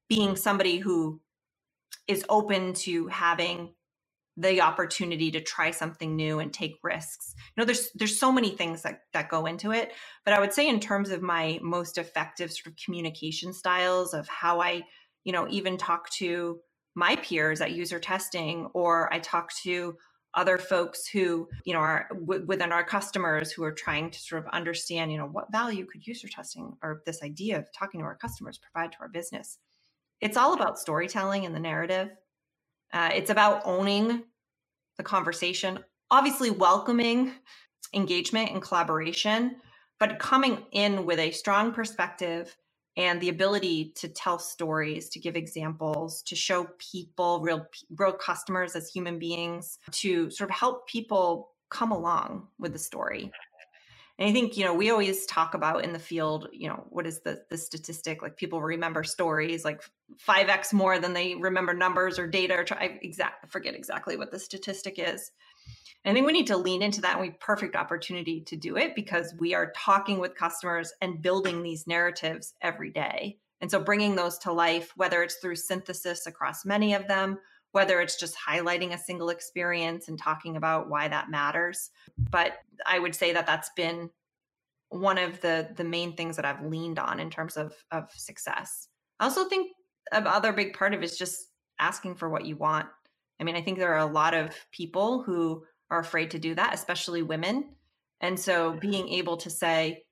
being 0.08 0.36
somebody 0.36 0.78
who 0.78 1.20
is 2.08 2.26
open 2.30 2.74
to 2.74 3.08
having 3.08 3.74
the 4.38 4.62
opportunity 4.62 5.32
to 5.32 5.42
try 5.42 5.72
something 5.72 6.16
new 6.16 6.40
and 6.40 6.54
take 6.54 6.76
risks. 6.84 7.34
You 7.38 7.62
know, 7.62 7.66
there's 7.66 7.90
there's 7.96 8.20
so 8.20 8.32
many 8.32 8.50
things 8.50 8.82
that 8.82 9.02
that 9.14 9.30
go 9.30 9.46
into 9.46 9.72
it, 9.72 9.94
but 10.26 10.34
I 10.34 10.40
would 10.40 10.52
say 10.52 10.68
in 10.68 10.80
terms 10.80 11.10
of 11.10 11.22
my 11.22 11.60
most 11.62 11.98
effective 11.98 12.52
sort 12.52 12.68
of 12.68 12.84
communication 12.84 13.54
styles 13.54 14.14
of 14.14 14.28
how 14.28 14.62
I 14.62 14.84
you 15.26 15.34
know, 15.34 15.48
even 15.50 15.78
talk 15.78 16.10
to 16.12 16.60
my 16.96 17.18
peers 17.18 17.60
at 17.60 17.74
user 17.74 18.00
testing, 18.00 18.68
or 18.74 19.14
I 19.14 19.20
talk 19.20 19.52
to 19.64 19.98
other 20.34 20.58
folks 20.58 21.08
who, 21.08 21.48
you 21.66 21.74
know, 21.74 21.80
are 21.80 22.08
w- 22.12 22.46
within 22.46 22.72
our 22.72 22.84
customers 22.84 23.52
who 23.52 23.64
are 23.64 23.72
trying 23.72 24.12
to 24.12 24.20
sort 24.20 24.46
of 24.46 24.52
understand, 24.54 25.12
you 25.12 25.18
know, 25.18 25.28
what 25.28 25.52
value 25.52 25.86
could 25.86 26.06
user 26.06 26.28
testing 26.28 26.76
or 26.84 27.02
this 27.06 27.24
idea 27.24 27.58
of 27.58 27.72
talking 27.74 28.00
to 28.02 28.06
our 28.06 28.16
customers 28.18 28.60
provide 28.60 28.92
to 28.92 28.98
our 29.00 29.10
business. 29.10 29.58
It's 30.22 30.38
all 30.38 30.54
about 30.54 30.80
storytelling 30.80 31.46
and 31.46 31.56
the 31.56 31.60
narrative. 31.60 32.10
Uh, 32.94 33.10
it's 33.14 33.30
about 33.30 33.62
owning 33.66 34.24
the 34.98 35.04
conversation, 35.04 35.80
obviously 36.12 36.52
welcoming 36.52 37.34
engagement 37.94 38.52
and 38.52 38.62
collaboration, 38.62 39.58
but 40.00 40.20
coming 40.20 40.66
in 40.72 41.06
with 41.06 41.20
a 41.20 41.32
strong 41.32 41.72
perspective 41.74 42.56
and 42.98 43.20
the 43.20 43.30
ability 43.30 43.92
to 43.96 44.08
tell 44.08 44.40
stories 44.40 45.10
to 45.10 45.20
give 45.20 45.36
examples 45.36 46.22
to 46.24 46.36
show 46.36 46.68
people 46.78 47.40
real 47.42 47.66
real 47.98 48.14
customers 48.14 48.76
as 48.76 48.90
human 48.90 49.20
beings 49.20 49.80
to 49.92 50.30
sort 50.30 50.50
of 50.50 50.56
help 50.56 50.88
people 50.88 51.52
come 51.70 51.92
along 51.92 52.48
with 52.58 52.74
the 52.74 52.80
story. 52.80 53.32
And 54.18 54.30
i 54.30 54.32
think 54.32 54.56
you 54.56 54.64
know 54.64 54.74
we 54.74 54.92
always 54.92 55.26
talk 55.26 55.56
about 55.56 55.84
in 55.84 55.92
the 55.92 56.00
field 56.00 56.48
you 56.54 56.70
know 56.70 56.86
what 56.90 57.06
is 57.06 57.22
the 57.22 57.44
the 57.50 57.58
statistic? 57.58 58.22
Like 58.22 58.38
people 58.38 58.62
remember 58.62 59.04
stories 59.04 59.66
like 59.66 59.82
5x 60.28 60.72
more 60.72 61.00
than 61.00 61.14
they 61.14 61.36
remember 61.36 61.74
numbers 61.74 62.18
or 62.18 62.28
data 62.28 62.56
or 62.56 62.64
try, 62.64 62.78
I 62.78 63.00
exact 63.02 63.52
forget 63.52 63.76
exactly 63.76 64.16
what 64.16 64.32
the 64.32 64.40
statistic 64.40 64.96
is 64.98 65.32
I 66.06 66.14
think 66.14 66.28
we 66.28 66.34
need 66.34 66.48
to 66.48 66.58
lean 66.58 66.84
into 66.84 67.02
that 67.02 67.14
and 67.14 67.22
we 67.22 67.32
perfect 67.32 67.76
opportunity 67.76 68.42
to 68.42 68.56
do 68.56 68.78
it 68.78 68.96
because 68.96 69.34
we 69.40 69.56
are 69.56 69.74
talking 69.76 70.20
with 70.20 70.36
customers 70.36 70.94
and 71.02 71.22
building 71.22 71.64
these 71.64 71.88
narratives 71.88 72.54
every 72.62 72.92
day. 72.92 73.40
And 73.62 73.72
so 73.72 73.80
bringing 73.80 74.16
those 74.16 74.38
to 74.40 74.52
life, 74.52 74.92
whether 74.96 75.24
it's 75.24 75.36
through 75.36 75.56
synthesis 75.56 76.28
across 76.28 76.66
many 76.66 76.94
of 76.94 77.08
them, 77.08 77.40
whether 77.72 78.00
it's 78.00 78.20
just 78.20 78.38
highlighting 78.38 78.94
a 78.94 78.98
single 78.98 79.30
experience 79.30 80.08
and 80.08 80.20
talking 80.20 80.56
about 80.56 80.90
why 80.90 81.08
that 81.08 81.32
matters. 81.32 81.90
But 82.30 82.54
I 82.86 83.00
would 83.00 83.16
say 83.16 83.34
that 83.34 83.48
that's 83.48 83.72
been 83.76 84.12
one 84.90 85.18
of 85.18 85.42
the 85.42 85.70
the 85.76 85.84
main 85.84 86.16
things 86.16 86.36
that 86.36 86.46
I've 86.46 86.64
leaned 86.64 87.00
on 87.00 87.20
in 87.20 87.30
terms 87.30 87.58
of 87.58 87.74
of 87.92 88.10
success. 88.16 88.88
I 89.20 89.26
also 89.26 89.50
think 89.50 89.72
another 90.12 90.54
big 90.54 90.74
part 90.78 90.94
of 90.94 91.02
it 91.02 91.06
is 91.06 91.18
just 91.18 91.48
asking 91.80 92.16
for 92.16 92.30
what 92.30 92.46
you 92.46 92.56
want. 92.56 92.88
I 93.40 93.44
mean, 93.44 93.56
I 93.56 93.62
think 93.62 93.78
there 93.78 93.94
are 93.94 94.08
a 94.08 94.12
lot 94.12 94.34
of 94.34 94.56
people 94.72 95.24
who 95.24 95.64
are 95.90 96.00
afraid 96.00 96.32
to 96.32 96.40
do 96.40 96.56
that, 96.56 96.74
especially 96.74 97.22
women. 97.22 97.76
And 98.22 98.40
so 98.40 98.74
being 98.74 99.10
able 99.10 99.38
to 99.38 99.50
say, 99.50 100.04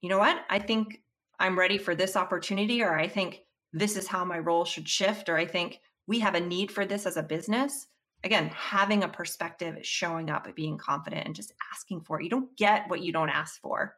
you 0.00 0.08
know 0.08 0.18
what, 0.18 0.44
I 0.48 0.58
think 0.58 1.02
I'm 1.38 1.58
ready 1.58 1.78
for 1.78 1.94
this 1.94 2.16
opportunity, 2.16 2.82
or 2.82 2.96
I 2.96 3.08
think 3.08 3.42
this 3.72 3.96
is 3.96 4.06
how 4.06 4.24
my 4.24 4.38
role 4.38 4.64
should 4.64 4.88
shift, 4.88 5.28
or 5.28 5.36
I 5.36 5.46
think 5.46 5.80
we 6.06 6.20
have 6.20 6.34
a 6.34 6.40
need 6.40 6.70
for 6.70 6.84
this 6.84 7.06
as 7.06 7.16
a 7.16 7.22
business. 7.22 7.86
Again, 8.24 8.50
having 8.54 9.02
a 9.02 9.08
perspective, 9.08 9.76
showing 9.82 10.30
up, 10.30 10.46
being 10.54 10.78
confident, 10.78 11.26
and 11.26 11.34
just 11.34 11.52
asking 11.72 12.02
for 12.02 12.20
it. 12.20 12.24
You 12.24 12.30
don't 12.30 12.56
get 12.56 12.88
what 12.88 13.02
you 13.02 13.12
don't 13.12 13.28
ask 13.28 13.60
for. 13.60 13.96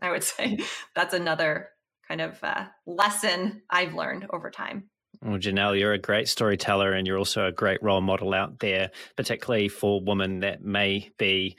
I 0.00 0.10
would 0.10 0.22
say 0.24 0.58
that's 0.94 1.14
another 1.14 1.70
kind 2.06 2.20
of 2.20 2.42
uh, 2.42 2.66
lesson 2.86 3.62
I've 3.68 3.94
learned 3.94 4.26
over 4.30 4.50
time. 4.50 4.90
Well, 5.22 5.38
Janelle, 5.38 5.78
you're 5.78 5.92
a 5.92 5.98
great 5.98 6.28
storyteller 6.28 6.92
and 6.92 7.06
you're 7.06 7.18
also 7.18 7.46
a 7.46 7.52
great 7.52 7.82
role 7.82 8.00
model 8.00 8.34
out 8.34 8.58
there, 8.58 8.90
particularly 9.16 9.68
for 9.68 10.00
women 10.00 10.40
that 10.40 10.62
may 10.62 11.10
be, 11.18 11.56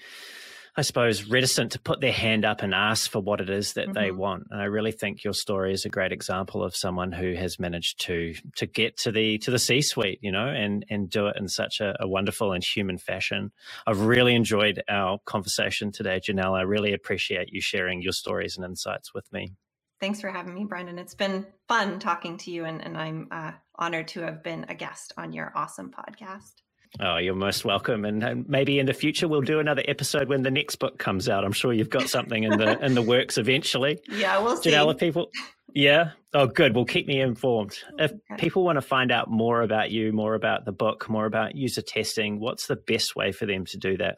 I 0.76 0.84
suppose, 0.84 1.28
reticent 1.28 1.72
to 1.72 1.80
put 1.80 2.00
their 2.00 2.12
hand 2.12 2.46
up 2.46 2.62
and 2.62 2.74
ask 2.74 3.10
for 3.10 3.20
what 3.20 3.42
it 3.42 3.50
is 3.50 3.74
that 3.74 3.86
mm-hmm. 3.86 3.94
they 3.94 4.12
want. 4.12 4.48
And 4.52 4.62
I 4.62 4.66
really 4.66 4.92
think 4.92 5.24
your 5.24 5.34
story 5.34 5.74
is 5.74 5.86
a 5.86 5.90
great 5.90 6.12
example 6.12 6.64
of 6.64 6.76
someone 6.76 7.12
who 7.12 7.34
has 7.34 7.60
managed 7.60 8.00
to 8.06 8.36
to 8.58 8.66
get 8.68 8.98
to 8.98 9.12
the 9.12 9.40
to 9.40 9.52
the 9.52 9.60
C 9.60 9.82
suite, 9.82 10.20
you 10.22 10.32
know, 10.32 10.48
and 10.48 10.86
and 10.90 11.10
do 11.10 11.28
it 11.28 11.36
in 11.38 11.48
such 11.48 11.80
a, 11.80 11.96
a 12.00 12.08
wonderful 12.08 12.52
and 12.52 12.64
human 12.64 12.98
fashion. 12.98 13.52
I've 13.88 14.02
really 14.02 14.36
enjoyed 14.36 14.84
our 14.88 15.20
conversation 15.26 15.92
today, 15.92 16.20
Janelle. 16.20 16.58
I 16.58 16.62
really 16.62 16.94
appreciate 16.94 17.50
you 17.52 17.62
sharing 17.62 18.02
your 18.02 18.14
stories 18.14 18.56
and 18.56 18.66
insights 18.66 19.14
with 19.14 19.32
me. 19.34 19.54
Thanks 20.00 20.22
for 20.22 20.30
having 20.30 20.54
me, 20.54 20.66
Brendan. 20.66 21.00
It's 21.00 21.16
been 21.16 21.46
fun 21.68 22.00
talking 22.00 22.38
to 22.40 22.52
you, 22.52 22.66
and, 22.66 22.84
and 22.84 22.96
I'm 22.96 23.28
uh, 23.32 23.52
honored 23.76 24.08
to 24.10 24.22
have 24.22 24.44
been 24.44 24.66
a 24.70 24.76
guest 24.76 25.14
on 25.18 25.34
your 25.34 25.52
awesome 25.56 25.92
podcast. 25.92 26.54
Oh, 27.00 27.18
you're 27.18 27.36
most 27.36 27.66
welcome, 27.66 28.06
and, 28.06 28.24
and, 28.24 28.48
maybe 28.48 28.80
in 28.80 28.86
the 28.86 28.94
future 28.94 29.28
we'll 29.28 29.42
do 29.42 29.60
another 29.60 29.84
episode 29.88 30.30
when 30.30 30.44
the 30.44 30.52
next 30.52 30.78
book 30.78 30.98
comes 30.98 31.28
out. 31.28 31.44
I'm 31.44 31.52
sure 31.52 31.74
you've 31.74 31.90
got 31.90 32.10
something 32.10 32.44
in 32.44 32.58
the 32.58 32.80
in 32.86 32.96
the 32.96 33.02
works 33.02 33.38
eventually. 33.38 34.00
Yeah, 34.10 34.40
we'll 34.40 34.58
see. 34.58 34.72
Janelle, 34.72 34.98
people, 34.98 35.30
yeah. 35.74 36.12
Oh, 36.34 36.48
good. 36.48 36.76
Well, 36.76 36.86
keep 36.86 37.08
me 37.08 37.20
informed. 37.20 37.78
If 37.98 38.12
okay. 38.12 38.42
people 38.42 38.64
want 38.64 38.78
to 38.78 38.82
find 38.82 39.12
out 39.12 39.30
more 39.30 39.62
about 39.62 39.92
you, 39.92 40.12
more 40.14 40.36
about 40.36 40.66
the 40.66 40.72
book, 40.72 41.10
more 41.10 41.26
about 41.26 41.56
user 41.56 41.82
testing, 41.82 42.40
what's 42.40 42.68
the 42.68 42.76
best 42.76 43.16
way 43.16 43.32
for 43.32 43.46
them 43.46 43.66
to 43.66 43.78
do 43.78 43.98
that? 43.98 44.18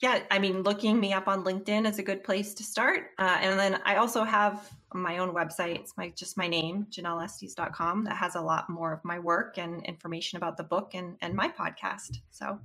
Yeah, 0.00 0.20
I 0.30 0.38
mean, 0.38 0.62
looking 0.62 1.00
me 1.00 1.14
up 1.14 1.26
on 1.26 1.42
LinkedIn 1.42 1.88
is 1.88 1.98
a 1.98 2.02
good 2.02 2.22
place 2.22 2.52
to 2.54 2.62
start. 2.62 3.12
Uh, 3.18 3.38
and 3.40 3.58
then 3.58 3.80
I 3.84 3.96
also 3.96 4.24
have 4.24 4.70
my 4.92 5.18
own 5.18 5.34
website. 5.34 5.76
It's 5.76 5.96
my 5.96 6.10
just 6.10 6.36
my 6.36 6.46
name, 6.46 6.86
JanelleEstes.com, 6.90 8.04
that 8.04 8.16
has 8.16 8.34
a 8.34 8.40
lot 8.40 8.68
more 8.68 8.92
of 8.92 9.04
my 9.04 9.18
work 9.18 9.56
and 9.56 9.82
information 9.86 10.36
about 10.36 10.58
the 10.58 10.64
book 10.64 10.92
and, 10.94 11.16
and 11.22 11.34
my 11.34 11.48
podcast. 11.48 12.18
So 12.30 12.58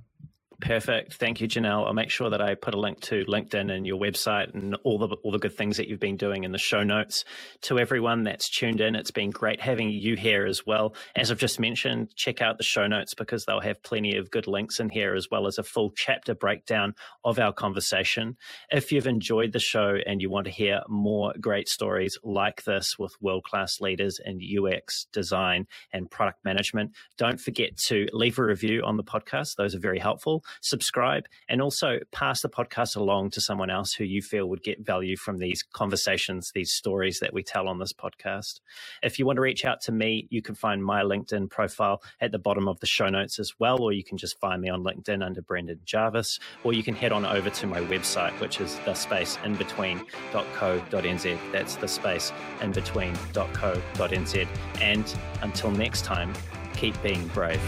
Perfect. 0.62 1.14
Thank 1.14 1.40
you, 1.40 1.48
Janelle. 1.48 1.88
I'll 1.88 1.92
make 1.92 2.08
sure 2.08 2.30
that 2.30 2.40
I 2.40 2.54
put 2.54 2.72
a 2.72 2.78
link 2.78 3.00
to 3.00 3.24
LinkedIn 3.24 3.72
and 3.72 3.84
your 3.84 3.98
website 3.98 4.54
and 4.54 4.76
all 4.84 4.96
the 4.96 5.08
all 5.24 5.32
the 5.32 5.40
good 5.40 5.56
things 5.56 5.76
that 5.76 5.88
you've 5.88 5.98
been 5.98 6.16
doing 6.16 6.44
in 6.44 6.52
the 6.52 6.58
show 6.58 6.84
notes. 6.84 7.24
To 7.62 7.80
everyone 7.80 8.22
that's 8.22 8.48
tuned 8.48 8.80
in, 8.80 8.94
it's 8.94 9.10
been 9.10 9.30
great 9.30 9.60
having 9.60 9.90
you 9.90 10.14
here 10.14 10.46
as 10.46 10.64
well. 10.64 10.94
As 11.16 11.32
I've 11.32 11.38
just 11.40 11.58
mentioned, 11.58 12.14
check 12.14 12.40
out 12.40 12.58
the 12.58 12.64
show 12.64 12.86
notes 12.86 13.12
because 13.12 13.44
they'll 13.44 13.60
have 13.60 13.82
plenty 13.82 14.16
of 14.16 14.30
good 14.30 14.46
links 14.46 14.78
in 14.78 14.88
here 14.88 15.16
as 15.16 15.26
well 15.32 15.48
as 15.48 15.58
a 15.58 15.64
full 15.64 15.90
chapter 15.96 16.32
breakdown 16.32 16.94
of 17.24 17.40
our 17.40 17.52
conversation. 17.52 18.36
If 18.70 18.92
you've 18.92 19.08
enjoyed 19.08 19.50
the 19.50 19.58
show 19.58 19.96
and 20.06 20.22
you 20.22 20.30
want 20.30 20.44
to 20.44 20.52
hear 20.52 20.82
more 20.88 21.34
great 21.40 21.68
stories 21.68 22.16
like 22.22 22.62
this 22.62 22.96
with 23.00 23.16
world-class 23.20 23.80
leaders 23.80 24.20
in 24.24 24.38
UX 24.40 25.08
design 25.12 25.66
and 25.92 26.08
product 26.08 26.44
management, 26.44 26.92
don't 27.18 27.40
forget 27.40 27.76
to 27.88 28.06
leave 28.12 28.38
a 28.38 28.44
review 28.44 28.82
on 28.84 28.96
the 28.96 29.02
podcast. 29.02 29.56
Those 29.56 29.74
are 29.74 29.80
very 29.80 29.98
helpful 29.98 30.44
subscribe, 30.60 31.24
and 31.48 31.62
also 31.62 31.98
pass 32.12 32.42
the 32.42 32.48
podcast 32.48 32.96
along 32.96 33.30
to 33.30 33.40
someone 33.40 33.70
else 33.70 33.92
who 33.92 34.04
you 34.04 34.22
feel 34.22 34.46
would 34.46 34.62
get 34.62 34.84
value 34.84 35.16
from 35.16 35.38
these 35.38 35.62
conversations, 35.72 36.50
these 36.54 36.72
stories 36.72 37.20
that 37.20 37.32
we 37.32 37.42
tell 37.42 37.68
on 37.68 37.78
this 37.78 37.92
podcast. 37.92 38.60
If 39.02 39.18
you 39.18 39.26
want 39.26 39.36
to 39.36 39.42
reach 39.42 39.64
out 39.64 39.80
to 39.82 39.92
me, 39.92 40.26
you 40.30 40.42
can 40.42 40.54
find 40.54 40.84
my 40.84 41.02
LinkedIn 41.02 41.50
profile 41.50 42.02
at 42.20 42.32
the 42.32 42.38
bottom 42.38 42.68
of 42.68 42.80
the 42.80 42.86
show 42.86 43.08
notes 43.08 43.38
as 43.38 43.52
well, 43.58 43.82
or 43.82 43.92
you 43.92 44.04
can 44.04 44.18
just 44.18 44.38
find 44.40 44.60
me 44.60 44.68
on 44.68 44.82
LinkedIn 44.82 45.24
under 45.24 45.42
Brendan 45.42 45.80
Jarvis, 45.84 46.38
or 46.64 46.72
you 46.72 46.82
can 46.82 46.94
head 46.94 47.12
on 47.12 47.24
over 47.24 47.50
to 47.50 47.66
my 47.66 47.80
website, 47.80 48.38
which 48.40 48.60
is 48.60 48.78
the 48.84 48.94
space 48.94 49.38
in 49.44 49.54
between.co.nz. 49.56 51.38
That's 51.52 51.76
the 51.76 51.88
space 51.88 52.32
in 52.60 52.72
between.co.nz. 52.72 54.48
And 54.80 55.14
until 55.42 55.70
next 55.70 56.04
time, 56.04 56.32
keep 56.74 57.00
being 57.02 57.26
brave. 57.28 57.60